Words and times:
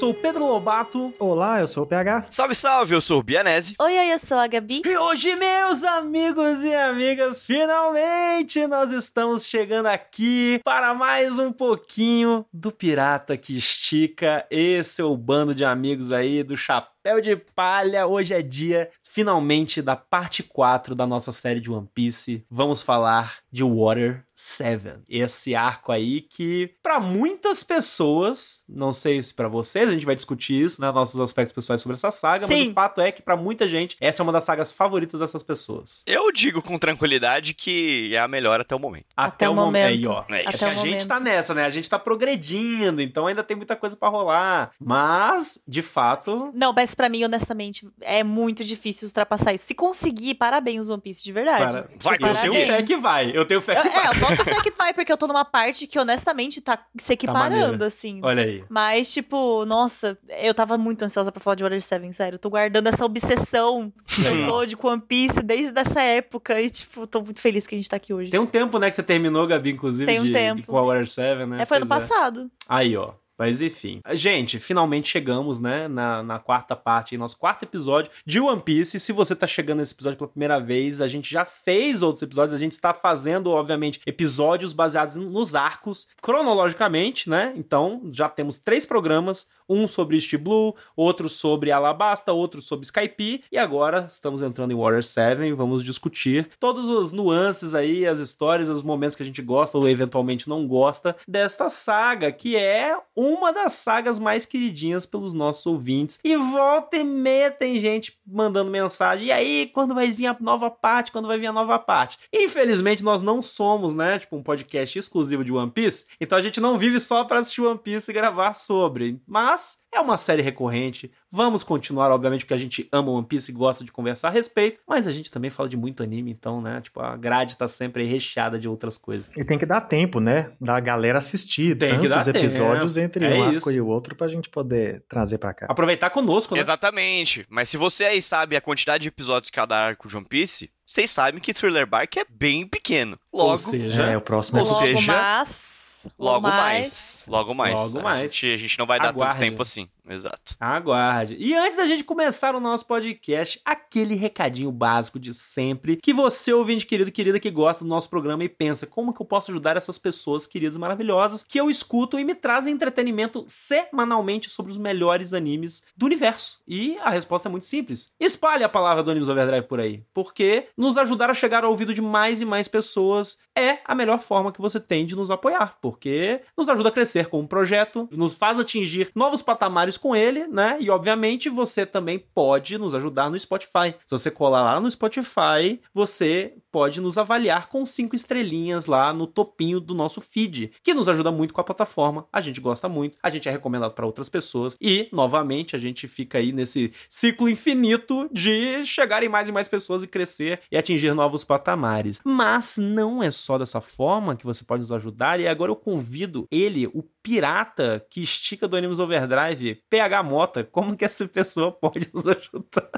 Sou 0.00 0.12
o 0.12 0.14
Pedro 0.14 0.46
Lobato. 0.46 1.12
Olá, 1.18 1.60
eu 1.60 1.68
sou 1.68 1.82
o 1.82 1.86
PH. 1.86 2.28
Salve, 2.30 2.54
salve, 2.54 2.94
eu 2.94 3.02
sou 3.02 3.20
o 3.20 3.22
Bianese. 3.22 3.74
Oi, 3.78 3.98
oi, 3.98 4.14
eu 4.14 4.18
sou 4.18 4.38
a 4.38 4.46
Gabi. 4.46 4.80
E 4.82 4.96
hoje, 4.96 5.36
meus 5.36 5.84
amigos 5.84 6.64
e 6.64 6.74
amigas, 6.74 7.44
finalmente 7.44 8.66
nós 8.66 8.92
estamos 8.92 9.44
chegando 9.44 9.88
aqui 9.88 10.58
para 10.64 10.94
mais 10.94 11.38
um 11.38 11.52
pouquinho 11.52 12.46
do 12.50 12.72
Pirata 12.72 13.36
que 13.36 13.58
Estica. 13.58 14.46
Esse 14.50 15.02
é 15.02 15.04
o 15.04 15.14
bando 15.14 15.54
de 15.54 15.66
amigos 15.66 16.12
aí 16.12 16.42
do 16.42 16.56
Chapéu 16.56 16.99
de 17.22 17.34
Palha. 17.34 18.06
Hoje 18.06 18.34
é 18.34 18.42
dia, 18.42 18.90
finalmente, 19.02 19.80
da 19.80 19.96
parte 19.96 20.42
4 20.42 20.94
da 20.94 21.06
nossa 21.06 21.32
série 21.32 21.58
de 21.58 21.70
One 21.70 21.88
Piece. 21.94 22.44
Vamos 22.50 22.82
falar 22.82 23.38
de 23.50 23.64
Water 23.64 24.22
7. 24.34 25.00
Esse 25.08 25.54
arco 25.54 25.92
aí 25.92 26.20
que, 26.22 26.74
para 26.82 27.00
muitas 27.00 27.62
pessoas, 27.62 28.64
não 28.68 28.92
sei 28.92 29.22
se 29.22 29.34
para 29.34 29.48
vocês, 29.48 29.88
a 29.88 29.92
gente 29.92 30.06
vai 30.06 30.14
discutir 30.14 30.62
isso, 30.62 30.80
né? 30.80 30.90
Nossos 30.92 31.20
aspectos 31.20 31.54
pessoais 31.54 31.80
sobre 31.80 31.96
essa 31.96 32.10
saga, 32.10 32.46
Sim. 32.46 32.58
mas 32.58 32.70
o 32.70 32.72
fato 32.74 33.00
é 33.00 33.12
que, 33.12 33.22
para 33.22 33.36
muita 33.36 33.68
gente, 33.68 33.96
essa 34.00 34.22
é 34.22 34.24
uma 34.24 34.32
das 34.32 34.44
sagas 34.44 34.70
favoritas 34.72 35.20
dessas 35.20 35.42
pessoas. 35.42 36.02
Eu 36.06 36.30
digo 36.32 36.62
com 36.62 36.78
tranquilidade 36.78 37.54
que 37.54 38.14
é 38.14 38.18
a 38.18 38.28
melhor 38.28 38.60
até 38.60 38.74
o 38.74 38.78
momento. 38.78 39.06
Até 39.16 39.48
o 39.48 39.54
momento. 39.54 39.88
Aí, 39.88 40.06
ó. 40.06 40.24
É 40.28 40.48
isso. 40.48 40.64
Até 40.64 40.66
a 40.66 40.74
gente 40.74 40.84
momento. 40.84 41.08
tá 41.08 41.20
nessa, 41.20 41.54
né? 41.54 41.64
A 41.64 41.70
gente 41.70 41.88
tá 41.88 41.98
progredindo, 41.98 43.02
então 43.02 43.26
ainda 43.26 43.42
tem 43.42 43.56
muita 43.56 43.76
coisa 43.76 43.96
pra 43.96 44.08
rolar. 44.08 44.70
Mas, 44.80 45.62
de 45.66 45.82
fato, 45.82 46.50
Não, 46.54 46.72
mas 46.72 46.89
pra 46.94 47.08
mim, 47.08 47.24
honestamente, 47.24 47.86
é 48.00 48.22
muito 48.24 48.64
difícil 48.64 49.06
ultrapassar 49.08 49.52
isso. 49.52 49.66
Se 49.66 49.74
conseguir, 49.74 50.34
parabéns, 50.34 50.88
One 50.88 51.00
Piece, 51.00 51.22
de 51.24 51.32
verdade. 51.32 51.72
para... 51.74 51.88
Vai, 52.02 52.14
eu 52.16 52.34
tenho 52.34 52.54
fé 52.66 52.82
que 52.82 52.96
vai. 52.96 53.30
Eu 53.34 53.44
tenho 53.44 53.60
fé 53.60 53.78
Eu, 53.78 53.82
que 53.82 53.88
vai. 53.88 54.06
é, 54.06 54.08
eu 54.10 54.14
boto 54.20 54.44
fé 54.44 54.60
que 54.62 54.70
vai, 54.72 54.92
porque 54.94 55.12
eu 55.12 55.16
tô 55.16 55.26
numa 55.26 55.44
parte 55.44 55.86
que, 55.86 55.98
honestamente, 55.98 56.60
tá 56.60 56.78
se 56.98 57.12
equiparando, 57.12 57.60
maneiro. 57.62 57.84
assim. 57.84 58.20
Olha 58.22 58.42
aí. 58.44 58.64
Mas, 58.68 59.12
tipo, 59.12 59.64
nossa, 59.66 60.18
eu 60.40 60.54
tava 60.54 60.76
muito 60.78 61.04
ansiosa 61.04 61.30
pra 61.32 61.40
falar 61.40 61.54
de 61.56 61.62
Water 61.62 61.80
7, 61.82 62.12
sério. 62.12 62.34
Eu 62.36 62.38
tô 62.38 62.50
guardando 62.50 62.86
essa 62.86 63.04
obsessão 63.04 63.92
que 64.06 64.26
eu 64.26 64.46
tô 64.48 64.66
de 64.66 64.76
One 64.80 65.00
Piece 65.02 65.42
desde 65.42 65.78
essa 65.78 66.00
época. 66.02 66.60
E, 66.60 66.70
tipo, 66.70 67.06
tô 67.06 67.20
muito 67.20 67.40
feliz 67.40 67.66
que 67.66 67.74
a 67.74 67.78
gente 67.78 67.88
tá 67.88 67.96
aqui 67.96 68.12
hoje. 68.12 68.30
Tem 68.30 68.40
um 68.40 68.46
tempo, 68.46 68.78
né, 68.78 68.88
que 68.90 68.96
você 68.96 69.02
terminou, 69.02 69.46
Gabi, 69.46 69.70
inclusive, 69.72 70.06
Tem 70.06 70.20
um 70.20 70.24
de, 70.24 70.32
tempo. 70.32 70.60
de 70.62 70.66
com 70.66 70.76
a 70.76 70.82
Water 70.82 71.06
7, 71.08 71.46
né? 71.46 71.62
É, 71.62 71.66
foi 71.66 71.76
ano 71.78 71.86
Pois 71.86 72.02
passado. 72.08 72.50
Aí, 72.68 72.96
ó. 72.96 73.12
Mas 73.40 73.62
enfim. 73.62 74.02
Gente, 74.12 74.58
finalmente 74.58 75.08
chegamos, 75.08 75.60
né? 75.60 75.88
Na, 75.88 76.22
na 76.22 76.38
quarta 76.38 76.76
parte, 76.76 77.16
nosso 77.16 77.38
quarto 77.38 77.62
episódio 77.62 78.12
de 78.26 78.38
One 78.38 78.60
Piece. 78.60 79.00
Se 79.00 79.12
você 79.12 79.34
tá 79.34 79.46
chegando 79.46 79.78
nesse 79.78 79.94
episódio 79.94 80.18
pela 80.18 80.28
primeira 80.28 80.60
vez, 80.60 81.00
a 81.00 81.08
gente 81.08 81.32
já 81.32 81.46
fez 81.46 82.02
outros 82.02 82.20
episódios. 82.20 82.52
A 82.54 82.58
gente 82.58 82.72
está 82.72 82.92
fazendo, 82.92 83.50
obviamente, 83.50 83.98
episódios 84.04 84.74
baseados 84.74 85.16
nos 85.16 85.54
arcos, 85.54 86.06
cronologicamente, 86.20 87.30
né? 87.30 87.54
Então, 87.56 88.02
já 88.12 88.28
temos 88.28 88.58
três 88.58 88.84
programas. 88.84 89.48
Um 89.70 89.86
sobre 89.86 90.16
East 90.16 90.36
Blue, 90.36 90.74
outro 90.96 91.28
sobre 91.28 91.70
Alabasta, 91.70 92.32
outro 92.32 92.60
sobre 92.60 92.84
Skype. 92.84 93.44
E 93.52 93.56
agora 93.56 94.06
estamos 94.08 94.42
entrando 94.42 94.72
em 94.72 94.76
Warrior 94.76 95.04
7. 95.04 95.52
Vamos 95.52 95.84
discutir 95.84 96.50
todas 96.58 96.90
as 96.90 97.12
nuances 97.12 97.72
aí, 97.72 98.04
as 98.04 98.18
histórias, 98.18 98.68
os 98.68 98.82
momentos 98.82 99.14
que 99.14 99.22
a 99.22 99.26
gente 99.26 99.40
gosta 99.40 99.78
ou 99.78 99.88
eventualmente 99.88 100.48
não 100.48 100.66
gosta 100.66 101.16
desta 101.26 101.68
saga, 101.68 102.32
que 102.32 102.56
é 102.56 102.98
uma 103.16 103.52
das 103.52 103.74
sagas 103.74 104.18
mais 104.18 104.44
queridinhas 104.44 105.06
pelos 105.06 105.32
nossos 105.32 105.64
ouvintes. 105.66 106.18
E 106.24 106.36
volta 106.36 106.96
e 106.96 107.04
meia 107.04 107.50
tem 107.50 107.78
gente 107.78 108.18
mandando 108.26 108.70
mensagem. 108.70 109.26
E 109.26 109.32
aí, 109.32 109.70
quando 109.72 109.94
vai 109.94 110.10
vir 110.10 110.26
a 110.26 110.36
nova 110.40 110.68
parte? 110.68 111.12
Quando 111.12 111.28
vai 111.28 111.38
vir 111.38 111.46
a 111.46 111.52
nova 111.52 111.78
parte? 111.78 112.18
Infelizmente, 112.32 113.04
nós 113.04 113.22
não 113.22 113.40
somos, 113.40 113.94
né? 113.94 114.18
Tipo, 114.18 114.36
um 114.36 114.42
podcast 114.42 114.98
exclusivo 114.98 115.44
de 115.44 115.52
One 115.52 115.70
Piece. 115.70 116.06
Então 116.20 116.36
a 116.36 116.42
gente 116.42 116.60
não 116.60 116.78
vive 116.78 116.98
só 116.98 117.24
para 117.24 117.38
assistir 117.38 117.60
One 117.60 117.78
Piece 117.78 118.10
e 118.10 118.14
gravar 118.14 118.54
sobre. 118.54 119.20
Mas 119.26 119.59
é 119.92 120.00
uma 120.00 120.16
série 120.18 120.42
recorrente. 120.42 121.10
Vamos 121.30 121.62
continuar, 121.62 122.10
obviamente, 122.10 122.40
porque 122.44 122.54
a 122.54 122.58
gente 122.58 122.88
ama 122.92 123.10
One 123.10 123.26
Piece 123.26 123.50
e 123.50 123.54
gosta 123.54 123.84
de 123.84 123.90
conversar 123.92 124.28
a 124.28 124.30
respeito. 124.30 124.80
Mas 124.88 125.06
a 125.06 125.12
gente 125.12 125.30
também 125.30 125.50
fala 125.50 125.68
de 125.68 125.76
muito 125.76 126.02
anime, 126.02 126.30
então, 126.30 126.60
né? 126.60 126.80
Tipo, 126.80 127.00
a 127.00 127.16
grade 127.16 127.56
tá 127.56 127.66
sempre 127.68 128.02
aí 128.02 128.08
recheada 128.08 128.58
de 128.58 128.68
outras 128.68 128.96
coisas. 128.96 129.28
E 129.36 129.44
tem 129.44 129.58
que 129.58 129.66
dar 129.66 129.80
tempo, 129.82 130.20
né? 130.20 130.52
Da 130.60 130.78
galera 130.80 131.18
assistir 131.18 131.76
Tem 131.76 132.00
que 132.00 132.08
tantos 132.08 132.26
dar 132.26 132.36
episódios 132.36 132.94
tempo. 132.94 133.04
entre 133.06 133.24
É 133.26 133.34
um 133.38 133.42
arco 133.44 133.56
isso. 133.56 133.70
e 133.72 133.80
o 133.80 133.86
outro 133.86 134.14
pra 134.16 134.26
gente 134.28 134.48
poder 134.48 135.02
trazer 135.08 135.38
pra 135.38 135.52
cá. 135.54 135.66
Aproveitar 135.68 136.10
conosco, 136.10 136.54
né? 136.54 136.60
Exatamente. 136.60 137.46
Mas 137.48 137.68
se 137.68 137.76
você 137.76 138.04
aí 138.04 138.20
sabe 138.22 138.56
a 138.56 138.60
quantidade 138.60 139.02
de 139.02 139.08
episódios 139.08 139.46
de 139.48 139.52
cada 139.52 139.76
arco 139.76 140.08
de 140.08 140.16
One 140.16 140.26
Piece, 140.26 140.70
vocês 140.86 141.08
sabem 141.10 141.40
que 141.40 141.54
Thriller 141.54 141.86
Bark 141.86 142.16
é 142.16 142.24
bem 142.28 142.66
pequeno. 142.66 143.18
Logo, 143.32 143.50
Ou 143.52 143.58
seja, 143.58 144.02
É, 144.04 144.16
o 144.16 144.20
próximo 144.20 144.58
Ou 144.60 144.64
episódio. 144.66 144.96
seja, 144.98 145.12
logo 145.12 145.89
mais. 146.04 146.14
logo 146.18 146.48
mais. 146.48 147.24
Logo 147.28 147.54
mais. 147.54 147.80
Logo 147.94 147.98
A 147.98 148.02
mais. 148.02 148.32
gente, 148.34 148.52
a 148.52 148.56
gente 148.56 148.78
não 148.78 148.86
vai 148.86 148.98
dar 148.98 149.08
Aguarde. 149.08 149.34
tanto 149.36 149.44
tempo 149.44 149.62
assim. 149.62 149.88
Exato. 150.08 150.56
Aguarde. 150.58 151.36
E 151.38 151.54
antes 151.54 151.76
da 151.76 151.86
gente 151.86 152.02
começar 152.02 152.54
o 152.56 152.60
nosso 152.60 152.84
podcast, 152.86 153.60
aquele 153.64 154.16
recadinho 154.16 154.72
básico 154.72 155.20
de 155.20 155.32
sempre, 155.32 155.96
que 155.96 156.12
você, 156.12 156.52
ouvinte 156.52 156.84
querido 156.84 157.10
e 157.10 157.12
querida 157.12 157.38
que 157.38 157.50
gosta 157.50 157.84
do 157.84 157.88
nosso 157.88 158.08
programa 158.10 158.42
e 158.42 158.48
pensa, 158.48 158.88
como 158.88 159.14
que 159.14 159.22
eu 159.22 159.26
posso 159.26 159.52
ajudar 159.52 159.76
essas 159.76 159.98
pessoas 159.98 160.46
queridas 160.46 160.74
e 160.74 160.78
maravilhosas 160.80 161.44
que 161.48 161.60
eu 161.60 161.70
escuto 161.70 162.18
e 162.18 162.24
me 162.24 162.34
trazem 162.34 162.72
entretenimento 162.72 163.44
semanalmente 163.46 164.50
sobre 164.50 164.72
os 164.72 164.78
melhores 164.78 165.32
animes 165.32 165.84
do 165.96 166.06
universo? 166.06 166.60
E 166.66 166.98
a 167.02 167.10
resposta 167.10 167.48
é 167.48 167.50
muito 167.50 167.66
simples. 167.66 168.12
Espalhe 168.18 168.64
a 168.64 168.68
palavra 168.68 169.02
do 169.04 169.10
Animes 169.12 169.28
Overdrive 169.28 169.66
por 169.66 169.78
aí, 169.78 170.02
porque 170.12 170.66
nos 170.76 170.98
ajudar 170.98 171.30
a 171.30 171.34
chegar 171.34 171.62
ao 171.62 171.70
ouvido 171.70 171.94
de 171.94 172.02
mais 172.02 172.40
e 172.40 172.44
mais 172.44 172.66
pessoas 172.66 173.38
é 173.56 173.78
a 173.84 173.94
melhor 173.94 174.20
forma 174.20 174.52
que 174.52 174.60
você 174.60 174.80
tem 174.80 175.06
de 175.06 175.14
nos 175.14 175.30
apoiar, 175.30 175.76
porque 175.90 176.42
nos 176.56 176.68
ajuda 176.68 176.88
a 176.88 176.92
crescer 176.92 177.26
com 177.26 177.40
o 177.40 177.48
projeto, 177.48 178.08
nos 178.12 178.34
faz 178.34 178.60
atingir 178.60 179.10
novos 179.12 179.42
patamares 179.42 179.96
com 179.96 180.14
ele, 180.14 180.46
né? 180.46 180.76
E 180.78 180.88
obviamente 180.88 181.48
você 181.48 181.84
também 181.84 182.16
pode 182.16 182.78
nos 182.78 182.94
ajudar 182.94 183.28
no 183.28 183.38
Spotify. 183.38 183.92
Se 184.06 184.12
você 184.12 184.30
colar 184.30 184.62
lá 184.62 184.78
no 184.78 184.88
Spotify, 184.88 185.80
você 185.92 186.54
pode 186.70 187.00
nos 187.00 187.18
avaliar 187.18 187.68
com 187.68 187.84
cinco 187.84 188.14
estrelinhas 188.14 188.86
lá 188.86 189.12
no 189.12 189.26
topinho 189.26 189.80
do 189.80 189.92
nosso 189.92 190.20
feed, 190.20 190.70
que 190.80 190.94
nos 190.94 191.08
ajuda 191.08 191.32
muito 191.32 191.52
com 191.52 191.60
a 191.60 191.64
plataforma. 191.64 192.26
A 192.32 192.40
gente 192.40 192.60
gosta 192.60 192.88
muito, 192.88 193.18
a 193.20 193.28
gente 193.28 193.48
é 193.48 193.50
recomendado 193.50 193.92
para 193.92 194.06
outras 194.06 194.28
pessoas 194.28 194.76
e, 194.80 195.08
novamente, 195.12 195.74
a 195.74 195.78
gente 195.78 196.06
fica 196.06 196.38
aí 196.38 196.52
nesse 196.52 196.92
ciclo 197.08 197.48
infinito 197.48 198.28
de 198.32 198.84
chegar 198.84 199.24
em 199.24 199.28
mais 199.28 199.48
e 199.48 199.52
mais 199.52 199.66
pessoas 199.66 200.04
e 200.04 200.06
crescer 200.06 200.60
e 200.70 200.76
atingir 200.76 201.12
novos 201.14 201.42
patamares. 201.42 202.20
Mas 202.24 202.78
não 202.78 203.20
é 203.20 203.32
só 203.32 203.58
dessa 203.58 203.80
forma 203.80 204.36
que 204.36 204.46
você 204.46 204.62
pode 204.62 204.80
nos 204.80 204.92
ajudar 204.92 205.40
e 205.40 205.48
agora 205.48 205.72
eu 205.72 205.76
convido 205.80 206.46
ele, 206.50 206.86
o 206.88 207.02
pirata 207.22 208.04
que 208.10 208.22
estica 208.22 208.66
do 208.68 208.76
Animes 208.76 208.98
Overdrive, 208.98 209.82
PH 209.90 210.22
Mota, 210.22 210.64
como 210.64 210.96
que 210.96 211.04
essa 211.04 211.26
pessoa 211.28 211.70
pode 211.72 212.08
nos 212.14 212.26
ajudar? 212.26 212.90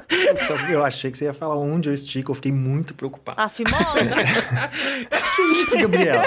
Eu 0.71 0.83
achei 0.85 1.11
que 1.11 1.17
você 1.17 1.25
ia 1.25 1.33
falar 1.33 1.57
onde 1.57 1.89
eu 1.89 1.93
estico, 1.93 2.31
eu 2.31 2.35
fiquei 2.35 2.51
muito 2.51 2.93
preocupado. 2.93 3.41
A 3.41 3.49
fimosa. 3.49 3.83
Que 5.35 5.41
isso, 5.41 5.75
Gabriel? 5.77 6.21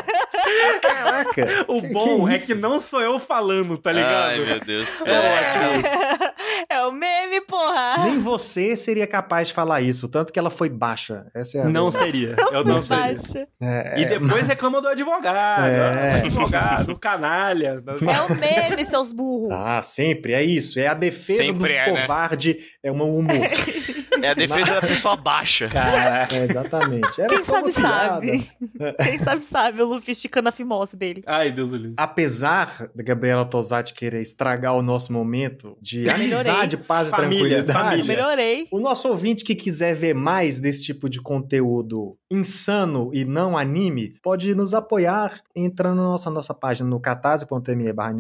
Caraca! 0.82 1.64
O 1.68 1.80
Que- 1.80 1.88
bom 1.88 2.26
que 2.26 2.32
é 2.32 2.34
isso? 2.34 2.46
que 2.48 2.54
não 2.54 2.80
sou 2.80 3.00
eu 3.00 3.18
falando, 3.20 3.78
tá 3.78 3.92
ligado? 3.92 4.30
Ai, 4.30 4.38
meu 4.44 4.60
Deus 4.60 4.82
do 4.82 4.86
céu. 4.90 5.14
É, 5.14 6.25
é 6.70 6.84
o 6.84 6.92
meme, 6.92 7.40
porra. 7.42 8.04
Nem 8.04 8.18
você 8.18 8.74
seria 8.76 9.06
capaz 9.06 9.48
de 9.48 9.54
falar 9.54 9.80
isso, 9.80 10.08
tanto 10.08 10.32
que 10.32 10.38
ela 10.38 10.50
foi 10.50 10.68
baixa. 10.68 11.26
Essa 11.34 11.58
é 11.58 11.60
a 11.62 11.64
Não 11.68 11.90
verdade. 11.90 12.04
seria. 12.12 12.36
Eu 12.52 12.64
não 12.64 12.80
seria. 12.80 13.02
Baixa. 13.04 13.48
É, 13.60 14.00
E 14.00 14.04
depois 14.06 14.48
reclama 14.48 14.80
do 14.80 14.88
advogado. 14.88 15.66
É. 15.66 16.20
Advogado, 16.20 16.86
do 16.86 16.98
canalha. 16.98 17.82
É 17.86 18.20
o 18.32 18.34
meme, 18.36 18.84
seus 18.84 19.12
burros. 19.12 19.50
Ah, 19.52 19.80
sempre, 19.82 20.32
é 20.32 20.42
isso. 20.42 20.78
É 20.80 20.86
a 20.88 20.94
defesa 20.94 21.44
Sempre 21.44 21.68
do 21.68 21.74
é, 21.74 21.92
né? 21.92 22.00
covarde, 22.00 22.58
é 22.82 22.90
um 22.92 23.18
humor. 23.18 23.36
É 24.22 24.30
a 24.30 24.34
defesa 24.34 24.80
da 24.80 24.80
pessoa 24.80 25.16
baixa. 25.16 25.68
Caraca. 25.68 26.34
É, 26.34 26.44
exatamente. 26.44 27.20
Era 27.20 27.28
Quem 27.28 27.38
sabe 27.38 27.72
sabe. 27.72 28.50
Quem 29.02 29.18
sabe 29.18 29.42
sabe 29.42 29.82
o 29.82 29.86
Luffy 29.86 30.12
esticando 30.12 30.48
a 30.48 30.52
fimose 30.52 30.96
dele. 30.96 31.22
Ai, 31.26 31.52
Deus 31.52 31.70
do 31.70 31.76
livre. 31.76 31.94
Apesar 31.96 32.88
da 32.94 33.02
Gabriela 33.02 33.44
Tosati 33.44 33.94
querer 33.94 34.20
estragar 34.20 34.74
o 34.74 34.82
nosso 34.82 35.12
momento 35.12 35.76
de 35.80 36.08
amizade, 36.08 36.76
paz 36.76 37.08
Família, 37.08 37.60
e 37.60 37.62
tranquilidade, 37.62 37.78
família. 37.78 38.16
Melhorei. 38.16 38.68
o 38.70 38.80
nosso 38.80 39.08
ouvinte 39.08 39.44
que 39.44 39.54
quiser 39.54 39.94
ver 39.94 40.14
mais 40.14 40.58
desse 40.58 40.82
tipo 40.82 41.08
de 41.08 41.20
conteúdo 41.20 42.16
insano 42.30 43.10
e 43.12 43.24
não 43.24 43.56
anime, 43.56 44.14
pode 44.22 44.54
nos 44.54 44.74
apoiar 44.74 45.40
entrando 45.54 45.96
na 45.96 46.04
nossa, 46.04 46.30
nossa 46.30 46.54
página 46.54 46.88
no 46.88 47.00
catarse.me 47.00 47.92
barra 47.92 48.14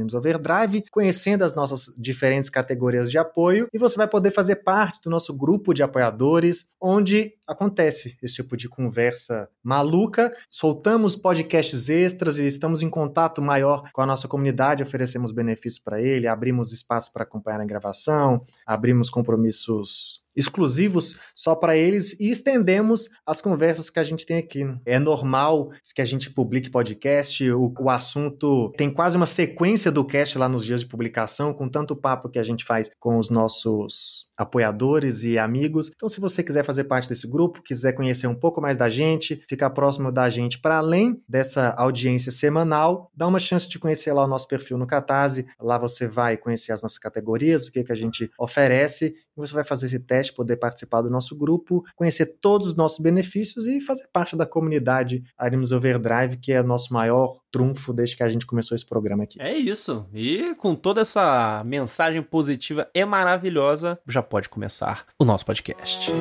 conhecendo 0.90 1.44
as 1.44 1.54
nossas 1.54 1.92
diferentes 1.96 2.48
categorias 2.50 3.10
de 3.10 3.18
apoio, 3.18 3.68
e 3.72 3.78
você 3.78 3.96
vai 3.96 4.06
poder 4.06 4.30
fazer 4.30 4.56
parte 4.56 5.00
do 5.02 5.10
nosso 5.10 5.34
grupo 5.36 5.74
de 5.74 5.82
apoiadores, 5.86 6.74
onde 6.80 7.32
acontece 7.46 8.16
esse 8.22 8.36
tipo 8.36 8.56
de 8.56 8.68
conversa 8.68 9.48
maluca. 9.62 10.34
Soltamos 10.50 11.16
podcasts 11.16 11.88
extras 11.88 12.38
e 12.38 12.46
estamos 12.46 12.82
em 12.82 12.90
contato 12.90 13.40
maior 13.40 13.90
com 13.92 14.02
a 14.02 14.06
nossa 14.06 14.28
comunidade, 14.28 14.82
oferecemos 14.82 15.32
benefícios 15.32 15.82
para 15.82 16.00
ele, 16.00 16.26
abrimos 16.26 16.72
espaço 16.72 17.12
para 17.12 17.22
acompanhar 17.22 17.60
a 17.60 17.64
gravação, 17.64 18.44
abrimos 18.66 19.08
compromissos 19.08 20.24
exclusivos 20.36 21.18
só 21.34 21.54
para 21.54 21.76
eles 21.76 22.20
e 22.20 22.28
estendemos 22.30 23.08
as 23.24 23.40
conversas 23.40 23.88
que 23.88 23.98
a 23.98 24.04
gente 24.04 24.26
tem 24.26 24.36
aqui. 24.36 24.64
Né? 24.64 24.78
É 24.84 24.98
normal 24.98 25.70
que 25.94 26.02
a 26.02 26.04
gente 26.04 26.30
publique 26.30 26.68
podcast, 26.68 27.50
o, 27.50 27.72
o 27.78 27.88
assunto 27.88 28.70
tem 28.76 28.92
quase 28.92 29.16
uma 29.16 29.24
sequência 29.24 29.90
do 29.90 30.04
cast 30.04 30.36
lá 30.36 30.46
nos 30.46 30.64
dias 30.64 30.82
de 30.82 30.86
publicação, 30.86 31.54
com 31.54 31.68
tanto 31.68 31.96
papo 31.96 32.28
que 32.28 32.38
a 32.38 32.42
gente 32.42 32.64
faz 32.64 32.90
com 33.00 33.18
os 33.18 33.30
nossos 33.30 34.25
apoiadores 34.36 35.24
e 35.24 35.38
amigos. 35.38 35.90
Então, 35.94 36.08
se 36.08 36.20
você 36.20 36.42
quiser 36.42 36.64
fazer 36.64 36.84
parte 36.84 37.08
desse 37.08 37.28
grupo, 37.28 37.62
quiser 37.62 37.92
conhecer 37.92 38.26
um 38.26 38.34
pouco 38.34 38.60
mais 38.60 38.76
da 38.76 38.88
gente, 38.88 39.42
ficar 39.48 39.70
próximo 39.70 40.12
da 40.12 40.28
gente 40.28 40.58
para 40.58 40.78
além 40.78 41.20
dessa 41.28 41.70
audiência 41.70 42.30
semanal, 42.30 43.10
dá 43.14 43.26
uma 43.26 43.38
chance 43.38 43.68
de 43.68 43.78
conhecer 43.78 44.12
lá 44.12 44.24
o 44.24 44.28
nosso 44.28 44.46
perfil 44.48 44.78
no 44.78 44.86
Catarse. 44.86 45.46
Lá 45.60 45.78
você 45.78 46.06
vai 46.06 46.36
conhecer 46.36 46.72
as 46.72 46.82
nossas 46.82 46.98
categorias, 46.98 47.66
o 47.66 47.72
que, 47.72 47.84
que 47.84 47.92
a 47.92 47.96
gente 47.96 48.30
oferece, 48.38 49.14
você 49.36 49.52
vai 49.52 49.64
fazer 49.64 49.86
esse 49.86 49.98
teste, 49.98 50.32
poder 50.32 50.56
participar 50.56 51.02
do 51.02 51.10
nosso 51.10 51.36
grupo, 51.36 51.84
conhecer 51.94 52.38
todos 52.40 52.68
os 52.68 52.76
nossos 52.76 52.98
benefícios 52.98 53.66
e 53.66 53.80
fazer 53.80 54.08
parte 54.12 54.34
da 54.34 54.46
comunidade 54.46 55.22
Animes 55.36 55.72
Overdrive, 55.72 56.38
que 56.38 56.52
é 56.52 56.62
nosso 56.62 56.92
maior 56.92 57.38
trunfo 57.50 57.92
desde 57.92 58.16
que 58.16 58.22
a 58.22 58.28
gente 58.28 58.46
começou 58.46 58.74
esse 58.74 58.86
programa 58.86 59.24
aqui. 59.24 59.40
É 59.40 59.54
isso. 59.54 60.06
E 60.12 60.54
com 60.56 60.74
toda 60.74 61.00
essa 61.00 61.62
mensagem 61.64 62.22
positiva 62.22 62.88
e 62.94 63.04
maravilhosa, 63.04 63.98
já 64.06 64.22
pode 64.26 64.48
começar 64.48 65.06
o 65.18 65.24
nosso 65.24 65.44
podcast. 65.44 66.12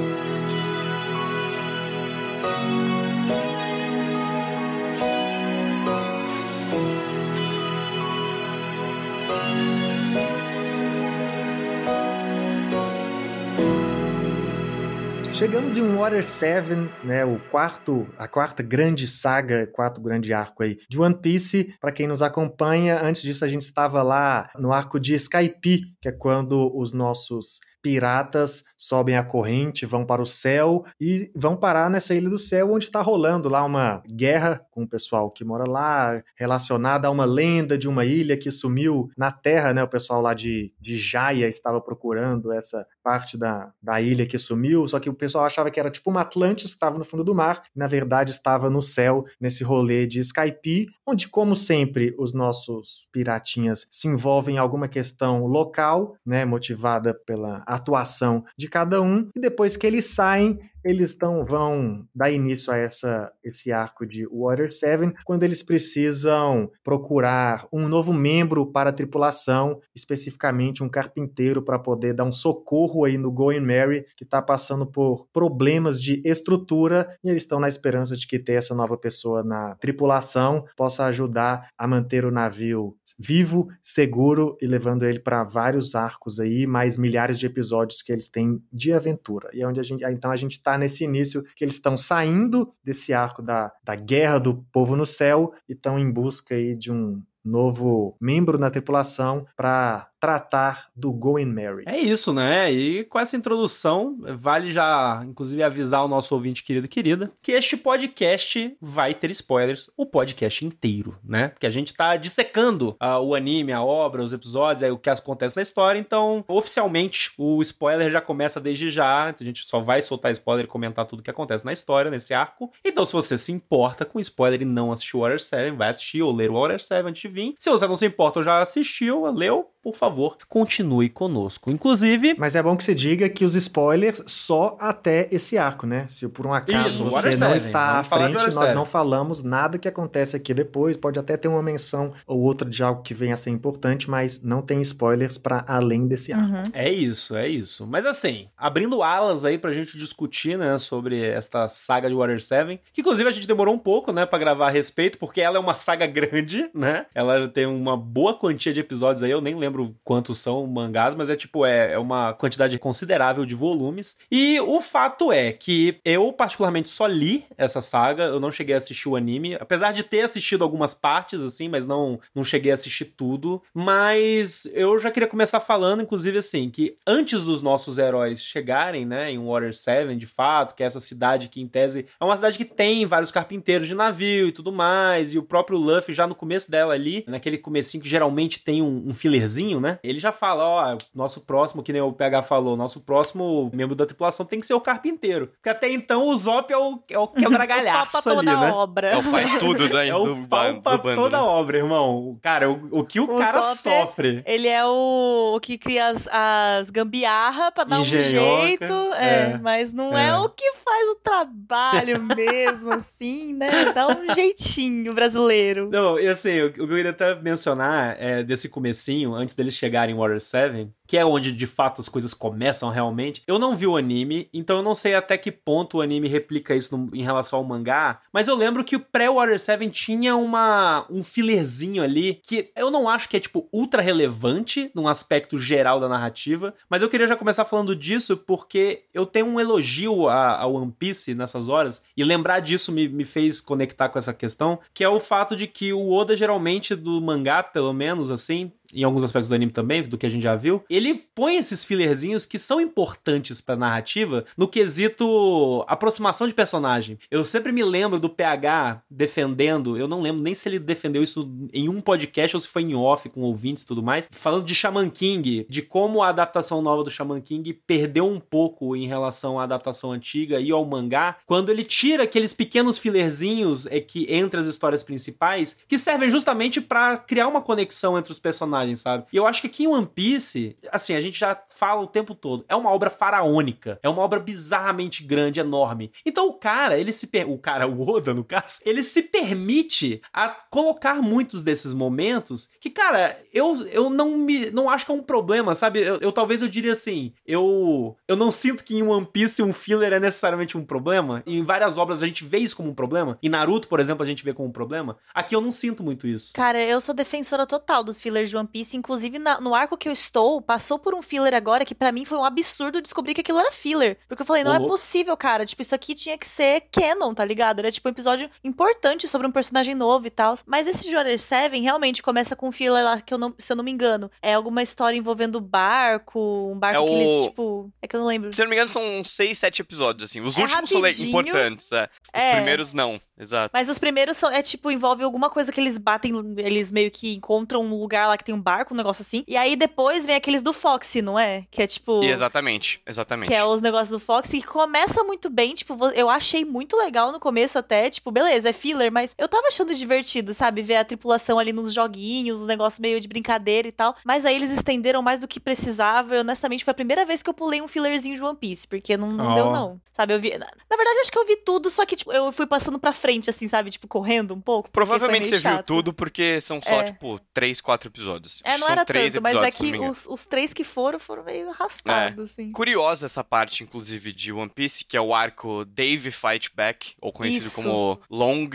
Chegamos 15.36 15.78
em 15.78 15.96
Water 15.96 16.26
7, 16.26 16.70
né, 17.04 17.26
o 17.26 17.38
quarto, 17.52 18.08
a 18.18 18.26
quarta 18.26 18.64
grande 18.64 19.06
saga, 19.06 19.68
quarto 19.68 20.00
grande 20.00 20.34
arco 20.34 20.64
aí 20.64 20.78
de 20.90 20.98
One 20.98 21.14
Piece. 21.14 21.76
Para 21.82 21.92
quem 21.92 22.08
nos 22.08 22.22
acompanha, 22.22 23.02
antes 23.04 23.22
disso 23.22 23.44
a 23.44 23.48
gente 23.50 23.64
estava 23.64 24.02
lá 24.02 24.50
no 24.58 24.72
arco 24.72 24.98
de 24.98 25.14
Skype, 25.14 25.82
que 26.02 26.08
é 26.08 26.12
quando 26.14 26.72
os 26.74 26.94
nossos 26.94 27.60
piratas 27.86 28.64
sobem 28.76 29.16
a 29.16 29.24
corrente, 29.24 29.86
vão 29.86 30.04
para 30.04 30.20
o 30.20 30.26
céu 30.26 30.84
e 31.00 31.32
vão 31.36 31.56
parar 31.56 31.88
nessa 31.88 32.16
ilha 32.16 32.28
do 32.28 32.40
céu 32.40 32.74
onde 32.74 32.86
está 32.86 33.00
rolando 33.00 33.48
lá 33.48 33.64
uma 33.64 34.02
guerra 34.12 34.60
com 34.72 34.82
o 34.82 34.88
pessoal 34.88 35.30
que 35.30 35.46
mora 35.46 35.70
lá, 35.70 36.20
relacionada 36.36 37.08
a 37.08 37.12
uma 37.12 37.26
lenda 37.26 37.78
de 37.78 37.88
uma 37.88 38.04
ilha 38.04 38.36
que 38.36 38.50
sumiu 38.50 39.08
na 39.16 39.32
Terra, 39.32 39.72
né? 39.72 39.84
O 39.84 39.88
pessoal 39.88 40.20
lá 40.20 40.34
de, 40.34 40.74
de 40.80 40.98
Jaya 40.98 41.48
estava 41.48 41.80
procurando 41.80 42.52
essa 42.52 42.88
parte 43.04 43.38
da, 43.38 43.72
da 43.80 44.02
ilha 44.02 44.26
que 44.26 44.40
sumiu, 44.40 44.88
só 44.88 45.00
que 45.00 45.10
o 45.10 45.14
pessoal 45.14 45.46
achava 45.46 45.70
que 45.70 45.80
era 45.80 45.92
tipo 45.92 46.10
uma 46.10 46.22
Atlantis, 46.22 46.72
estava 46.72 46.98
no 46.98 47.06
fundo 47.06 47.24
do 47.24 47.36
mar, 47.36 47.62
e 47.76 47.78
na 47.78 47.86
verdade 47.86 48.32
estava 48.32 48.68
no 48.68 48.82
céu, 48.82 49.26
nesse 49.40 49.64
rolê 49.64 50.08
de 50.08 50.20
Skype, 50.22 50.88
onde, 51.06 51.28
como 51.28 51.56
sempre, 51.56 52.16
os 52.18 52.34
nossos 52.34 53.08
piratinhas 53.12 53.88
se 53.92 54.08
envolvem 54.08 54.56
em 54.56 54.58
alguma 54.58 54.88
questão 54.88 55.46
local, 55.46 56.18
né? 56.26 56.46
Motivada 56.46 57.14
pela 57.14 57.64
atuação 57.76 58.44
de 58.58 58.68
cada 58.68 59.02
um, 59.02 59.30
e 59.36 59.40
depois 59.40 59.78
que 59.78 59.86
eles 59.86 60.14
saem, 60.16 60.58
eles 60.86 61.18
tão, 61.18 61.44
vão 61.44 62.08
dar 62.16 62.30
início 62.30 62.72
a 62.72 62.78
essa, 62.78 63.32
esse 63.44 63.72
arco 63.72 64.06
de 64.06 64.28
Water 64.28 64.72
7 64.72 65.14
quando 65.26 65.42
eles 65.42 65.64
precisam 65.64 66.72
procurar 66.84 67.68
um 67.74 67.88
novo 67.88 68.14
membro 68.14 68.72
para 68.72 68.92
a 68.92 68.94
tripulação, 68.94 69.82
especificamente 69.96 70.84
um 70.84 70.90
carpinteiro 70.90 71.64
para 71.64 71.80
poder 71.80 72.14
dar 72.14 72.24
um 72.24 72.32
socorro 72.32 73.04
aí 73.04 73.18
no 73.18 73.32
Going 73.32 73.62
Mary, 73.62 74.06
que 74.16 74.24
está 74.24 74.42
passando 74.42 74.86
por 74.86 75.28
problemas 75.34 76.00
de 76.00 76.22
estrutura 76.24 77.18
e 77.24 77.30
eles 77.30 77.42
estão 77.42 77.60
na 77.60 77.68
esperança 77.68 78.16
de 78.16 78.28
que 78.28 78.38
ter 78.38 78.54
essa 78.54 78.76
nova 78.76 78.96
pessoa 78.96 79.44
na 79.44 79.76
tripulação 79.76 80.66
possa 80.78 81.06
ajudar 81.06 81.68
a 81.76 81.88
manter 81.88 82.26
o 82.26 82.32
navio 82.32 82.96
vivo, 83.18 83.68
seguro 83.82 84.56
e 84.62 84.68
levando 84.68 85.04
ele 85.04 85.20
para 85.20 85.44
vários 85.44 85.96
arcos 85.96 86.40
aí, 86.40 86.68
mais 86.68 86.96
milhares 86.96 87.40
de 87.40 87.48
episódios 87.48 88.04
que 88.04 88.12
eles 88.12 88.30
têm 88.30 88.62
de 88.72 88.94
aventura. 88.94 89.50
E 89.52 89.64
é 89.64 89.68
onde 89.68 89.80
a 89.80 89.84
gente, 89.84 90.04
então 90.06 90.30
a 90.30 90.36
gente 90.36 90.54
está 90.54 90.75
nesse 90.78 91.04
início 91.04 91.44
que 91.56 91.64
eles 91.64 91.76
estão 91.76 91.98
saindo 91.98 92.74
desse 92.84 93.14
arco 93.14 93.42
da, 93.42 93.72
da 93.84 93.96
guerra 93.96 94.40
do 94.40 94.66
povo 94.72 94.96
no 94.96 95.06
céu 95.06 95.54
e 95.68 95.74
estão 95.74 96.00
em 96.00 96.12
busca 96.12 96.56
aí 96.56 96.76
de 96.76 96.92
um 96.92 97.22
novo 97.44 98.18
membro 98.20 98.58
na 98.58 98.72
tripulação 98.72 99.46
para 99.56 100.10
tratar 100.26 100.88
do 100.96 101.14
Going 101.14 101.46
Mary. 101.46 101.84
É 101.86 102.00
isso, 102.00 102.34
né? 102.34 102.72
E 102.72 103.04
com 103.04 103.20
essa 103.20 103.38
introdução, 103.38 104.18
vale 104.36 104.72
já, 104.72 105.22
inclusive, 105.24 105.62
avisar 105.62 106.04
o 106.04 106.08
nosso 106.08 106.34
ouvinte 106.34 106.64
querido 106.64 106.88
e 106.88 106.90
querida 106.90 107.32
que 107.44 107.52
este 107.52 107.78
podcast 107.78 108.76
vai 108.82 109.14
ter 109.14 109.30
spoilers, 109.30 109.88
o 109.96 110.04
podcast 110.04 110.66
inteiro, 110.66 111.16
né? 111.24 111.50
Porque 111.50 111.68
a 111.68 111.70
gente 111.70 111.94
tá 111.94 112.18
dissecando 112.18 112.98
uh, 113.00 113.20
o 113.22 113.36
anime, 113.36 113.72
a 113.72 113.84
obra, 113.84 114.24
os 114.24 114.34
episódios, 114.34 114.82
aí 114.82 114.90
o 114.90 114.98
que 114.98 115.12
acontece 115.12 115.56
na 115.56 115.62
história, 115.62 116.00
então, 116.00 116.44
oficialmente, 116.48 117.32
o 117.38 117.62
spoiler 117.62 118.10
já 118.10 118.20
começa 118.20 118.60
desde 118.60 118.90
já, 118.90 119.26
a 119.30 119.44
gente 119.44 119.64
só 119.64 119.80
vai 119.80 120.02
soltar 120.02 120.32
spoiler 120.32 120.66
e 120.66 120.68
comentar 120.68 121.06
tudo 121.06 121.22
que 121.22 121.30
acontece 121.30 121.64
na 121.64 121.72
história, 121.72 122.10
nesse 122.10 122.34
arco. 122.34 122.72
Então, 122.84 123.06
se 123.06 123.14
você 123.14 123.38
se 123.38 123.52
importa 123.52 124.04
com 124.06 124.20
spoiler 124.20 124.64
e 124.64 124.66
não 124.66 124.92
assistiu 124.92 125.20
Water 125.20 125.40
7, 125.40 125.78
vai 125.78 125.90
assistir 125.90 126.24
ou 126.24 126.36
ler 126.36 126.50
o 126.50 126.60
Water 126.60 126.82
7 126.82 127.08
antes 127.08 127.22
de 127.22 127.28
vir. 127.28 127.54
Se 127.60 127.70
você 127.70 127.88
não 127.88 127.96
se 127.96 128.08
importa 128.08 128.40
ou 128.40 128.44
já 128.44 128.60
assistiu, 128.60 129.24
leu, 129.32 129.70
por 129.86 129.94
favor, 129.94 130.36
continue 130.50 131.08
conosco. 131.10 131.70
Inclusive. 131.70 132.34
Mas 132.40 132.56
é 132.56 132.64
bom 132.64 132.76
que 132.76 132.84
você 132.84 132.96
diga 132.96 133.30
que 133.30 133.46
os 133.46 133.54
spoilers 133.54 134.24
só 134.26 134.76
até 134.82 135.28
esse 135.32 135.60
arco, 135.60 135.86
né? 135.86 136.08
Se 136.10 136.28
por 136.28 136.48
um 136.48 136.54
acaso 136.56 137.04
Isso, 137.04 137.06
você 137.06 137.38
não 137.38 137.56
está 137.56 138.00
à 138.00 138.04
frente, 138.04 138.52
nós 138.56 138.74
não 138.74 138.84
falamos 138.84 139.44
nada 139.44 139.78
que 139.78 139.88
acontece 139.88 140.36
aqui 140.36 140.56
depois. 140.56 140.98
Pode 140.98 141.20
até 141.20 141.38
ter 141.38 141.48
uma 141.48 141.62
menção 141.62 142.12
ou 142.26 142.42
outra 142.42 142.68
de 142.68 142.82
algo 142.82 143.04
que 143.04 143.14
venha 143.14 143.36
a 143.36 143.38
ser 143.38 143.52
importante, 143.52 144.10
mas 144.10 144.42
não 144.42 144.60
tem 144.60 144.82
spoilers 144.82 145.38
para 145.38 145.64
além 145.68 146.08
desse 146.08 146.34
arco. 146.34 146.56
Uhum. 146.56 146.64
É 146.74 146.92
isso, 146.92 147.36
é 147.36 147.48
isso. 147.48 147.86
Mas 147.86 148.08
assim, 148.08 148.48
abrindo 148.58 149.04
alas 149.04 149.46
aí 149.46 149.60
pra 149.60 149.72
gente 149.72 150.00
discutir, 150.00 150.58
né, 150.58 150.80
sobre 150.80 151.24
esta 151.24 151.70
saga 151.70 152.10
de 152.10 152.16
Water 152.16 152.42
7, 152.42 152.82
que 152.92 153.02
inclusive 153.02 153.30
a 153.30 153.32
gente 153.32 153.46
demorou 153.46 153.76
um 153.76 153.80
pouco, 153.80 154.12
né, 154.12 154.26
para 154.26 154.40
gravar 154.40 154.70
a 154.70 154.72
respeito, 154.72 155.20
porque 155.20 155.42
ela 155.42 155.58
é 155.58 155.60
uma 155.60 155.78
saga 155.78 156.08
grande, 156.10 156.72
né? 156.74 157.06
Ela 157.14 157.48
tem 157.48 157.68
uma 157.68 157.96
boa 157.96 158.34
quantia 158.34 158.74
de 158.74 158.80
episódios 158.80 159.22
aí, 159.22 159.30
eu 159.30 159.42
nem 159.42 159.54
lembro 159.54 159.75
lembro 159.76 159.96
quantos 160.04 160.40
são 160.40 160.66
mangás, 160.66 161.14
mas 161.16 161.30
é 161.30 161.36
tipo, 161.36 161.66
é, 161.66 161.94
é 161.94 162.00
uma 162.00 162.34
quantidade 162.34 162.78
considerável 162.80 163.46
de 163.46 163.54
volumes. 163.54 164.18
E 164.32 164.60
o 164.62 164.82
fato 164.82 165.32
é 165.32 165.52
que 165.52 166.00
eu, 166.06 166.32
particularmente, 166.32 166.90
só 166.90 167.06
li 167.06 167.44
essa 167.58 167.82
saga, 167.82 168.24
eu 168.24 168.40
não 168.40 168.52
cheguei 168.52 168.76
a 168.76 168.78
assistir 168.78 169.10
o 169.10 169.16
anime, 169.16 169.56
apesar 169.56 169.92
de 169.92 170.04
ter 170.04 170.22
assistido 170.22 170.64
algumas 170.64 170.94
partes, 170.94 171.42
assim, 171.42 171.68
mas 171.68 171.86
não, 171.86 172.20
não 172.34 172.44
cheguei 172.44 172.72
a 172.72 172.76
assistir 172.76 173.06
tudo. 173.06 173.62
Mas 173.74 174.66
eu 174.74 174.98
já 174.98 175.12
queria 175.12 175.28
começar 175.28 175.60
falando, 175.60 176.04
inclusive, 176.04 176.38
assim, 176.38 176.70
que 176.70 176.98
antes 177.06 177.44
dos 177.44 177.62
nossos 177.62 177.98
heróis 177.98 178.42
chegarem, 178.42 179.06
né, 179.06 179.32
em 179.32 179.40
Water 179.40 179.74
7, 179.74 180.16
de 180.16 180.28
fato, 180.28 180.76
que 180.76 180.84
é 180.84 180.86
essa 180.86 181.00
cidade 181.00 181.50
que, 181.50 181.62
em 181.62 181.68
tese, 181.68 182.06
é 182.20 182.24
uma 182.24 182.36
cidade 182.36 182.58
que 182.58 182.66
tem 182.66 183.06
vários 183.06 183.32
carpinteiros 183.32 183.88
de 183.88 183.96
navio 183.96 184.48
e 184.48 184.52
tudo 184.52 184.72
mais, 184.72 185.34
e 185.34 185.38
o 185.38 185.44
próprio 185.44 185.78
Luffy 185.78 186.14
já 186.14 186.26
no 186.28 186.36
começo 186.36 186.72
dela 186.72 186.94
ali, 186.94 187.24
naquele 187.28 187.58
comecinho 187.58 188.02
que 188.04 188.10
geralmente 188.10 188.62
tem 188.62 188.82
um, 188.82 189.04
um 189.08 189.14
fillerzinho 189.14 189.65
né? 189.74 190.00
Ele 190.04 190.20
já 190.20 190.32
fala, 190.32 190.64
ó, 190.64 190.98
nosso 191.14 191.42
próximo, 191.42 191.82
que 191.82 191.92
nem 191.92 192.02
o 192.02 192.14
PH 192.14 192.44
falou, 192.44 192.78
nosso 192.78 193.02
próximo 193.02 193.72
membro 193.74 193.96
da 193.96 194.06
tripulação 194.06 194.46
tem 194.46 194.60
que 194.60 194.68
ser 194.68 194.74
o 194.74 194.82
carpinteiro. 194.82 195.48
Porque 195.48 195.70
até 195.70 195.90
então 195.90 196.28
o 196.28 196.36
Zop 196.36 196.72
é 196.72 196.78
o, 196.78 197.00
é 197.10 197.18
o 197.18 197.28
quebra-galhaço 197.28 198.30
o 198.30 198.34
ali, 198.40 198.46
né? 198.46 198.72
obra. 198.72 199.10
É 199.10 199.18
o 199.18 199.24
faz 199.24 199.56
tudo 199.56 199.90
da, 199.90 200.06
é 200.06 200.14
o 200.14 200.36
do, 200.36 200.48
pau 200.48 200.74
do 200.74 200.82
pra 200.82 200.98
bando, 200.98 201.22
toda 201.22 201.38
né? 201.38 201.44
obra, 201.44 201.78
irmão. 201.78 202.38
Cara, 202.42 202.70
o, 202.70 203.00
o 203.00 203.04
que 203.04 203.20
o, 203.20 203.24
o 203.24 203.38
cara 203.38 203.62
Zop, 203.62 203.78
sofre. 203.78 204.44
Ele 204.46 204.68
é 204.68 204.86
o, 204.86 205.54
o 205.56 205.60
que 205.60 205.78
cria 205.78 206.08
as, 206.08 206.28
as 206.28 206.90
gambiarra 206.90 207.72
pra 207.72 207.84
dar 207.84 208.00
Engenhoca, 208.00 208.64
um 208.64 208.68
jeito, 208.68 208.94
é, 209.16 209.52
é, 209.52 209.60
mas 209.62 209.94
não 209.94 210.18
é. 210.18 210.30
é 210.30 210.38
o 210.38 210.50
que 210.50 210.74
faz 210.74 211.10
o 211.10 211.16
trabalho 211.16 212.22
mesmo, 212.36 212.92
assim, 212.92 213.54
né? 213.54 213.92
Dá 213.94 214.08
um 214.08 214.34
jeitinho 214.34 215.14
brasileiro. 215.14 215.90
Não, 215.92 216.20
e 216.20 216.28
assim, 216.28 216.62
o, 216.62 216.68
o 216.68 216.74
que 216.74 216.82
eu 216.82 216.88
queria 216.88 217.12
até 217.12 217.36
mencionar 217.36 218.16
é 218.20 218.44
desse 218.44 218.70
comecinho, 218.70 219.34
antes 219.34 219.55
deles 219.56 219.76
chegarem 219.76 220.16
em 220.16 220.18
Water 220.18 220.40
7, 220.40 220.92
que 221.08 221.18
é 221.18 221.26
onde 221.26 221.52
de 221.52 221.68
fato 221.68 222.02
as 222.02 222.10
coisas 222.10 222.34
começam 222.34 222.90
realmente. 222.90 223.44
Eu 223.48 223.60
não 223.60 223.76
vi 223.76 223.88
o 223.88 223.98
anime, 223.98 224.50
então 224.54 224.78
eu 224.78 224.84
não 224.84 224.96
sei 224.96 225.16
até 225.16 225.38
que 225.38 225.52
ponto 225.52 225.98
o 225.98 226.02
anime 226.02 226.28
replica 226.28 226.76
isso 226.76 226.98
no, 226.98 227.16
em 227.16 227.22
relação 227.22 227.60
ao 227.60 227.66
mangá, 227.66 228.22
mas 228.32 228.48
eu 228.48 228.56
lembro 228.56 228.84
que 228.84 228.96
o 228.96 229.00
pré-Water 229.00 229.60
7 229.60 229.90
tinha 229.90 230.36
uma, 230.36 231.06
um 231.10 231.24
filerzinho 231.24 232.04
ali 232.04 232.40
que 232.44 232.72
eu 232.76 232.90
não 232.90 233.08
acho 233.10 233.30
que 233.30 233.38
é 233.38 233.40
tipo 233.40 233.68
ultra 233.72 234.02
relevante 234.02 234.92
num 234.94 235.08
aspecto 235.08 235.58
geral 235.58 236.00
da 236.00 236.10
narrativa, 236.10 236.74
mas 236.90 237.02
eu 237.02 237.10
queria 237.10 237.28
já 237.28 237.36
começar 237.36 237.66
falando 237.66 237.96
disso 237.96 238.38
porque 238.38 239.04
eu 239.14 239.26
tenho 239.26 239.48
um 239.48 239.60
elogio 239.60 240.28
a, 240.28 240.58
a 240.58 240.68
One 240.68 240.94
Piece 240.98 241.34
nessas 241.34 241.70
horas 241.70 242.04
e 242.16 242.24
lembrar 242.24 242.60
disso 242.60 242.92
me, 242.92 243.08
me 243.08 243.26
fez 243.26 243.62
conectar 243.62 244.10
com 244.10 244.20
essa 244.20 244.34
questão, 244.34 244.80
que 244.94 245.04
é 245.04 245.10
o 245.10 245.20
fato 245.20 245.56
de 245.56 245.68
que 245.68 245.94
o 245.94 246.12
Oda 246.12 246.36
geralmente 246.36 246.96
do 246.96 247.22
mangá, 247.22 247.64
pelo 247.64 247.94
menos 247.94 248.32
assim, 248.32 248.72
em 248.94 249.04
alguns 249.04 249.24
aspectos 249.24 249.50
do 249.50 249.56
anime 249.56 249.72
também, 249.72 250.04
do 250.04 250.18
que 250.18 250.26
a 250.26 250.30
gente 250.30 250.44
já 250.44 250.56
viu, 250.56 250.84
ele 250.96 251.26
põe 251.34 251.58
esses 251.58 251.84
fillerzinhos 251.84 252.46
que 252.46 252.58
são 252.58 252.80
importantes 252.80 253.60
pra 253.60 253.76
narrativa 253.76 254.46
no 254.58 254.68
quesito 254.68 255.84
aproximação 255.88 256.48
de 256.48 256.54
personagem. 256.54 257.20
Eu 257.30 257.44
sempre 257.44 257.72
me 257.72 257.84
lembro 257.84 258.20
do 258.20 258.30
PH 258.30 259.02
defendendo, 259.10 259.98
eu 259.98 260.08
não 260.08 260.22
lembro 260.22 260.42
nem 260.42 260.56
se 260.56 260.70
ele 260.70 260.80
defendeu 260.80 261.22
isso 261.22 261.52
em 261.74 261.90
um 261.90 262.00
podcast 262.00 262.56
ou 262.56 262.62
se 262.62 262.68
foi 262.68 262.84
em 262.84 262.96
off 262.96 263.30
com 263.30 263.42
ouvintes 263.42 263.84
e 263.84 263.88
tudo 263.88 264.04
mais, 264.04 264.28
falando 264.32 264.66
de 264.66 264.76
Shaman 264.76 265.10
King, 265.10 265.66
de 265.70 265.82
como 265.82 266.24
a 266.24 266.30
adaptação 266.30 266.82
nova 266.82 267.04
do 267.04 267.12
Shaman 267.12 267.42
King 267.42 267.74
perdeu 267.74 268.26
um 268.26 268.40
pouco 268.40 268.96
em 268.96 269.08
relação 269.08 269.60
à 269.60 269.64
adaptação 269.64 270.12
antiga 270.12 270.60
e 270.60 270.72
ao 270.72 270.86
mangá, 270.86 271.38
quando 271.46 271.70
ele 271.70 271.84
tira 271.84 272.24
aqueles 272.24 272.54
pequenos 272.54 272.98
fillerzinhos 272.98 273.86
é 273.88 274.00
que 274.00 274.28
entre 274.30 274.60
as 274.60 274.66
histórias 274.66 275.04
principais, 275.04 275.78
que 275.88 275.98
servem 275.98 276.30
justamente 276.30 276.80
para 276.80 277.18
criar 277.18 277.48
uma 277.48 277.62
conexão 277.62 278.18
entre 278.18 278.32
os 278.32 278.40
personagens, 278.40 279.00
sabe? 279.00 279.26
E 279.32 279.38
eu 279.38 279.46
acho 279.46 279.62
que 279.62 279.68
aqui 279.68 279.84
em 279.84 279.88
One 279.88 280.08
Piece, 280.08 280.76
assim, 280.92 281.14
a 281.16 281.20
gente 281.20 281.40
já 281.40 281.60
fala 281.68 282.02
o 282.02 282.08
tempo 282.08 282.36
todo, 282.36 282.66
é 282.68 282.76
uma 282.76 282.92
obra 282.92 283.10
faraônica, 283.10 284.00
é 284.02 284.10
uma 284.10 284.22
obra 284.22 284.40
bizarramente 284.40 285.24
grande, 285.24 285.60
enorme. 285.60 286.12
Então 286.26 286.48
o 286.48 286.54
cara, 286.54 286.98
ele 286.98 287.12
se 287.12 287.28
per... 287.28 287.50
o 287.50 287.58
cara, 287.58 287.88
o 287.88 288.08
Oda 288.08 288.34
no 288.34 288.44
caso, 288.44 288.80
ele 288.86 289.04
se 289.04 289.24
permite 289.24 290.22
a 290.34 290.50
colocar 290.50 291.22
muitos 291.22 291.64
desses 291.64 291.94
momentos 291.94 292.70
que, 292.80 292.90
cara, 292.90 293.36
eu, 293.54 293.86
eu 293.88 294.10
não 294.10 294.38
me 294.38 294.70
não 294.72 294.90
acho 294.90 295.06
que 295.06 295.12
é 295.12 295.16
um 295.16 295.24
problema, 295.24 295.76
sabe? 295.76 296.02
Eu, 296.02 296.18
eu 296.18 296.32
talvez 296.32 296.62
eu 296.62 296.68
diria 296.68 296.92
assim, 296.92 297.34
eu 297.46 298.16
eu 298.28 298.36
não 298.36 298.52
sinto 298.52 298.84
que 298.84 298.96
em 298.96 299.04
One 299.04 299.26
Piece 299.26 299.62
um 299.62 299.74
filler 299.74 300.14
é 300.14 300.20
necessariamente 300.20 300.78
um 300.78 300.86
problema. 300.86 301.44
Em 301.46 301.64
várias 301.64 301.98
obras 301.98 302.22
a 302.22 302.26
gente 302.26 302.44
vê 302.44 302.60
isso 302.60 302.76
como 302.76 302.90
um 302.90 302.94
problema. 302.94 303.38
Em 303.42 303.50
Naruto, 303.50 303.88
por 303.88 304.00
exemplo, 304.00 304.24
a 304.24 304.28
gente 304.28 304.44
vê 304.44 304.54
como 304.54 304.70
um 304.70 304.72
problema. 304.72 305.18
Aqui 305.34 305.56
eu 305.56 305.62
não 305.62 305.72
sinto 305.72 306.04
muito 306.04 306.28
isso. 306.28 306.54
Cara, 306.54 306.82
eu 306.84 307.00
sou 307.02 307.14
defensora 307.14 307.66
total 307.66 308.04
dos 308.04 308.22
fillers 308.22 308.50
de 308.50 308.58
One 308.58 308.68
Piece, 308.68 308.98
inclusive 308.98 309.40
na, 309.40 309.60
no 309.60 309.74
arco 309.74 309.98
que 309.98 310.08
eu 310.08 310.14
estou, 310.14 310.62
passou 310.76 311.00
por 311.00 311.16
um 311.16 311.22
filler 311.22 311.56
agora 311.56 311.86
que 311.86 311.96
para 311.96 312.12
mim 312.12 312.26
foi 312.26 312.38
um 312.38 312.44
absurdo 312.44 313.02
descobrir 313.02 313.34
que 313.34 313.40
aquilo 313.40 313.60
era 313.60 313.72
filler. 313.72 314.18
Porque 314.28 314.42
eu 314.42 314.46
falei, 314.46 314.62
não 314.62 314.76
é 314.76 314.80
possível, 314.80 315.38
cara. 315.38 315.66
Tipo, 315.66 315.82
isso 315.82 315.96
aqui 315.96 316.14
tinha 316.14 316.38
que 316.38 316.46
ser 316.46 316.84
canon, 316.92 317.34
tá 317.34 317.46
ligado? 317.46 317.80
Era 317.80 317.90
tipo 317.90 318.10
um 318.10 318.12
episódio 318.12 318.50
importante 318.62 319.26
sobre 319.26 319.48
um 319.48 319.52
personagem 319.52 319.96
novo 319.96 320.28
e 320.28 320.30
tal. 320.30 320.54
Mas 320.66 320.86
esse 320.86 321.16
Order 321.16 321.40
7 321.40 321.80
realmente 321.80 322.22
começa 322.22 322.58
com 322.58 322.68
um 322.68 322.74
filler 322.74 323.06
lá 323.06 323.22
que 323.22 323.34
eu 323.34 323.38
não, 323.38 323.56
se 323.58 323.72
eu 323.72 323.78
não 323.78 323.86
me 323.86 323.92
engano, 323.92 324.30
é 324.42 324.54
alguma 324.54 324.84
história 324.84 325.18
envolvendo 325.18 325.62
barco, 325.62 326.70
um 326.70 326.78
barco 326.78 327.04
é 327.04 327.06
que 327.06 327.14
o... 327.14 327.16
eles, 327.16 327.44
tipo. 327.46 327.92
É 328.02 328.08
que 328.10 328.16
eu 328.18 328.20
não 328.20 328.28
lembro. 328.28 328.52
Se 328.52 328.62
eu 328.62 328.66
não 328.66 328.70
me 328.70 328.76
engano, 328.76 328.90
são 328.90 329.24
seis, 329.24 329.58
sete 329.58 329.82
episódios, 329.82 330.30
assim. 330.30 330.42
Os 330.42 330.58
é 330.58 330.64
últimos 330.64 330.92
rapidinho. 330.92 331.32
são 331.32 331.40
importantes, 331.40 331.90
é. 331.94 332.10
Os 332.36 332.42
é. 332.42 332.56
primeiros 332.56 332.94
não, 332.94 333.18
exato. 333.40 333.72
Mas 333.74 333.88
os 333.88 333.98
primeiros 333.98 334.36
são, 334.36 334.52
é 334.52 334.62
tipo, 334.62 334.92
envolve 334.92 335.24
alguma 335.24 335.50
coisa 335.50 335.72
que 335.72 335.80
eles 335.80 335.98
batem, 335.98 336.34
eles 336.58 336.92
meio 336.92 337.10
que 337.10 337.34
encontram 337.34 337.82
um 337.82 337.98
lugar 337.98 338.28
lá 338.28 338.38
que 338.38 338.44
tem 338.44 338.54
um 338.54 338.62
barco, 338.62 338.94
um 338.94 338.98
negócio 338.98 339.22
assim. 339.22 339.46
E 339.48 339.56
aí 339.56 339.78
depois 339.78 340.26
vem 340.26 340.36
aqueles 340.36 340.65
do 340.66 340.74
Fox, 340.74 341.16
não 341.24 341.38
é? 341.38 341.66
Que 341.70 341.84
é 341.84 341.88
tipo. 341.88 342.24
Exatamente, 342.24 343.00
exatamente. 343.06 343.48
Que 343.48 343.54
é 343.54 343.64
os 343.64 343.80
negócios 343.80 344.10
do 344.10 344.20
Fox, 344.20 344.52
e 344.54 344.62
começa 344.62 345.24
muito 345.24 345.50
bem, 345.50 345.74
tipo, 345.74 345.96
eu 346.10 346.30
achei 346.30 346.66
muito 346.66 346.98
legal 346.98 347.32
no 347.32 347.40
começo 347.40 347.78
até, 347.78 348.10
tipo, 348.10 348.32
beleza, 348.32 348.70
é 348.70 348.74
filler, 348.74 349.12
mas 349.12 349.36
eu 349.38 349.48
tava 349.48 349.68
achando 349.68 349.94
divertido, 349.94 350.54
sabe? 350.54 350.82
Ver 350.82 350.98
a 350.98 351.06
tripulação 351.06 351.60
ali 351.60 351.72
nos 351.72 351.94
joguinhos, 351.94 352.62
os 352.62 352.68
negócios 352.68 353.00
meio 353.00 353.22
de 353.22 353.28
brincadeira 353.28 353.88
e 353.88 353.92
tal. 353.92 354.16
Mas 354.26 354.44
aí 354.44 354.56
eles 354.56 354.72
estenderam 354.72 355.22
mais 355.22 355.40
do 355.40 355.48
que 355.48 355.60
precisava. 355.60 356.36
E 356.36 356.40
honestamente, 356.40 356.84
foi 356.84 356.92
a 356.92 356.96
primeira 356.96 357.26
vez 357.26 357.44
que 357.44 357.50
eu 357.50 357.54
pulei 357.54 357.82
um 357.82 357.88
fillerzinho 357.88 358.36
de 358.36 358.44
One 358.44 358.58
Piece, 358.58 358.88
porque 358.88 359.16
não, 359.16 359.28
não 359.28 359.52
oh. 359.52 359.54
deu, 359.54 359.72
não. 359.72 360.02
Sabe, 360.16 360.34
eu 360.34 360.40
vi. 360.40 360.52
Na, 360.52 360.66
na, 360.66 360.96
verdade, 360.96 361.20
acho 361.20 361.32
que 361.32 361.38
eu 361.38 361.46
vi 361.46 361.58
tudo, 361.58 361.90
só 361.90 362.06
que, 362.06 362.16
tipo, 362.16 362.32
eu 362.32 362.50
fui 362.52 362.66
passando 362.66 362.98
pra 362.98 363.12
frente, 363.12 363.50
assim, 363.50 363.68
sabe? 363.68 363.92
Tipo, 363.92 364.08
correndo 364.08 364.54
um 364.54 364.62
pouco. 364.62 364.90
Provavelmente 364.90 365.46
você 365.46 365.60
chato. 365.60 365.74
viu 365.74 365.84
tudo, 365.84 366.14
porque 366.14 366.62
são 366.62 366.82
só, 366.82 367.02
é. 367.02 367.04
tipo, 367.04 367.38
três, 367.54 367.82
quatro 367.82 368.08
episódios. 368.08 368.62
É, 368.64 368.78
não 368.78 368.88
são 368.88 368.92
era 368.92 369.04
tanto, 369.04 369.42
mas 369.42 369.56
é 369.56 369.72
que 369.72 369.98
os, 370.00 370.26
os, 370.28 370.46
três 370.56 370.74
que 370.74 370.86
foram, 370.86 371.20
foram 371.20 371.44
meio 371.44 371.70
arrastados, 371.70 372.40
é. 372.40 372.44
assim. 372.44 372.72
Curiosa 372.72 373.26
essa 373.26 373.44
parte, 373.44 373.84
inclusive, 373.84 374.32
de 374.32 374.54
One 374.54 374.72
Piece, 374.74 375.04
que 375.04 375.18
é 375.18 375.22
o 375.22 375.36
arco 375.36 375.84
Dave 375.84 376.32
Fight 376.32 376.72
Back, 376.74 377.14
ou 377.20 377.34
conhecido 377.34 377.66
Isso. 377.66 377.84
como 377.84 378.22
Long. 378.30 378.70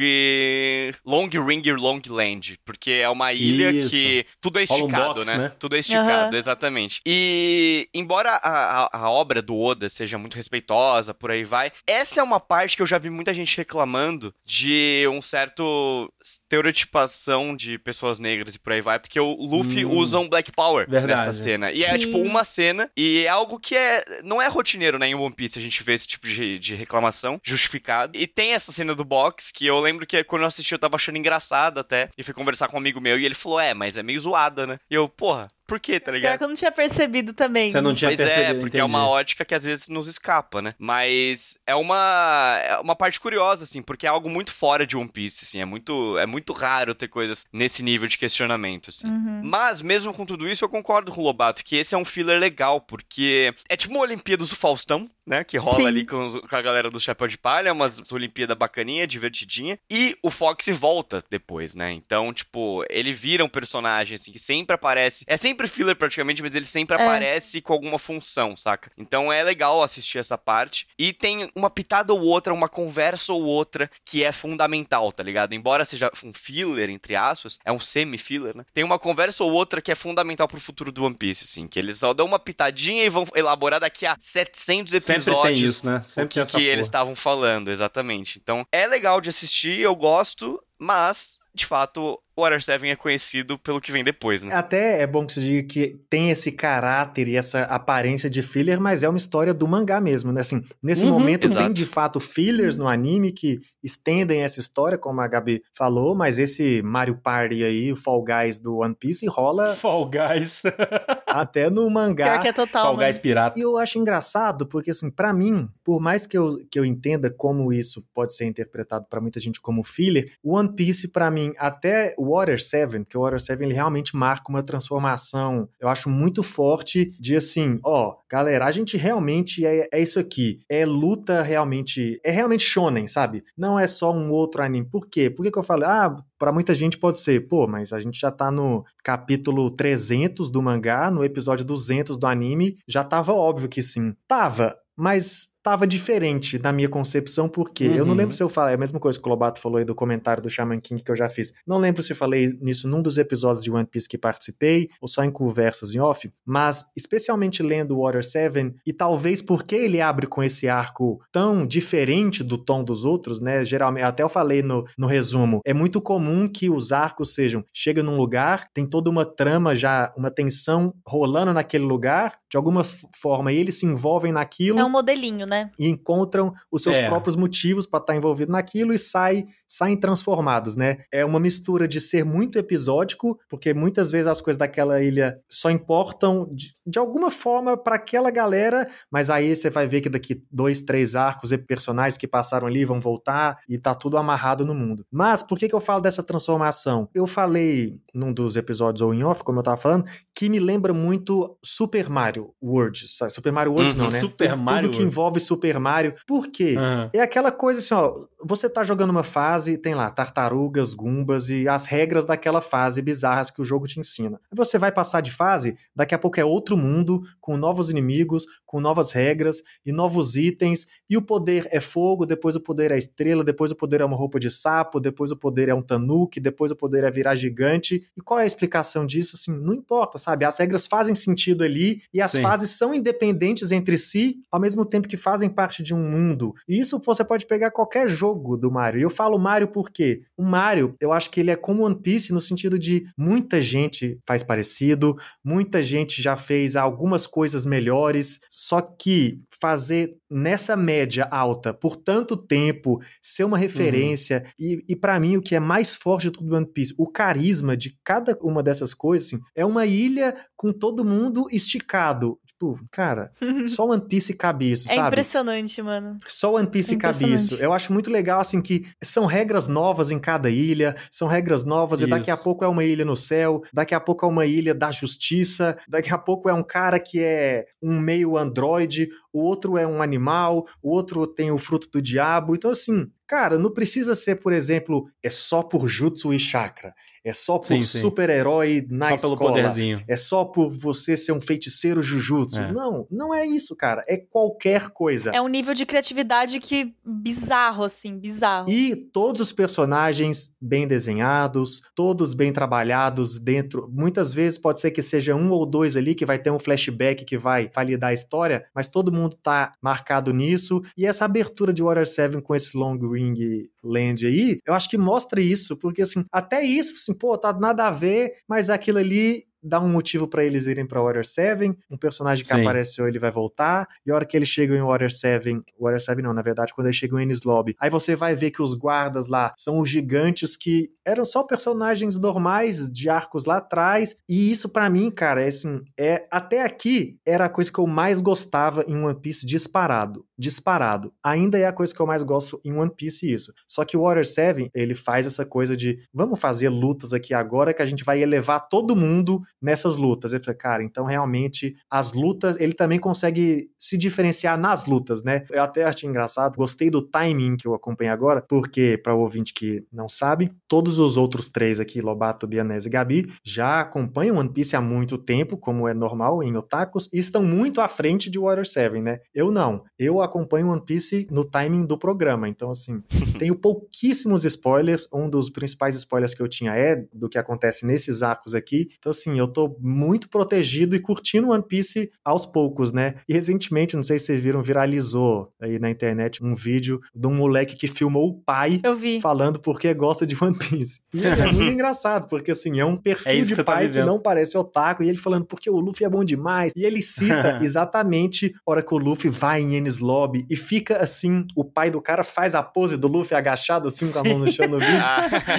Long 1.07 1.29
Ring 1.29 1.63
Long 1.79 2.03
Land. 2.07 2.59
Porque 2.67 2.91
é 2.91 3.09
uma 3.09 3.33
ilha 3.33 3.73
Isso. 3.73 3.89
que 3.89 4.27
tudo 4.43 4.59
é 4.59 4.65
esticado, 4.65 5.15
box, 5.15 5.27
né? 5.27 5.39
né? 5.39 5.53
Tudo 5.59 5.75
é 5.75 5.79
esticado, 5.79 6.35
uhum. 6.35 6.39
exatamente. 6.39 7.01
E 7.07 7.89
embora 7.95 8.33
a, 8.33 8.83
a, 8.83 8.99
a, 8.99 9.11
obra 9.11 9.41
do 9.41 9.59
Oda 9.59 9.89
seja 9.89 10.19
muito 10.19 10.35
respeitosa, 10.35 11.15
por 11.15 11.31
aí 11.31 11.45
vai, 11.45 11.73
essa 11.87 12.21
é 12.21 12.23
uma 12.23 12.41
parte 12.41 12.77
que 12.77 12.83
eu 12.83 12.87
já 12.87 12.99
vi 12.99 13.09
muita 13.09 13.33
gente 13.33 13.57
reclamando 13.57 14.35
de 14.45 15.07
um 15.11 15.23
certo 15.23 16.13
estereotipação 16.23 17.57
de 17.57 17.79
pessoas 17.79 18.19
negras 18.19 18.55
e 18.55 18.59
por 18.59 18.75
aí 18.75 18.83
vai, 18.83 18.99
porque 18.99 19.19
o 19.19 19.33
Luffy 19.33 19.87
hum. 19.87 19.97
usa 19.97 20.19
um 20.19 20.29
Black 20.29 20.53
Power 20.53 20.87
Verdade. 20.87 21.13
nessa 21.13 21.33
cena. 21.33 21.70
E 21.73 21.85
é, 21.85 21.89
Sim. 21.91 21.95
é 21.95 21.99
tipo 21.99 22.19
uma 22.19 22.45
cena, 22.45 22.91
e 22.97 23.25
é 23.25 23.29
algo 23.29 23.59
que 23.59 23.77
é 23.77 24.05
não 24.23 24.41
é 24.41 24.49
rotineiro, 24.49 24.99
né, 24.99 25.09
em 25.09 25.15
One 25.15 25.35
Piece 25.35 25.59
a 25.59 25.63
gente 25.63 25.83
vê 25.83 25.95
esse 25.95 26.07
tipo 26.07 26.27
de, 26.27 26.59
de 26.59 26.75
reclamação 26.75 27.41
justificado. 27.43 28.17
E 28.17 28.27
tem 28.27 28.53
essa 28.53 28.73
cena 28.73 28.95
do 28.95 29.05
box 29.05 29.53
que 29.53 29.67
eu 29.67 29.79
lembro 29.81 30.07
que 30.07 30.23
quando 30.25 30.43
eu 30.43 30.49
assisti 30.49 30.73
eu 30.73 30.79
tava 30.79 30.97
achando 30.97 31.19
engraçada 31.19 31.81
até, 31.81 32.09
e 32.17 32.23
fui 32.23 32.35
conversar 32.35 32.69
com 32.69 32.77
um 32.77 32.81
amigo 32.81 33.01
meu 33.01 33.19
e 33.19 33.25
ele 33.25 33.35
falou: 33.35 33.61
"É, 33.61 33.75
mas 33.75 33.97
é 33.97 34.03
meio 34.03 34.21
zoada, 34.21 34.67
né?" 34.67 34.79
E 34.91 34.95
eu, 34.95 35.09
porra, 35.09 35.49
por 35.71 35.79
quê, 35.79 36.01
tá 36.01 36.11
ligado? 36.11 36.33
Pior 36.33 36.39
que 36.39 36.45
eu 36.45 36.49
não 36.49 36.55
tinha 36.57 36.73
percebido 36.73 37.33
também. 37.33 37.71
Você 37.71 37.81
não 37.81 37.95
tinha 37.95 38.09
pois 38.09 38.19
é, 38.19 38.25
percebido, 38.25 38.51
é, 38.51 38.55
porque 38.55 38.79
entendi. 38.79 38.81
é 38.81 38.85
uma 38.85 39.09
ótica 39.09 39.45
que 39.45 39.55
às 39.55 39.63
vezes 39.63 39.89
nos 39.89 40.09
escapa, 40.09 40.61
né? 40.61 40.75
Mas 40.77 41.61
é 41.65 41.77
uma, 41.77 42.61
é 42.65 42.79
uma 42.81 42.97
parte 42.97 43.21
curiosa, 43.21 43.63
assim, 43.63 43.81
porque 43.81 44.05
é 44.05 44.09
algo 44.09 44.29
muito 44.29 44.53
fora 44.53 44.85
de 44.85 44.97
One 44.97 45.09
Piece, 45.09 45.45
assim, 45.45 45.61
é 45.61 45.65
muito, 45.65 46.19
é 46.19 46.27
muito 46.27 46.53
raro 46.53 46.93
ter 46.93 47.07
coisas 47.07 47.47
nesse 47.53 47.85
nível 47.85 48.09
de 48.09 48.19
questionamento, 48.19 48.91
assim. 48.91 49.07
Uhum. 49.07 49.43
Mas, 49.45 49.81
mesmo 49.81 50.13
com 50.13 50.27
tudo 50.27 50.49
isso, 50.49 50.65
eu 50.65 50.69
concordo 50.69 51.13
com 51.13 51.21
o 51.21 51.25
Lobato 51.25 51.63
que 51.63 51.77
esse 51.77 51.95
é 51.95 51.99
um 51.99 52.05
filler 52.05 52.41
legal, 52.41 52.81
porque 52.81 53.55
é 53.69 53.77
tipo 53.77 53.95
uma 53.95 54.03
Olimpíadas 54.03 54.49
do 54.49 54.57
Faustão, 54.57 55.09
né? 55.31 55.45
Que 55.45 55.57
rola 55.57 55.77
Sim. 55.77 55.87
ali 55.87 56.05
com, 56.05 56.25
os, 56.25 56.35
com, 56.35 56.57
a 56.57 56.61
galera 56.61 56.91
do 56.91 56.99
Chapéu 56.99 57.29
de 57.29 57.39
Palha, 57.39 57.73
umas 57.73 58.11
Olimpíada 58.11 58.57
bacaninha, 58.57 59.07
divertidinha. 59.07 59.79
E 59.89 60.19
o 60.25 60.29
Fox 60.29 60.67
volta 60.71 61.23
depois, 61.31 61.77
né? 61.77 61.93
Então, 61.93 62.33
tipo, 62.33 62.85
ele 62.91 63.13
vira 63.13 63.45
um 63.45 63.49
personagem, 63.49 64.17
assim, 64.17 64.33
que 64.33 64.41
sempre 64.41 64.75
aparece. 64.75 65.25
É 65.29 65.37
sempre 65.37 65.69
filler 65.69 65.95
praticamente, 65.95 66.43
mas 66.43 66.55
ele 66.57 66.65
sempre 66.65 66.97
é. 66.97 67.01
aparece 67.03 67.63
com 67.63 67.73
alguma 67.73 67.97
função, 67.97 68.57
saca? 68.57 68.91
Então 68.99 69.33
é 69.33 69.45
legal 69.45 69.85
assistir 69.85 70.19
essa 70.19 70.37
parte. 70.37 70.89
E 70.99 71.13
tem 71.13 71.49
uma 71.55 71.71
pitada 71.71 72.13
ou 72.13 72.21
outra, 72.23 72.53
uma 72.53 72.69
conversa 72.69 73.33
ou 73.33 73.45
outra 73.45 73.89
que 74.05 74.25
é 74.25 74.33
fundamental, 74.33 75.13
tá 75.13 75.23
ligado? 75.23 75.55
Embora 75.55 75.85
seja 75.85 76.11
um 76.25 76.33
filler, 76.33 76.91
entre 76.91 77.15
aspas, 77.15 77.61
é 77.65 77.71
um 77.71 77.79
semi-filler, 77.79 78.57
né? 78.57 78.65
Tem 78.75 78.83
uma 78.83 78.99
conversa 78.99 79.45
ou 79.45 79.53
outra 79.53 79.81
que 79.81 79.93
é 79.93 79.95
fundamental 79.95 80.49
pro 80.49 80.61
futuro 80.61 80.91
do 80.91 81.05
One 81.05 81.15
Piece, 81.15 81.45
assim, 81.45 81.69
que 81.69 81.79
eles 81.79 81.99
só 81.99 82.13
dão 82.13 82.27
uma 82.27 82.39
pitadinha 82.41 83.05
e 83.05 83.09
vão 83.09 83.25
elaborar 83.37 83.79
daqui 83.79 84.05
a 84.07 84.17
700 84.19 84.93
episódios 84.95 85.20
Sempre 85.25 85.43
tem 85.43 85.55
isso, 85.55 85.87
né? 85.87 86.03
Sempre 86.05 86.41
o 86.41 86.47
que, 86.47 86.53
que 86.53 86.63
eles 86.63 86.87
estavam 86.87 87.15
falando, 87.15 87.71
exatamente. 87.71 88.39
Então, 88.43 88.65
é 88.73 88.87
legal 88.87 89.21
de 89.21 89.29
assistir, 89.29 89.81
eu 89.81 89.95
gosto, 89.95 90.63
mas, 90.79 91.39
de 91.55 91.67
fato, 91.67 92.19
o 92.37 92.43
Water 92.43 92.63
7 92.63 92.87
é 92.87 92.97
conhecido 92.97 93.59
pelo 93.59 93.81
que 93.81 93.93
vem 93.93 94.03
depois, 94.03 94.45
né? 94.45 94.55
Até 94.55 95.03
é 95.03 95.07
bom 95.07 95.27
que 95.27 95.33
você 95.33 95.41
diga 95.41 95.69
que 95.69 96.01
tem 96.09 96.31
esse 96.31 96.53
caráter 96.53 97.29
e 97.29 97.37
essa 97.37 97.63
aparência 97.65 98.31
de 98.31 98.43
filler, 98.43 98.81
mas 98.81 99.03
é 99.03 99.09
uma 99.09 99.19
história 99.19 99.53
do 99.53 99.67
mangá 99.67 100.01
mesmo, 100.01 100.33
né? 100.33 100.41
Assim, 100.41 100.65
nesse 100.83 101.05
uhum, 101.05 101.11
momento 101.11 101.47
exato. 101.47 101.65
tem 101.65 101.73
de 101.73 101.85
fato 101.85 102.21
fillers 102.21 102.77
no 102.77 102.89
anime 102.89 103.33
que 103.33 103.61
estendem 103.83 104.43
essa 104.43 104.61
história, 104.61 104.97
como 104.97 105.21
a 105.21 105.29
Gabi 105.29 105.63
falou, 105.73 106.15
mas 106.15 106.39
esse 106.39 106.83
Mario 106.83 107.17
Party 107.17 107.65
aí, 107.65 107.93
o 107.93 107.97
Fall 107.97 108.25
Guys 108.25 108.59
do 108.59 108.79
One 108.79 108.95
Piece, 108.95 109.27
rola. 109.27 109.67
Fall 109.75 110.09
Guys. 110.09 110.63
até 111.27 111.69
no 111.69 111.89
mangá. 111.91 112.33
Pior 112.33 112.43
que 112.43 112.49
é 112.49 112.53
total. 112.53 112.87
Fall 112.87 112.97
Guys 112.97 113.19
pirata. 113.19 113.59
E 113.59 113.63
eu 113.63 113.77
acho 113.77 113.99
engraçado, 113.99 114.67
porque 114.67 114.91
assim, 114.91 115.11
para 115.11 115.33
mim, 115.33 115.69
por 115.85 116.01
mais 116.01 116.27
que 116.27 116.37
eu, 116.37 116.59
que 116.71 116.79
eu 116.79 116.85
entenda 116.85 117.31
como 117.31 117.73
isso 117.73 118.05
pode 118.15 118.35
ser 118.35 118.47
interpretado 118.47 119.07
para 119.09 119.21
muita 119.21 119.41
gente 119.41 119.61
como 119.61 119.83
filler, 119.83 120.33
o 120.43 120.55
One 120.55 120.75
Piece, 120.75 121.09
para 121.09 121.31
mim, 121.31 121.40
até 121.59 122.15
o 122.19 122.35
Water 122.35 122.63
7, 122.63 123.05
que 123.09 123.17
o 123.17 123.23
Water 123.23 123.41
7 123.41 123.63
ele 123.63 123.75
realmente 123.75 124.17
marca 124.17 124.51
uma 124.51 124.63
transformação, 124.63 125.69
eu 125.81 125.89
acho 125.89 126.09
muito 126.09 126.43
forte 126.43 127.17
de 127.21 127.37
assim, 127.37 127.79
ó, 127.85 128.17
galera, 128.29 128.67
a 128.67 128.71
gente 128.71 128.97
realmente 128.97 129.65
é, 129.65 129.89
é 129.93 130.01
isso 130.01 130.19
aqui, 130.19 130.61
é 130.69 130.85
luta 130.85 131.43
realmente, 131.43 132.21
é 132.25 132.31
realmente 132.31 132.63
shonen, 132.63 133.07
sabe? 133.07 133.45
Não 133.57 133.79
é 133.79 133.87
só 133.87 134.13
um 134.13 134.31
outro 134.31 134.63
anime. 134.63 134.87
Por 134.87 135.07
quê? 135.09 135.31
Por 135.31 135.43
que, 135.43 135.51
que 135.51 135.59
eu 135.59 135.63
falei, 135.63 135.89
ah, 135.89 136.15
para 136.39 136.53
muita 136.53 136.75
gente 136.75 136.99
pode 136.99 137.21
ser, 137.21 137.49
pô, 137.49 137.67
mas 137.67 137.93
a 137.93 137.99
gente 137.99 138.19
já 138.19 138.31
tá 138.31 138.51
no 138.51 138.85
capítulo 139.05 139.71
300 139.71 140.51
do 140.51 140.63
mangá, 140.63 141.11
no 141.11 141.25
episódio 141.25 141.65
200 141.65 142.17
do 142.17 142.27
anime, 142.27 142.79
já 142.87 143.05
tava 143.05 143.33
óbvio 143.33 143.69
que 143.69 143.83
sim. 143.83 144.15
Tava, 144.27 144.77
mas 144.97 145.59
tava 145.63 145.87
diferente 145.87 146.59
na 146.59 146.73
minha 146.73 146.89
concepção, 146.89 147.49
porque 147.49 147.89
uhum. 147.89 147.95
eu 147.95 148.05
não 148.05 148.15
lembro 148.15 148.33
uhum. 148.33 148.37
se 148.37 148.43
eu 148.43 148.49
falei, 148.49 148.73
é 148.73 148.77
a 148.77 148.79
mesma 148.79 148.99
coisa 148.99 149.19
que 149.19 149.27
o 149.27 149.29
Lobato 149.29 149.61
falou 149.61 149.79
aí 149.79 149.85
do 149.85 149.95
comentário 149.95 150.43
do 150.43 150.51
Shaman 150.51 150.81
King 150.81 151.03
que 151.03 151.11
eu 151.11 151.17
já 151.17 151.29
fiz. 151.29 151.53
Não 151.67 151.79
lembro 151.79 152.03
se 152.03 152.15
falei 152.15 152.57
nisso 152.61 152.89
num 152.89 153.03
dos 153.03 153.19
episódios 153.19 153.65
de 153.65 153.71
One 153.71 153.87
Piece 153.87 154.09
que 154.09 154.19
participei, 154.19 154.89
ou 155.01 155.09
só 155.09 155.25
em 155.25 155.31
conversas 155.31 155.95
em 155.95 156.01
off, 156.01 156.31
mas 156.45 156.91
especialmente 156.97 157.63
lendo 157.63 157.99
Water 157.99 158.25
7, 158.25 158.75
e 158.87 158.93
talvez 158.93 159.43
porque 159.43 159.77
ele 159.77 160.01
abre 160.01 160.27
com 160.27 160.43
esse 160.43 160.69
arco 160.69 161.21
tão 161.31 161.67
diferente 161.67 162.43
do 162.43 162.59
tom 162.59 162.83
dos 162.83 163.05
outros, 163.05 163.41
né? 163.41 163.65
Geralmente, 163.65 164.05
até 164.05 164.23
eu 164.23 164.29
falei 164.29 164.63
no, 164.63 164.85
no 164.97 165.07
resumo, 165.07 165.61
é 165.65 165.75
muito 165.75 166.01
comum 166.01 166.49
que 166.49 166.71
os 166.71 166.93
arcos 166.93 167.35
sejam, 167.35 167.65
chega 167.73 168.03
num 168.03 168.17
lugar, 168.17 168.69
tem 168.73 168.87
toda 168.87 169.11
uma 169.11 169.25
trama 169.25 169.75
já, 169.75 170.13
uma 170.17 170.31
tensão 170.31 170.95
rolando 171.07 171.53
naquele 171.53 171.85
lugar, 171.85 172.39
de 172.51 172.57
alguma 172.57 172.83
forma, 173.21 173.53
e 173.53 173.57
eles 173.57 173.79
se 173.79 173.87
envolvem 173.87 174.33
naquilo. 174.33 174.79
É 174.79 174.85
um 174.85 174.91
modelinho, 174.91 175.47
né? 175.51 175.71
E 175.79 175.89
encontram 175.89 176.55
os 176.71 176.83
seus 176.83 176.97
é. 176.97 177.09
próprios 177.09 177.35
motivos 177.37 177.87
para 177.87 178.01
estar 178.01 178.13
tá 178.13 178.17
envolvido 178.17 178.53
naquilo 178.53 178.95
e 178.95 178.99
sai, 178.99 179.47
saem 179.67 179.97
transformados, 179.97 180.77
né? 180.77 180.99
É 181.13 181.25
uma 181.25 181.41
mistura 181.41 181.89
de 181.89 182.01
ser 182.01 182.25
muito 182.25 182.59
episódico, 182.59 183.39
porque 183.49 183.75
muitas 183.75 184.11
vezes 184.11 184.29
as 184.29 184.41
coisas 184.41 184.59
daquela 184.59 185.03
ilha 185.03 185.39
só 185.49 185.71
importam 185.71 186.49
de, 186.51 186.75
de 186.87 186.99
alguma 186.99 187.31
forma 187.31 187.77
para 187.77 187.97
aquela 187.97 188.31
galera, 188.31 188.89
mas 189.11 189.29
aí 189.29 189.55
você 189.55 189.69
vai 189.69 189.87
ver 189.87 190.01
que 190.01 190.09
daqui 190.09 190.43
dois, 190.51 190.83
três 190.83 191.17
arcos 191.17 191.51
e 191.51 191.59
personagens 191.59 192.17
que 192.17 192.29
passaram 192.29 192.69
ali 192.69 192.85
vão 192.85 193.01
voltar 193.01 193.59
e 193.69 193.77
tá 193.77 193.95
tudo 193.95 194.17
amarrado 194.17 194.65
no 194.65 194.75
mundo. 194.75 195.05
Mas 195.11 195.43
por 195.43 195.59
que, 195.59 195.69
que 195.69 195.75
eu 195.75 195.81
falo 195.81 196.01
dessa 196.01 196.23
transformação? 196.23 197.09
Eu 197.13 197.27
falei 197.27 197.99
num 198.15 198.33
dos 198.33 198.57
episódios 198.57 199.03
ou 199.03 199.13
em 199.13 199.25
off, 199.25 199.43
como 199.43 199.59
eu 199.59 199.65
tava 199.65 199.77
falando, 199.77 200.05
que 200.35 200.49
me 200.49 200.61
lembra 200.61 200.93
muito 200.93 201.59
Super 201.65 202.09
Mario 202.09 202.55
World. 202.63 203.01
Super 203.09 203.53
Mario 203.53 203.73
World 203.73 203.99
uhum. 203.99 204.05
não, 204.05 204.11
né? 204.11 204.21
Super 204.21 204.57
Mario 204.57 204.91
tudo 204.91 204.99
que 204.99 205.03
envolve 205.03 205.40
Super 205.41 205.79
Mario. 205.79 206.15
Por 206.27 206.49
quê? 206.49 206.77
Uhum. 206.77 207.11
É 207.13 207.21
aquela 207.21 207.51
coisa 207.51 207.81
assim, 207.81 207.95
ó, 207.95 208.27
você 208.45 208.69
tá 208.69 208.83
jogando 208.85 209.11
uma 209.11 209.25
fase, 209.25 209.77
tem 209.77 209.95
lá 209.95 210.11
tartarugas, 210.11 210.95
gumbas 210.95 211.51
e 211.51 211.69
as 211.69 211.87
regras 211.87 212.25
daquela 212.25 212.61
fase 212.61 213.03
bizarras 213.03 213.51
que 213.51 213.61
o 213.61 213.65
jogo 213.65 213.87
te 213.87 214.01
ensina. 214.01 214.41
Você 214.53 214.79
vai 214.79 214.93
passar 214.93 215.21
de 215.21 215.31
fase, 215.31 215.77
daqui 215.95 216.15
a 216.15 216.19
pouco 216.19 216.41
é 216.41 216.45
outro 216.45 216.77
mundo, 216.77 217.23
com 217.41 217.57
novos 217.57 217.91
inimigos, 217.91 218.47
com 218.65 218.81
novas 218.81 219.13
regras 219.13 219.63
e 219.85 219.93
novos 219.93 220.37
itens, 220.37 220.87
e 221.09 221.17
o 221.17 221.23
poder 221.23 221.69
é 221.71 221.81
fogo, 221.81 222.25
depois 222.25 222.55
o 222.55 222.61
poder 222.61 222.93
é 222.93 222.99
estrela, 222.99 223.43
depois 223.43 223.73
o 223.73 223.77
poder 223.77 224.01
é 224.01 224.05
uma 224.05 224.17
roupa 224.17 224.39
de 224.39 224.51
sapo, 224.51 225.01
depois 225.01 225.33
o 225.33 225.37
poder 225.37 225.69
é 225.69 225.75
um 225.75 225.83
tanuki, 225.83 226.39
depois 226.39 226.71
o 226.71 226.77
poder 226.77 227.05
é 227.05 227.11
virar 227.11 227.35
gigante. 227.35 228.07
E 228.17 228.21
qual 228.21 228.39
é 228.39 228.45
a 228.45 228.47
explicação 228.47 229.05
disso? 229.05 229.37
Assim, 229.37 229.53
não 229.59 229.75
importa, 229.75 230.19
sabe? 230.19 230.45
As 230.45 230.59
regras 230.59 230.87
fazem 230.87 231.15
sentido 231.15 231.65
ali 231.65 232.03
e 232.15 232.21
as 232.21 232.31
Sim. 232.31 232.43
fases 232.43 232.71
são 232.71 232.95
independentes 232.95 233.73
entre 233.73 233.99
si, 233.99 234.37
ao 234.51 234.61
mesmo 234.61 234.85
tempo 234.85 235.09
que 235.09 235.17
fazem 235.17 235.30
parte 235.49 235.83
de 235.83 235.95
um 235.95 236.03
mundo. 236.03 236.55
E 236.69 236.81
isso 236.81 237.01
você 237.05 237.25
pode 237.25 237.47
pegar 237.47 237.71
qualquer 237.71 238.09
jogo 238.09 238.57
do 238.57 238.71
Mario. 238.71 239.01
E 239.01 239.03
eu 239.03 239.11
falo 239.11 239.39
Mario 239.39 239.69
porque 239.69 240.23
o 240.37 240.43
Mario, 240.43 240.95
eu 241.01 241.13
acho 241.13 241.31
que 241.31 241.41
ele 241.41 241.51
é 241.51 241.57
como 241.57 241.85
One 241.85 242.01
Piece 242.01 242.33
no 242.33 242.41
sentido 242.41 242.79
de 242.79 243.07
muita 243.17 243.61
gente 243.61 244.19
faz 244.27 244.43
parecido, 244.43 245.17
muita 245.45 245.83
gente 245.83 246.21
já 246.23 246.37
fez 246.37 246.77
algumas 246.77 247.27
coisas 247.27 247.65
melhores, 247.65 248.41
só 248.49 248.81
que 248.81 249.41
fazer 249.61 250.17
nessa 250.31 250.77
média 250.77 251.29
alta 251.31 251.75
por 251.75 251.97
tanto 251.97 252.37
tempo, 252.37 253.01
ser 253.21 253.45
uma 253.45 253.59
referência, 253.59 254.45
uhum. 254.45 254.67
e, 254.67 254.85
e 254.89 254.97
para 254.97 255.19
mim 255.21 255.37
o 255.37 255.43
que 255.43 255.55
é 255.55 255.61
mais 255.61 255.95
forte 255.95 256.23
de 256.23 256.31
tudo 256.31 256.49
do 256.49 256.57
One 256.57 256.67
Piece, 256.67 256.95
o 256.97 257.11
carisma 257.11 257.77
de 257.77 257.99
cada 258.03 258.37
uma 258.41 258.63
dessas 258.63 258.95
coisas, 258.95 259.29
assim, 259.29 259.43
é 259.55 259.65
uma 259.67 259.85
ilha 259.87 260.35
com 260.57 260.73
todo 260.73 261.05
mundo 261.05 261.47
esticado. 261.51 262.39
Tipo, 262.61 262.79
cara, 262.91 263.33
só 263.67 263.87
One 263.87 264.03
Piece 264.03 264.35
cabe 264.35 264.71
isso, 264.71 264.87
é 264.87 264.95
sabe? 264.95 265.01
É 265.01 265.09
impressionante, 265.09 265.81
mano. 265.81 266.19
Só 266.27 266.53
One 266.55 266.67
Piece 266.67 266.95
é 266.95 266.99
cabe 266.99 267.33
isso. 267.33 267.55
Eu 267.55 267.73
acho 267.73 267.91
muito 267.91 268.11
legal, 268.11 268.39
assim, 268.39 268.61
que 268.61 268.87
são 269.03 269.25
regras 269.25 269.67
novas 269.67 270.11
em 270.11 270.19
cada 270.19 270.51
ilha, 270.51 270.95
são 271.11 271.27
regras 271.27 271.65
novas, 271.65 272.01
isso. 272.01 272.09
e 272.09 272.11
daqui 272.11 272.31
a 272.31 272.37
pouco 272.37 272.63
é 272.63 272.69
uma 272.69 272.85
ilha 272.85 273.03
no 273.03 273.17
céu, 273.17 273.63
daqui 273.73 273.95
a 273.95 274.01
pouco 274.01 274.27
é 274.27 274.29
uma 274.29 274.45
ilha 274.45 274.75
da 274.75 274.91
justiça, 274.91 275.79
daqui 275.89 276.13
a 276.13 276.19
pouco 276.19 276.51
é 276.51 276.53
um 276.53 276.63
cara 276.63 276.99
que 276.99 277.19
é 277.21 277.65
um 277.83 277.99
meio 277.99 278.37
androide, 278.37 279.09
o 279.33 279.41
outro 279.41 279.79
é 279.79 279.87
um 279.87 280.03
animal, 280.03 280.67
o 280.83 280.91
outro 280.91 281.27
tem 281.27 281.51
o 281.51 281.59
fruto 281.59 281.89
do 281.91 282.03
diabo. 282.03 282.55
Então, 282.55 282.71
assim, 282.71 283.11
cara, 283.27 283.59
não 283.59 283.73
precisa 283.73 284.15
ser, 284.15 284.37
por 284.37 284.53
exemplo, 284.53 285.09
é 285.23 285.31
só 285.31 285.63
por 285.63 285.87
jutsu 285.87 286.35
e 286.35 286.39
chakra. 286.39 286.95
É 287.23 287.35
só 287.35 287.59
por 287.59 287.85
super-herói 287.85 288.87
na 288.89 289.09
só 289.09 289.15
escola. 289.15 289.37
Pelo 289.37 289.49
poderzinho. 289.51 290.03
É 290.09 290.17
só 290.17 290.43
por 290.43 290.71
você 290.71 291.17
ser 291.17 291.33
um 291.33 291.41
feiticeiro 291.41 292.01
jujutsu. 292.01 292.61
É. 292.61 292.73
Não, 292.73 293.07
não 293.11 293.35
é 293.35 293.47
isso, 293.47 293.77
cara. 293.77 294.03
É 294.09 294.17
qualquer 294.17 294.89
coisa. 294.89 295.31
É 295.31 295.41
um 295.41 295.47
nível 295.47 295.75
de 295.75 295.85
criatividade 295.85 296.59
que 296.59 296.95
bizarro, 297.05 297.85
assim, 297.85 298.19
bizarro. 298.19 298.71
E 298.71 298.97
todos 298.97 299.41
os 299.43 299.53
personagens 299.53 300.57
bem 300.61 300.89
desenhados, 300.89 301.83
todos 301.95 302.33
bem 302.33 302.53
trabalhados 302.53 303.39
dentro. 303.39 303.87
Muitas 303.93 304.33
vezes 304.33 304.59
pode 304.59 304.81
ser 304.81 304.91
que 304.91 305.03
seja 305.03 305.35
um 305.35 305.51
ou 305.51 305.67
dois 305.67 305.99
ali 305.99 306.15
que 306.15 306.25
vai 306.25 306.39
ter 306.39 306.51
um 306.51 306.59
flashback 306.59 307.27
que 307.27 307.37
vai 307.37 307.71
validar 307.75 308.11
a 308.11 308.15
história, 308.15 308.65
mas 308.75 308.89
todo 308.89 309.13
mundo 309.13 309.20
tá 309.29 309.73
marcado 309.83 310.33
nisso. 310.33 310.83
E 310.97 311.07
essa 311.07 311.25
abertura 311.25 311.73
de 311.73 311.83
Water 311.83 312.07
7 312.07 312.41
com 312.41 312.55
esse 312.55 312.77
Long 312.77 312.97
Ring 312.97 313.69
Land 313.83 314.27
aí, 314.27 314.59
eu 314.67 314.75
acho 314.75 314.89
que 314.89 314.99
mostra 314.99 315.41
isso, 315.41 315.77
porque 315.77 316.03
assim, 316.03 316.25
até 316.33 316.63
isso, 316.63 316.95
assim, 316.95 317.15
pô, 317.15 317.37
tá 317.37 317.53
nada 317.53 317.87
a 317.87 317.91
ver, 317.91 318.35
mas 318.49 318.71
aquilo 318.71 318.99
ali 318.99 319.45
dá 319.63 319.81
um 319.81 319.89
motivo 319.89 320.27
para 320.27 320.45
eles 320.45 320.67
irem 320.67 320.87
para 320.87 321.03
Water 321.03 321.27
7, 321.27 321.77
um 321.91 321.97
personagem 321.97 322.45
que 322.45 322.53
Sim. 322.53 322.63
apareceu 322.63 323.09
ele 323.09 323.19
vai 323.19 323.31
voltar, 323.31 323.87
e 324.05 324.11
a 324.11 324.15
hora 324.15 324.25
que 324.25 324.37
eles 324.37 324.49
chegam 324.49 324.77
em 324.77 324.83
Water 324.83 325.11
7, 325.11 325.61
Water 325.79 326.01
7 326.01 326.23
não, 326.23 326.33
na 326.33 326.43
verdade, 326.43 326.73
quando 326.75 326.87
eles 326.87 326.97
chegam 326.97 327.19
em 327.19 327.25
Ennis 327.25 327.43
Lobby, 327.43 327.77
aí 327.79 327.91
você 327.91 328.17
vai 328.17 328.35
ver 328.35 328.51
que 328.51 328.63
os 328.63 328.75
guardas 328.75 329.29
lá 329.29 329.53
são 329.57 329.81
os 329.81 329.89
gigantes 329.89 330.57
que 330.57 330.91
eram 331.05 331.25
só 331.25 331.43
personagens 331.43 332.19
normais 332.19 332.91
de 332.91 333.09
arcos 333.09 333.45
lá 333.45 333.59
atrás, 333.59 334.17
e 334.29 334.51
isso 334.51 334.69
para 334.69 334.89
mim, 334.89 335.11
cara, 335.11 335.43
é 335.45 335.49
assim, 335.49 335.81
é 335.99 336.27
até 336.31 336.63
aqui 336.63 337.19
era 337.27 337.47
a 337.47 337.49
coisa 337.49 337.71
que 337.73 337.79
eu 337.79 337.87
mais 337.87 338.21
gostava 338.21 338.85
em 338.87 338.97
One 338.97 339.19
Piece 339.21 339.47
disparado, 339.47 340.25
disparado. 340.39 341.13
Ainda 341.23 341.59
é 341.59 341.67
a 341.67 341.73
coisa 341.73 341.95
que 341.95 342.01
eu 342.01 342.07
mais 342.07 342.23
gosto 342.23 342.61
em 342.65 342.73
One 342.73 342.91
Piece 342.91 343.31
isso. 343.31 343.53
Só 343.67 343.85
que 343.85 343.97
o 343.97 344.03
Water 344.03 344.27
7, 344.27 344.71
ele 344.75 344.95
faz 344.95 345.27
essa 345.27 345.45
coisa 345.45 345.77
de 345.77 345.99
vamos 346.13 346.41
fazer 346.41 346.69
lutas 346.69 347.13
aqui 347.13 347.35
agora 347.35 347.75
que 347.75 347.83
a 347.83 347.87
gente 347.87 348.05
vai 348.05 348.23
elevar 348.23 348.69
todo 348.69 348.97
mundo 348.97 349.43
nessas 349.61 349.97
lutas. 349.97 350.33
Eu 350.33 350.41
falei, 350.41 350.57
cara, 350.59 350.83
então 350.83 351.05
realmente 351.05 351.77
as 351.91 352.13
lutas, 352.13 352.59
ele 352.61 352.73
também 352.73 352.99
consegue 352.99 353.71
se 353.79 353.97
diferenciar 353.97 354.59
nas 354.59 354.87
lutas, 354.87 355.23
né? 355.23 355.45
Eu 355.51 355.63
até 355.63 355.85
achei 355.85 356.09
engraçado, 356.09 356.57
gostei 356.57 356.91
do 356.91 357.03
timing 357.03 357.57
que 357.57 357.67
eu 357.67 357.75
acompanhei 357.75 358.13
agora, 358.13 358.43
porque, 358.43 358.99
para 359.03 359.15
o 359.15 359.21
ouvinte 359.21 359.53
que 359.53 359.85
não 359.93 360.09
sabe, 360.09 360.53
todos 360.69 360.99
os 360.99 361.17
outros 361.17 361.49
três 361.49 361.81
aqui, 361.81 362.01
Lobato, 362.01 362.47
Bianese 362.47 362.89
e 362.89 362.91
Gabi, 362.91 363.33
já 363.45 363.81
acompanham 363.81 364.37
One 364.37 364.53
Piece 364.53 364.77
há 364.77 364.81
muito 364.81 365.19
tempo, 365.19 365.57
como 365.57 365.89
é 365.89 365.95
normal 365.95 366.43
em 366.43 366.57
otakus, 366.57 367.09
e 367.13 367.19
estão 367.19 367.43
muito 367.43 367.81
à 367.81 367.89
frente 367.89 368.31
de 368.31 368.39
Water 368.39 368.67
7, 368.67 369.01
né? 369.01 369.21
Eu 369.35 369.51
não. 369.51 369.85
Eu 369.99 370.21
acompanho 370.21 370.69
One 370.69 370.85
Piece 370.85 371.27
no 371.31 371.45
timing 371.45 371.87
do 371.87 371.99
programa, 371.99 372.49
então 372.49 372.71
assim, 372.71 373.03
tenho 373.39 373.55
pouquíssimos 373.57 374.45
spoilers. 374.45 375.09
Um 375.13 375.29
dos 375.29 375.51
principais 375.51 375.95
spoilers 375.97 376.35
que 376.35 376.43
eu 376.43 376.49
tinha 376.49 376.73
é 376.73 377.05
do 377.13 377.29
que 377.29 377.39
acontece 377.39 377.87
nesses 377.87 378.23
arcos 378.23 378.55
aqui. 378.55 378.89
Então 378.99 379.11
assim, 379.11 379.40
eu 379.41 379.49
tô 379.49 379.77
muito 379.81 380.29
protegido 380.29 380.95
e 380.95 381.01
curtindo 381.01 381.51
One 381.51 381.63
Piece 381.63 382.11
aos 382.25 382.47
poucos, 382.47 382.93
né? 382.93 383.17
E 383.29 383.33
recentemente, 383.33 383.97
não 383.97 384.03
sei 384.03 384.19
se 384.19 384.27
vocês 384.27 384.41
viram, 384.41 384.63
viralizou 384.63 385.53
aí 385.61 385.79
na 385.79 385.91
internet 385.91 386.45
um 386.45 386.55
vídeo 386.55 387.01
de 387.15 387.27
um 387.27 387.35
moleque 387.35 387.77
que 387.77 387.89
filmou 387.89 388.29
o 388.29 388.35
pai 388.35 388.81
falando 389.21 389.59
porque 389.59 389.93
gosta 389.95 390.27
de 390.27 390.37
One 390.43 390.57
Piece. 390.57 391.03
E 391.15 391.25
é 391.25 391.37
muito 391.53 391.63
engraçado, 391.73 392.29
porque 392.29 392.51
assim, 392.51 392.81
é 392.81 392.85
um 392.85 392.97
perfil 392.97 393.33
é 393.33 393.41
de 393.41 393.49
que 393.51 393.57
tá 393.57 393.65
pai 393.65 393.89
tá 393.89 393.95
que 393.95 394.05
não 394.05 394.19
parece 394.19 394.57
otaku, 394.57 395.03
e 395.03 395.09
ele 395.09 395.19
falando 395.19 395.45
porque 395.45 395.71
o 395.71 395.81
Luffy 395.81 396.05
é 396.05 396.09
bom 396.09 396.25
demais. 396.25 396.73
E 396.77 396.85
ele 396.85 397.03
cita 397.03 397.59
exatamente 397.63 398.55
a 398.67 398.71
hora 398.71 398.83
que 398.83 398.95
o 398.95 398.99
Luffy 398.99 399.31
vai 399.31 399.63
em 399.63 399.77
Ennis 399.77 399.99
Lobby 399.99 400.47
e 400.49 400.57
fica 400.57 401.03
assim, 401.03 401.47
o 401.57 401.65
pai 401.65 401.91
do 401.91 402.01
cara 402.01 402.23
faz 402.23 402.55
a 402.55 402.63
pose 402.63 402.97
do 402.97 403.09
Luffy 403.09 403.37
agachado 403.37 403.89
assim 403.89 404.11
com 404.13 404.19
a 404.19 404.25
mão 404.25 404.39
no 404.39 404.51
chão 404.53 404.69
no 404.69 404.79
vídeo. 404.79 405.01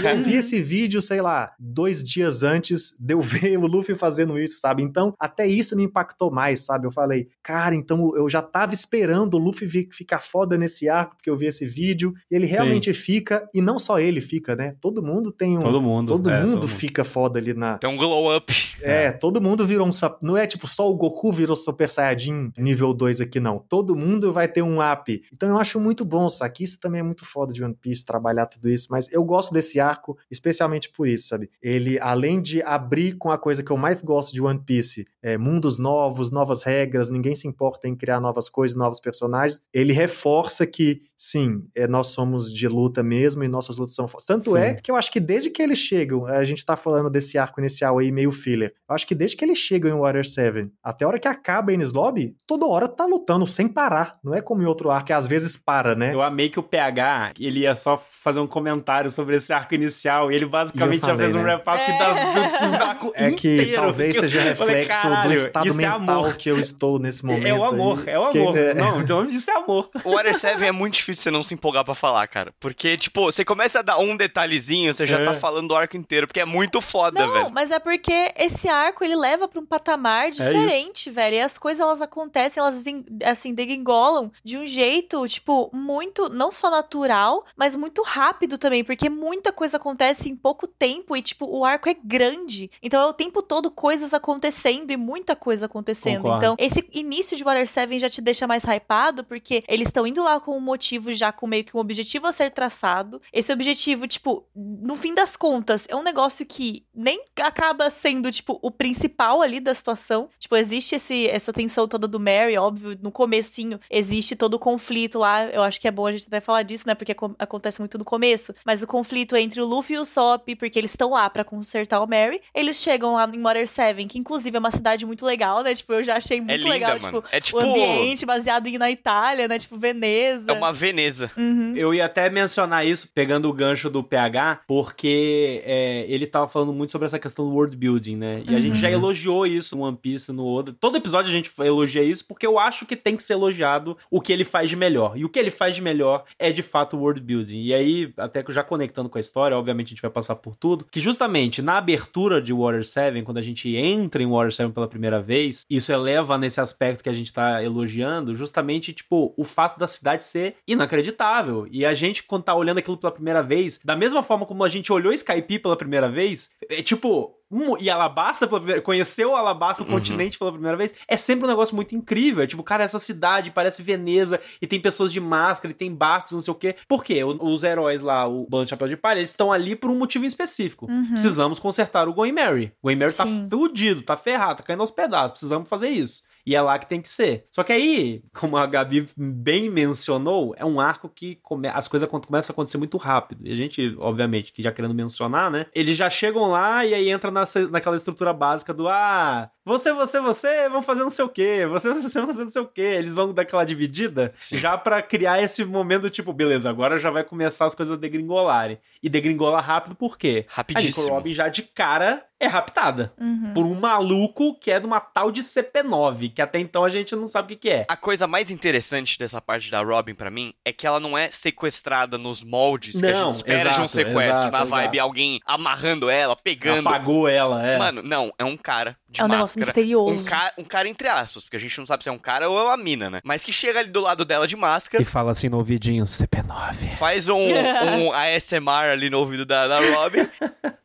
e 0.02 0.06
eu 0.06 0.18
vi 0.20 0.36
esse 0.36 0.62
vídeo, 0.62 1.02
sei 1.02 1.22
lá, 1.22 1.54
dois 1.60 2.04
dias 2.04 2.44
antes 2.44 2.96
de 3.00 3.14
eu 3.14 3.22
ver 3.22 3.58
o 3.58 3.68
Luffy 3.72 3.96
fazendo 3.96 4.38
isso, 4.40 4.60
sabe? 4.60 4.84
Então, 4.84 5.14
até 5.20 5.48
isso 5.48 5.76
me 5.76 5.84
impactou 5.84 6.32
mais, 6.32 6.62
sabe? 6.62 6.88
Eu 6.88 6.92
falei, 6.92 7.28
cara, 7.42 7.76
então 7.76 8.16
eu 8.16 8.28
já 8.30 8.42
tava 8.42 8.74
esperando 8.74 9.36
o 9.36 9.38
Luffy 9.38 9.88
ficar 9.92 10.20
foda 10.20 10.58
nesse 10.58 10.90
arco, 10.90 11.16
porque 11.16 11.30
eu 11.30 11.38
vi 11.38 11.46
esse 11.48 11.66
vídeo, 11.66 12.14
e 12.30 12.36
ele 12.36 12.46
realmente 12.46 12.94
Sim. 12.94 13.00
fica, 13.00 13.50
e 13.54 13.62
não 13.62 13.80
só 13.80 14.00
ele 14.00 14.22
fica, 14.22 14.56
né? 14.56 14.76
Todo 14.82 15.02
mundo 15.02 15.32
tem 15.32 15.58
um. 15.58 15.62
Todo 15.62 15.82
mundo. 15.82 16.08
Todo 16.08 16.30
é, 16.30 16.44
mundo 16.44 16.62
todo 16.62 16.68
fica 16.68 17.04
mundo. 17.04 17.12
foda 17.12 17.40
ali 17.40 17.54
na. 17.54 17.78
Tem 17.78 17.90
um 17.90 17.98
glow 17.98 18.36
up. 18.36 18.54
É, 18.82 19.06
é, 19.06 19.12
todo 19.12 19.42
mundo 19.42 19.66
virou 19.66 19.88
um. 19.88 19.92
Não 20.22 20.38
é 20.38 20.46
tipo 20.46 20.68
só 20.68 20.90
o 20.90 20.96
Goku 20.96 21.32
virou 21.32 21.56
Super 21.56 21.90
Saiyajin 21.90 22.52
nível 22.58 22.94
2 22.94 23.22
aqui, 23.22 23.40
não. 23.40 23.60
Todo 23.60 23.96
mundo 23.96 24.32
vai 24.34 24.48
ter 24.48 24.62
um 24.62 24.80
up. 24.82 25.22
Então 25.32 25.50
eu 25.50 25.58
acho 25.58 25.80
muito 25.80 26.04
bom, 26.04 26.28
sabe? 26.30 26.52
Isso 26.60 26.80
também 26.80 27.00
é 27.00 27.04
muito 27.04 27.26
foda 27.26 27.54
de 27.54 27.64
One 27.64 27.74
Piece, 27.74 28.06
trabalhar 28.06 28.46
tudo 28.46 28.70
isso, 28.70 28.88
mas 28.92 29.12
eu 29.12 29.24
gosto 29.24 29.54
desse 29.54 29.80
arco, 29.80 30.18
especialmente 30.30 30.90
por 30.90 31.08
isso, 31.08 31.30
sabe? 31.30 31.50
Ele, 31.62 32.00
além 32.00 32.42
de 32.42 32.62
abrir 32.62 33.14
com 33.14 33.32
a 33.32 33.38
coisa 33.38 33.61
coisa 33.62 33.64
que 33.64 33.72
eu 33.72 33.78
mais 33.78 34.02
gosto 34.02 34.34
de 34.34 34.42
One 34.42 34.60
Piece. 34.60 35.06
É, 35.22 35.38
mundos 35.38 35.78
novos, 35.78 36.32
novas 36.32 36.64
regras, 36.64 37.10
ninguém 37.10 37.36
se 37.36 37.48
importa 37.48 37.88
em 37.88 37.96
criar 37.96 38.20
novas 38.20 38.50
coisas, 38.50 38.76
novos 38.76 39.00
personagens. 39.00 39.62
Ele 39.74 39.94
reforça 39.94 40.66
que, 40.66 41.02
sim, 41.16 41.64
é, 41.76 41.88
nós 41.88 42.08
somos 42.08 42.52
de 42.54 42.68
luta 42.68 43.04
mesmo 43.04 43.44
e 43.44 43.48
nossas 43.48 43.78
lutas 43.78 43.96
são 43.96 44.08
fortes. 44.08 44.26
Tanto 44.26 44.52
sim. 44.52 44.58
é 44.58 44.74
que 44.74 44.90
eu 44.90 44.96
acho 44.96 45.12
que 45.12 45.20
desde 45.20 45.50
que 45.50 45.62
eles 45.62 45.78
chegam, 45.78 46.26
a 46.26 46.44
gente 46.44 46.66
tá 46.66 46.76
falando 46.76 47.10
desse 47.10 47.38
arco 47.38 47.60
inicial 47.60 48.00
aí, 48.00 48.12
meio 48.12 48.32
filler. 48.32 48.74
Eu 48.90 48.96
acho 48.96 49.08
que 49.08 49.16
desde 49.16 49.38
que 49.38 49.46
eles 49.46 49.58
chegam 49.58 49.92
em 49.92 50.00
Water 50.00 50.26
7, 50.26 50.72
até 50.84 51.06
a 51.06 51.08
hora 51.08 51.20
que 51.20 51.28
acaba 51.28 51.72
Enes 51.72 51.94
Lobby, 51.94 52.36
toda 52.48 52.66
hora 52.66 52.88
tá 52.88 53.06
lutando 53.06 53.46
sem 53.46 53.68
parar. 53.68 54.18
Não 54.24 54.34
é 54.34 54.42
como 54.42 54.62
em 54.62 54.66
outro 54.66 54.90
arco 54.90 55.08
que 55.08 55.14
às 55.14 55.28
vezes 55.28 55.58
para, 55.58 55.96
né? 55.96 56.14
Eu 56.14 56.22
amei 56.22 56.50
que 56.50 56.60
o 56.60 56.64
PH, 56.64 57.34
ele 57.40 57.62
ia 57.62 57.76
só 57.76 57.98
fazer 57.98 58.40
um 58.40 58.48
comentário 58.48 59.10
sobre 59.12 59.36
esse 59.36 59.52
arco 59.52 59.74
inicial 59.76 60.32
e 60.32 60.36
ele 60.36 60.46
basicamente 60.46 61.02
falei, 61.02 61.16
já 61.16 61.24
fez 61.24 61.36
um 61.36 61.40
né? 61.40 61.56
wrap-up 61.56 61.80
é. 61.80 62.66
do, 62.66 62.78
do 62.78 62.84
arco 62.84 63.12
É 63.16 63.32
que 63.32 63.51
inteiro, 63.54 63.82
talvez 63.82 64.16
seja 64.18 64.42
reflexo 64.42 65.02
falei, 65.02 65.22
do 65.24 65.34
estado 65.34 65.70
é 65.70 65.74
mental 65.74 66.30
é 66.30 66.34
que 66.34 66.50
eu 66.50 66.60
estou 66.60 67.00
nesse 67.00 67.26
momento. 67.26 67.42
É 67.52 67.54
o 67.54 67.64
amor, 67.66 68.00
aí. 68.00 68.14
é 68.14 68.20
o 68.20 68.24
amor. 68.24 68.54
Que... 68.54 68.74
Não, 68.74 69.02
então 69.02 69.26
isso 69.26 69.50
é 69.50 69.56
amor. 69.56 69.90
O 70.04 70.12
Water 70.12 70.38
7 70.38 70.64
é 70.64 70.72
muito 70.72 70.96
difícil 70.96 71.24
você 71.24 71.32
não 71.32 71.44
se 71.44 71.54
empolgar 71.54 71.84
pra 71.84 71.96
falar, 71.96 72.26
cara. 72.28 72.54
Porque, 72.60 72.96
tipo, 72.98 73.26
você 73.26 73.44
começa 73.44 73.80
a 73.80 73.82
dar 73.82 73.98
um 73.98 74.16
detalhezinho, 74.16 74.94
você 74.94 75.06
já 75.06 75.20
é. 75.20 75.26
tá 75.26 75.34
falando 75.34 75.70
do 75.70 75.76
arco 75.76 75.98
inteiro, 75.98 76.28
porque 76.28 76.40
é 76.40 76.46
muito 76.46 76.80
foda, 76.80 77.20
não, 77.20 77.34
velho. 77.34 77.44
Não, 77.46 77.52
mas 77.52 77.72
é 77.72 77.80
porque 77.80 78.32
esse 78.38 78.70
arco, 78.70 79.04
ele 79.04 79.16
leva 79.16 79.48
pra 79.48 79.60
um 79.60 79.66
patamar 79.66 80.28
é 80.28 80.30
diferente, 80.32 81.10
é 81.10 81.12
velho. 81.12 81.36
E 81.36 81.40
as 81.40 81.58
coisas, 81.58 81.82
elas 81.82 82.02
acontecem, 82.02 82.62
elas, 82.62 82.84
assim, 83.26 83.54
degringolam 83.54 84.32
de 84.44 84.58
um 84.58 84.66
jeito, 84.66 85.28
tipo, 85.28 85.70
muito, 85.74 86.30
não 86.30 86.52
só 86.52 86.70
natural, 86.70 87.46
mas 87.56 87.76
muito 87.76 88.02
rápido 88.04 88.58
também, 88.58 88.84
porque 88.84 89.10
muita 89.10 89.52
coisa 89.52 89.78
acontece 89.78 90.30
em 90.30 90.36
pouco 90.36 90.68
tempo 90.68 91.16
e, 91.16 91.22
tipo, 91.22 91.46
o 91.46 91.66
arco 91.66 91.90
é 91.90 91.96
grande. 92.04 92.70
Então 92.82 93.02
é 93.02 93.06
o 93.06 93.14
tempo 93.14 93.41
todo 93.42 93.72
coisas 93.72 94.14
acontecendo 94.14 94.92
e 94.92 94.98
muita 94.98 95.36
coisa 95.36 95.66
acontecendo. 95.66 96.24
Concordo. 96.24 96.38
Então, 96.38 96.56
esse 96.58 96.88
início 96.94 97.36
de 97.36 97.44
Water 97.44 97.68
7 97.68 98.00
já 98.00 98.10
te 98.10 98.22
deixa 98.22 98.48
mais 98.48 98.64
hypado, 98.64 99.24
porque 99.24 99.64
eles 99.68 99.88
estão 99.88 100.06
indo 100.06 100.24
lá 100.24 100.40
com 100.40 100.58
um 100.58 100.62
motivo 100.62 101.12
já 101.12 101.32
com 101.32 101.48
meio 101.48 101.64
que 101.64 101.76
um 101.76 101.80
objetivo 101.80 102.28
a 102.28 102.32
ser 102.32 102.52
traçado. 102.52 103.22
Esse 103.32 103.52
objetivo, 103.52 104.08
tipo, 104.08 104.46
no 104.56 104.96
fim 104.96 105.14
das 105.14 105.36
contas, 105.36 105.86
é 105.88 105.96
um 105.96 106.04
negócio 106.04 106.46
que 106.46 106.86
nem 106.94 107.24
acaba 107.40 107.90
sendo, 107.90 108.32
tipo, 108.32 108.60
o 108.62 108.72
principal 108.72 109.42
ali 109.42 109.60
da 109.60 109.74
situação. 109.74 110.30
Tipo, 110.40 110.56
existe 110.56 110.96
esse, 110.96 111.28
essa 111.28 111.54
tensão 111.54 111.88
toda 111.88 112.08
do 112.08 112.20
Mary, 112.20 112.58
óbvio, 112.58 112.98
no 113.02 113.12
comecinho 113.12 113.80
existe 113.90 114.36
todo 114.36 114.56
o 114.56 114.60
conflito 114.60 115.20
lá. 115.20 115.46
Eu 115.46 115.62
acho 115.64 115.80
que 115.80 115.88
é 115.88 115.92
bom 115.92 116.06
a 116.06 116.12
gente 116.12 116.26
até 116.28 116.40
falar 116.40 116.64
disso, 116.64 116.88
né? 116.88 116.96
Porque 116.96 117.16
acontece 117.40 117.80
muito 117.80 117.98
no 117.98 118.06
começo. 118.06 118.54
Mas 118.66 118.84
o 118.84 118.88
conflito 118.88 119.36
entre 119.36 119.62
o 119.62 119.66
Luffy 119.66 119.96
e 119.96 120.00
o 120.00 120.06
Sop, 120.06 120.48
porque 120.56 120.78
eles 120.78 120.92
estão 120.92 121.12
lá 121.12 121.30
para 121.30 121.44
consertar 121.44 122.02
o 122.02 122.08
Mary. 122.08 122.42
Eles 122.54 122.78
chegam 122.78 123.14
lá 123.14 123.21
em 123.30 123.42
Water 123.42 123.68
7, 123.68 124.06
que 124.06 124.18
inclusive 124.18 124.56
é 124.56 124.60
uma 124.60 124.72
cidade 124.72 125.06
muito 125.06 125.26
legal, 125.26 125.64
né? 125.64 125.76
Tipo, 125.76 125.94
eu 125.94 126.04
já 126.04 126.18
achei 126.18 126.38
é 126.38 126.42
muito 126.42 126.52
é 126.52 126.58
linda, 126.58 126.70
legal, 126.70 126.98
tipo, 126.98 127.24
é 127.32 127.40
tipo, 127.40 127.58
o 127.58 127.62
ambiente 127.62 128.26
baseado 128.26 128.72
na 128.78 128.90
Itália, 128.90 129.48
né? 129.48 129.60
Tipo, 129.60 129.78
Veneza. 129.78 130.52
É 130.52 130.54
uma 130.54 130.72
Veneza. 130.72 131.30
Uhum. 131.38 131.74
Eu 131.76 131.94
ia 131.94 132.06
até 132.06 132.30
mencionar 132.30 132.86
isso, 132.86 133.10
pegando 133.14 133.50
o 133.50 133.54
gancho 133.54 133.90
do 133.90 134.04
PH, 134.04 134.62
porque 134.68 135.62
é, 135.66 136.06
ele 136.08 136.26
tava 136.26 136.48
falando 136.48 136.74
muito 136.74 136.92
sobre 136.92 137.06
essa 137.06 137.20
questão 137.20 137.48
do 137.48 137.54
world 137.54 137.76
building, 137.76 138.16
né? 138.16 138.44
E 138.46 138.52
uhum. 138.52 138.58
a 138.58 138.62
gente 138.62 138.80
já 138.80 138.88
uhum. 138.88 138.94
elogiou 138.94 139.46
isso 139.46 139.76
no 139.76 139.84
One 139.84 139.98
Piece, 139.98 140.32
no 140.32 140.46
Oda. 140.46 140.76
Todo 140.80 140.98
episódio 140.98 141.30
a 141.30 141.34
gente 141.34 141.52
elogia 141.60 142.04
isso, 142.04 142.26
porque 142.26 142.46
eu 142.46 142.58
acho 142.58 142.86
que 142.86 142.96
tem 142.96 143.16
que 143.16 143.24
ser 143.24 143.34
elogiado 143.34 143.98
o 144.10 144.22
que 144.22 144.32
ele 144.32 144.44
faz 144.44 144.70
de 144.70 144.76
melhor. 144.76 145.18
E 145.18 145.26
o 145.26 145.30
que 145.30 145.40
ele 145.40 145.52
faz 145.52 145.76
de 145.76 145.82
melhor 145.82 146.24
é 146.40 146.52
de 146.52 146.62
fato 146.62 146.96
o 146.96 147.00
world 147.00 147.20
building. 147.22 147.64
E 147.64 147.74
aí, 147.74 148.14
até 148.18 148.44
que 148.44 148.52
já 148.52 148.64
conectando 148.64 149.10
com 149.10 149.18
a 149.18 149.22
história, 149.22 149.58
obviamente 149.58 149.88
a 149.88 149.90
gente 149.92 150.02
vai 150.02 150.12
passar 150.12 150.36
por 150.36 150.56
tudo, 150.56 150.86
que 150.90 151.00
justamente 151.00 151.62
na 151.62 151.78
abertura 151.78 152.42
de 152.42 152.54
Water 152.54 152.86
7, 152.86 153.11
quando 153.24 153.38
a 153.38 153.42
gente 153.42 153.76
entra 153.76 154.22
em 154.22 154.28
Water 154.28 154.54
7 154.54 154.72
pela 154.72 154.88
primeira 154.88 155.22
vez, 155.22 155.66
isso 155.70 155.92
eleva 155.92 156.38
nesse 156.38 156.62
aspecto 156.62 157.04
que 157.04 157.10
a 157.10 157.14
gente 157.14 157.34
tá 157.34 157.64
elogiando, 157.64 158.36
justamente, 158.36 158.94
tipo, 158.94 159.34
o 159.36 159.44
fato 159.44 159.78
da 159.78 159.88
cidade 159.88 160.24
ser 160.24 160.56
inacreditável. 160.68 161.68
E 161.70 161.86
a 161.86 161.94
gente, 161.94 162.24
quando 162.24 162.44
tá 162.44 162.56
olhando 162.56 162.78
aquilo 162.78 162.98
pela 162.98 163.12
primeira 163.12 163.42
vez, 163.42 163.80
da 163.84 163.96
mesma 163.96 164.24
forma 164.24 164.46
como 164.46 164.64
a 164.64 164.70
gente 164.70 164.92
olhou 164.92 165.12
Skype 165.12 165.60
pela 165.60 165.76
primeira 165.76 166.10
vez, 166.10 166.52
é 166.70 166.82
tipo, 166.82 167.36
e 167.80 167.90
Alabasta 167.90 168.48
pela 168.48 168.60
primeira, 168.60 168.82
conheceu 168.82 169.36
Alabasta, 169.36 169.84
o 169.84 169.86
uhum. 169.86 169.92
continente 169.94 170.38
pela 170.38 170.52
primeira 170.52 170.78
vez, 170.78 170.94
é 171.08 171.18
sempre 171.18 171.46
um 171.46 171.48
negócio 171.48 171.76
muito 171.76 171.96
incrível. 171.96 172.44
É 172.44 172.48
tipo, 172.48 172.64
cara, 172.64 172.84
essa 172.84 173.00
cidade 173.00 173.52
parece 173.52 173.82
Veneza 173.82 174.40
e 174.62 174.68
tem 174.68 174.80
pessoas 174.80 175.12
de 175.12 175.20
máscara 175.20 175.72
e 175.72 175.76
tem 175.76 175.94
barcos, 175.94 176.32
não 176.32 176.40
sei 176.40 176.52
o 176.52 176.56
quê. 176.56 176.76
Por 176.88 177.04
quê? 177.04 177.24
Os 177.24 177.64
heróis 177.64 178.02
lá, 178.02 178.28
o 178.28 178.48
Bando 178.50 178.66
de 178.66 178.70
Chapéu 178.70 178.88
de 178.88 178.98
Palha, 178.98 179.20
eles 179.20 179.32
estão 179.32 179.52
ali 179.52 179.76
por 179.76 179.90
um 179.90 179.98
motivo 179.98 180.26
específico. 180.26 180.90
Uhum. 180.90 181.10
Precisamos 181.10 181.60
consertar 181.60 182.08
o 182.08 182.14
Going 182.14 182.32
Mary. 182.32 182.72
O 182.82 182.88
Going 182.88 182.98
Mary 182.98 183.14
tá 183.14 183.26
Sim. 183.26 183.48
tá 183.48 183.58
fudido, 183.58 184.02
tá 184.02 184.16
ferrado, 184.16 184.58
tá 184.58 184.64
caindo 184.64 184.82
aos 184.82 184.92
pedaços. 184.92 185.32
Precisamos 185.32 185.68
fazer 185.68 185.90
isso. 185.90 186.24
E 186.46 186.56
é 186.56 186.62
lá 186.62 186.78
que 186.80 186.88
tem 186.88 187.02
que 187.02 187.10
ser. 187.10 187.48
Só 187.52 187.64
que 187.64 187.72
aí, 187.72 188.24
como 188.34 188.58
a 188.58 188.66
Gabi 188.66 189.08
bem 189.16 189.70
mencionou, 189.70 190.54
é 190.58 190.66
um 190.66 190.80
arco 190.80 191.10
que 191.10 191.36
come... 191.36 191.68
as 191.68 191.88
coisas 191.88 192.08
começam 192.10 192.52
a 192.52 192.54
acontecer 192.54 192.78
muito 192.78 192.98
rápido. 192.98 193.46
E 193.46 193.52
a 193.52 193.56
gente, 193.56 193.96
obviamente, 194.00 194.52
que 194.52 194.62
já 194.62 194.72
querendo 194.72 194.94
mencionar, 194.94 195.52
né? 195.52 195.66
Eles 195.74 195.96
já 195.96 196.10
chegam 196.10 196.50
lá 196.50 196.86
e 196.86 196.94
aí 196.94 197.10
entra 197.10 197.32
nessa, 197.32 197.68
naquela 197.68 197.96
estrutura 197.96 198.34
básica 198.34 198.74
do 198.74 198.88
ah, 198.88 199.50
você, 199.72 199.94
você, 199.94 200.20
você, 200.20 200.70
vão 200.70 200.82
fazer 200.82 201.02
não 201.02 201.10
sei 201.10 201.26
o 201.26 201.30
quê, 201.30 201.66
você, 201.68 201.94
você, 202.02 202.20
vão 202.20 202.28
fazer 202.28 202.44
não 202.44 202.50
sei 202.50 202.62
o 202.62 202.68
quê. 202.68 202.82
Eles 202.82 203.16
vão 203.16 203.34
dar 203.34 203.44
aquela 203.44 203.66
dividida 203.66 204.32
Sim. 204.36 204.58
já 204.58 204.78
para 204.78 205.02
criar 205.02 205.42
esse 205.42 205.64
momento 205.64 206.10
tipo, 206.10 206.34
beleza, 206.34 206.70
agora 206.70 206.98
já 206.98 207.10
vai 207.10 207.24
começar 207.24 207.66
as 207.66 207.76
coisas 207.76 207.98
a 207.98 208.00
degringolarem. 208.00 208.78
E 209.02 209.10
degringola 209.10 209.60
rápido 209.62 209.96
por 209.96 210.18
quê? 210.18 210.46
Rapidíssimo. 210.48 211.08
A 211.08 211.16
Robin 211.16 211.34
já 211.34 211.50
de 211.50 211.64
cara 211.64 212.24
é 212.42 212.48
raptada 212.48 213.14
uhum. 213.20 213.52
por 213.54 213.66
um 213.66 213.76
maluco 213.76 214.58
que 214.60 214.72
é 214.72 214.80
de 214.80 214.88
uma 214.88 215.00
tal 215.00 215.32
de 215.32 215.42
CP9, 215.42 216.34
que 216.34 216.42
até 216.42 216.58
então 216.58 216.84
a 216.84 216.90
gente 216.90 217.16
não 217.16 217.28
sabe 217.28 217.46
o 217.46 217.50
que, 217.50 217.56
que 217.56 217.70
é. 217.70 217.86
A 217.88 217.96
coisa 217.96 218.26
mais 218.26 218.50
interessante 218.50 219.18
dessa 219.18 219.40
parte 219.40 219.70
da 219.70 219.82
Robin 219.84 220.16
para 220.16 220.32
mim 220.32 220.52
é 220.66 220.74
que 220.74 220.88
ela 220.88 221.00
não 221.00 221.16
é 221.16 221.30
sequestrada 221.32 222.18
nos 222.18 222.44
moldes 222.44 222.96
não, 222.96 223.02
que 223.02 223.16
a 223.16 223.24
gente 223.24 223.32
espera 223.32 223.60
exato, 223.60 223.76
de 223.76 223.82
um 223.82 223.88
sequestro, 223.88 224.22
exato, 224.32 224.52
na 224.52 224.64
vibe 224.64 224.96
exato. 224.96 225.02
alguém 225.02 225.40
amarrando 225.46 226.10
ela, 226.10 226.36
pegando. 226.36 226.90
Apagou 226.90 227.28
ela, 227.28 227.66
é. 227.66 227.78
Mano, 227.78 228.02
não, 228.02 228.34
é 228.40 228.44
um 228.44 228.58
cara 228.58 228.98
é 229.20 229.24
um 229.24 229.28
máscara. 229.28 229.38
negócio 229.38 229.60
misterioso. 229.60 230.22
Um, 230.22 230.24
ca 230.24 230.54
um 230.58 230.64
cara 230.64 230.88
entre 230.88 231.08
aspas, 231.08 231.44
porque 231.44 231.58
a 231.58 231.60
gente 231.60 231.78
não 231.78 231.86
sabe 231.86 232.04
se 232.04 232.10
é 232.10 232.12
um 232.12 232.18
cara 232.18 232.50
ou 232.50 232.58
é 232.58 232.64
uma 232.64 232.78
mina, 232.78 233.10
né? 233.10 233.22
Mas 233.24 233.44
que 233.44 233.52
chega 233.52 233.80
ali 233.80 233.90
do 233.90 234.00
lado 234.00 234.24
dela 234.24 234.48
de 234.48 234.56
máscara. 234.56 235.02
E 235.02 235.06
fala 235.06 235.32
assim 235.32 235.50
no 235.50 235.58
ouvidinho, 235.58 236.06
CP9. 236.06 236.92
Faz 236.92 237.30
um, 237.30 237.38
um 237.38 238.12
ASMR 238.14 238.92
ali 238.92 239.10
no 239.10 239.20
ouvido 239.20 239.46
da, 239.46 239.68
da 239.68 239.80
Robin. 239.80 240.28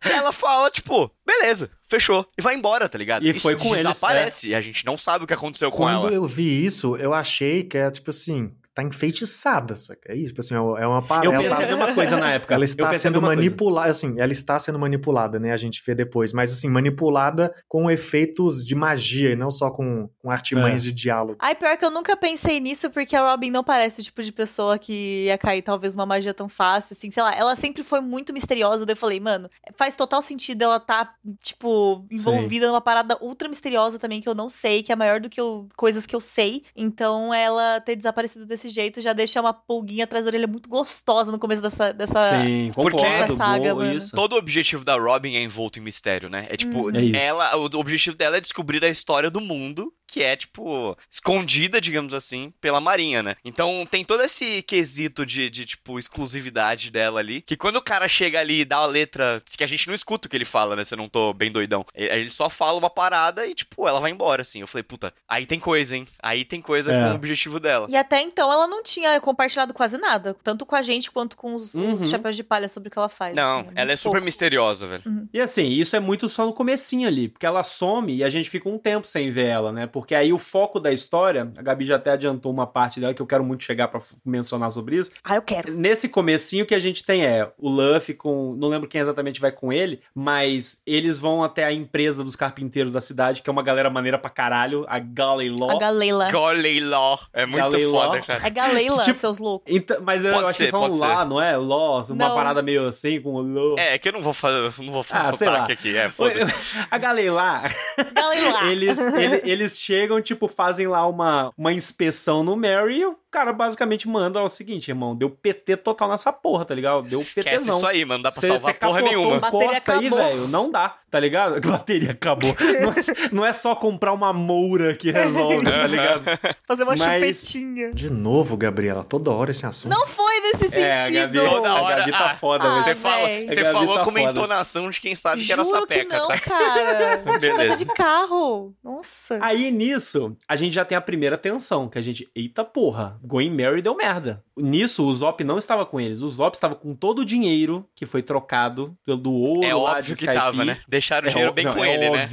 e 0.05 0.09
ela 0.11 0.33
fala, 0.33 0.71
tipo, 0.71 1.11
beleza, 1.25 1.71
fechou. 1.89 2.27
E 2.37 2.43
vai 2.43 2.55
embora, 2.55 2.89
tá 2.89 2.99
ligado? 2.99 3.25
E 3.25 3.31
isso 3.31 3.41
foi 3.41 3.55
com 3.55 3.75
desaparece, 3.75 3.79
eles. 3.79 3.93
Desaparece. 3.95 4.47
É. 4.49 4.51
E 4.51 4.55
a 4.55 4.61
gente 4.61 4.85
não 4.85 4.99
sabe 4.99 5.25
o 5.25 5.27
que 5.27 5.35
aconteceu 5.35 5.71
Quando 5.71 5.79
com 5.79 5.89
ela. 5.91 6.01
Quando 6.03 6.15
eu 6.15 6.27
vi 6.27 6.65
isso, 6.65 6.97
eu 6.97 7.15
achei 7.15 7.63
que 7.63 7.79
é 7.79 7.91
tipo 7.91 8.11
assim, 8.11 8.53
tá 8.77 8.83
enfeitiçada, 8.83 9.75
saca? 9.75 10.13
É 10.13 10.15
isso, 10.15 10.29
tipo 10.29 10.41
assim, 10.43 10.55
é 10.55 10.87
uma 10.87 11.01
parada. 11.01 11.27
Eu 11.27 11.33
pensei 11.33 11.67
tá, 11.67 11.75
uma 11.75 11.95
coisa 11.95 12.19
na 12.19 12.35
época. 12.35 12.53
Ela 12.53 12.65
está 12.67 12.93
sendo 12.93 13.23
manipulada, 13.23 13.91
assim, 13.91 14.21
ela 14.21 14.31
está 14.31 14.59
sendo 14.59 14.79
manipulada, 14.79 15.41
né? 15.41 15.51
A 15.51 15.57
gente 15.57 15.83
vê 15.85 15.95
depois, 15.95 16.35
mas 16.35 16.53
assim, 16.53 16.69
manipulada 16.69 17.55
com 17.67 17.91
efeitos 17.91 18.63
de 18.63 18.75
magia 18.75 19.31
e 19.31 19.37
não 19.37 19.51
só 19.51 19.71
com, 19.71 20.11
com 20.21 20.31
artimanhas 20.31 20.83
é. 20.83 20.85
de 20.85 20.93
diálogo. 20.93 21.39
Ai, 21.41 21.55
pior 21.55 21.75
que 21.79 21.87
eu 21.87 21.91
nunca 21.91 22.15
pensei 22.19 22.61
nisso, 22.61 22.91
porque 22.91 23.17
a 23.17 23.31
Robin 23.31 23.51
não 23.51 23.65
parece 23.65 24.03
o 24.03 24.05
tipo 24.05 24.23
de 24.23 24.31
pessoa 24.31 24.79
que 24.79 25.25
ia 25.25 25.39
cair 25.39 25.63
talvez 25.63 25.95
uma 25.95 26.05
magia 26.05 26.35
tão 26.35 26.49
fácil, 26.49 26.93
assim, 26.93 27.11
sei 27.11 27.23
lá, 27.23 27.35
ela 27.35 27.57
sempre 27.57 27.83
foi 27.83 28.03
muito 28.03 28.31
misteriosa, 28.35 28.85
daí 28.85 28.93
eu 28.93 28.99
falei, 28.99 29.19
mano, 29.19 29.49
faz 29.75 29.97
total 29.97 30.21
sentido 30.21 30.61
ela 30.61 30.79
tá, 30.79 31.15
tipo, 31.43 32.05
envolvida 32.11 32.67
Sim. 32.67 32.73
numa 32.73 32.83
parada 32.83 33.17
ultra 33.23 33.49
misteriosa 33.49 33.99
também, 33.99 34.21
que 34.21 34.29
eu 34.29 34.35
não 34.35 34.51
sei, 34.51 34.83
que 34.83 34.93
é 34.93 34.97
maior 34.97 35.19
do 35.19 35.31
que 35.31 35.41
eu, 35.41 35.67
coisas 35.77 36.05
que 36.05 36.15
eu 36.15 36.21
sei, 36.21 36.63
então 36.77 37.33
ela 37.33 37.81
ter 37.81 37.97
desaparecido 37.97 38.45
desse 38.45 38.66
desse 38.67 38.71
jeito 38.71 39.01
já 39.01 39.13
deixa 39.13 39.41
uma 39.41 39.55
pulguinha 39.55 40.05
atrás 40.05 40.25
da 40.25 40.31
orelha 40.31 40.47
muito 40.47 40.69
gostosa 40.69 41.31
no 41.31 41.39
começo 41.39 41.63
dessa, 41.63 41.93
dessa, 41.93 42.43
Sim, 42.43 42.73
concordo, 42.75 43.01
dessa 43.01 43.37
saga, 43.37 43.71
boa, 43.71 43.85
mano. 43.85 43.99
Isso. 43.99 44.15
Todo 44.15 44.33
o 44.35 44.39
objetivo 44.39 44.85
da 44.85 44.97
Robin 44.97 45.37
é 45.37 45.43
envolto 45.43 45.79
em 45.79 45.83
mistério, 45.83 46.29
né? 46.29 46.47
É 46.51 46.57
tipo, 46.57 46.89
hum. 46.89 46.93
é 46.95 47.25
ela, 47.25 47.57
o 47.57 47.65
objetivo 47.79 48.17
dela 48.17 48.37
é 48.37 48.41
descobrir 48.41 48.85
a 48.85 48.89
história 48.89 49.31
do 49.31 49.41
mundo 49.41 49.93
que 50.07 50.23
é, 50.23 50.37
tipo, 50.37 50.97
escondida, 51.11 51.81
digamos 51.81 52.15
assim, 52.15 52.53
pela 52.61 52.81
Marinha, 52.81 53.23
né? 53.23 53.35
Então 53.45 53.87
tem 53.91 54.05
todo 54.05 54.23
esse 54.23 54.63
quesito 54.63 55.27
de, 55.27 55.51
de, 55.51 55.67
tipo, 55.67 55.99
exclusividade 55.99 56.91
dela 56.91 57.21
ali, 57.21 57.43
que 57.43 57.57
quando 57.57 57.77
o 57.77 57.83
cara 57.83 58.07
chega 58.07 58.41
ali 58.41 58.61
e 58.61 58.65
dá 58.65 58.79
a 58.79 58.87
letra, 58.87 59.43
que 59.57 59.65
a 59.65 59.67
gente 59.67 59.87
não 59.89 59.95
escuta 59.95 60.27
o 60.27 60.31
que 60.31 60.37
ele 60.37 60.45
fala, 60.45 60.77
né? 60.77 60.85
Se 60.85 60.95
eu 60.95 60.99
não 60.99 61.09
tô 61.09 61.33
bem 61.33 61.51
doidão. 61.51 61.85
Ele 61.95 62.31
só 62.31 62.49
fala 62.49 62.79
uma 62.79 62.89
parada 62.89 63.47
e, 63.47 63.55
tipo, 63.55 63.87
ela 63.87 64.01
vai 64.01 64.11
embora, 64.11 64.43
assim. 64.43 64.61
Eu 64.61 64.67
falei, 64.67 64.85
puta, 64.85 65.13
aí 65.29 65.45
tem 65.45 65.59
coisa, 65.59 65.97
hein? 65.97 66.07
Aí 66.23 66.45
tem 66.45 66.61
coisa 66.61 66.93
é. 66.93 67.01
com 67.01 67.11
o 67.11 67.15
objetivo 67.17 67.59
dela. 67.59 67.87
E 67.91 67.97
até 67.97 68.21
então 68.21 68.51
ela 68.57 68.67
não 68.67 68.83
tinha 68.83 69.21
compartilhado 69.21 69.73
quase 69.73 69.99
nada, 69.99 70.37
tanto 70.43 70.67
com 70.67 70.75
a 70.75 70.83
gente 70.83 71.11
quanto 71.11 71.37
com 71.37 71.55
os, 71.55 71.75
uhum. 71.75 71.93
os 71.93 72.09
chapéus 72.09 72.37
de 72.37 72.43
palha 72.43 72.69
sobre 72.69 72.89
o 72.89 72.93
que 72.93 72.99
ela 72.99 73.09
faz. 73.09 73.37
Não, 73.37 73.61
assim, 73.61 73.71
é 73.75 73.83
ela 73.83 73.93
é 73.93 73.97
super 73.97 74.21
misteriosa, 74.21 74.87
velho. 74.87 75.03
Uhum. 75.07 75.29
E 75.33 75.41
assim, 75.41 75.69
isso 75.69 75.97
é 75.97 76.01
muito 76.01 76.29
só 76.29 76.47
no 76.47 76.53
comecinho 76.53 77.07
ali, 77.07 77.29
porque 77.29 77.47
ela 77.47 77.63
some 77.63 78.15
e 78.15 78.25
a 78.25 78.29
gente 78.29 78.51
fica 78.51 78.69
um 78.69 78.79
tempo 78.79 79.07
sem 79.07 79.31
ver 79.31 79.47
ela, 79.47 79.73
né? 79.73 79.87
Porque 79.87 80.15
aí 80.15 80.33
o 80.33 80.39
foco 80.39 80.81
da 80.81 80.93
história, 80.93 81.51
a 81.57 81.63
Gabi 81.63 81.85
já 81.85 81.97
até 81.97 82.11
adiantou 82.11 82.53
uma 82.53 82.67
parte 82.67 83.01
dela 83.01 83.15
que 83.15 83.23
eu 83.23 83.27
quero 83.27 83.45
muito 83.45 83.65
chegar 83.65 83.89
para 83.89 84.01
mencionar 84.25 84.71
sobre 84.71 84.97
isso. 84.97 85.11
Ah, 85.23 85.37
eu 85.37 85.43
quero. 85.43 85.73
Nesse 85.73 86.09
comecinho 86.09 86.67
que 86.67 86.75
a 86.75 86.79
gente 86.79 87.05
tem 87.05 87.25
é 87.25 87.51
o 87.59 87.69
Luffy 87.69 88.15
com, 88.15 88.55
não 88.57 88.69
lembro 88.69 88.89
quem 88.89 89.01
exatamente 89.01 89.41
vai 89.41 89.53
com 89.53 89.73
ele, 89.73 90.01
mas 90.15 90.81
eles 90.87 91.19
vão 91.19 91.43
até 91.43 91.65
a 91.65 91.73
empresa 91.73 92.25
dos 92.25 92.37
carpinteiros 92.37 92.93
da 92.93 93.01
cidade, 93.01 93.43
que 93.43 93.51
é 93.51 93.53
uma 93.53 93.63
galera 93.63 93.91
maneira 93.91 94.19
pra 94.19 94.31
caralho, 94.31 94.85
a 94.89 94.99
Galley 94.99 95.51
Law. 95.51 95.71
A 95.71 95.79
Galeila. 95.79 96.31
Galley 96.31 96.81
Law. 96.81 97.19
É 97.33 97.47
muito 97.47 97.71
Galley 97.71 97.91
foda, 97.91 98.21
cara. 98.23 98.46
É 98.47 98.51
Galeila, 98.51 99.03
Tipo- 99.03 99.19
seus 99.19 99.39
loucos. 99.39 99.73
Então, 99.75 99.99
mas 100.03 100.25
eu, 100.25 100.31
eu 100.31 100.39
acho 100.39 100.47
que 100.49 100.53
ser, 100.55 100.63
eles 100.65 100.71
falam 100.71 100.89
pode 100.89 101.01
lá, 101.01 101.23
ser. 101.23 101.29
não 101.29 101.43
é? 101.43 101.57
Law, 101.57 102.03
uma 102.11 102.15
Não. 102.29 102.35
parada 102.35 102.63
meio 102.63 102.87
assim, 102.87 103.21
com 103.21 103.35
o 103.35 103.43
Law. 103.43 103.75
É, 103.79 103.99
que 103.99 104.09
eu 104.09 104.13
não 104.13 104.23
vou 104.23 104.33
fazer, 104.33 104.73
não 104.83 104.93
vou 104.93 105.03
fazer 105.03 105.29
Ah, 105.29 105.33
sotaque 105.37 105.73
aqui. 105.73 105.97
É, 105.97 106.11
foda-se. 106.11 106.53
A 106.91 106.99
Galley 106.99 107.31
lá, 107.31 107.65
Galeila. 108.13 108.65
eles, 108.71 108.99
ele- 108.99 109.43
eles 109.51 109.79
chegam, 109.81 110.21
tipo, 110.21 110.47
fazem 110.49 110.87
lá 110.87 111.07
uma, 111.07 111.51
uma 111.57 111.73
inspeção 111.73 112.45
no 112.45 112.57
Mary 112.57 112.99
e 113.01 113.07
o 113.07 113.17
cara 113.31 113.53
basicamente 113.53 114.09
manda 114.09 114.41
o 114.43 114.49
seguinte, 114.49 114.89
irmão, 114.91 115.15
deu 115.15 115.29
PT 115.29 115.77
total 115.79 116.09
nessa 116.09 116.33
porra, 116.33 116.65
tá 116.65 116.75
ligado? 116.75 117.03
Deu 117.03 117.19
Esquece 117.19 117.49
PTzão. 117.49 117.77
isso 117.77 117.87
aí, 117.87 118.05
mano. 118.05 118.19
Não 118.19 118.23
dá 118.23 118.31
pra 118.33 118.41
Cê- 118.41 118.47
salvar 118.47 118.73
cê 118.73 118.79
porra 118.81 119.01
nenhuma. 119.03 119.37
um 119.37 119.41
Bateria 119.41 119.69
Corsa 119.69 119.93
aí, 119.93 120.07
acabou. 120.07 120.19
velho, 120.25 120.49
não 120.49 120.71
dá, 120.71 120.95
tá 121.17 121.21
ligado? 121.21 121.57
A 121.57 121.61
bateria 121.73 122.11
acabou. 122.11 122.55
Não 122.61 122.91
é, 122.91 123.29
não 123.33 123.47
é 123.47 123.53
só 123.53 123.75
comprar 123.75 124.13
uma 124.13 124.33
moura 124.35 124.95
que 124.95 125.11
resolve, 125.11 125.65
tá 125.65 125.87
ligado? 125.87 126.25
Fazer 126.69 126.83
uma 126.83 126.95
Mas- 126.95 127.39
chupetinha. 127.39 127.93
De 127.93 128.11
novo, 128.11 128.55
Gabriela, 128.57 129.03
toda 129.03 129.31
hora 129.31 129.51
esse 129.51 129.65
assunto. 129.65 129.91
Não 129.91 130.07
foi 130.07 130.41
nesse 130.41 130.75
É, 130.77 130.93
a 130.93 130.97
sentido. 130.97 131.17
Gabi, 131.33 131.39
Toda 131.39 131.69
a 131.71 131.81
hora- 131.83 131.97
Gabi 132.01 132.13
tá 132.13 132.31
ah, 132.33 132.37
foda, 132.37 132.65
ah, 132.65 132.69
velho. 132.73 132.85
Você 132.85 132.95
fala, 132.95 133.27
A 133.29 133.47
você 133.49 133.65
falou 133.65 133.95
tá 133.99 134.05
com 134.05 134.11
uma 134.11 134.21
foda. 134.21 134.31
entonação 134.33 134.91
de 134.91 135.01
quem 135.01 135.15
sabe 135.17 135.43
que 135.45 135.51
era 135.53 135.65
Juro 135.65 135.81
sapeca, 135.81 136.05
que 136.11 136.17
não, 136.17 136.29
tá? 136.29 136.39
cara. 136.41 137.17
Beleza. 137.41 137.85
de 137.85 137.93
carro. 137.93 138.75
Nossa. 138.85 139.39
Aí 139.41 139.71
nisso, 139.71 140.37
a 140.47 140.55
gente 140.57 140.75
já 140.75 140.85
tem 140.85 140.99
a 140.99 141.01
primeira 141.01 141.39
tensão, 141.39 141.89
que 141.89 141.99
a 141.99 142.03
gente, 142.03 142.29
eita 142.35 142.63
porra, 142.65 143.19
Going 143.23 143.51
Mary 143.51 143.81
deu 143.81 143.95
merda. 143.97 144.43
Nisso, 144.59 145.05
o 145.07 145.13
Zop 145.15 145.43
não 145.45 145.57
estava 145.59 145.85
com 145.87 146.01
eles. 146.01 146.21
O 146.23 146.29
Zop 146.29 146.55
estava 146.55 146.75
com 146.75 146.95
todo 146.95 147.21
o 147.21 147.25
dinheiro 147.25 147.87
que 147.95 148.05
foi 148.07 148.23
trocado 148.23 148.97
pelo 149.05 149.19
do 149.19 149.33
ouro 149.33 149.65
É 149.65 149.75
lá 149.75 149.81
óbvio 149.81 150.03
de 150.03 150.09
que 150.17 150.25
Skype. 150.25 150.35
tava, 150.35 150.65
né? 150.65 150.79
Deixaram 151.07 151.27
o 151.27 151.29
É 151.29 151.33
dinheiro 151.33 151.53
bem 151.53 151.65
não, 151.65 151.75
com 151.75 151.85
é 151.85 151.95
ele, 151.95 152.11
né? 152.11 152.29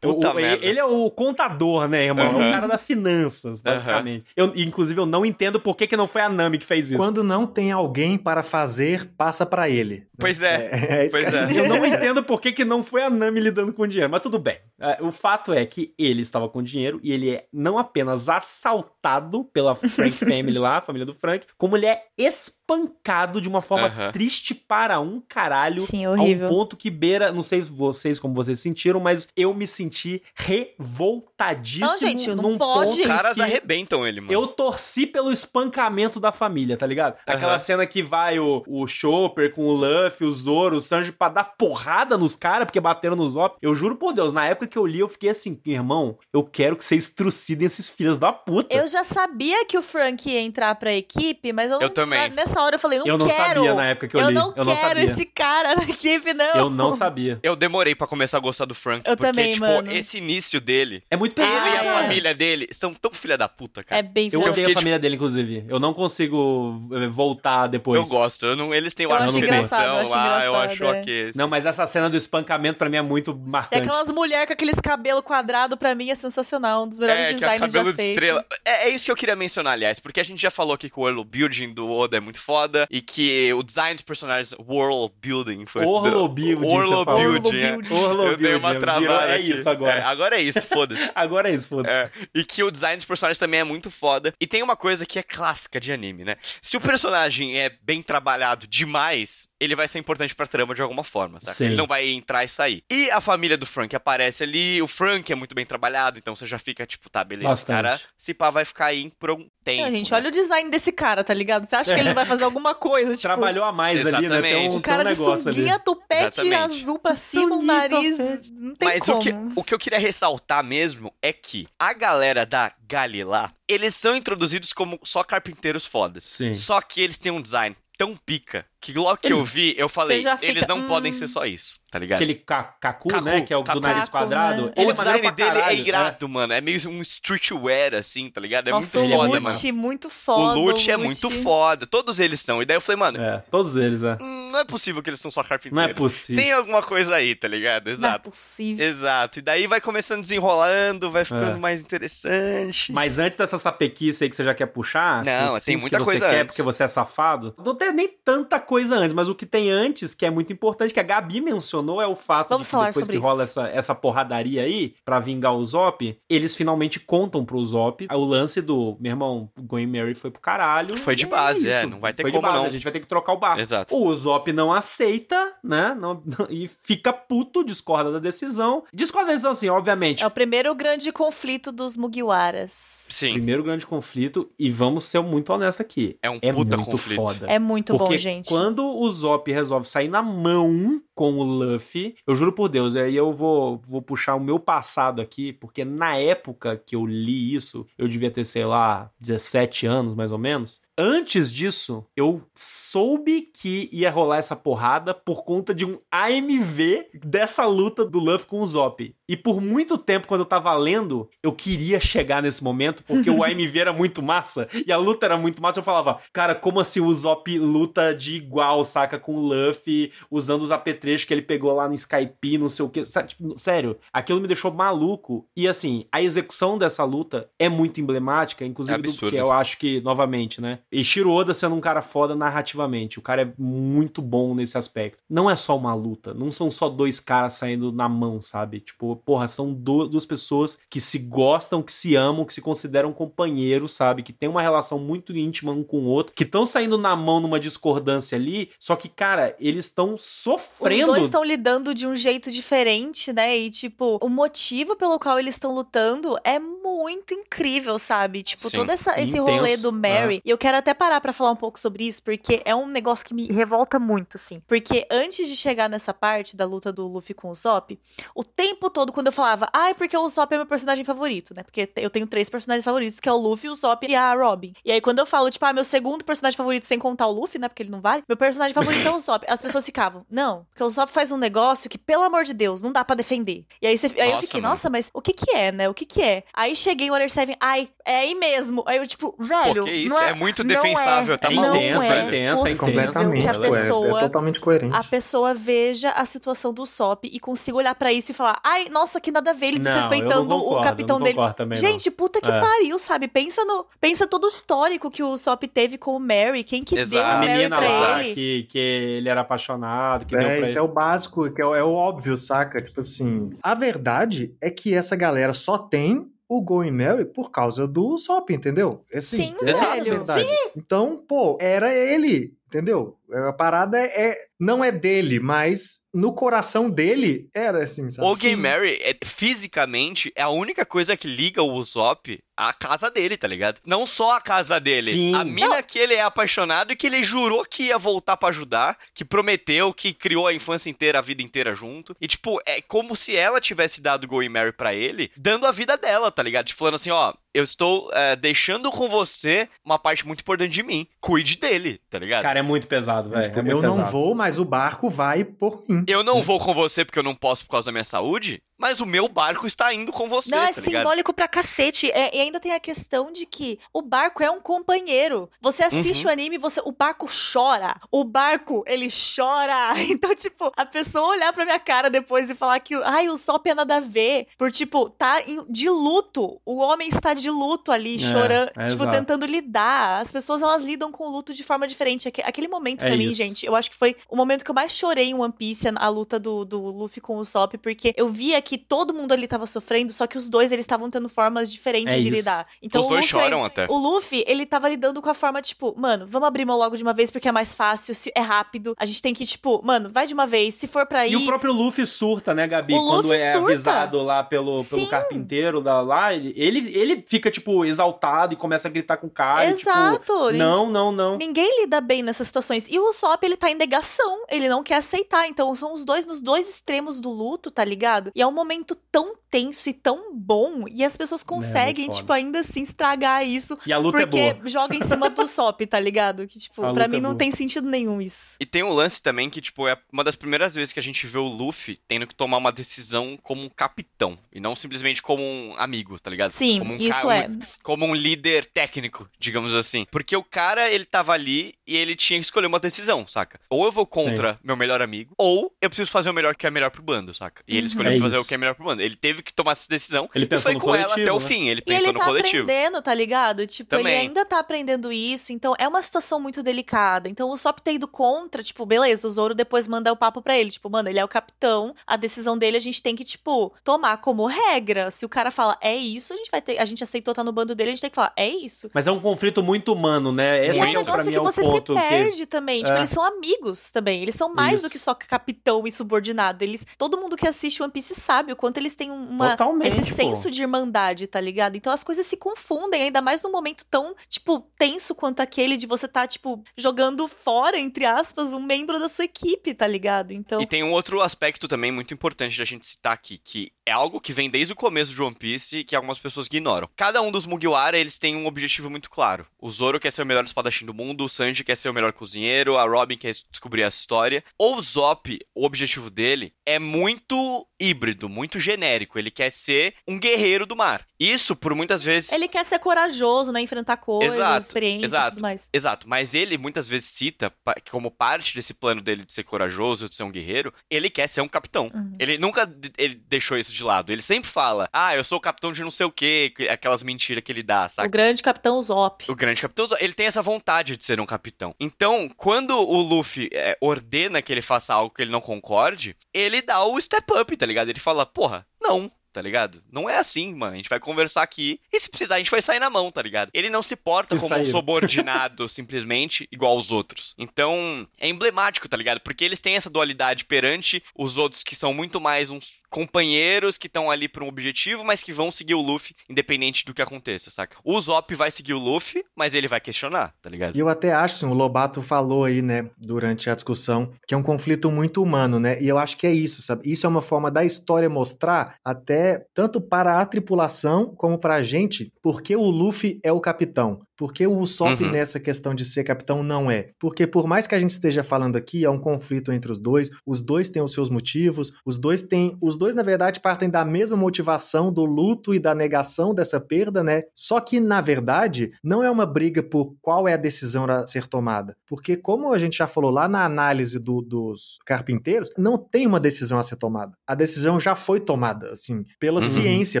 Puta 0.12 0.30
O- 0.30 0.34
merda. 0.34 0.64
ele 0.64 0.78
é 0.78 0.84
o 0.84 1.10
contador, 1.10 1.88
né, 1.88 2.04
irmão? 2.06 2.24
É 2.26 2.28
Aham. 2.28 2.48
o 2.48 2.52
cara 2.52 2.66
da 2.66 2.78
finanças, 2.78 3.60
basicamente. 3.60 4.24
Eu, 4.36 4.52
inclusive, 4.56 5.00
eu 5.00 5.06
não 5.06 5.24
entendo 5.24 5.58
por 5.60 5.76
que, 5.76 5.86
que 5.86 5.96
não 5.96 6.06
foi 6.06 6.22
a 6.22 6.28
Nami 6.28 6.58
que 6.58 6.66
fez 6.66 6.90
isso. 6.90 6.98
Quando 6.98 7.22
não 7.24 7.46
tem 7.46 7.72
alguém 7.72 8.16
para 8.16 8.42
fazer, 8.42 9.10
passa 9.16 9.44
pra 9.46 9.68
ele. 9.68 10.06
Pois 10.18 10.42
é. 10.42 10.70
É, 10.72 11.04
isso 11.06 11.14
Pois 11.16 11.34
a 11.34 11.50
é. 11.50 11.58
Eu 11.60 11.68
não 11.68 11.84
entendo 11.86 12.22
por 12.22 12.40
que, 12.40 12.52
que 12.52 12.64
não 12.64 12.82
foi 12.82 13.02
a 13.02 13.10
Nami 13.10 13.40
lidando 13.40 13.72
com 13.72 13.82
o 13.82 13.86
dinheiro, 13.86 14.10
mas 14.10 14.20
tudo 14.20 14.38
bem. 14.38 14.58
É, 14.80 14.98
O 15.02 15.10
fato 15.10 15.52
é 15.52 15.64
que 15.66 15.92
ele 15.98 16.22
estava 16.22 16.48
com 16.48 16.62
dinheiro 16.62 17.00
e 17.02 17.12
ele 17.12 17.30
é 17.30 17.46
não 17.52 17.78
apenas 17.78 18.28
assaltado 18.28 19.44
pela 19.52 19.74
Frank 19.74 20.12
Family 20.24 20.58
lá, 20.58 20.78
a 20.78 20.80
família 20.80 21.06
do 21.06 21.14
Frank, 21.14 21.46
como 21.56 21.76
ele 21.76 21.86
é 21.86 22.02
espancado 22.18 23.40
de 23.40 23.48
uma 23.48 23.60
forma 23.60 23.86
Aham. 23.86 24.12
triste 24.12 24.54
para 24.54 25.00
um 25.00 25.20
caralho. 25.20 25.80
Sim, 25.80 26.04
A 26.06 26.10
horrível. 26.10 26.46
um 26.46 26.50
ponto 26.50 26.76
que 26.76 26.90
beira, 26.90 27.32
não 27.32 27.42
sei 27.42 27.60
vocês 27.62 28.18
como 28.18 28.34
vocês 28.34 28.58
sentiram, 28.60 29.00
mas 29.00 29.28
eu 29.36 29.52
me 29.54 29.66
senti 29.66 29.93
revoltadíssimo. 30.34 31.86
Não, 31.86 31.98
gente, 31.98 32.28
não 32.34 32.36
num 32.36 32.58
pode. 32.58 32.90
ponto 32.90 33.00
Os 33.00 33.06
caras 33.06 33.34
que 33.36 33.42
arrebentam 33.42 34.06
ele, 34.06 34.20
mano. 34.20 34.32
eu 34.32 34.46
torci 34.46 35.06
pelo 35.06 35.32
espancamento 35.32 36.18
da 36.20 36.32
família, 36.32 36.76
tá 36.76 36.86
ligado? 36.86 37.16
Aquela 37.26 37.58
cena 37.58 37.86
que 37.86 38.02
vai 38.02 38.38
o, 38.38 38.62
o 38.66 38.86
Chopper 38.86 39.52
com 39.52 39.66
o 39.66 39.72
Luffy, 39.72 40.26
o 40.26 40.32
Zoro, 40.32 40.76
o 40.76 40.80
Sanji 40.80 41.12
pra 41.12 41.28
dar 41.28 41.44
porrada 41.56 42.16
nos 42.16 42.34
caras 42.34 42.64
porque 42.66 42.80
bateram 42.80 43.16
nos 43.16 43.32
Zop. 43.32 43.56
Eu 43.60 43.74
juro 43.74 43.96
por 43.96 44.12
Deus, 44.12 44.32
na 44.32 44.46
época 44.46 44.66
que 44.66 44.78
eu 44.78 44.86
li, 44.86 45.00
eu 45.00 45.08
fiquei 45.08 45.30
assim, 45.30 45.60
irmão, 45.66 46.16
eu 46.32 46.44
quero 46.44 46.76
que 46.76 46.84
vocês 46.84 47.08
trucidem 47.10 47.66
esses 47.66 47.88
filhos 47.90 48.18
da 48.18 48.32
puta. 48.32 48.74
Eu 48.74 48.86
já 48.86 49.02
sabia 49.04 49.64
que 49.66 49.76
o 49.76 49.82
Frank 49.82 50.28
ia 50.30 50.40
entrar 50.40 50.74
pra 50.76 50.92
equipe, 50.92 51.52
mas 51.52 51.70
eu, 51.70 51.78
Eu 51.80 51.88
não, 51.88 51.94
também. 51.94 52.30
Nessa 52.30 52.60
hora 52.60 52.76
eu 52.76 52.78
falei, 52.78 52.98
não 52.98 53.06
Eu 53.06 53.18
não 53.18 53.26
quero. 53.26 53.42
sabia 53.54 53.74
na 53.74 53.86
época 53.86 54.08
que 54.08 54.16
eu, 54.16 54.20
eu 54.20 54.28
li. 54.28 54.34
não 54.34 54.52
eu 54.56 54.64
não 54.64 54.74
quero 54.76 54.88
sabia. 55.00 55.04
esse 55.04 55.24
cara 55.26 55.74
na 55.76 55.82
equipe, 55.82 56.32
não. 56.32 56.54
Eu 56.54 56.70
não 56.70 56.92
sabia. 56.92 57.38
Eu 57.42 57.56
demorei 57.56 57.94
pra 57.94 58.06
começar 58.06 58.38
a 58.38 58.40
gostar 58.40 58.64
do 58.64 58.74
Frank, 58.74 59.02
Eu 59.08 59.16
porque, 59.16 59.30
também, 59.32 59.52
tipo, 59.52 59.66
mano. 59.66 59.83
Esse 59.92 60.18
início 60.18 60.60
dele, 60.60 61.02
É 61.10 61.16
muito 61.16 61.38
ele 61.40 61.48
pesado. 61.48 61.68
e 61.68 61.72
a 61.76 61.80
Ah, 61.80 61.84
é. 61.84 62.02
família 62.02 62.34
dele 62.34 62.68
são 62.70 62.92
tão 62.94 63.12
filha 63.12 63.36
da 63.36 63.48
puta, 63.48 63.82
cara. 63.82 63.98
É 63.98 64.02
bem 64.02 64.28
Eu 64.32 64.40
Eu 64.42 64.50
odeio 64.50 64.68
a 64.70 64.72
família 64.72 64.98
dele, 64.98 65.14
inclusive. 65.16 65.64
Eu 65.68 65.78
não 65.80 65.92
consigo 65.94 66.80
eh, 66.92 67.06
voltar 67.08 67.66
depois. 67.66 68.00
Eu 68.00 68.06
gosto. 68.16 68.46
Eu 68.46 68.56
não, 68.56 68.74
eles 68.74 68.94
têm 68.94 69.06
o 69.06 69.12
acho 69.12 69.34
de 69.34 69.40
redenção 69.40 69.82
eu 69.84 69.98
acho 70.00 70.10
lá, 70.10 70.44
eu 70.44 70.54
acho 70.56 70.84
é. 70.84 71.00
ok. 71.00 71.28
assim. 71.28 71.38
Não, 71.38 71.48
mas 71.48 71.66
essa 71.66 71.86
cena 71.86 72.08
do 72.10 72.16
espancamento 72.16 72.78
pra 72.78 72.88
mim 72.88 72.96
é 72.96 73.02
muito 73.02 73.30
E 73.32 73.48
marcante. 73.48 73.82
aquelas 73.88 74.10
mulheres 74.12 74.46
com 74.46 74.52
aqueles 74.52 74.76
cabelo 74.76 75.22
quadrado, 75.22 75.76
pra 75.76 75.94
mim, 75.94 76.10
é 76.10 76.14
sensacional. 76.14 76.84
Um 76.84 76.88
dos 76.88 76.98
melhores 76.98 77.26
É, 77.26 77.28
que 77.30 77.34
é 77.34 77.38
designs 77.38 77.72
cabelo 77.72 77.90
já 77.90 77.96
de 77.96 78.02
estrela. 78.08 78.44
É, 78.64 78.88
é 78.88 78.90
isso 78.90 79.04
que 79.06 79.10
eu 79.12 79.16
queria 79.16 79.36
mencionar, 79.36 79.72
aliás, 79.74 79.98
porque 80.00 80.20
a 80.20 80.24
gente 80.24 80.40
já 80.40 80.50
falou 80.50 80.74
aqui 80.74 80.88
que 80.90 80.98
o 80.98 81.02
world 81.02 81.24
building 81.24 81.72
do 81.72 81.90
Oda 81.90 82.16
é 82.16 82.20
muito 82.20 82.40
foda 82.40 82.86
e 82.90 83.00
que 83.00 83.52
o 83.54 83.62
design 83.62 83.94
dos 83.94 84.04
personagens 84.04 84.54
world 84.58 85.12
building 85.20 85.66
foi 85.66 85.84
Orlo 85.84 86.28
building, 86.28 86.54
você 86.56 86.76
World 86.76 87.04
fala. 87.04 87.18
building. 87.20 87.60
é. 87.60 87.72
Orlo 87.74 88.04
Orlo 88.04 88.24
Eu 88.26 88.36
dei 88.36 88.54
uma 88.54 88.60
building, 88.70 88.78
travada 88.80 89.26
é 89.32 89.36
aqui. 89.36 89.56
Isso 89.64 89.70
agora. 89.70 89.94
É, 89.94 90.02
agora 90.02 90.36
é 90.36 90.42
isso, 90.42 90.62
foda-se. 90.62 91.10
Agora 91.14 91.48
é 91.50 91.54
isso, 91.54 91.68
foda-se. 91.68 91.94
É, 91.94 92.10
e 92.34 92.44
que 92.44 92.62
o 92.62 92.70
design 92.70 92.96
dos 92.96 93.04
personagens 93.04 93.38
também 93.38 93.60
é 93.60 93.64
muito 93.64 93.90
foda. 93.90 94.32
E 94.40 94.46
tem 94.46 94.62
uma 94.62 94.76
coisa 94.76 95.06
que 95.06 95.18
é 95.18 95.22
clássica 95.22 95.80
de 95.80 95.92
anime, 95.92 96.24
né? 96.24 96.36
Se 96.60 96.76
o 96.76 96.80
personagem 96.80 97.58
é 97.58 97.70
bem 97.82 98.02
trabalhado 98.02 98.66
demais, 98.66 99.48
ele 99.60 99.74
vai 99.74 99.88
ser 99.88 99.98
importante 99.98 100.34
pra 100.34 100.46
trama 100.46 100.74
de 100.74 100.82
alguma 100.82 101.04
forma, 101.04 101.40
sabe? 101.40 101.56
Sim. 101.56 101.64
Ele 101.66 101.76
não 101.76 101.86
vai 101.86 102.08
entrar 102.08 102.44
e 102.44 102.48
sair. 102.48 102.82
E 102.90 103.10
a 103.10 103.20
família 103.20 103.56
do 103.56 103.66
Frank 103.66 103.94
aparece 103.94 104.42
ali, 104.42 104.80
o 104.82 104.86
Frank 104.86 105.30
é 105.32 105.34
muito 105.34 105.54
bem 105.54 105.64
trabalhado, 105.64 106.18
então 106.18 106.34
você 106.36 106.46
já 106.46 106.58
fica 106.58 106.86
tipo, 106.86 107.08
tá, 107.10 107.22
beleza, 107.24 107.48
esse 107.54 107.62
Bastante. 107.66 107.76
cara, 107.76 108.00
se 108.16 108.34
pá, 108.34 108.50
vai 108.50 108.64
ficar 108.64 108.86
aí 108.86 109.10
por 109.18 109.30
um 109.30 109.48
tempo. 109.62 109.82
Não, 109.84 109.90
gente, 109.90 110.10
né? 110.10 110.16
olha 110.18 110.28
o 110.28 110.32
design 110.32 110.70
desse 110.70 110.92
cara, 110.92 111.24
tá 111.24 111.32
ligado? 111.34 111.64
Você 111.64 111.76
acha 111.76 111.94
que 111.94 112.00
ele 112.00 112.12
vai 112.14 112.26
fazer 112.26 112.44
alguma 112.44 112.74
coisa? 112.74 113.12
Tipo, 113.12 113.22
Trabalhou 113.22 113.64
a 113.64 113.72
mais 113.72 114.04
ali, 114.06 114.28
né? 114.28 114.42
Tem 114.42 114.54
um, 114.56 114.58
Exatamente. 114.58 114.68
o 114.68 114.72
tem 114.72 114.80
cara 114.80 115.02
um 115.02 115.12
de 115.12 115.18
negócio 115.18 115.48
ali. 115.48 115.56
sunguinha, 115.56 115.78
tupete 115.78 116.40
Exatamente. 116.40 116.54
azul 116.80 116.98
pra 116.98 117.14
cima, 117.14 117.56
o 117.56 117.60
Sunguinha, 117.60 117.74
nariz. 117.74 118.50
Não 118.50 118.74
tem 118.74 118.88
Mas 118.88 119.04
como. 119.04 119.18
o 119.18 119.22
que, 119.22 119.32
o 119.56 119.64
que 119.64 119.74
eu 119.74 119.78
queria 119.78 119.98
ressaltar 119.98 120.62
mesmo 120.64 121.12
é 121.22 121.32
que 121.32 121.66
a 121.78 121.92
galera 121.92 122.44
da 122.44 122.72
Galilá, 122.86 123.52
eles 123.68 123.94
são 123.94 124.16
introduzidos 124.16 124.72
como 124.72 124.98
só 125.02 125.22
carpinteiros 125.22 125.86
fodas. 125.86 126.24
Sim. 126.24 126.54
Só 126.54 126.80
que 126.80 127.00
eles 127.00 127.18
têm 127.18 127.32
um 127.32 127.42
design 127.42 127.76
tão 127.96 128.16
pica 128.16 128.66
que 128.92 128.92
logo 128.98 129.16
que 129.16 129.28
Eles- 129.28 129.38
eu 129.38 129.44
vi, 129.44 129.74
eu 129.78 129.88
falei, 129.88 130.20
Você 130.20 130.30
fica, 130.36 130.46
eles 130.46 130.66
não 130.66 130.78
hum. 130.80 130.88
podem 130.88 131.12
ser 131.12 131.26
só 131.26 131.46
isso, 131.46 131.78
tá 131.90 131.98
ligado? 131.98 132.18
Aquele 132.18 132.34
ca- 132.34 132.64
Kaku, 132.78 133.08
Kaku, 133.08 133.24
né? 133.24 133.40
Que 133.40 133.52
é 133.52 133.56
o 133.56 133.62
do 133.62 133.66
Kaku. 133.66 133.80
nariz 133.80 134.08
quadrado. 134.10 134.66
né? 134.66 134.72
Ele 134.76 134.86
o 134.86 134.90
é 134.90 134.92
design 134.92 135.22
maneiro 135.22 135.22
pra 135.22 135.30
dele 135.46 135.58
é 135.58 135.60
caralho, 135.62 135.86
irado, 135.88 136.28
mano. 136.28 136.52
É 136.52 136.60
meio 136.60 136.88
um 136.90 137.00
streetwear, 137.00 137.94
assim, 137.94 138.28
tá 138.28 138.40
ligado? 138.40 138.68
É 138.68 138.72
Nossa, 138.72 138.98
muito 138.98 139.12
é 139.12 139.16
o 139.16 139.18
foda, 139.18 139.28
muito 139.30 139.44
Lute, 139.48 139.72
mano. 139.72 139.82
muito 139.82 140.06
O 140.06 140.10
foda. 140.10 140.54
loot 140.60 140.90
é 140.90 140.96
muito 140.98 141.30
foda. 141.30 141.86
Todos 141.86 142.20
eles 142.20 142.40
são. 142.40 142.60
E 142.62 142.66
daí 142.66 142.76
eu 142.76 142.80
falei, 142.80 142.98
mano, 142.98 143.20
É, 143.22 143.42
todos 143.50 143.74
eles, 143.76 144.02
é. 144.02 144.16
hum, 144.20 144.50
não 144.52 144.58
é 144.60 144.64
possível 144.64 145.02
que 145.02 145.08
eles 145.10 145.20
são 145.20 145.30
só 145.30 145.42
carpinteiros. 145.42 145.76
Não 145.76 145.82
é 145.90 145.94
possível. 145.94 146.42
Tem 146.42 146.52
alguma 146.52 146.82
coisa 146.82 147.14
aí, 147.16 147.34
tá 147.34 147.48
ligado? 147.48 147.84
Não 147.84 147.90
é 147.90 147.94
Exato. 147.94 148.28
possível. 148.30 148.86
Exato. 148.86 149.38
E 149.38 149.42
daí 149.42 149.66
vai 149.66 149.80
começando 149.80 150.20
desenrolando, 150.20 151.10
vai 151.10 151.24
ficando 151.24 151.52
É. 151.52 151.56
mais 151.56 151.80
interessante. 151.82 152.92
Mas 152.92 153.18
antes 153.18 153.38
dessa 153.38 153.56
sapequice 153.56 154.24
aí 154.24 154.30
que 154.30 154.36
você 154.36 154.44
já 154.44 154.54
quer 154.54 154.66
puxar, 154.66 155.24
Não, 155.24 155.58
tem 155.60 155.76
muita 155.76 155.96
que 155.98 156.04
você 156.04 156.10
coisa 156.12 156.28
quer 156.28 156.40
antes. 156.42 156.56
porque 156.56 156.62
você 156.62 156.84
é 156.84 156.88
safado, 156.88 157.54
não 157.64 157.74
tem 157.74 157.92
nem 157.92 158.08
tanta 158.24 158.58
coisa 158.60 158.73
antes, 158.76 159.12
mas 159.12 159.28
o 159.28 159.34
que 159.34 159.46
tem 159.46 159.70
antes, 159.70 160.14
que 160.14 160.24
é 160.26 160.30
muito 160.30 160.52
importante, 160.52 160.92
que 160.92 161.00
a 161.00 161.04
Gabi 161.04 161.40
mencionou, 161.40 162.00
é 162.00 162.06
o 162.06 162.16
fato 162.16 162.50
Vamos 162.50 162.66
de 162.68 162.76
que 162.76 162.84
depois 162.86 163.08
que 163.08 163.16
rola 163.16 163.42
essa, 163.44 163.68
essa 163.68 163.94
porradaria 163.94 164.62
aí, 164.62 164.94
pra 165.04 165.20
vingar 165.20 165.54
o 165.54 165.64
Zop, 165.64 166.18
eles 166.28 166.54
finalmente 166.54 166.98
contam 167.00 167.44
pro 167.44 167.64
Zop 167.64 168.06
o 168.10 168.24
lance 168.24 168.60
do, 168.62 168.96
meu 169.00 169.10
irmão, 169.10 169.50
o 169.58 169.62
Going 169.62 169.86
Mary 169.86 170.14
foi 170.14 170.30
pro 170.30 170.40
caralho. 170.40 170.96
Foi 170.96 171.14
de 171.14 171.24
e 171.24 171.26
base, 171.26 171.68
é, 171.68 171.80
isso. 171.80 171.90
não 171.90 172.00
vai 172.00 172.12
ter 172.14 172.22
foi 172.22 172.30
como 172.32 172.42
de 172.42 172.48
base, 172.48 172.58
não. 172.62 172.68
A 172.70 172.72
gente 172.72 172.82
vai 172.84 172.92
ter 172.92 173.00
que 173.00 173.06
trocar 173.06 173.32
o 173.32 173.38
barco. 173.38 173.60
Exato. 173.60 173.94
O 173.94 174.14
Zop 174.14 174.52
não 174.52 174.72
aceita, 174.72 175.52
né? 175.62 175.94
Não- 175.98 176.22
e 176.48 176.68
fica 176.68 177.12
puto, 177.12 177.64
discorda 177.64 178.10
da 178.12 178.18
decisão. 178.18 178.84
Discorda 178.92 179.26
da 179.28 179.32
decisão, 179.32 179.52
assim, 179.52 179.68
obviamente. 179.68 180.22
É 180.22 180.26
o 180.26 180.30
primeiro 180.30 180.74
grande 180.74 181.12
conflito 181.12 181.70
dos 181.72 181.96
Mugiwaras. 181.96 183.06
Sim. 183.10 183.34
Primeiro 183.34 183.62
grande 183.62 183.86
conflito, 183.86 184.48
e 184.58 184.70
vamos 184.70 185.04
ser 185.04 185.20
muito 185.20 185.52
honestos 185.52 185.80
aqui. 185.80 186.18
É 186.22 186.30
um 186.30 186.38
É 186.42 186.52
puta 186.52 186.76
muito 186.76 186.90
conflito. 186.90 187.16
foda. 187.16 187.46
É 187.48 187.58
muito 187.58 187.96
Porque 187.96 188.14
bom, 188.14 188.18
gente. 188.18 188.48
quando 188.48 188.63
o 188.72 189.10
Zop 189.10 189.50
resolve 189.50 189.88
sair 189.88 190.08
na 190.08 190.22
mão 190.22 191.00
com 191.14 191.34
o 191.34 191.42
Luffy, 191.42 192.16
eu 192.26 192.34
juro 192.34 192.52
por 192.52 192.68
Deus, 192.68 192.96
aí 192.96 193.14
eu 193.14 193.32
vou, 193.32 193.80
vou 193.84 194.02
puxar 194.02 194.34
o 194.34 194.40
meu 194.40 194.58
passado 194.58 195.20
aqui, 195.20 195.52
porque 195.52 195.84
na 195.84 196.16
época 196.16 196.76
que 196.76 196.96
eu 196.96 197.06
li 197.06 197.54
isso, 197.54 197.86
eu 197.96 198.08
devia 198.08 198.30
ter, 198.30 198.44
sei 198.44 198.64
lá, 198.64 199.10
17 199.20 199.86
anos 199.86 200.14
mais 200.14 200.32
ou 200.32 200.38
menos. 200.38 200.82
Antes 200.96 201.52
disso, 201.52 202.06
eu 202.16 202.42
soube 202.54 203.42
que 203.52 203.88
ia 203.92 204.10
rolar 204.10 204.38
essa 204.38 204.54
porrada 204.54 205.12
por 205.12 205.44
conta 205.44 205.74
de 205.74 205.84
um 205.84 205.98
AMV 206.10 207.08
dessa 207.24 207.66
luta 207.66 208.04
do 208.04 208.20
Luffy 208.20 208.46
com 208.46 208.60
o 208.60 208.66
Zop. 208.66 209.14
E 209.28 209.36
por 209.36 209.60
muito 209.60 209.98
tempo, 209.98 210.28
quando 210.28 210.42
eu 210.42 210.46
tava 210.46 210.72
lendo, 210.74 211.28
eu 211.42 211.52
queria 211.52 211.98
chegar 211.98 212.42
nesse 212.42 212.62
momento, 212.62 213.02
porque 213.04 213.28
o 213.28 213.42
AMV 213.44 213.78
era 213.78 213.92
muito 213.92 214.22
massa 214.22 214.68
e 214.86 214.92
a 214.92 214.96
luta 214.96 215.26
era 215.26 215.36
muito 215.36 215.60
massa. 215.60 215.80
Eu 215.80 215.84
falava, 215.84 216.20
cara, 216.32 216.54
como 216.54 216.78
assim 216.78 217.00
o 217.00 217.12
Zop 217.12 217.58
luta 217.58 218.14
de 218.14 218.36
igual, 218.36 218.84
saca, 218.84 219.18
com 219.18 219.34
o 219.34 219.40
Luffy, 219.40 220.12
usando 220.30 220.62
os 220.62 220.70
apetrechos 220.70 221.26
que 221.26 221.34
ele 221.34 221.42
pegou 221.42 221.72
lá 221.74 221.88
no 221.88 221.94
Skype, 221.94 222.58
não 222.58 222.68
sei 222.68 222.84
o 222.84 222.88
que. 222.88 223.02
Tipo, 223.02 223.58
sério, 223.58 223.98
aquilo 224.12 224.40
me 224.40 224.46
deixou 224.46 224.72
maluco. 224.72 225.48
E 225.56 225.66
assim, 225.66 226.06
a 226.12 226.22
execução 226.22 226.78
dessa 226.78 227.02
luta 227.02 227.48
é 227.58 227.68
muito 227.68 228.00
emblemática, 228.00 228.64
inclusive 228.64 228.98
é 228.98 229.02
do 229.02 229.30
que 229.30 229.36
eu 229.36 229.50
acho 229.50 229.76
que, 229.78 230.00
novamente, 230.00 230.60
né? 230.60 230.78
E 230.94 231.04
Shiro 231.04 231.30
Oda 231.30 231.52
sendo 231.52 231.74
um 231.74 231.80
cara 231.80 232.00
foda 232.00 232.36
narrativamente. 232.36 233.18
O 233.18 233.22
cara 233.22 233.42
é 233.42 233.52
muito 233.58 234.22
bom 234.22 234.54
nesse 234.54 234.78
aspecto. 234.78 235.22
Não 235.28 235.50
é 235.50 235.56
só 235.56 235.76
uma 235.76 235.94
luta, 235.94 236.32
não 236.32 236.50
são 236.50 236.70
só 236.70 236.88
dois 236.88 237.18
caras 237.18 237.54
saindo 237.54 237.92
na 237.92 238.08
mão, 238.08 238.40
sabe? 238.40 238.80
Tipo, 238.80 239.16
porra, 239.16 239.48
são 239.48 239.72
duas 239.72 240.24
pessoas 240.24 240.78
que 240.88 241.00
se 241.00 241.18
gostam, 241.18 241.82
que 241.82 241.92
se 241.92 242.14
amam, 242.14 242.44
que 242.44 242.54
se 242.54 242.60
consideram 242.60 243.12
companheiros, 243.12 243.92
sabe? 243.92 244.22
Que 244.22 244.32
tem 244.32 244.48
uma 244.48 244.62
relação 244.62 244.98
muito 244.98 245.36
íntima 245.36 245.72
um 245.72 245.82
com 245.82 245.98
o 245.98 246.06
outro, 246.06 246.32
que 246.34 246.44
estão 246.44 246.64
saindo 246.64 246.96
na 246.96 247.16
mão 247.16 247.40
numa 247.40 247.58
discordância 247.58 248.36
ali, 248.36 248.70
só 248.78 248.94
que, 248.94 249.08
cara, 249.08 249.56
eles 249.58 249.86
estão 249.86 250.16
sofrendo. 250.16 251.02
Os 251.02 251.06
dois 251.06 251.24
estão 251.24 251.42
lidando 251.44 251.94
de 251.94 252.06
um 252.06 252.14
jeito 252.14 252.50
diferente, 252.50 253.32
né? 253.32 253.56
E, 253.56 253.70
tipo, 253.70 254.18
o 254.22 254.28
motivo 254.28 254.96
pelo 254.96 255.18
qual 255.18 255.38
eles 255.38 255.54
estão 255.54 255.74
lutando 255.74 256.36
é 256.44 256.58
muito 256.58 257.32
incrível, 257.32 257.98
sabe? 257.98 258.42
Tipo, 258.42 258.68
Sim. 258.68 258.76
todo 258.76 258.90
essa, 258.90 259.18
esse 259.20 259.38
Intenso. 259.38 259.44
rolê 259.44 259.76
do 259.76 259.92
Mary. 259.92 260.36
É. 260.36 260.40
E 260.44 260.50
eu 260.50 260.58
quero 260.58 260.76
até 260.84 260.94
parar 260.94 261.20
para 261.20 261.32
falar 261.32 261.50
um 261.50 261.56
pouco 261.56 261.80
sobre 261.80 262.06
isso, 262.06 262.22
porque 262.22 262.62
é 262.64 262.74
um 262.74 262.86
negócio 262.86 263.24
que 263.24 263.34
me 263.34 263.46
revolta 263.48 263.98
muito, 263.98 264.36
assim. 264.36 264.60
Porque 264.66 265.06
antes 265.10 265.48
de 265.48 265.56
chegar 265.56 265.88
nessa 265.88 266.12
parte 266.12 266.56
da 266.56 266.66
luta 266.66 266.92
do 266.92 267.06
Luffy 267.06 267.34
com 267.34 267.50
o 267.50 267.54
Zop, 267.54 267.98
o 268.34 268.44
tempo 268.44 268.90
todo 268.90 269.12
quando 269.12 269.28
eu 269.28 269.32
falava, 269.32 269.68
ai, 269.72 269.92
ah, 269.92 269.94
porque 269.94 270.16
o 270.16 270.28
Zop 270.28 270.52
é 270.54 270.58
meu 270.58 270.66
personagem 270.66 271.04
favorito, 271.04 271.54
né? 271.56 271.62
Porque 271.62 271.90
eu 271.96 272.10
tenho 272.10 272.26
três 272.26 272.50
personagens 272.50 272.84
favoritos, 272.84 273.18
que 273.18 273.28
é 273.28 273.32
o 273.32 273.36
Luffy, 273.36 273.70
o 273.70 273.74
Zop 273.74 274.06
e 274.06 274.14
a 274.14 274.34
Robin. 274.34 274.74
E 274.84 274.92
aí 274.92 275.00
quando 275.00 275.18
eu 275.18 275.26
falo, 275.26 275.50
tipo, 275.50 275.64
ah, 275.64 275.72
meu 275.72 275.84
segundo 275.84 276.24
personagem 276.24 276.56
favorito 276.56 276.84
sem 276.84 276.98
contar 276.98 277.26
o 277.26 277.32
Luffy, 277.32 277.58
né? 277.58 277.68
Porque 277.68 277.82
ele 277.82 277.90
não 277.90 278.00
vale. 278.00 278.22
Meu 278.28 278.36
personagem 278.36 278.74
favorito 278.74 279.06
é 279.06 279.10
o 279.10 279.18
Zop. 279.18 279.44
As 279.48 279.62
pessoas 279.62 279.84
ficavam, 279.86 280.26
não, 280.30 280.66
porque 280.70 280.84
o 280.84 280.90
Zop 280.90 281.10
faz 281.10 281.32
um 281.32 281.38
negócio 281.38 281.88
que, 281.88 281.96
pelo 281.96 282.22
amor 282.22 282.44
de 282.44 282.52
Deus, 282.52 282.82
não 282.82 282.92
dá 282.92 283.04
para 283.04 283.16
defender. 283.16 283.64
E 283.80 283.86
aí, 283.86 283.96
você, 283.96 284.06
aí 284.20 284.32
eu 284.32 284.40
fiquei, 284.40 284.60
mano. 284.60 284.72
nossa, 284.72 284.90
mas 284.90 285.10
o 285.14 285.22
que 285.22 285.32
que 285.32 285.50
é, 285.50 285.72
né? 285.72 285.88
O 285.88 285.94
que 285.94 286.04
que 286.04 286.22
é? 286.22 286.44
Aí 286.52 286.76
cheguei 286.76 287.08
no 287.08 287.14
Water 287.14 287.30
7, 287.30 287.56
ai, 287.60 287.88
é 288.04 288.18
aí 288.18 288.34
mesmo. 288.34 288.84
Aí 288.86 288.98
eu, 288.98 289.06
tipo, 289.06 289.34
velho. 289.38 289.84
Porque 289.84 289.90
isso 289.90 290.18
é, 290.18 290.30
é, 290.30 290.34
muito 290.34 290.62
defensável, 290.74 291.34
é, 291.34 291.38
tá 291.38 291.50
maluco. 291.50 291.76
Intenso, 291.76 292.12
é 292.12 292.26
intenso, 292.26 292.66
é 292.66 292.74
completamente. 292.76 293.42
Que 293.42 293.48
a 293.48 293.58
pessoa, 293.58 294.06
é, 294.06 294.24
é, 294.24 294.26
totalmente 294.28 294.60
coerente. 294.60 294.94
A 294.94 295.04
pessoa 295.04 295.54
veja 295.54 296.10
a 296.10 296.26
situação 296.26 296.72
do 296.72 296.86
Sop 296.86 297.24
e 297.24 297.38
consiga 297.40 297.76
olhar 297.78 297.94
para 297.94 298.12
isso 298.12 298.32
e 298.32 298.34
falar, 298.34 298.60
ai, 298.62 298.88
nossa, 298.90 299.20
que 299.20 299.30
nada 299.30 299.50
a 299.50 299.54
ver 299.54 299.66
ele 299.66 299.78
não, 299.78 299.82
desrespeitando 299.82 300.48
concordo, 300.48 300.80
o 300.80 300.82
capitão 300.82 301.20
dele. 301.20 301.38
Também, 301.56 301.78
Gente, 301.78 302.10
não. 302.10 302.16
puta 302.16 302.40
que 302.40 302.50
é. 302.50 302.60
pariu, 302.60 302.98
sabe? 302.98 303.28
Pensa 303.28 303.64
no, 303.64 303.86
pensa 304.00 304.26
todo 304.26 304.44
o 304.44 304.48
histórico 304.48 305.10
que 305.10 305.22
o 305.22 305.36
Sop 305.36 305.62
teve 305.64 305.98
com 305.98 306.16
o 306.16 306.20
Mary, 306.20 306.64
quem 306.64 306.82
que 306.82 306.98
Exato. 306.98 307.22
deu 307.24 307.24
a 307.24 307.38
Mary 307.38 307.68
pra 307.68 307.98
lá, 307.98 308.24
ele. 308.24 308.34
Que, 308.34 308.62
que 308.64 308.78
ele 308.78 309.28
era 309.28 309.40
apaixonado, 309.40 310.24
que 310.26 310.34
é, 310.34 310.38
deu 310.38 310.48
pra 310.48 310.66
isso 310.66 310.70
ele. 310.70 310.78
é 310.78 310.82
o 310.82 310.88
básico, 310.88 311.50
que 311.50 311.62
é 311.62 311.66
o, 311.66 311.74
é 311.74 311.82
o 311.82 311.92
óbvio, 311.92 312.38
saca? 312.38 312.80
Tipo 312.80 313.00
assim, 313.00 313.50
a 313.62 313.74
verdade 313.74 314.54
é 314.60 314.70
que 314.70 314.94
essa 314.94 315.16
galera 315.16 315.52
só 315.52 315.78
tem 315.78 316.30
o 316.48 316.62
Going 316.62 316.90
Mary 316.90 317.24
por 317.24 317.50
causa 317.50 317.86
do 317.86 318.16
Sop, 318.18 318.50
entendeu? 318.50 319.02
Assim, 319.12 319.36
Sim, 319.36 319.56
é 319.62 319.72
velho. 319.72 320.26
Sim. 320.26 320.70
Então, 320.76 321.16
pô, 321.16 321.56
era 321.60 321.94
ele, 321.94 322.54
entendeu? 322.74 323.16
A 323.48 323.52
parada 323.52 323.98
é, 323.98 324.36
não 324.58 324.84
é 324.84 324.90
dele, 324.90 325.38
mas 325.38 326.06
no 326.12 326.34
coração 326.34 326.90
dele 326.90 327.48
era 327.54 327.84
assim, 327.84 328.10
sabe? 328.10 328.28
O 328.28 328.34
Gay 328.34 328.56
Mary, 328.56 328.98
é, 329.00 329.16
fisicamente, 329.24 330.32
é 330.34 330.42
a 330.42 330.48
única 330.48 330.84
coisa 330.84 331.16
que 331.16 331.28
liga 331.28 331.62
o 331.62 331.72
Usopp 331.72 332.40
à 332.56 332.72
casa 332.72 333.10
dele, 333.10 333.36
tá 333.36 333.46
ligado? 333.46 333.80
Não 333.86 334.06
só 334.06 334.36
a 334.36 334.40
casa 334.40 334.80
dele. 334.80 335.12
Sim. 335.12 335.34
A 335.34 335.44
mina 335.44 335.76
não. 335.76 335.82
que 335.82 335.98
ele 335.98 336.14
é 336.14 336.22
apaixonado 336.22 336.92
e 336.92 336.96
que 336.96 337.06
ele 337.06 337.22
jurou 337.22 337.64
que 337.64 337.84
ia 337.84 337.98
voltar 337.98 338.36
para 338.36 338.48
ajudar, 338.48 338.98
que 339.14 339.24
prometeu, 339.24 339.92
que 339.92 340.12
criou 340.12 340.46
a 340.46 340.54
infância 340.54 340.90
inteira, 340.90 341.18
a 341.18 341.22
vida 341.22 341.42
inteira 341.42 341.74
junto. 341.74 342.16
E, 342.20 342.26
tipo, 342.26 342.60
é 342.66 342.80
como 342.82 343.16
se 343.16 343.36
ela 343.36 343.60
tivesse 343.60 344.00
dado 344.00 344.24
o 344.24 344.28
Going 344.28 344.48
Mary 344.48 344.72
pra 344.72 344.94
ele, 344.94 345.30
dando 345.36 345.66
a 345.66 345.72
vida 345.72 345.96
dela, 345.96 346.30
tá 346.30 346.42
ligado? 346.42 346.66
Tipo, 346.66 346.78
falando 346.78 346.94
assim, 346.94 347.10
ó, 347.10 347.34
eu 347.54 347.62
estou 347.62 348.10
é, 348.12 348.34
deixando 348.34 348.90
com 348.90 349.08
você 349.08 349.68
uma 349.84 349.96
parte 349.96 350.26
muito 350.26 350.40
importante 350.40 350.72
de 350.72 350.82
mim. 350.82 351.06
Cuide 351.20 351.56
dele, 351.56 352.00
tá 352.10 352.18
ligado? 352.18 352.42
Cara, 352.42 352.58
é 352.58 352.62
muito 352.62 352.88
pesado, 352.88 353.30
velho. 353.30 353.42
Tipo, 353.44 353.60
é 353.60 353.72
eu 353.72 353.80
pesado. 353.80 353.96
não 353.96 354.04
vou, 354.06 354.34
mas 354.34 354.58
o 354.58 354.64
barco 354.64 355.08
vai 355.08 355.44
por 355.44 355.84
mim. 355.88 356.04
Eu 356.08 356.24
não 356.24 356.42
vou 356.42 356.58
com 356.58 356.74
você 356.74 357.04
porque 357.04 357.18
eu 357.18 357.22
não 357.22 357.34
posso 357.34 357.64
por 357.64 357.70
causa 357.70 357.86
da 357.86 357.92
minha 357.92 358.04
saúde, 358.04 358.60
mas 358.78 359.00
o 359.00 359.06
meu 359.06 359.28
barco 359.28 359.66
está 359.66 359.92
indo 359.94 360.12
com 360.12 360.28
você. 360.28 360.50
Não, 360.50 360.62
é 360.62 360.72
tá 360.72 360.80
simbólico 360.80 361.32
pra 361.32 361.48
cacete. 361.48 362.10
É, 362.10 362.36
e 362.36 362.40
ainda 362.40 362.60
tem 362.60 362.72
a 362.72 362.80
questão 362.80 363.30
de 363.30 363.46
que 363.46 363.78
o 363.92 364.02
barco 364.02 364.42
é 364.42 364.50
um 364.50 364.60
companheiro. 364.60 365.48
Você 365.60 365.82
assiste 365.82 366.24
uhum. 366.24 366.30
o 366.30 366.32
anime, 366.32 366.58
você, 366.58 366.80
o 366.84 366.92
barco 366.92 367.26
chora. 367.26 368.00
O 368.10 368.24
barco, 368.24 368.84
ele 368.86 369.08
chora. 369.08 369.94
Então, 370.14 370.34
tipo, 370.34 370.70
a 370.76 370.86
pessoa 370.86 371.28
olhar 371.28 371.52
pra 371.52 371.64
minha 371.64 371.78
cara 371.78 372.08
depois 372.08 372.48
e 372.48 372.54
falar 372.54 372.78
que, 372.78 372.94
ai, 373.02 373.28
o 373.28 373.36
Sop 373.36 373.66
é 373.66 373.74
nada 373.74 373.96
a 373.96 374.00
ver. 374.00 374.46
Por, 374.56 374.70
tipo, 374.70 375.10
tá 375.10 375.38
de 375.68 375.88
luto. 375.88 376.60
O 376.64 376.76
homem 376.76 377.08
está 377.08 377.34
de 377.34 377.50
luto 377.50 377.90
ali, 377.90 378.16
é, 378.16 378.18
chorando, 378.18 378.68
é 378.76 378.86
tipo, 378.86 379.02
exato. 379.02 379.10
tentando 379.10 379.44
lidar. 379.46 380.20
As 380.20 380.30
pessoas, 380.30 380.62
elas 380.62 380.84
lidam 380.84 381.10
com 381.10 381.26
o 381.26 381.30
luto 381.30 381.52
de 381.52 381.64
forma 381.64 381.88
diferente. 381.88 382.28
Aquele 382.44 382.68
momento, 382.68 383.02
é 383.02 383.08
pra 383.08 383.16
mim, 383.16 383.32
gente, 383.32 383.66
eu 383.66 383.74
acho 383.74 383.90
que 383.90 383.96
foi 383.96 384.14
o 384.28 384.36
momento 384.36 384.64
que 384.64 384.70
eu 384.70 384.74
mais 384.74 384.92
chorei 384.92 385.26
em 385.26 385.34
One 385.34 385.52
Piece, 385.52 385.88
a 385.94 386.08
luta 386.08 386.38
do, 386.38 386.64
do 386.64 386.80
Luffy 386.80 387.20
com 387.20 387.38
o 387.38 387.44
Sop, 387.44 387.74
porque 387.78 388.14
eu 388.16 388.28
via 388.28 388.60
que 388.64 388.73
todo 388.78 389.14
mundo 389.14 389.32
ali 389.32 389.46
tava 389.46 389.66
sofrendo, 389.66 390.12
só 390.12 390.26
que 390.26 390.36
os 390.36 390.48
dois 390.48 390.72
eles 390.72 390.84
estavam 390.84 391.10
tendo 391.10 391.28
formas 391.28 391.70
diferentes 391.70 392.14
é 392.14 392.18
de 392.18 392.28
isso. 392.28 392.36
lidar. 392.38 392.66
Então 392.82 393.00
os 393.00 393.08
dois 393.08 393.24
Luffy, 393.24 393.30
choram 393.30 393.64
até. 393.64 393.86
O 393.88 393.96
Luffy, 393.96 394.44
ele 394.46 394.66
tava 394.66 394.88
lidando 394.88 395.20
com 395.20 395.30
a 395.30 395.34
forma 395.34 395.60
tipo, 395.62 395.94
mano, 395.96 396.26
vamos 396.28 396.46
abrir 396.46 396.64
mão 396.64 396.76
logo 396.78 396.96
de 396.96 397.02
uma 397.02 397.12
vez 397.12 397.30
porque 397.30 397.48
é 397.48 397.52
mais 397.52 397.74
fácil, 397.74 398.14
é 398.34 398.40
rápido. 398.40 398.94
A 398.98 399.06
gente 399.06 399.22
tem 399.22 399.34
que 399.34 399.44
tipo, 399.44 399.80
mano, 399.84 400.10
vai 400.12 400.26
de 400.26 400.34
uma 400.34 400.46
vez, 400.46 400.74
se 400.74 400.86
for 400.86 401.06
para 401.06 401.26
ir. 401.26 401.32
E 401.32 401.36
o 401.36 401.44
próprio 401.46 401.72
Luffy 401.72 402.06
surta, 402.06 402.54
né, 402.54 402.66
Gabi, 402.66 402.94
o 402.94 403.06
quando 403.06 403.28
Luffy 403.28 403.40
é 403.40 403.52
surta. 403.52 403.72
avisado 403.72 404.22
lá 404.22 404.44
pelo, 404.44 404.84
pelo 404.84 405.06
carpinteiro 405.08 405.80
da 405.80 406.00
lá, 406.00 406.34
ele, 406.34 406.52
ele 406.56 406.84
ele 407.04 407.24
fica 407.26 407.50
tipo 407.50 407.84
exaltado 407.84 408.54
e 408.54 408.56
começa 408.56 408.88
a 408.88 408.90
gritar 408.90 409.16
com 409.16 409.26
o 409.26 409.30
cara, 409.30 409.66
tipo, 409.68 409.80
Exato. 409.80 410.18
Tipo, 410.20 410.52
não, 410.52 410.90
não, 410.90 411.12
não. 411.12 411.36
Ninguém 411.36 411.82
lida 411.82 412.00
bem 412.00 412.22
nessas 412.22 412.46
situações. 412.46 412.86
E 412.88 412.98
o 412.98 413.08
Usopp, 413.08 413.44
ele 413.44 413.56
tá 413.56 413.70
em 413.70 413.74
negação, 413.74 414.44
ele 414.48 414.68
não 414.68 414.82
quer 414.82 414.96
aceitar. 414.96 415.46
Então 415.48 415.74
são 415.74 415.92
os 415.92 416.04
dois 416.04 416.26
nos 416.26 416.40
dois 416.40 416.68
extremos 416.68 417.20
do 417.20 417.30
luto, 417.30 417.70
tá 417.70 417.84
ligado? 417.84 418.30
E 418.34 418.42
é 418.42 418.46
um 418.46 418.52
momento 418.54 418.94
tão 419.10 419.34
tenso 419.50 419.88
e 419.88 419.92
tão 419.92 420.34
bom. 420.34 420.84
E 420.90 421.04
as 421.04 421.16
pessoas 421.16 421.42
é, 421.42 421.44
conseguem, 421.44 422.08
é, 422.08 422.12
tipo, 422.12 422.32
ainda 422.32 422.60
assim 422.60 422.82
estragar 422.82 423.46
isso. 423.46 423.78
E 423.86 423.92
a 423.92 423.98
luta 423.98 424.22
é 424.22 424.26
boa. 424.26 424.54
Porque 424.54 424.68
joga 424.68 424.96
em 424.96 425.02
cima 425.02 425.30
do 425.30 425.46
Sop, 425.48 425.80
tá 425.82 426.00
ligado? 426.00 426.46
Que, 426.46 426.58
tipo, 426.58 426.84
a 426.84 426.92
pra 426.92 427.06
mim 427.06 427.18
é 427.18 427.20
não 427.20 427.36
tem 427.36 427.50
sentido 427.50 427.88
nenhum 427.88 428.20
isso. 428.20 428.56
E 428.58 428.66
tem 428.66 428.82
um 428.82 428.92
lance 428.92 429.22
também 429.22 429.48
que, 429.48 429.60
tipo, 429.60 429.86
é 429.86 429.96
uma 430.12 430.24
das 430.24 430.36
primeiras 430.36 430.74
vezes 430.74 430.92
que 430.92 431.00
a 431.00 431.02
gente 431.02 431.26
vê 431.26 431.38
o 431.38 431.46
Luffy 431.46 432.00
tendo 432.08 432.26
que 432.26 432.34
tomar 432.34 432.56
uma 432.56 432.72
decisão 432.72 433.38
como 433.42 433.62
um 433.62 433.68
capitão. 433.68 434.38
E 434.52 434.58
não 434.58 434.74
simplesmente 434.74 435.22
como 435.22 435.42
um 435.42 435.74
amigo, 435.78 436.18
tá 436.18 436.30
ligado? 436.30 436.50
Sim, 436.50 436.80
um 436.80 436.94
isso 436.94 437.30
é. 437.30 437.48
como 437.82 438.04
um 438.04 438.14
líder 438.14 438.64
técnico, 438.66 439.28
digamos 439.38 439.74
assim. 439.74 440.06
Porque 440.10 440.36
o 440.36 440.42
cara, 440.42 440.90
ele 440.90 441.04
tava 441.04 441.32
ali 441.32 441.74
e 441.86 441.96
ele 441.96 442.16
tinha 442.16 442.38
que 442.38 442.44
escolher 442.44 442.66
uma 442.66 442.80
decisão, 442.80 443.26
saca? 443.26 443.60
Ou 443.70 443.84
eu 443.84 443.92
vou 443.92 444.06
contra 444.06 444.54
Sim. 444.54 444.58
meu 444.64 444.76
melhor 444.76 445.00
amigo, 445.00 445.34
ou 445.38 445.72
eu 445.80 445.88
preciso 445.88 446.10
fazer 446.10 446.30
o 446.30 446.34
melhor 446.34 446.54
que 446.54 446.66
é 446.66 446.70
melhor 446.70 446.90
pro 446.90 447.02
bando, 447.02 447.32
saca? 447.34 447.62
E 447.66 447.72
ele 447.72 447.82
uhum. 447.82 447.86
escolheu 447.86 448.12
é 448.12 448.18
fazer 448.18 448.36
isso. 448.36 448.43
O 448.44 448.48
que 448.48 448.54
é 448.54 448.58
melhor 448.58 448.74
pro 448.74 448.84
bando. 448.84 449.02
Ele 449.02 449.16
teve 449.16 449.42
que 449.42 449.52
tomar 449.52 449.72
essa 449.72 449.88
decisão 449.88 450.28
ele 450.34 450.48
e 450.50 450.56
foi 450.58 450.74
com 450.74 450.80
coletivo, 450.80 451.12
ela 451.12 451.22
até 451.22 451.32
o 451.32 451.40
né? 451.40 451.46
fim. 451.46 451.68
Ele 451.68 451.80
pensou 451.80 452.00
e 452.00 452.04
ele 452.04 452.12
no 452.12 452.18
tá 452.18 452.24
coletivo. 452.24 452.62
aprendendo, 452.62 453.02
tá 453.02 453.14
ligado? 453.14 453.66
Tipo, 453.66 453.90
Também. 453.90 454.06
ele 454.06 454.22
ainda 454.22 454.44
tá 454.44 454.58
aprendendo 454.58 455.12
isso, 455.12 455.52
então 455.52 455.74
é 455.78 455.86
uma 455.88 456.02
situação 456.02 456.40
muito 456.40 456.62
delicada. 456.62 457.28
Então 457.28 457.50
o 457.50 457.56
Sop 457.56 457.78
ter 457.80 457.94
ido 457.94 458.06
contra, 458.06 458.62
tipo, 458.62 458.84
beleza, 458.86 459.26
o 459.26 459.30
Zoro 459.30 459.54
depois 459.54 459.86
manda 459.86 460.12
o 460.12 460.16
papo 460.16 460.42
pra 460.42 460.56
ele. 460.56 460.70
Tipo, 460.70 460.90
mano, 460.90 461.08
ele 461.08 461.18
é 461.18 461.24
o 461.24 461.28
capitão, 461.28 461.94
a 462.06 462.16
decisão 462.16 462.56
dele 462.56 462.76
a 462.76 462.80
gente 462.80 463.02
tem 463.02 463.16
que, 463.16 463.24
tipo, 463.24 463.72
tomar 463.82 464.18
como 464.18 464.46
regra. 464.46 465.10
Se 465.10 465.24
o 465.24 465.28
cara 465.28 465.50
fala, 465.50 465.76
é 465.80 465.94
isso, 465.96 466.32
a 466.32 466.36
gente 466.36 466.50
vai 466.50 466.60
ter. 466.60 466.78
A 466.78 466.84
gente 466.84 467.02
aceitou 467.02 467.32
estar 467.32 467.42
tá 467.42 467.44
no 467.44 467.52
bando 467.52 467.74
dele, 467.74 467.90
a 467.90 467.92
gente 467.92 468.00
tem 468.00 468.10
que 468.10 468.16
falar, 468.16 468.32
é 468.36 468.48
isso. 468.48 468.90
Mas 468.92 469.06
é 469.06 469.12
um 469.12 469.20
conflito 469.20 469.62
muito 469.62 469.92
humano, 469.92 470.32
né? 470.32 470.66
Esse 470.66 470.80
é 470.80 470.82
um 470.82 470.86
negócio 470.86 471.30
que 471.30 471.36
é 471.36 471.40
você 471.40 471.62
se 471.62 471.80
perde 471.80 472.38
que... 472.38 472.46
também. 472.46 472.82
Tipo, 472.82 472.96
é. 472.96 473.00
eles 473.00 473.10
são 473.10 473.22
amigos 473.22 473.90
também. 473.90 474.22
Eles 474.22 474.34
são 474.34 474.52
mais 474.52 474.80
isso. 474.80 474.88
do 474.88 474.90
que 474.90 474.98
só 474.98 475.14
capitão 475.14 475.86
e 475.86 475.92
subordinado. 475.92 476.62
Eles. 476.62 476.86
Todo 476.98 477.18
mundo 477.18 477.36
que 477.36 477.46
assiste 477.46 477.82
One 477.82 477.92
Piece 477.92 478.14
sabe 478.14 478.33
o 478.42 478.56
quanto 478.56 478.78
eles 478.78 478.94
têm 478.94 479.10
uma, 479.10 479.50
Totalmente, 479.50 479.98
esse 479.98 480.10
pô. 480.10 480.16
senso 480.16 480.50
de 480.50 480.62
irmandade, 480.62 481.26
tá 481.26 481.40
ligado? 481.40 481.76
Então 481.76 481.92
as 481.92 482.04
coisas 482.04 482.26
se 482.26 482.36
confundem, 482.36 483.02
ainda 483.02 483.22
mais 483.22 483.42
num 483.42 483.50
momento 483.50 483.84
tão, 483.86 484.14
tipo, 484.28 484.68
tenso 484.78 485.14
quanto 485.14 485.40
aquele 485.40 485.76
de 485.76 485.86
você 485.86 486.08
tá, 486.08 486.26
tipo, 486.26 486.62
jogando 486.76 487.26
fora, 487.28 487.78
entre 487.78 488.04
aspas, 488.04 488.52
um 488.52 488.60
membro 488.60 488.98
da 488.98 489.08
sua 489.08 489.24
equipe, 489.24 489.74
tá 489.74 489.86
ligado? 489.86 490.32
Então. 490.32 490.60
E 490.60 490.66
tem 490.66 490.82
um 490.82 490.92
outro 490.92 491.20
aspecto 491.20 491.68
também 491.68 491.92
muito 491.92 492.12
importante 492.14 492.58
da 492.58 492.64
gente 492.64 492.86
citar 492.86 493.12
aqui, 493.12 493.38
que 493.38 493.72
é 493.86 493.92
algo 493.92 494.20
que 494.20 494.32
vem 494.32 494.48
desde 494.50 494.72
o 494.72 494.76
começo 494.76 495.12
de 495.12 495.22
One 495.22 495.34
Piece 495.34 495.84
que 495.84 495.94
algumas 495.94 496.18
pessoas 496.18 496.46
ignoram. 496.46 496.88
cada 496.96 497.20
um 497.22 497.30
dos 497.30 497.46
Mugiwara, 497.46 497.98
eles 497.98 498.18
têm 498.18 498.36
um 498.36 498.46
objetivo 498.46 498.90
muito 498.90 499.10
claro. 499.10 499.46
O 499.60 499.70
Zoro 499.70 500.00
quer 500.00 500.10
ser 500.10 500.22
o 500.22 500.26
melhor 500.26 500.44
espadachim 500.44 500.86
do 500.86 500.94
mundo, 500.94 501.24
o 501.24 501.28
Sanji 501.28 501.64
quer 501.64 501.76
ser 501.76 501.88
o 501.88 501.94
melhor 501.94 502.12
cozinheiro, 502.12 502.76
a 502.76 502.84
Robin 502.84 503.16
quer 503.16 503.32
descobrir 503.50 503.82
a 503.84 503.88
história. 503.88 504.42
O 504.58 504.80
Zop, 504.80 505.38
o 505.54 505.64
objetivo 505.64 506.10
dele 506.10 506.52
é 506.66 506.78
muito 506.78 507.66
híbrido, 507.80 508.23
muito 508.28 508.60
genérico. 508.60 509.18
Ele 509.18 509.30
quer 509.30 509.50
ser 509.50 509.94
um 510.06 510.18
guerreiro 510.18 510.66
do 510.66 510.76
mar. 510.76 511.06
Isso, 511.18 511.54
por 511.56 511.74
muitas 511.74 512.02
vezes. 512.02 512.32
Ele 512.32 512.48
quer 512.48 512.64
ser 512.64 512.78
corajoso, 512.78 513.52
né? 513.52 513.60
Enfrentar 513.60 513.96
coisas, 513.96 514.34
exato, 514.34 514.66
experiências 514.66 515.12
exato, 515.12 515.28
e 515.28 515.30
tudo 515.30 515.42
mais. 515.42 515.68
Exato. 515.72 516.08
Mas 516.08 516.34
ele 516.34 516.58
muitas 516.58 516.88
vezes 516.88 517.08
cita, 517.08 517.52
como 517.90 518.10
parte 518.10 518.54
desse 518.54 518.74
plano 518.74 519.00
dele 519.00 519.24
de 519.24 519.32
ser 519.32 519.44
corajoso, 519.44 520.08
de 520.08 520.14
ser 520.14 520.22
um 520.22 520.30
guerreiro, 520.30 520.72
ele 520.90 521.08
quer 521.08 521.28
ser 521.28 521.40
um 521.40 521.48
capitão. 521.48 521.90
Uhum. 521.94 522.16
Ele 522.18 522.38
nunca 522.38 522.70
ele 522.98 523.14
deixou 523.14 523.56
isso 523.56 523.72
de 523.72 523.82
lado. 523.82 524.12
Ele 524.12 524.22
sempre 524.22 524.50
fala: 524.50 524.88
Ah, 524.92 525.16
eu 525.16 525.24
sou 525.24 525.38
o 525.38 525.40
capitão 525.40 525.72
de 525.72 525.82
não 525.82 525.90
sei 525.90 526.06
o 526.06 526.10
quê, 526.10 526.52
aquelas 526.70 527.02
mentiras 527.02 527.42
que 527.42 527.52
ele 527.52 527.62
dá, 527.62 527.88
sabe? 527.88 528.08
O 528.08 528.10
grande 528.10 528.42
capitão 528.42 528.80
Zop. 528.82 529.30
O 529.30 529.34
grande 529.34 529.62
capitão 529.62 529.88
Zop. 529.88 530.02
Ele 530.02 530.14
tem 530.14 530.26
essa 530.26 530.42
vontade 530.42 530.96
de 530.96 531.04
ser 531.04 531.20
um 531.20 531.26
capitão. 531.26 531.74
Então, 531.80 532.30
quando 532.36 532.76
o 532.76 533.00
Luffy 533.00 533.48
é, 533.52 533.76
ordena 533.80 534.42
que 534.42 534.52
ele 534.52 534.62
faça 534.62 534.94
algo 534.94 535.14
que 535.14 535.22
ele 535.22 535.30
não 535.30 535.40
concorde, 535.40 536.16
ele 536.32 536.60
dá 536.60 536.84
o 536.84 537.00
step 537.00 537.32
up, 537.32 537.56
tá 537.56 537.66
ligado? 537.66 537.88
Ele 537.88 538.00
fala: 538.00 538.13
Porra, 538.26 538.66
não, 538.80 539.10
tá 539.34 539.42
ligado? 539.42 539.82
Não 539.90 540.08
é 540.08 540.16
assim, 540.16 540.54
mano. 540.54 540.74
A 540.74 540.76
gente 540.76 540.88
vai 540.88 541.00
conversar 541.00 541.42
aqui 541.42 541.80
e 541.92 541.98
se 541.98 542.08
precisar 542.08 542.36
a 542.36 542.38
gente 542.38 542.50
vai 542.50 542.62
sair 542.62 542.78
na 542.78 542.88
mão, 542.88 543.10
tá 543.10 543.20
ligado? 543.20 543.50
Ele 543.52 543.68
não 543.68 543.82
se 543.82 543.96
porta 543.96 544.38
como 544.38 544.56
um 544.56 544.64
subordinado 544.64 545.68
simplesmente 545.70 546.48
igual 546.52 546.72
aos 546.72 546.92
outros. 546.92 547.34
Então, 547.36 548.06
é 548.18 548.28
emblemático, 548.28 548.88
tá 548.88 548.96
ligado? 548.96 549.20
Porque 549.20 549.44
eles 549.44 549.60
têm 549.60 549.74
essa 549.74 549.90
dualidade 549.90 550.44
perante 550.44 551.02
os 551.16 551.36
outros 551.36 551.64
que 551.64 551.74
são 551.74 551.92
muito 551.92 552.20
mais 552.20 552.48
uns 552.48 552.74
companheiros 552.94 553.76
que 553.76 553.88
estão 553.88 554.08
ali 554.08 554.28
por 554.28 554.44
um 554.44 554.46
objetivo, 554.46 555.04
mas 555.04 555.20
que 555.20 555.32
vão 555.32 555.50
seguir 555.50 555.74
o 555.74 555.80
Luffy 555.80 556.14
independente 556.30 556.84
do 556.86 556.94
que 556.94 557.02
aconteça, 557.02 557.50
saca? 557.50 557.76
O 557.82 558.00
Zop 558.00 558.32
vai 558.36 558.52
seguir 558.52 558.72
o 558.72 558.78
Luffy, 558.78 559.24
mas 559.34 559.52
ele 559.52 559.66
vai 559.66 559.80
questionar, 559.80 560.32
tá 560.40 560.48
ligado? 560.48 560.76
E 560.76 560.78
eu 560.78 560.88
até 560.88 561.12
acho, 561.12 561.34
assim, 561.34 561.46
o 561.46 561.58
Lobato 561.58 562.00
falou 562.00 562.44
aí, 562.44 562.62
né, 562.62 562.88
durante 562.96 563.50
a 563.50 563.54
discussão, 563.56 564.12
que 564.28 564.32
é 564.32 564.36
um 564.36 564.44
conflito 564.44 564.92
muito 564.92 565.20
humano, 565.20 565.58
né? 565.58 565.82
E 565.82 565.88
eu 565.88 565.98
acho 565.98 566.16
que 566.16 566.24
é 566.24 566.30
isso, 566.30 566.62
sabe? 566.62 566.88
Isso 566.88 567.04
é 567.04 567.08
uma 567.08 567.20
forma 567.20 567.50
da 567.50 567.64
história 567.64 568.08
mostrar 568.08 568.76
até 568.84 569.44
tanto 569.52 569.80
para 569.80 570.20
a 570.20 570.24
tripulação 570.24 571.12
como 571.16 571.36
para 571.36 571.56
a 571.56 571.62
gente, 571.64 572.12
porque 572.22 572.54
o 572.54 572.62
Luffy 572.62 573.18
é 573.24 573.32
o 573.32 573.40
capitão. 573.40 574.02
Porque 574.16 574.46
o 574.46 574.58
Usopp 574.58 575.02
uhum. 575.02 575.10
nessa 575.10 575.40
questão 575.40 575.74
de 575.74 575.84
ser 575.84 576.04
capitão 576.04 576.42
não 576.42 576.70
é. 576.70 576.90
Porque 576.98 577.26
por 577.26 577.46
mais 577.46 577.66
que 577.66 577.74
a 577.74 577.78
gente 577.78 577.90
esteja 577.90 578.22
falando 578.22 578.56
aqui, 578.56 578.84
é 578.84 578.90
um 578.90 578.98
conflito 578.98 579.52
entre 579.52 579.72
os 579.72 579.78
dois, 579.78 580.10
os 580.26 580.40
dois 580.40 580.68
têm 580.68 580.82
os 580.82 580.92
seus 580.92 581.10
motivos, 581.10 581.72
os 581.84 581.98
dois 581.98 582.22
têm, 582.22 582.56
os 582.60 582.76
dois 582.76 582.94
na 582.94 583.02
verdade 583.02 583.40
partem 583.40 583.68
da 583.68 583.84
mesma 583.84 584.16
motivação 584.16 584.92
do 584.92 585.04
luto 585.04 585.54
e 585.54 585.58
da 585.58 585.74
negação 585.74 586.32
dessa 586.32 586.60
perda, 586.60 587.02
né? 587.02 587.22
Só 587.34 587.60
que 587.60 587.80
na 587.80 588.00
verdade 588.00 588.72
não 588.82 589.02
é 589.02 589.10
uma 589.10 589.26
briga 589.26 589.62
por 589.62 589.94
qual 590.00 590.28
é 590.28 590.34
a 590.34 590.38
decisão 590.38 590.84
a 590.84 591.06
ser 591.06 591.26
tomada, 591.26 591.76
porque 591.86 592.16
como 592.16 592.52
a 592.52 592.58
gente 592.58 592.76
já 592.76 592.86
falou 592.86 593.10
lá 593.10 593.26
na 593.26 593.44
análise 593.44 593.98
do, 593.98 594.22
dos 594.22 594.78
carpinteiros, 594.86 595.50
não 595.58 595.76
tem 595.76 596.06
uma 596.06 596.20
decisão 596.20 596.58
a 596.58 596.62
ser 596.62 596.76
tomada. 596.76 597.12
A 597.26 597.34
decisão 597.34 597.80
já 597.80 597.94
foi 597.94 598.20
tomada, 598.20 598.70
assim, 598.70 599.04
pela 599.18 599.40
uhum. 599.40 599.46
ciência, 599.46 600.00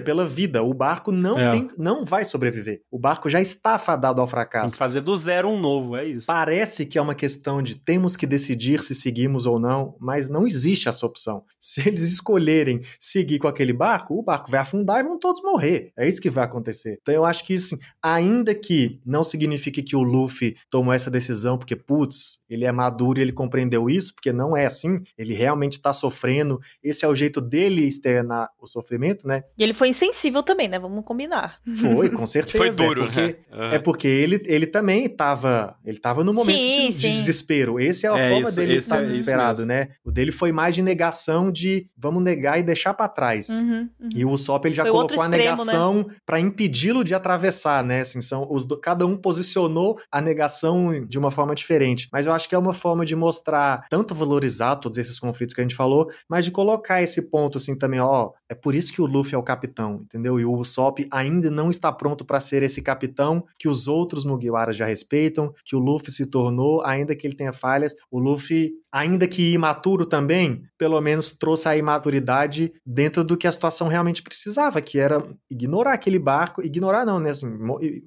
pela 0.00 0.26
vida. 0.26 0.62
O 0.62 0.72
barco 0.72 1.10
não 1.10 1.38
é. 1.38 1.50
tem, 1.50 1.70
não 1.76 2.04
vai 2.04 2.24
sobreviver. 2.24 2.82
O 2.90 2.98
barco 2.98 3.28
já 3.28 3.40
está 3.40 3.78
fadado 3.78 4.03
fadado 4.04 4.20
ao 4.20 4.26
fracasso. 4.26 4.66
Tem 4.66 4.72
que 4.72 4.78
fazer 4.78 5.00
do 5.00 5.16
zero 5.16 5.48
um 5.48 5.58
novo, 5.58 5.96
é 5.96 6.04
isso. 6.04 6.26
Parece 6.26 6.84
que 6.84 6.98
é 6.98 7.02
uma 7.02 7.14
questão 7.14 7.62
de 7.62 7.76
temos 7.76 8.16
que 8.16 8.26
decidir 8.26 8.82
se 8.82 8.94
seguimos 8.94 9.46
ou 9.46 9.58
não, 9.58 9.96
mas 9.98 10.28
não 10.28 10.46
existe 10.46 10.88
essa 10.88 11.06
opção. 11.06 11.44
Se 11.58 11.86
eles 11.88 12.02
escolherem 12.02 12.82
seguir 12.98 13.38
com 13.38 13.48
aquele 13.48 13.72
barco, 13.72 14.18
o 14.18 14.22
barco 14.22 14.50
vai 14.50 14.60
afundar 14.60 15.00
e 15.00 15.04
vão 15.04 15.18
todos 15.18 15.42
morrer. 15.42 15.92
É 15.96 16.06
isso 16.06 16.20
que 16.20 16.28
vai 16.28 16.44
acontecer. 16.44 16.98
Então 17.00 17.14
eu 17.14 17.24
acho 17.24 17.44
que, 17.46 17.54
assim, 17.54 17.78
ainda 18.02 18.54
que 18.54 19.00
não 19.06 19.24
signifique 19.24 19.82
que 19.82 19.96
o 19.96 20.02
Luffy 20.02 20.56
tomou 20.68 20.92
essa 20.92 21.10
decisão 21.10 21.56
porque, 21.56 21.76
putz, 21.76 22.40
ele 22.48 22.64
é 22.64 22.72
maduro 22.72 23.18
e 23.18 23.22
ele 23.22 23.32
compreendeu 23.32 23.88
isso, 23.88 24.14
porque 24.14 24.32
não 24.32 24.56
é 24.56 24.66
assim, 24.66 25.02
ele 25.16 25.34
realmente 25.34 25.74
está 25.74 25.92
sofrendo, 25.92 26.60
esse 26.82 27.04
é 27.04 27.08
o 27.08 27.14
jeito 27.14 27.40
dele 27.40 27.86
externar 27.86 28.50
o 28.60 28.66
sofrimento, 28.66 29.26
né? 29.26 29.44
E 29.56 29.62
ele 29.62 29.72
foi 29.72 29.88
insensível 29.88 30.42
também, 30.42 30.68
né? 30.68 30.78
Vamos 30.78 31.04
combinar. 31.04 31.58
Foi, 31.80 32.10
com 32.10 32.26
certeza. 32.26 32.58
foi 32.58 32.70
duro, 32.70 33.04
é 33.04 33.06
porque, 33.06 33.20
né? 33.20 33.36
Uhum. 33.52 33.72
É 33.72 33.78
porque 33.78 33.93
ele, 34.02 34.42
ele 34.46 34.66
também 34.66 35.06
estava 35.06 35.76
ele 35.84 35.98
tava 35.98 36.24
no 36.24 36.32
momento 36.32 36.56
sim, 36.56 36.88
de, 36.88 36.92
sim. 36.92 37.00
de, 37.08 37.12
desespero. 37.12 37.78
Esse 37.78 38.06
é 38.06 38.10
a 38.10 38.18
é 38.18 38.30
forma 38.30 38.48
isso, 38.48 38.56
dele 38.56 38.76
estar 38.76 38.98
é 38.98 39.02
desesperado, 39.02 39.66
né? 39.66 39.88
O 40.04 40.10
dele 40.10 40.32
foi 40.32 40.52
mais 40.52 40.74
de 40.74 40.82
negação 40.82 41.50
de 41.50 41.88
vamos 41.96 42.22
negar 42.22 42.58
e 42.58 42.62
deixar 42.62 42.94
para 42.94 43.08
trás. 43.08 43.48
Uhum, 43.48 43.88
uhum. 44.00 44.08
E 44.14 44.24
o 44.24 44.30
Usopp 44.30 44.66
ele 44.66 44.74
já 44.74 44.82
foi 44.82 44.92
colocou 44.92 45.22
a 45.22 45.28
né? 45.28 45.38
negação 45.38 46.04
né? 46.08 46.14
para 46.24 46.40
impedi-lo 46.40 47.04
de 47.04 47.14
atravessar, 47.14 47.84
né? 47.84 48.00
Assim, 48.00 48.20
são 48.20 48.46
os 48.50 48.64
do, 48.64 48.78
cada 48.78 49.06
um 49.06 49.16
posicionou 49.16 49.98
a 50.10 50.20
negação 50.20 51.04
de 51.06 51.18
uma 51.18 51.30
forma 51.30 51.54
diferente. 51.54 52.08
Mas 52.12 52.26
eu 52.26 52.32
acho 52.32 52.48
que 52.48 52.54
é 52.54 52.58
uma 52.58 52.74
forma 52.74 53.04
de 53.04 53.14
mostrar, 53.14 53.86
tanto 53.88 54.14
valorizar 54.14 54.76
todos 54.76 54.98
esses 54.98 55.18
conflitos 55.18 55.54
que 55.54 55.60
a 55.60 55.64
gente 55.64 55.74
falou, 55.74 56.08
mas 56.28 56.44
de 56.44 56.50
colocar 56.50 57.02
esse 57.02 57.30
ponto 57.30 57.58
assim 57.58 57.76
também, 57.76 58.00
ó, 58.00 58.30
é 58.48 58.54
por 58.54 58.74
isso 58.74 58.92
que 58.92 59.02
o 59.02 59.06
Luffy 59.06 59.34
é 59.34 59.38
o 59.38 59.42
capitão, 59.42 60.02
entendeu? 60.04 60.38
E 60.38 60.44
o 60.44 60.52
Usopp 60.52 61.06
ainda 61.10 61.50
não 61.50 61.70
está 61.70 61.92
pronto 61.92 62.24
para 62.24 62.40
ser 62.40 62.62
esse 62.62 62.82
capitão 62.82 63.44
que 63.58 63.68
os 63.68 63.83
outros 63.86 64.24
Mugiwara 64.24 64.72
já 64.72 64.86
respeitam, 64.86 65.52
que 65.64 65.76
o 65.76 65.78
Luffy 65.78 66.12
se 66.12 66.26
tornou, 66.26 66.84
ainda 66.84 67.14
que 67.14 67.26
ele 67.26 67.36
tenha 67.36 67.52
falhas, 67.52 67.94
o 68.10 68.18
Luffy, 68.18 68.72
ainda 68.92 69.26
que 69.26 69.52
imaturo 69.52 70.06
também, 70.06 70.62
pelo 70.78 71.00
menos 71.00 71.32
trouxe 71.32 71.68
a 71.68 71.76
imaturidade 71.76 72.72
dentro 72.84 73.24
do 73.24 73.36
que 73.36 73.46
a 73.46 73.52
situação 73.52 73.88
realmente 73.88 74.22
precisava, 74.22 74.80
que 74.80 74.98
era 74.98 75.18
ignorar 75.50 75.94
aquele 75.94 76.18
barco, 76.18 76.62
ignorar 76.62 77.04
não, 77.04 77.18
né, 77.18 77.30
assim, 77.30 77.48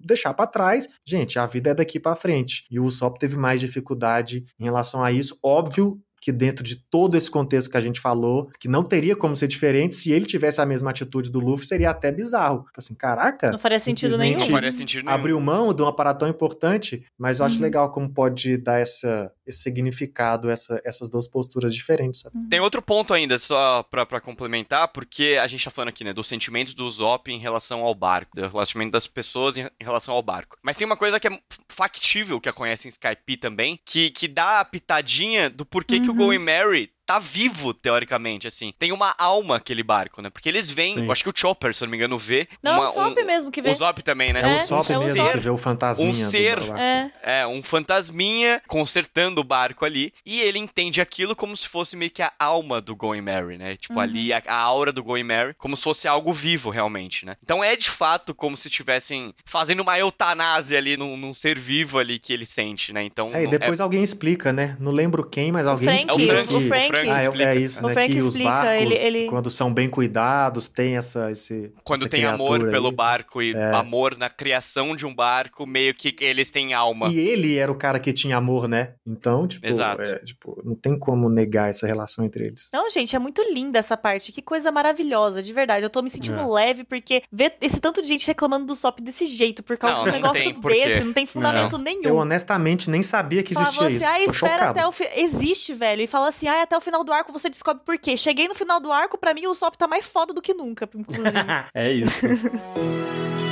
deixar 0.04 0.34
para 0.34 0.48
trás. 0.48 0.88
Gente, 1.06 1.40
a 1.40 1.46
vida 1.46 1.72
é 1.72 1.76
daqui 1.76 2.00
para 2.00 2.16
frente. 2.16 2.66
E 2.72 2.80
o 2.80 2.86
Usopp 2.86 3.20
teve 3.20 3.38
mais 3.38 3.60
dificuldade 3.60 4.46
em 4.60 4.64
relação 4.64 5.04
a 5.04 5.12
isso. 5.12 5.38
Óbvio 5.44 6.00
que 6.22 6.32
dentro 6.32 6.64
de 6.64 6.76
todo 6.76 7.16
esse 7.16 7.30
contexto 7.30 7.70
que 7.70 7.78
a 7.78 7.82
gente 7.82 8.00
falou, 8.00 8.50
que 8.60 8.68
não 8.68 8.84
teria 8.84 9.16
como 9.16 9.36
ser 9.36 9.48
diferente, 9.48 9.96
se 9.96 10.12
ele 10.12 10.26
tivesse 10.26 10.62
a 10.62 10.66
mesma 10.66 10.92
atitude 10.92 11.32
do 11.32 11.40
Luffy, 11.40 11.68
seria 11.68 11.90
até 11.90 12.12
bizarro. 12.12 12.66
Assim, 12.76 12.96
caraca. 12.96 13.52
Não 13.52 13.60
faria 13.60 13.80
sentido 13.80 14.18
nenhum. 14.18 14.40
Não 14.40 14.48
faria 14.48 14.72
sentido 14.72 15.06
nenhum. 15.06 15.16
Abriu 15.16 15.40
mão 15.40 15.74
de 15.74 15.82
uma 15.82 15.96
parada 15.96 16.20
tão 16.20 16.28
importante, 16.28 17.06
mas 17.18 17.40
eu 17.40 17.46
acho 17.46 17.56
uhum. 17.56 17.62
legal 17.62 17.92
como 17.92 18.10
pode 18.10 18.58
dar 18.58 18.80
essa, 18.80 19.32
esse 19.46 19.62
significado, 19.62 20.50
essa, 20.50 20.82
essas 20.84 21.10
duas 21.10 21.28
postoras 21.28 21.74
diferentes, 21.74 22.22
sabe? 22.22 22.38
Uhum. 22.38 22.50
Tem 22.50 22.60
outro 22.60 22.82
ponto 22.82 23.14
ainda, 23.14 23.38
só 23.40 23.84
pra, 23.84 24.06
pra 24.06 24.20
complementar, 24.20 24.88
porque 24.90 25.38
a 25.42 25.48
gente 25.48 25.64
tá 25.64 25.72
falando 25.72 25.90
aqui, 25.90 26.04
né, 26.04 26.14
dos 26.14 26.28
sentimentos 26.28 26.74
do 26.74 26.90
Zop 26.90 27.32
em 27.32 27.40
relação 27.40 27.82
ao 27.84 27.94
barco, 27.94 28.36
do 28.36 28.48
relacionamento 28.48 28.94
das 28.94 29.08
pessoas 29.08 29.58
em, 29.58 29.62
em 29.62 29.84
relação 29.84 30.14
ao 30.14 30.22
barco. 30.22 30.58
Mas 30.62 30.78
tem 30.78 30.86
uma 30.86 30.98
coisa 30.98 31.20
que 31.20 31.28
é 31.28 31.40
factível 31.70 32.40
que 32.42 32.50
acontece 32.50 32.88
em 32.88 32.90
Skype 32.90 33.38
também, 33.38 33.80
que, 33.86 34.10
que 34.10 34.28
dá 34.28 34.60
a 34.60 34.66
pitadinha 34.66 35.50
do 35.50 35.66
porquê 35.66 35.96
uhum. 35.96 36.02
que 36.02 36.07
o 36.10 36.12
uhum. 36.12 36.18
Going 36.18 36.40
Mary 36.40 36.92
tá 37.08 37.20
vivo, 37.20 37.74
teoricamente, 37.74 38.48
assim. 38.48 38.74
Tem 38.78 38.92
uma 38.92 39.16
alma 39.18 39.56
aquele 39.56 39.82
barco, 39.82 40.22
né? 40.22 40.30
Porque 40.30 40.50
eles 40.50 40.70
veem, 40.70 41.06
eu 41.06 41.12
acho 41.12 41.24
que 41.24 41.30
o 41.30 41.34
Chopper, 41.34 41.74
se 41.74 41.82
eu 41.82 41.86
não 41.86 41.92
me 41.92 41.98
engano, 41.98 42.18
vê. 42.18 42.50
Não, 42.62 42.74
uma, 42.74 42.90
o 42.90 42.94
Sop 42.94 43.18
um, 43.18 43.26
mesmo 43.26 43.50
que 43.50 43.62
vê. 43.62 43.72
O 43.72 43.74
Zop 43.76 44.04
também, 44.04 44.34
né? 44.34 44.42
É, 44.42 44.58
é 44.58 44.58
o 44.58 44.60
Sop 44.60 44.86
é 44.90 44.98
mesmo 44.98 45.32
que 45.32 45.40
vê 45.40 45.50
o 45.50 45.58
fantasminha. 45.58 46.12
Um 46.12 46.14
ser, 46.14 46.60
é. 46.78 47.12
é, 47.24 47.48
um 47.48 47.64
fantasminha 47.64 48.62
consertando 48.68 49.40
o 49.40 49.44
barco 49.44 49.86
ali. 49.86 50.14
E 50.26 50.42
ele 50.42 50.60
entende 50.60 51.00
aquilo 51.00 51.34
como 51.34 51.56
se 51.56 51.66
fosse 51.66 51.96
meio 51.96 52.12
que 52.12 52.22
a 52.22 52.32
alma 52.38 52.82
do 52.82 52.94
Going 52.94 53.22
Mary, 53.22 53.58
né? 53.58 53.78
Tipo, 53.78 53.94
uhum. 53.94 54.02
ali 54.02 54.34
a, 54.34 54.44
a, 54.46 54.56
aura 54.56 54.92
do 54.92 55.02
Going 55.02 55.24
Mary, 55.24 55.54
como 55.58 55.78
se 55.78 55.84
fosse 55.84 56.10
algo 56.10 56.34
vivo, 56.34 56.70
realmente, 56.70 57.26
né? 57.26 57.38
Então 57.42 57.64
é 57.64 57.78
de 57.78 57.90
fato 57.90 58.36
como 58.36 58.58
se 58.58 58.68
estivessem 58.68 59.34
fazendo 59.46 59.80
uma 59.80 59.98
eutanásia 59.98 60.78
ali 60.78 60.98
num, 60.98 61.16
num, 61.16 61.34
ser 61.34 61.58
vivo 61.58 62.00
ali 62.00 62.20
que 62.20 62.34
ele 62.34 62.46
sente, 62.46 62.92
né? 62.92 63.02
Então. 63.04 63.34
É, 63.34 63.46
e 63.46 63.48
depois 63.48 63.80
é... 63.80 63.84
alguém 63.84 64.04
explica, 64.04 64.52
né? 64.52 64.76
Não 64.78 64.92
lembro 64.92 65.24
quem, 65.24 65.54
mas 65.54 65.66
alguém 65.66 65.86
Frank, 65.86 66.10
explica. 66.10 66.34
É 66.34 66.42
o 66.42 66.46
Frank, 66.46 66.56
o 66.56 66.68
Frank. 66.68 66.97
Frank 67.02 67.10
ah, 67.10 67.24
explica. 67.24 67.44
É, 67.44 67.56
é 67.56 67.60
isso 67.60 67.84
o 67.84 67.88
né? 67.88 67.94
Frank 67.94 68.12
que 68.12 68.18
explica, 68.18 68.50
os 68.50 68.56
barcos, 68.56 68.82
ele, 68.82 68.96
ele... 68.96 69.26
quando 69.28 69.50
são 69.50 69.74
bem 69.74 69.90
cuidados, 69.90 70.68
tem 70.68 70.98
essa 70.98 71.32
esse 71.32 71.72
Quando 71.84 72.02
essa 72.02 72.10
tem 72.10 72.26
amor 72.26 72.66
aí. 72.66 72.72
pelo 72.72 72.92
barco 72.92 73.42
e 73.42 73.54
é. 73.54 73.72
amor 73.74 74.18
na 74.18 74.30
criação 74.30 74.96
de 74.96 75.06
um 75.06 75.14
barco, 75.14 75.66
meio 75.66 75.94
que 75.94 76.16
eles 76.22 76.52
têm 76.52 76.74
alma. 76.74 77.10
E 77.10 77.20
ele 77.20 77.58
era 77.58 77.72
o 77.72 77.76
cara 77.76 78.00
que 78.00 78.12
tinha 78.14 78.38
amor, 78.38 78.68
né? 78.68 78.94
Então, 79.06 79.48
tipo, 79.48 79.66
Exato. 79.66 80.02
É, 80.02 80.20
tipo, 80.20 80.62
não 80.64 80.76
tem 80.76 80.98
como 80.98 81.30
negar 81.30 81.70
essa 81.70 81.88
relação 81.88 82.26
entre 82.26 82.46
eles. 82.46 82.70
Não, 82.74 82.90
gente, 82.90 83.16
é 83.16 83.20
muito 83.20 83.42
linda 83.54 83.80
essa 83.80 83.98
parte. 83.98 84.32
Que 84.32 84.42
coisa 84.42 84.72
maravilhosa, 84.72 85.42
de 85.42 85.54
verdade. 85.54 85.84
Eu 85.84 85.90
tô 85.90 86.02
me 86.02 86.10
sentindo 86.10 86.40
é. 86.40 86.46
leve 86.46 86.84
porque 86.84 87.24
ver 87.32 87.56
esse 87.62 87.80
tanto 87.80 88.02
de 88.02 88.08
gente 88.08 88.28
reclamando 88.28 88.66
do 88.66 88.76
SOP 88.76 89.02
desse 89.02 89.26
jeito 89.26 89.64
por 89.64 89.78
causa 89.78 89.98
não, 89.98 90.04
de 90.04 90.10
um 90.10 90.14
negócio 90.14 90.62
desse, 90.62 91.04
não 91.04 91.14
tem 91.14 91.26
fundamento 91.26 91.78
não. 91.78 91.84
nenhum. 91.84 92.04
Eu 92.04 92.16
honestamente 92.18 92.90
nem 92.90 93.02
sabia 93.02 93.44
que 93.44 93.54
existia 93.54 93.74
Falava 93.74 93.94
isso. 93.94 94.06
Assim, 94.06 94.14
ah, 94.14 94.26
espera 94.26 94.54
chocado. 94.54 94.80
até 94.80 94.88
o 94.88 94.92
fi... 94.92 95.10
existe, 95.16 95.74
velho. 95.74 96.02
E 96.02 96.08
fala 96.08 96.30
assim: 96.30 96.48
"Ah, 96.48 96.62
até 96.62 96.78
o 96.78 96.82
final 96.88 97.04
do 97.04 97.12
arco 97.12 97.34
você 97.34 97.50
descobre 97.50 97.84
por 97.84 97.98
quê". 97.98 98.16
Cheguei 98.16 98.48
no 98.48 98.56
final 98.56 98.80
do 98.80 98.92
arco, 98.92 99.18
para 99.18 99.34
mim 99.34 99.46
o 99.46 99.54
Sop 99.54 99.76
tá 99.76 99.88
mais 99.88 100.08
foda 100.08 100.34
do 100.34 100.42
que 100.42 100.54
nunca, 100.54 100.90
inclusive. 100.96 101.36
é 101.74 101.92
isso. 101.92 102.26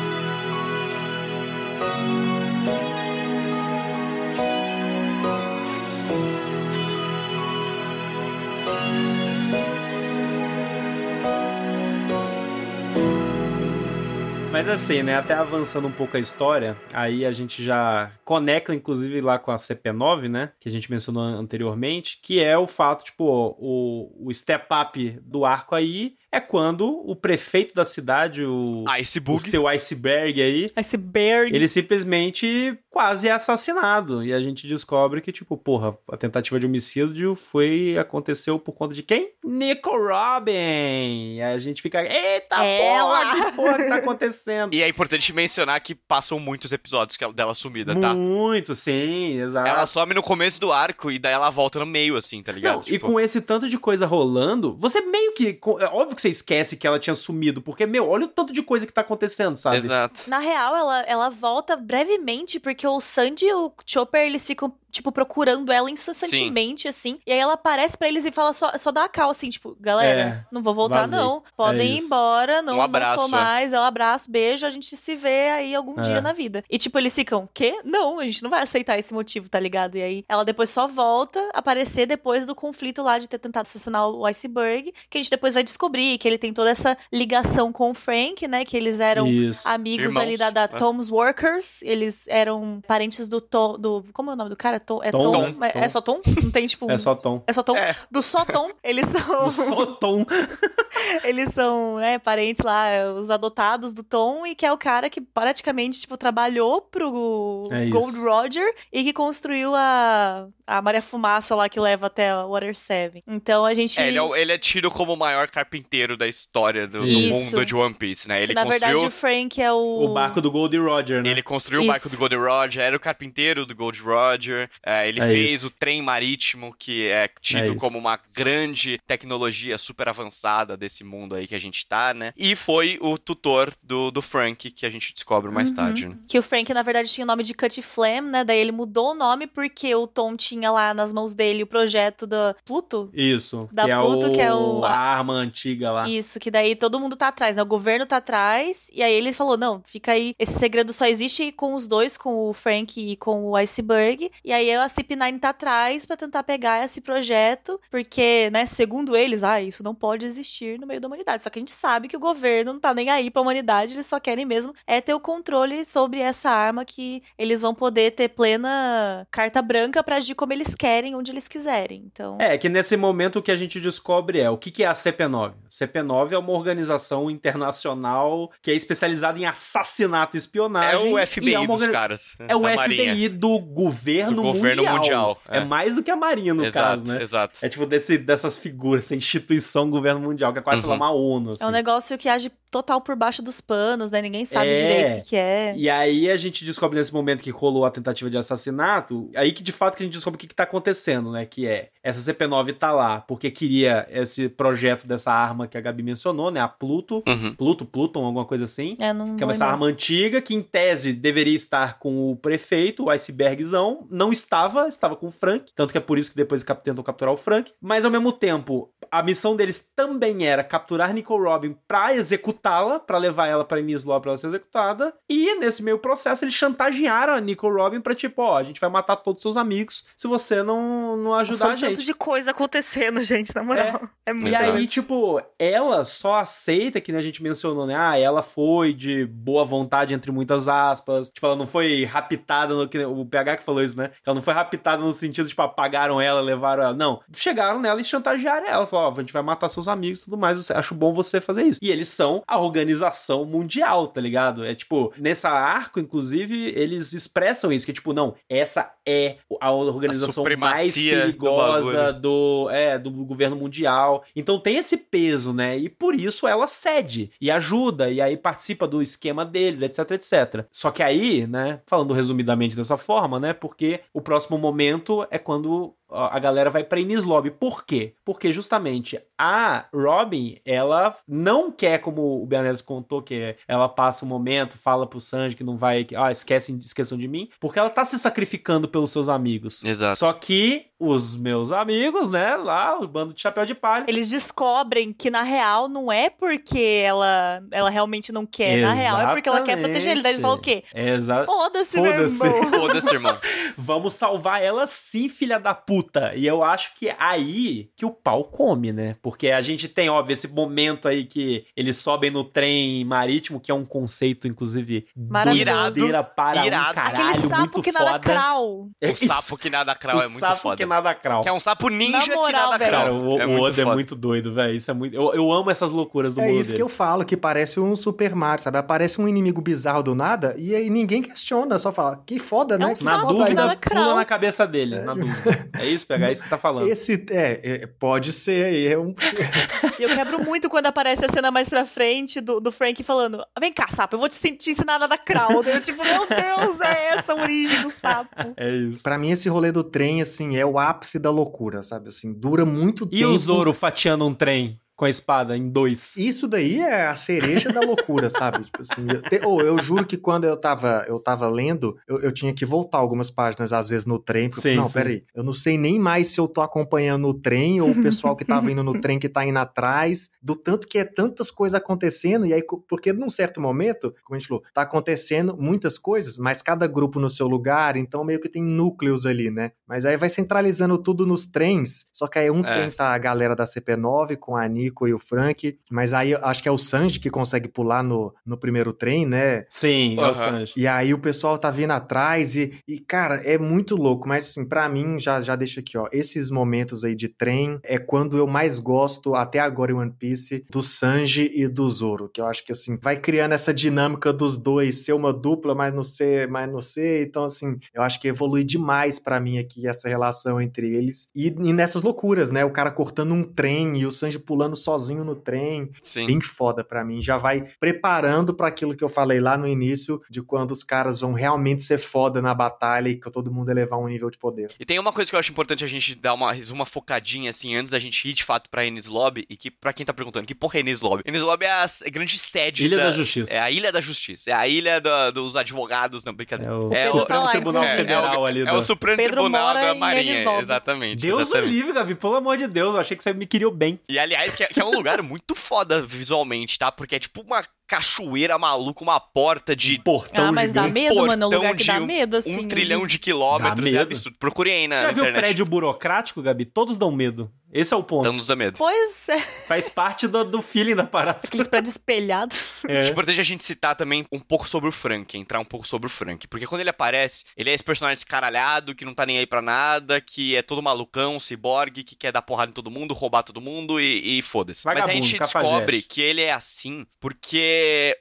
Mas 14.55 14.69
assim, 14.69 15.03
né, 15.03 15.17
até 15.17 15.33
avançando 15.33 15.85
um 15.85 15.91
pouco 15.91 16.15
a 16.15 16.19
história, 16.19 16.77
aí 16.93 17.25
a 17.25 17.31
gente 17.33 17.61
já 17.61 18.09
conecta, 18.23 18.73
inclusive, 18.73 19.19
lá 19.19 19.37
com 19.37 19.51
a 19.51 19.57
CP9, 19.57 20.29
né, 20.29 20.53
que 20.61 20.69
a 20.69 20.71
gente 20.71 20.89
mencionou 20.89 21.23
anteriormente, 21.23 22.19
que 22.23 22.41
é 22.41 22.57
o 22.57 22.65
fato, 22.65 23.03
tipo, 23.03 23.25
o, 23.59 24.29
o 24.29 24.33
step-up 24.33 25.19
do 25.23 25.43
arco 25.43 25.75
aí 25.75 26.15
é 26.35 26.39
quando 26.41 26.87
o 27.09 27.15
prefeito 27.15 27.73
da 27.73 27.85
cidade, 27.85 28.43
o, 28.43 28.83
Iceberg. 28.87 29.37
o 29.37 29.39
seu 29.39 29.67
iceberg 29.67 30.41
aí, 30.41 30.69
iceberg. 30.75 31.55
ele 31.55 31.67
simplesmente 31.67 32.77
quase 32.89 33.27
é 33.27 33.31
assassinado. 33.31 34.23
E 34.23 34.33
a 34.33 34.39
gente 34.39 34.67
descobre 34.67 35.21
que, 35.21 35.31
tipo, 35.31 35.57
porra, 35.57 35.97
a 36.11 36.17
tentativa 36.17 36.59
de 36.59 36.65
homicídio 36.65 37.35
foi 37.35 37.97
aconteceu 37.99 38.57
por 38.59 38.73
conta 38.73 38.93
de 38.95 39.03
quem? 39.03 39.31
Nico 39.43 39.89
Robin. 39.91 41.35
E 41.35 41.41
a 41.41 41.57
gente 41.59 41.81
fica, 41.81 42.01
eita 42.03 42.63
Ela. 42.63 43.19
porra, 43.19 43.45
que 43.45 43.51
porra 43.55 43.77
que 43.77 43.83
tá 43.89 43.95
acontecendo? 43.95 44.73
E 44.73 44.81
é 44.81 44.87
importante 44.87 45.33
mencionar 45.33 45.79
que 45.81 45.95
passam 45.95 46.39
muitos 46.39 46.71
episódios 46.71 47.17
que 47.17 47.23
ela- 47.23 47.33
dela 47.33 47.53
sumida, 47.53 47.93
tá? 47.99 48.13
Muito, 48.13 48.73
sim, 48.75 49.39
exato. 49.39 49.67
Ela 49.67 49.85
some 49.87 50.13
no 50.13 50.23
começo 50.23 50.59
do 50.59 50.71
arco 50.71 51.11
e 51.11 51.19
daí 51.19 51.33
ela 51.33 51.49
volta 51.49 51.79
no 51.79 51.85
meio, 51.85 52.15
assim, 52.17 52.41
tá 52.41 52.51
ligado? 52.51 52.85
Não, 52.87 52.93
e 52.93 52.99
com 52.99 53.19
esse 53.19 53.41
tanto 53.41 53.67
de 53.69 53.77
coisa 53.77 54.05
rolando, 54.05 54.75
você 54.77 55.01
meio 55.01 55.33
que. 55.33 55.59
É 55.79 55.85
óbvio 55.85 56.15
que 56.15 56.21
você 56.25 56.29
esquece 56.29 56.75
que 56.75 56.87
ela 56.87 56.99
tinha 56.99 57.15
sumido, 57.15 57.61
porque, 57.61 57.85
meu, 57.85 58.09
olha 58.09 58.25
o 58.25 58.29
tanto 58.29 58.51
de 58.51 58.63
coisa 58.63 58.85
que 58.85 58.93
tá 58.93 59.01
acontecendo, 59.01 59.55
sabe? 59.55 59.77
Exato. 59.77 60.29
Na 60.29 60.39
real, 60.39 60.75
ela, 60.75 61.01
ela 61.01 61.29
volta 61.29 61.75
brevemente, 61.75 62.59
porque 62.59 62.87
o 62.87 62.99
Sandy 62.99 63.45
e 63.45 63.53
o 63.53 63.71
Chopper, 63.85 64.25
eles 64.25 64.45
ficam, 64.45 64.75
tipo, 64.95 65.11
procurando 65.11 65.71
ela 65.71 65.89
incessantemente, 65.89 66.87
assim. 66.87 67.19
E 67.25 67.31
aí 67.31 67.39
ela 67.39 67.53
aparece 67.53 67.97
pra 67.97 68.07
eles 68.07 68.25
e 68.25 68.31
fala 68.31 68.53
só, 68.53 68.71
só 68.77 68.91
dá 68.91 69.03
a 69.05 69.09
cal, 69.09 69.29
assim, 69.29 69.49
tipo, 69.49 69.75
galera, 69.79 70.19
É, 70.21 70.45
não 70.51 70.61
vou 70.63 70.73
voltar, 70.73 71.01
vazei. 71.01 71.17
não. 71.19 71.43
Podem 71.55 71.81
É 71.87 71.91
ir 71.95 71.97
embora, 71.99 72.61
não, 72.61 72.73
Um 72.73 72.77
não 72.77 72.83
abraço, 72.83 73.15
sou 73.19 73.27
é. 73.27 73.31
mais. 73.31 73.73
É 73.73 73.79
um 73.79 73.83
abraço, 73.83 74.29
beijo, 74.31 74.65
a 74.65 74.69
gente 74.69 74.95
se 74.95 75.15
vê 75.15 75.49
aí 75.51 75.75
algum 75.75 75.99
É. 75.99 76.01
dia 76.01 76.21
na 76.21 76.33
vida. 76.33 76.63
E, 76.69 76.77
tipo, 76.77 76.97
eles 76.97 77.13
ficam, 77.13 77.47
quê? 77.53 77.79
Não, 77.83 78.19
a 78.19 78.25
gente 78.25 78.41
não 78.43 78.49
vai 78.49 78.61
aceitar 78.63 78.97
esse 78.97 79.13
motivo, 79.13 79.49
tá 79.49 79.59
ligado? 79.59 79.95
E 79.95 80.01
aí 80.01 80.23
ela 80.27 80.43
depois 80.45 80.69
só 80.69 80.87
volta 80.87 81.39
a 81.53 81.59
aparecer 81.59 82.05
depois 82.05 82.45
do 82.45 82.55
conflito 82.55 83.01
lá 83.03 83.17
de 83.19 83.27
ter 83.27 83.37
tentado 83.39 83.63
assassinar 83.67 84.07
o 84.09 84.25
Iceberg, 84.25 84.93
que 85.09 85.17
a 85.17 85.21
gente 85.21 85.29
depois 85.29 85.53
vai 85.53 85.63
descobrir 85.63 86.17
que 86.17 86.27
ele 86.27 86.37
tem 86.37 86.53
toda 86.53 86.69
essa 86.69 86.97
ligação 87.11 87.71
com 87.71 87.91
o 87.91 87.93
Frank, 87.93 88.47
né? 88.47 88.63
Que 88.65 88.77
eles 88.77 88.99
eram 88.99 89.27
Isso. 89.27 89.67
amigos 89.67 90.07
Irmãos, 90.13 90.21
ali 90.21 90.37
da, 90.37 90.49
da 90.49 90.63
é. 90.63 90.67
Tom's 90.67 91.09
Workers. 91.11 91.81
Eles 91.81 92.27
eram 92.27 92.81
parentes 92.87 93.27
do 93.27 93.41
Tom. 93.41 93.77
Do, 93.77 94.05
como 94.13 94.29
é 94.31 94.33
o 94.33 94.37
nome 94.37 94.49
do 94.49 94.55
cara? 94.55 94.79
Tom, 94.85 95.03
é 95.03 95.11
Tom, 95.11 95.31
Tom? 95.31 95.53
Tom. 95.53 95.65
É, 95.65 95.89
só 95.89 96.01
Tom? 96.01 96.21
Não 96.43 96.51
tem 96.51 96.65
tipo. 96.65 96.85
É 96.95 96.97
só 96.97 97.15
Tom. 97.15 97.43
É 97.47 97.53
só 97.53 97.63
Tom? 97.63 97.75
É. 97.75 97.95
Do 98.11 98.21
só 98.21 98.45
Tom. 98.45 98.71
Eles 98.83 99.05
são. 99.09 99.49
Só 99.49 99.85
Tom. 99.85 100.25
eles 101.23 101.53
são, 101.53 101.97
né, 101.97 102.19
parentes 102.19 102.63
lá, 102.63 102.85
os 103.17 103.29
adotados 103.29 103.93
do 103.93 104.03
Tom, 104.03 104.45
e 104.45 104.55
que 104.55 104.65
é 104.65 104.71
o 104.71 104.77
cara 104.77 105.09
que 105.09 105.19
praticamente, 105.19 105.99
tipo, 105.99 106.17
trabalhou 106.17 106.81
pro 106.81 107.67
É 107.71 107.87
Gold 107.87 108.09
isso. 108.09 108.23
Roger 108.23 108.75
e 108.91 109.03
que 109.03 109.13
construiu 109.13 109.73
a, 109.75 110.47
a 110.65 110.81
Maria 110.81 111.01
Fumaça 111.01 111.55
lá 111.55 111.67
que 111.67 111.79
leva 111.79 112.07
até 112.07 112.29
a 112.29 112.45
Water 112.45 112.75
7. 112.75 113.21
Então 113.27 113.65
a 113.65 113.73
gente. 113.73 113.99
É, 113.99 114.07
ele, 114.07 114.19
é, 114.19 114.41
ele 114.41 114.51
é 114.51 114.57
tido 114.57 114.89
como 114.91 115.13
o 115.13 115.17
maior 115.17 115.47
carpinteiro 115.49 116.15
da 116.17 116.27
história 116.27 116.87
do, 116.87 116.99
do 117.01 117.07
Isso. 117.07 117.55
mundo 117.55 117.65
de 117.65 117.75
One 117.75 117.93
Piece, 117.93 118.27
né? 118.27 118.37
que, 118.37 118.43
Ele 118.43 118.53
na 118.53 118.63
construiu. 118.63 118.87
verdade, 118.89 119.07
o 119.07 119.11
Frank 119.11 119.61
é 119.61 119.71
o. 119.71 120.05
O 120.05 120.13
barco 120.13 120.41
do 120.41 120.51
Goldie 120.51 120.77
Roger, 120.77 121.23
né? 121.23 121.29
Ele 121.29 121.41
construiu 121.41 121.83
o 121.83 121.87
barco 121.87 122.07
Isso. 122.07 122.15
do 122.15 122.19
Gold 122.19 122.35
Roger, 122.35 122.83
era 122.83 122.95
o 122.95 122.99
carpinteiro 122.99 123.65
do 123.65 123.75
Gold 123.75 124.01
Roger. 124.01 124.69
É, 124.83 125.07
ele 125.07 125.19
É 125.21 125.27
fez 125.27 125.51
isso. 125.51 125.67
o 125.67 125.69
trem 125.69 126.01
marítimo, 126.01 126.75
que 126.77 127.07
é 127.07 127.25
É 127.25 127.29
tido 127.41 127.65
isso. 127.71 127.75
como 127.75 127.97
uma 127.97 128.19
grande 128.33 128.99
tecnologia 129.07 129.77
super 129.77 130.07
avançada 130.09 130.75
desse 130.77 131.03
mundo 131.03 131.35
aí 131.35 131.47
que 131.47 131.55
a 131.55 131.59
gente 131.59 131.85
tá, 131.85 132.13
né? 132.13 132.33
E 132.37 132.55
foi 132.55 132.97
o 133.01 133.17
tutor 133.17 133.73
do, 133.81 134.11
do 134.11 134.21
Frank, 134.21 134.69
que 134.71 134.85
a 134.85 134.89
gente 134.89 135.13
descobre 135.13 135.49
mais 135.51 135.69
Uhum. 135.71 135.75
tarde, 135.75 136.07
né? 136.09 136.17
Que 136.27 136.37
o 136.37 136.43
Frank, 136.43 136.71
na 136.73 136.81
verdade, 136.81 137.09
tinha 137.11 137.23
o 137.23 137.27
nome 137.27 137.43
de 137.43 137.53
Cut 137.53 137.81
Flame, 137.81 138.29
né? 138.29 138.43
Daí 138.43 138.59
ele 138.59 138.71
mudou 138.71 139.11
o 139.11 139.15
nome 139.15 139.47
porque 139.47 139.93
o 139.95 140.05
Tom 140.07 140.35
tinha 140.35 140.69
lá 140.71 140.93
nas 140.93 141.11
mãos 141.13 141.33
dele 141.33 141.63
o 141.63 141.67
projeto 141.67 142.27
da 142.27 142.55
Pluto. 142.65 143.09
Isso. 143.13 143.67
Da 143.71 143.85
que 143.85 143.91
é 143.91 143.95
Pluto, 143.95 144.27
o... 144.27 144.31
que 144.31 144.41
é 144.41 144.53
o- 144.53 144.83
a 144.83 144.91
arma 144.91 145.33
antiga 145.33 145.91
lá. 145.91 146.07
Isso, 146.09 146.39
que 146.39 146.51
daí 146.51 146.75
todo 146.75 146.99
mundo 146.99 147.15
tá 147.15 147.29
atrás, 147.29 147.55
né? 147.55 147.61
O 147.61 147.65
governo 147.65 148.05
tá 148.05 148.17
atrás. 148.17 148.89
E 148.93 149.01
aí 149.01 149.13
ele 149.13 149.33
falou: 149.33 149.57
não, 149.57 149.81
fica 149.85 150.11
aí. 150.11 150.33
Esse 150.37 150.59
segredo 150.59 150.91
só 150.93 151.05
existe 151.05 151.51
com 151.51 151.73
os 151.73 151.87
dois, 151.87 152.17
com 152.17 152.49
o 152.49 152.53
Frank 152.53 152.99
e 152.99 153.15
com 153.15 153.45
o 153.49 153.55
Iceberg. 153.55 154.29
E 154.43 154.51
aí 154.53 154.64
a 154.71 154.87
CP9 154.87 155.39
tá 155.39 155.49
atrás 155.49 156.05
pra 156.05 156.17
tentar 156.17 156.43
pegar 156.43 156.83
esse 156.83 157.01
projeto. 157.01 157.79
Porque, 157.89 158.49
né, 158.51 158.65
segundo 158.65 159.15
eles, 159.15 159.43
ah, 159.43 159.61
isso 159.61 159.83
não 159.83 159.93
pode 159.95 160.25
existir 160.25 160.79
no 160.79 160.87
meio 160.87 160.99
da 161.01 161.07
humanidade. 161.07 161.43
Só 161.43 161.49
que 161.49 161.59
a 161.59 161.61
gente 161.61 161.71
sabe 161.71 162.07
que 162.07 162.17
o 162.17 162.19
governo 162.19 162.73
não 162.73 162.79
tá 162.79 162.93
nem 162.93 163.09
aí 163.09 163.29
pra 163.29 163.41
humanidade, 163.41 163.93
eles 163.93 164.05
só 164.05 164.19
querem 164.19 164.45
mesmo 164.45 164.73
é 164.87 165.01
ter 165.01 165.13
o 165.13 165.19
controle 165.19 165.85
sobre 165.85 166.19
essa 166.19 166.49
arma 166.49 166.85
que 166.85 167.21
eles 167.37 167.61
vão 167.61 167.73
poder 167.73 168.11
ter 168.11 168.29
plena 168.29 169.27
carta 169.31 169.61
branca 169.61 170.03
pra 170.03 170.17
agir 170.17 170.35
como 170.35 170.53
eles 170.53 170.75
querem, 170.75 171.15
onde 171.15 171.31
eles 171.31 171.47
quiserem. 171.47 172.03
Então. 172.05 172.37
É, 172.39 172.57
que 172.57 172.69
nesse 172.69 172.95
momento 172.97 173.39
o 173.39 173.41
que 173.41 173.51
a 173.51 173.55
gente 173.55 173.79
descobre 173.79 174.39
é 174.39 174.49
o 174.49 174.57
que, 174.57 174.71
que 174.71 174.83
é 174.83 174.87
a 174.87 174.93
CP9. 174.93 175.53
CP9 175.69 176.31
é 176.31 176.37
uma 176.37 176.51
organização 176.51 177.29
internacional 177.29 178.51
que 178.61 178.71
é 178.71 178.73
especializada 178.73 179.37
em 179.39 179.45
assassinato 179.45 180.35
e 180.35 180.37
É 180.37 180.39
espionagem. 180.39 181.13
o 181.13 181.19
e 181.19 181.25
FBI 181.25 181.53
é 181.55 181.59
uma 181.59 181.77
dos 181.77 181.87
caras. 181.87 182.35
É 182.47 182.55
o 182.55 182.63
FBI 182.65 183.29
do 183.29 183.59
governo, 183.59 184.35
Do 184.35 184.41
governo 184.43 184.54
mundial. 184.63 184.95
mundial, 184.97 185.41
É. 185.49 185.57
é. 185.59 185.65
mais 185.65 185.95
do 185.95 186.03
que 186.03 186.11
a 186.11 186.15
Marinha, 186.15 186.53
no 186.53 186.65
exato, 186.65 187.01
caso, 187.01 187.13
né? 187.13 187.21
exato. 187.21 187.59
É 187.63 187.69
tipo 187.69 187.85
desse, 187.85 188.17
dessas 188.17 188.57
figuras, 188.57 189.05
essa 189.05 189.15
instituição 189.15 189.89
governo 189.89 190.19
mundial, 190.21 190.51
que 190.53 190.59
é 190.59 190.61
quase, 190.61 190.81
sei 190.81 190.89
lá, 190.89 190.95
Uhum. 190.95 191.01
uma 191.01 191.11
ONU. 191.11 191.49
Assim. 191.51 191.63
É 191.63 191.67
um 191.67 191.71
negócio 191.71 192.17
que 192.17 192.27
age 192.29 192.51
total 192.71 192.99
por 192.99 193.15
baixo 193.15 193.41
dos 193.41 193.61
panos, 193.61 194.11
né? 194.11 194.21
Ninguém 194.21 194.43
sabe 194.45 194.67
É. 194.69 194.75
direito 194.75 195.11
o 195.11 195.15
que, 195.23 195.29
que 195.29 195.35
é. 195.37 195.73
E 195.77 195.89
aí 195.89 196.29
a 196.29 196.35
gente 196.35 196.65
descobre 196.65 196.97
nesse 196.99 197.13
momento 197.13 197.41
que 197.41 197.49
rolou 197.49 197.85
a 197.85 197.91
tentativa 197.91 198.29
de 198.29 198.37
assassinato, 198.37 199.29
aí 199.35 199.53
que 199.53 199.63
de 199.63 199.71
fato 199.71 199.95
que 199.95 200.03
a 200.03 200.05
gente 200.05 200.13
descobre 200.13 200.35
o 200.35 200.39
que, 200.39 200.47
que 200.47 200.55
tá 200.55 200.63
acontecendo, 200.63 201.31
né? 201.31 201.45
Que 201.45 201.65
é, 201.67 201.89
essa 202.03 202.19
CP9 202.33 202.73
tá 202.73 202.91
lá 202.91 203.21
porque 203.21 203.49
queria 203.49 204.05
esse 204.11 204.49
projeto 204.49 205.07
dessa 205.07 205.31
arma 205.31 205.67
que 205.67 205.77
a 205.77 205.81
Gabi 205.81 206.03
mencionou, 206.03 206.51
né? 206.51 206.59
A 206.59 206.67
Pluto. 206.67 207.23
Uhum. 207.27 207.53
Pluto, 207.55 207.85
Pluton, 207.85 208.25
alguma 208.25 208.45
coisa 208.45 208.65
assim. 208.65 208.97
É, 208.99 209.13
não 209.13 209.37
Que 209.37 209.43
é 209.43 209.45
não 209.45 209.51
essa 209.51 209.65
lembro. 209.65 209.73
arma 209.85 209.85
antiga 209.87 210.41
que, 210.41 210.53
em 210.53 210.61
tese, 210.61 211.13
deveria 211.13 211.55
estar 211.55 211.97
com 211.99 212.31
o 212.31 212.35
prefeito, 212.35 213.05
o 213.05 213.09
icebergzão. 213.09 214.05
Não 214.09 214.31
estava, 214.37 214.87
estava 214.87 215.15
com 215.15 215.27
o 215.27 215.31
Frank. 215.31 215.73
Tanto 215.73 215.91
que 215.91 215.97
é 215.97 216.01
por 216.01 216.17
isso 216.17 216.31
que 216.31 216.37
depois 216.37 216.63
tentam 216.83 217.03
capturar 217.03 217.33
o 217.33 217.37
Frank. 217.37 217.73
Mas, 217.81 218.05
ao 218.05 218.11
mesmo 218.11 218.31
tempo, 218.31 218.91
a 219.11 219.23
missão 219.23 219.55
deles 219.55 219.91
também 219.95 220.45
era 220.45 220.63
capturar 220.63 221.13
Nicole 221.13 221.45
Robin 221.45 221.75
pra 221.87 222.13
executá-la, 222.13 222.99
pra 222.99 223.17
levar 223.17 223.47
ela 223.47 223.63
pra 223.65 223.79
Enies 223.79 224.03
Law 224.03 224.19
pra 224.21 224.31
ela 224.31 224.37
ser 224.37 224.47
executada. 224.47 225.13
E, 225.29 225.55
nesse 225.55 225.83
meio 225.83 225.99
processo, 225.99 226.43
eles 226.43 226.53
chantagearam 226.53 227.33
a 227.33 227.39
Nicole 227.39 227.81
Robin 227.81 228.01
pra, 228.01 228.13
tipo, 228.15 228.41
ó, 228.41 228.57
a 228.57 228.63
gente 228.63 228.79
vai 228.79 228.89
matar 228.89 229.15
todos 229.17 229.39
os 229.39 229.41
seus 229.43 229.57
amigos 229.57 230.05
se 230.17 230.27
você 230.27 230.63
não, 230.63 231.15
não 231.17 231.33
ajudar 231.35 231.57
Só 231.57 231.71
a 231.71 231.75
gente. 231.75 231.89
tanto 231.95 232.03
de 232.05 232.13
coisa 232.13 232.51
acontecendo, 232.51 233.21
gente, 233.23 233.53
na 233.55 233.63
moral. 233.63 234.01
É, 234.25 234.33
muito 234.33 234.47
E 234.47 234.53
Exato. 234.53 234.71
aí, 234.77 234.87
tipo, 234.87 235.41
ela 235.57 236.05
só 236.05 236.35
aceita, 236.35 236.99
que 237.01 237.11
né, 237.11 237.19
a 237.19 237.21
gente 237.21 237.41
mencionou, 237.41 237.85
né? 237.85 237.95
Ah, 237.97 238.17
ela 238.17 238.41
foi 238.41 238.93
de 238.93 239.25
boa 239.25 239.63
vontade, 239.65 240.13
entre 240.13 240.31
muitas 240.31 240.67
aspas. 240.67 241.29
Tipo, 241.29 241.45
ela 241.47 241.55
não 241.55 241.67
foi 241.67 242.03
raptada, 242.05 242.73
no, 242.73 242.87
que 242.87 242.97
o 243.05 243.25
PH 243.25 243.57
que 243.57 243.63
falou 243.63 243.83
isso, 243.83 243.97
né? 243.97 244.11
Ela 244.25 244.35
não 244.35 244.41
foi 244.41 244.53
raptada 244.53 245.01
no 245.01 245.13
sentido, 245.13 245.47
tipo, 245.47 245.61
apagaram 245.61 246.19
ela, 246.19 246.41
levaram 246.41 246.83
ela. 246.83 246.93
Não. 246.93 247.21
Chegaram 247.35 247.79
nela 247.79 248.01
e 248.01 248.03
chantagearam 248.03 248.67
ela. 248.67 248.87
Falaram, 248.87 249.09
ó, 249.09 249.13
a 249.13 249.21
gente 249.21 249.33
vai 249.33 249.41
matar 249.41 249.69
seus 249.69 249.87
amigos 249.87 250.19
e 250.19 250.23
tudo 250.25 250.37
mais. 250.37 250.69
eu 250.69 250.77
Acho 250.77 250.95
bom 250.95 251.13
você 251.13 251.39
fazer 251.39 251.63
isso. 251.63 251.79
E 251.81 251.89
eles 251.89 252.09
são 252.09 252.43
a 252.47 252.59
organização 252.59 253.45
mundial, 253.45 254.07
tá 254.07 254.19
ligado? 254.19 254.65
É 254.65 254.73
tipo, 254.73 255.13
nessa 255.17 255.49
arco, 255.49 255.99
inclusive, 255.99 256.73
eles 256.75 257.13
expressam 257.13 257.71
isso, 257.71 257.85
que 257.85 257.93
tipo, 257.93 258.13
não, 258.13 258.35
essa 258.49 258.94
é 259.07 259.37
a 259.59 259.71
organização 259.71 260.43
mais 260.57 260.93
supremacia 260.93 261.15
do 261.15 261.21
perigosa 261.21 261.97
bagulho. 261.97 262.21
do, 262.21 262.69
é, 262.71 262.97
do 262.97 263.11
governo 263.11 263.55
mundial. 263.55 264.23
Então 264.35 264.59
tem 264.59 264.77
esse 264.77 264.97
peso, 264.97 265.53
né? 265.53 265.77
E 265.77 265.89
por 265.89 266.15
isso 266.15 266.47
ela 266.47 266.67
cede 266.67 267.31
e 267.39 267.51
ajuda, 267.51 268.09
e 268.09 268.19
aí 268.19 268.35
participa 268.35 268.87
do 268.87 269.01
esquema 269.01 269.45
deles, 269.45 269.81
etc, 269.81 270.11
etc. 270.11 270.65
Só 270.71 270.91
que 270.91 271.03
aí, 271.03 271.45
né, 271.47 271.81
falando 271.85 272.13
resumidamente 272.13 272.75
dessa 272.75 272.97
forma, 272.97 273.39
né, 273.39 273.53
porque 273.53 274.01
o 274.13 274.21
próximo 274.21 274.57
momento 274.57 275.25
é 275.29 275.37
quando 275.37 275.93
a 276.09 276.39
galera 276.39 276.69
vai 276.69 276.83
pra 276.83 276.99
Ines 276.99 277.23
Lobby. 277.23 277.51
Por 277.51 277.85
quê? 277.85 278.13
Porque 278.23 278.51
justamente 278.51 279.19
a 279.37 279.85
Robin, 279.93 280.57
ela 280.65 281.15
não 281.27 281.71
quer, 281.71 281.99
como 281.99 282.41
o 282.41 282.45
Beanese 282.45 282.83
contou, 282.83 283.21
que 283.21 283.55
ela 283.67 283.89
passa 283.89 284.25
um 284.25 284.27
momento, 284.27 284.77
fala 284.77 285.07
pro 285.07 285.19
Sanji 285.19 285.55
que 285.55 285.63
não 285.63 285.77
vai, 285.77 286.03
que, 286.03 286.15
ah, 286.15 286.31
esquecem, 286.31 286.77
esqueçam 286.77 287.17
de 287.17 287.27
mim, 287.27 287.49
porque 287.59 287.79
ela 287.79 287.89
tá 287.89 288.05
se 288.05 288.17
sacrificando 288.17 288.87
pelos 288.87 289.11
seus 289.11 289.29
amigos. 289.29 289.83
Exato. 289.83 290.19
Só 290.19 290.31
que 290.33 290.87
os 290.99 291.35
meus 291.35 291.71
amigos, 291.71 292.31
né, 292.31 292.55
lá, 292.55 292.97
o 292.99 293.07
bando 293.07 293.33
de 293.33 293.41
chapéu 293.41 293.65
de 293.65 293.75
palha. 293.75 294.05
Eles 294.07 294.29
descobrem 294.29 295.11
que, 295.11 295.29
na 295.29 295.41
real, 295.41 295.87
não 295.89 296.11
é 296.11 296.29
porque 296.29 297.01
ela, 297.03 297.61
ela 297.71 297.89
realmente 297.89 298.31
não 298.31 298.45
quer. 298.45 298.79
Exatamente. 298.79 299.03
Na 299.03 299.17
real, 299.17 299.21
é 299.29 299.33
porque 299.33 299.49
ela 299.49 299.61
quer 299.61 299.77
proteger 299.77 300.11
ele. 300.13 300.21
Daí 300.21 300.33
eles 300.33 300.41
falam 300.41 300.57
o 300.57 300.61
quê? 300.61 300.83
Exato. 300.93 301.45
Foda-se, 301.45 301.97
Foda 301.97 302.09
meu 302.09 302.27
irmão. 302.27 302.71
Foda-se, 302.71 303.13
irmão. 303.13 303.37
Vamos 303.77 304.13
salvar 304.13 304.63
ela 304.63 304.87
sim, 304.87 305.27
filha 305.27 305.59
da 305.59 305.73
puta. 305.73 306.33
E 306.35 306.47
eu 306.47 306.63
acho 306.63 306.93
que 306.95 307.09
é 307.09 307.15
aí 307.19 307.89
que 307.95 308.05
o 308.05 308.11
pau 308.11 308.45
come, 308.45 308.93
né? 308.93 309.17
Porque 309.21 309.51
a 309.51 309.61
gente 309.61 309.89
tem, 309.89 310.09
óbvio, 310.09 310.33
esse 310.33 310.47
momento 310.47 311.07
aí 311.07 311.25
que 311.25 311.65
eles 311.75 311.97
sobem 311.97 312.31
no 312.31 312.43
trem 312.43 313.03
marítimo, 313.03 313.59
que 313.59 313.71
é 313.71 313.75
um 313.75 313.85
conceito, 313.85 314.47
inclusive, 314.47 315.03
doideira 315.15 316.23
para 316.23 316.65
Irado. 316.65 316.91
um 316.91 316.95
caralho, 316.95 317.15
Aquele 317.29 317.47
sapo 317.47 317.59
muito 317.61 317.81
que 317.81 317.91
foda. 317.91 318.05
nada 318.05 318.19
crau. 318.19 318.89
O 319.03 319.15
sapo 319.15 319.57
que 319.57 319.69
nada 319.69 319.95
crau 319.95 320.17
o 320.17 320.21
é 320.21 320.27
muito 320.27 320.55
foda. 320.55 320.84
Que 320.85 320.89
nada 320.89 321.13
crau. 321.15 321.41
Que 321.41 321.49
é 321.49 321.53
um 321.53 321.59
sapo 321.59 321.89
ninja 321.89 322.33
moral, 322.33 322.45
que 322.45 322.51
nada 322.53 322.79
crau. 322.85 323.03
Cara, 323.03 323.13
o, 323.13 323.39
é 323.39 323.45
o 323.45 323.49
muito 323.49 323.63
Oda 323.63 323.81
é 323.81 323.83
foda. 323.83 323.95
muito 323.95 324.15
doido, 324.15 324.53
velho. 324.53 324.73
Isso 324.75 324.89
é 324.89 324.93
muito. 324.93 325.15
Eu, 325.15 325.33
eu 325.33 325.51
amo 325.51 325.69
essas 325.69 325.91
loucuras 325.91 326.33
do 326.33 326.41
É 326.41 326.47
mundo 326.47 326.59
isso 326.59 326.69
que 326.69 326.77
dele. 326.77 326.83
eu 326.83 326.89
falo, 326.89 327.25
que 327.25 327.35
parece 327.35 327.79
um 327.79 327.95
Super 327.95 328.35
Mario, 328.35 328.63
sabe? 328.63 328.77
Aparece 328.77 329.19
um 329.21 329.27
inimigo 329.27 329.61
bizarro 329.61 330.03
do 330.03 330.15
nada 330.15 330.55
e 330.57 330.73
aí 330.75 330.89
ninguém 330.89 331.21
questiona, 331.21 331.77
só 331.77 331.91
fala, 331.91 332.21
que 332.25 332.39
foda, 332.39 332.77
né? 332.77 332.85
um 332.87 332.93
Que 332.93 333.03
Na 333.03 333.21
que 333.21 333.27
dúvida, 333.27 333.65
nada 333.65 333.77
pula 333.77 334.15
na 334.15 334.25
cabeça 334.25 334.65
dele. 334.67 334.99
Na 334.99 335.13
dúvida. 335.13 335.69
É 335.77 335.85
isso, 335.85 336.05
pegar 336.05 336.31
isso 336.31 336.43
que 336.43 336.49
você 336.49 336.55
tá 336.55 336.57
falando. 336.57 336.87
Esse, 336.87 337.25
é, 337.31 337.59
é, 337.63 337.87
pode 337.87 338.31
ser 338.31 338.65
aí, 338.65 338.87
é 338.87 338.97
um... 338.97 339.13
E 339.99 340.03
eu 340.03 340.09
quebro 340.09 340.43
muito 340.43 340.69
quando 340.69 340.87
aparece 340.87 341.25
a 341.25 341.29
cena 341.29 341.49
mais 341.51 341.69
pra 341.69 341.85
frente 341.85 342.41
do, 342.41 342.59
do 342.59 342.71
Frank 342.71 343.01
falando: 343.03 343.43
Vem 343.59 343.71
cá, 343.71 343.87
sapo, 343.87 344.15
eu 344.15 344.19
vou 344.19 344.29
te, 344.29 344.39
te 344.57 344.71
ensinar 344.71 344.99
nada 344.99 345.17
crowd. 345.17 345.69
Eu, 345.69 345.79
tipo, 345.79 346.03
meu 346.03 346.27
Deus, 346.27 346.81
é 346.81 347.17
essa 347.17 347.33
a 347.33 347.41
origem 347.41 347.81
do 347.81 347.91
sapo. 347.91 348.53
É 348.57 348.69
isso. 348.69 349.03
Pra 349.03 349.17
mim, 349.17 349.31
esse 349.31 349.47
rolê 349.49 349.71
do 349.71 349.83
trem, 349.83 350.21
assim, 350.21 350.57
é 350.57 350.65
o 350.65 350.77
ápice 350.79 351.19
da 351.19 351.29
loucura, 351.29 351.81
sabe? 351.83 352.09
Assim, 352.09 352.33
dura 352.33 352.65
muito 352.65 353.07
E 353.11 353.19
tempo. 353.19 353.31
o 353.31 353.37
Zoro 353.37 353.73
fatiando 353.73 354.25
um 354.25 354.33
trem 354.33 354.79
com 354.95 355.05
a 355.05 355.09
espada 355.09 355.57
em 355.57 355.69
dois? 355.69 356.15
Isso 356.17 356.47
daí 356.47 356.79
é 356.79 357.07
a 357.07 357.15
cereja 357.15 357.69
da 357.71 357.81
loucura, 357.81 358.29
sabe? 358.31 358.63
Tipo 358.63 358.81
assim, 358.81 359.11
eu, 359.11 359.21
te- 359.21 359.41
oh, 359.43 359.61
eu 359.61 359.77
juro 359.79 360.05
que 360.05 360.15
quando 360.17 360.45
eu 360.45 360.55
tava, 360.55 361.05
eu 361.07 361.19
tava 361.19 361.47
lendo, 361.49 361.97
eu, 362.07 362.19
eu 362.19 362.31
tinha 362.31 362.53
que 362.53 362.65
voltar 362.65 362.97
algumas 362.99 363.29
páginas, 363.29 363.73
às 363.73 363.89
vezes, 363.89 364.05
no 364.05 364.17
trem, 364.19 364.49
porque 364.49 364.69
Sim, 364.69 364.75
não, 364.77 364.87
sim. 364.87 364.93
peraí, 364.93 365.23
eu 365.35 365.43
não 365.43 365.53
sei 365.53 365.77
nem 365.77 365.99
mais 365.99 366.27
se 366.29 366.39
eu 366.39 366.47
tô 366.47 366.61
acompanhando 366.61 367.27
o 367.27 367.33
trem 367.33 367.81
ou 367.81 367.91
o 367.91 368.01
pessoal 368.01 368.35
que 368.35 368.45
tava 368.45 368.71
indo 368.71 368.83
no 368.83 368.99
trem 369.01 369.19
que 369.19 369.27
tá 369.29 369.45
indo 369.45 369.59
atrás, 369.59 370.29
do 370.41 370.55
tanto 370.55 370.87
que 370.87 370.97
é 370.97 371.03
tantas 371.03 371.51
coisas 371.51 371.75
acontecendo, 371.79 372.45
e 372.45 372.53
aí, 372.53 372.63
porque 372.87 373.11
num 373.11 373.29
certo 373.29 373.59
momento, 373.59 374.13
como 374.23 374.35
a 374.35 374.39
gente 374.39 374.47
falou, 374.47 374.63
tá 374.73 374.81
acontecendo 374.83 375.57
muitas 375.59 375.97
coisas, 375.97 376.37
mas 376.37 376.61
cada 376.61 376.87
grupo 376.87 377.19
no 377.19 377.29
seu 377.29 377.47
lugar, 377.47 377.97
então 377.97 378.23
meio 378.23 378.39
que 378.39 378.47
tem 378.49 378.63
núcleos 378.63 379.25
ali, 379.25 379.51
né? 379.51 379.71
Mas 379.87 380.05
aí 380.05 380.15
vai 380.17 380.29
centralizando 380.29 380.97
tudo 380.97 381.25
nos 381.25 381.45
trens, 381.45 382.07
só 382.13 382.27
que 382.27 382.39
aí 382.39 382.49
um 382.49 382.63
É. 382.65 382.71
trem 382.73 382.91
tá 382.91 383.13
a 383.13 383.17
galera 383.17 383.55
da 383.55 383.65
CP9 383.65 384.37
com 384.37 384.55
a 384.55 384.67
Nico 384.85 385.07
e 385.07 385.13
o 385.13 385.19
Frank, 385.19 385.77
mas 385.91 386.13
aí 386.13 386.31
eu 386.31 386.39
acho 386.43 386.61
que 386.61 386.69
é 386.69 386.71
o 386.71 386.77
Sanji 386.77 387.19
que 387.19 387.29
consegue 387.29 387.67
pular 387.67 388.03
no, 388.03 388.33
no 388.45 388.57
primeiro 388.57 388.93
trem, 388.93 389.25
né? 389.25 389.65
Sim, 389.69 390.17
é 390.17 390.21
Aham. 390.21 390.31
o 390.31 390.35
Sanji. 390.35 390.73
E 390.77 390.87
aí 390.87 391.13
o 391.13 391.19
pessoal 391.19 391.57
tá 391.57 391.71
vindo 391.71 391.91
atrás 391.91 392.55
e, 392.55 392.73
e, 392.87 392.99
cara, 392.99 393.35
é 393.35 393.57
muito 393.57 393.95
louco, 393.95 394.27
mas 394.27 394.49
assim, 394.49 394.65
pra 394.65 394.87
mim, 394.87 395.17
já, 395.19 395.41
já 395.41 395.55
deixa 395.55 395.79
aqui, 395.79 395.97
ó, 395.97 396.07
esses 396.11 396.49
momentos 396.49 397.03
aí 397.03 397.15
de 397.15 397.27
trem 397.27 397.79
é 397.83 397.97
quando 397.97 398.37
eu 398.37 398.47
mais 398.47 398.79
gosto, 398.79 399.35
até 399.35 399.59
agora 399.59 399.91
em 399.91 399.95
One 399.95 400.13
Piece, 400.17 400.63
do 400.69 400.83
Sanji 400.83 401.51
e 401.53 401.67
do 401.67 401.89
Zoro, 401.89 402.29
que 402.29 402.39
eu 402.39 402.45
acho 402.45 402.65
que, 402.65 402.71
assim, 402.71 402.97
vai 403.01 403.17
criando 403.17 403.53
essa 403.53 403.73
dinâmica 403.73 404.31
dos 404.31 404.57
dois, 404.57 405.05
ser 405.05 405.13
uma 405.13 405.33
dupla, 405.33 405.73
mas 405.73 405.93
não 405.93 406.03
ser, 406.03 406.47
mas 406.47 406.71
não 406.71 406.79
ser, 406.79 407.27
então, 407.27 407.45
assim, 407.45 407.77
eu 407.93 408.01
acho 408.01 408.19
que 408.19 408.27
evolui 408.27 408.63
demais 408.63 409.19
pra 409.19 409.39
mim 409.39 409.57
aqui 409.57 409.87
essa 409.87 410.07
relação 410.07 410.61
entre 410.61 410.93
eles, 410.93 411.29
e, 411.35 411.47
e 411.47 411.73
nessas 411.73 412.03
loucuras, 412.03 412.51
né, 412.51 412.63
o 412.63 412.71
cara 412.71 412.91
cortando 412.91 413.33
um 413.33 413.43
trem 413.43 413.97
e 413.97 414.05
o 414.05 414.11
Sanji 414.11 414.39
pulando 414.39 414.74
sozinho 414.75 415.23
no 415.23 415.35
trem, 415.35 415.89
Sim. 416.01 416.27
bem 416.27 416.41
foda 416.41 416.83
pra 416.83 417.03
mim. 417.03 417.21
Já 417.21 417.37
vai 417.37 417.63
preparando 417.79 418.53
pra 418.53 418.67
aquilo 418.67 418.95
que 418.95 419.03
eu 419.03 419.09
falei 419.09 419.39
lá 419.39 419.57
no 419.57 419.67
início, 419.67 420.21
de 420.29 420.41
quando 420.41 420.71
os 420.71 420.83
caras 420.83 421.19
vão 421.19 421.33
realmente 421.33 421.83
ser 421.83 421.97
foda 421.97 422.41
na 422.41 422.53
batalha 422.53 423.09
e 423.09 423.15
que 423.15 423.29
todo 423.31 423.51
mundo 423.51 423.69
elevar 423.69 423.99
um 423.99 424.07
nível 424.07 424.29
de 424.29 424.37
poder. 424.37 424.71
E 424.79 424.85
tem 424.85 424.99
uma 424.99 425.11
coisa 425.13 425.29
que 425.29 425.35
eu 425.35 425.39
acho 425.39 425.51
importante 425.51 425.83
a 425.83 425.87
gente 425.87 426.15
dar 426.15 426.33
uma, 426.33 426.53
uma 426.71 426.85
focadinha, 426.85 427.49
assim, 427.49 427.75
antes 427.75 427.91
da 427.91 427.99
gente 427.99 428.27
ir 428.29 428.33
de 428.33 428.43
fato 428.43 428.69
pra 428.69 428.85
Ennis 428.85 429.07
Lobby, 429.07 429.45
e 429.49 429.55
que, 429.57 429.69
pra 429.71 429.93
quem 429.93 430.05
tá 430.05 430.13
perguntando, 430.13 430.45
que 430.45 430.55
porra 430.55 430.77
é 430.77 430.81
Ennis 430.81 431.01
Lobby? 431.01 431.23
Ennis 431.25 431.41
Lobby 431.41 431.65
é 431.65 431.71
a 431.71 431.83
s- 431.83 432.09
grande 432.09 432.37
sede 432.37 432.85
Ilha 432.85 432.97
da 432.97 433.11
Justiça. 433.11 433.53
É 433.53 433.59
a 433.59 433.71
Ilha 433.71 433.91
da 433.91 434.01
Justiça. 434.01 434.49
É 434.49 434.53
a 434.53 434.67
ilha 434.67 434.99
da- 435.01 435.31
dos 435.31 435.55
advogados, 435.55 436.23
não, 436.23 436.33
brincadeira. 436.33 436.71
É 436.71 436.75
o 436.75 436.93
É 436.93 437.09
o- 437.09 437.11
Supremo 437.11 437.45
tá 437.45 437.51
Tribunal. 437.51 437.83
Federal 437.83 438.33
é 438.33 438.37
o, 438.37 438.45
ali. 438.45 438.61
É 438.61 438.65
do- 438.65 438.75
o 438.77 438.81
Supremo 438.81 439.17
Pedro 439.17 439.33
Tribunal 439.33 439.67
mora 439.67 439.81
da 439.81 439.95
Marinha. 439.95 440.59
Exatamente. 440.59 441.21
Deus 441.21 441.37
o 441.37 441.41
exatamente. 441.41 441.71
livre, 441.71 441.93
Gabi. 441.93 442.15
Pelo 442.15 442.35
amor 442.35 442.57
de 442.57 442.67
Deus. 442.67 442.93
Eu 442.93 442.99
achei 442.99 443.15
que 443.15 443.23
você 443.23 443.33
me 443.33 443.45
queria 443.45 443.69
bem. 443.71 443.99
E 444.07 444.17
aliás, 444.19 444.55
que 444.55 444.64
é, 444.65 444.73
que 444.73 444.81
é 444.81 444.85
um 444.85 444.91
lugar 444.91 445.21
muito 445.21 445.55
foda 445.55 446.01
visualmente, 446.01 446.77
tá? 446.77 446.91
Porque 446.91 447.15
é 447.15 447.19
tipo 447.19 447.41
uma 447.41 447.65
cachoeira 447.87 448.57
maluca, 448.57 449.03
uma 449.03 449.19
porta 449.19 449.75
de 449.75 449.99
Portão 449.99 450.47
ah, 450.47 450.51
mas 450.51 450.73
dá 450.73 450.87
gigante. 450.87 451.01
medo, 451.01 451.27
mano. 451.27 451.31
É 451.31 451.47
um 451.47 451.49
portão 451.49 451.59
lugar 451.59 451.71
que 451.75 451.83
de 451.83 451.87
dá 451.87 451.99
medo, 451.99 452.37
assim. 452.37 452.59
um 452.59 452.67
trilhão 452.67 453.07
de 453.07 453.19
quilômetros. 453.19 453.91
Dá 453.91 453.99
É 453.99 454.01
absurdo. 454.01 454.37
Procurei 454.39 454.73
aí 454.73 454.87
na 454.87 454.95
Você 454.97 455.01
já 455.03 455.11
viu 455.11 455.23
internet. 455.23 455.41
prédio 455.41 455.65
burocrático, 455.65 456.41
Gabi? 456.41 456.65
Todos 456.65 456.97
dão 456.97 457.11
medo. 457.11 457.51
Esse 457.71 457.93
é 457.93 457.97
o 457.97 458.03
ponto. 458.03 458.31
Nos 458.31 458.47
dá 458.47 458.55
medo. 458.55 458.77
Pois 458.77 459.27
é, 459.27 459.37
Faz 459.67 459.89
parte 459.89 460.29
do, 460.29 460.45
do 460.45 460.61
feeling 460.61 460.95
da 460.95 461.03
parada. 461.03 461.41
aqueles 461.43 461.67
prédios 461.67 461.95
espelhados. 461.95 462.73
É. 462.87 463.01
Acho 463.01 463.11
importante 463.11 463.39
a 463.41 463.43
gente 463.43 463.63
citar 463.63 463.95
também 463.95 464.23
um 464.31 464.39
pouco 464.39 464.69
sobre 464.69 464.87
o 464.87 464.91
Frank, 464.91 465.35
entrar 465.35 465.59
um 465.59 465.65
pouco 465.65 465.87
sobre 465.87 466.05
o 466.05 466.09
Frank. 466.09 466.47
Porque 466.47 466.67
quando 466.67 466.81
ele 466.81 466.89
aparece, 466.91 467.45
ele 467.57 467.71
é 467.71 467.73
esse 467.73 467.83
personagem 467.83 468.15
descaralhado, 468.15 468.93
que 468.93 469.03
não 469.03 469.13
tá 469.13 469.25
nem 469.25 469.39
aí 469.39 469.47
pra 469.47 469.59
nada, 469.59 470.21
que 470.21 470.55
é 470.55 470.61
todo 470.61 470.83
malucão, 470.83 471.39
ciborgue, 471.39 472.03
que 472.03 472.15
quer 472.15 472.31
dar 472.31 472.43
porrada 472.43 472.69
em 472.69 472.73
todo 472.73 472.91
mundo, 472.91 473.15
roubar 473.15 473.41
todo 473.41 473.59
mundo 473.59 473.99
e, 473.99 474.37
e 474.37 474.41
foda-se. 474.43 474.85
Mas 474.85 475.03
a 475.09 475.11
gente 475.13 475.35
cafajeste. 475.35 475.73
descobre 475.73 476.01
que 476.03 476.21
ele 476.21 476.41
é 476.41 476.53
assim 476.53 477.07
porque 477.19 477.57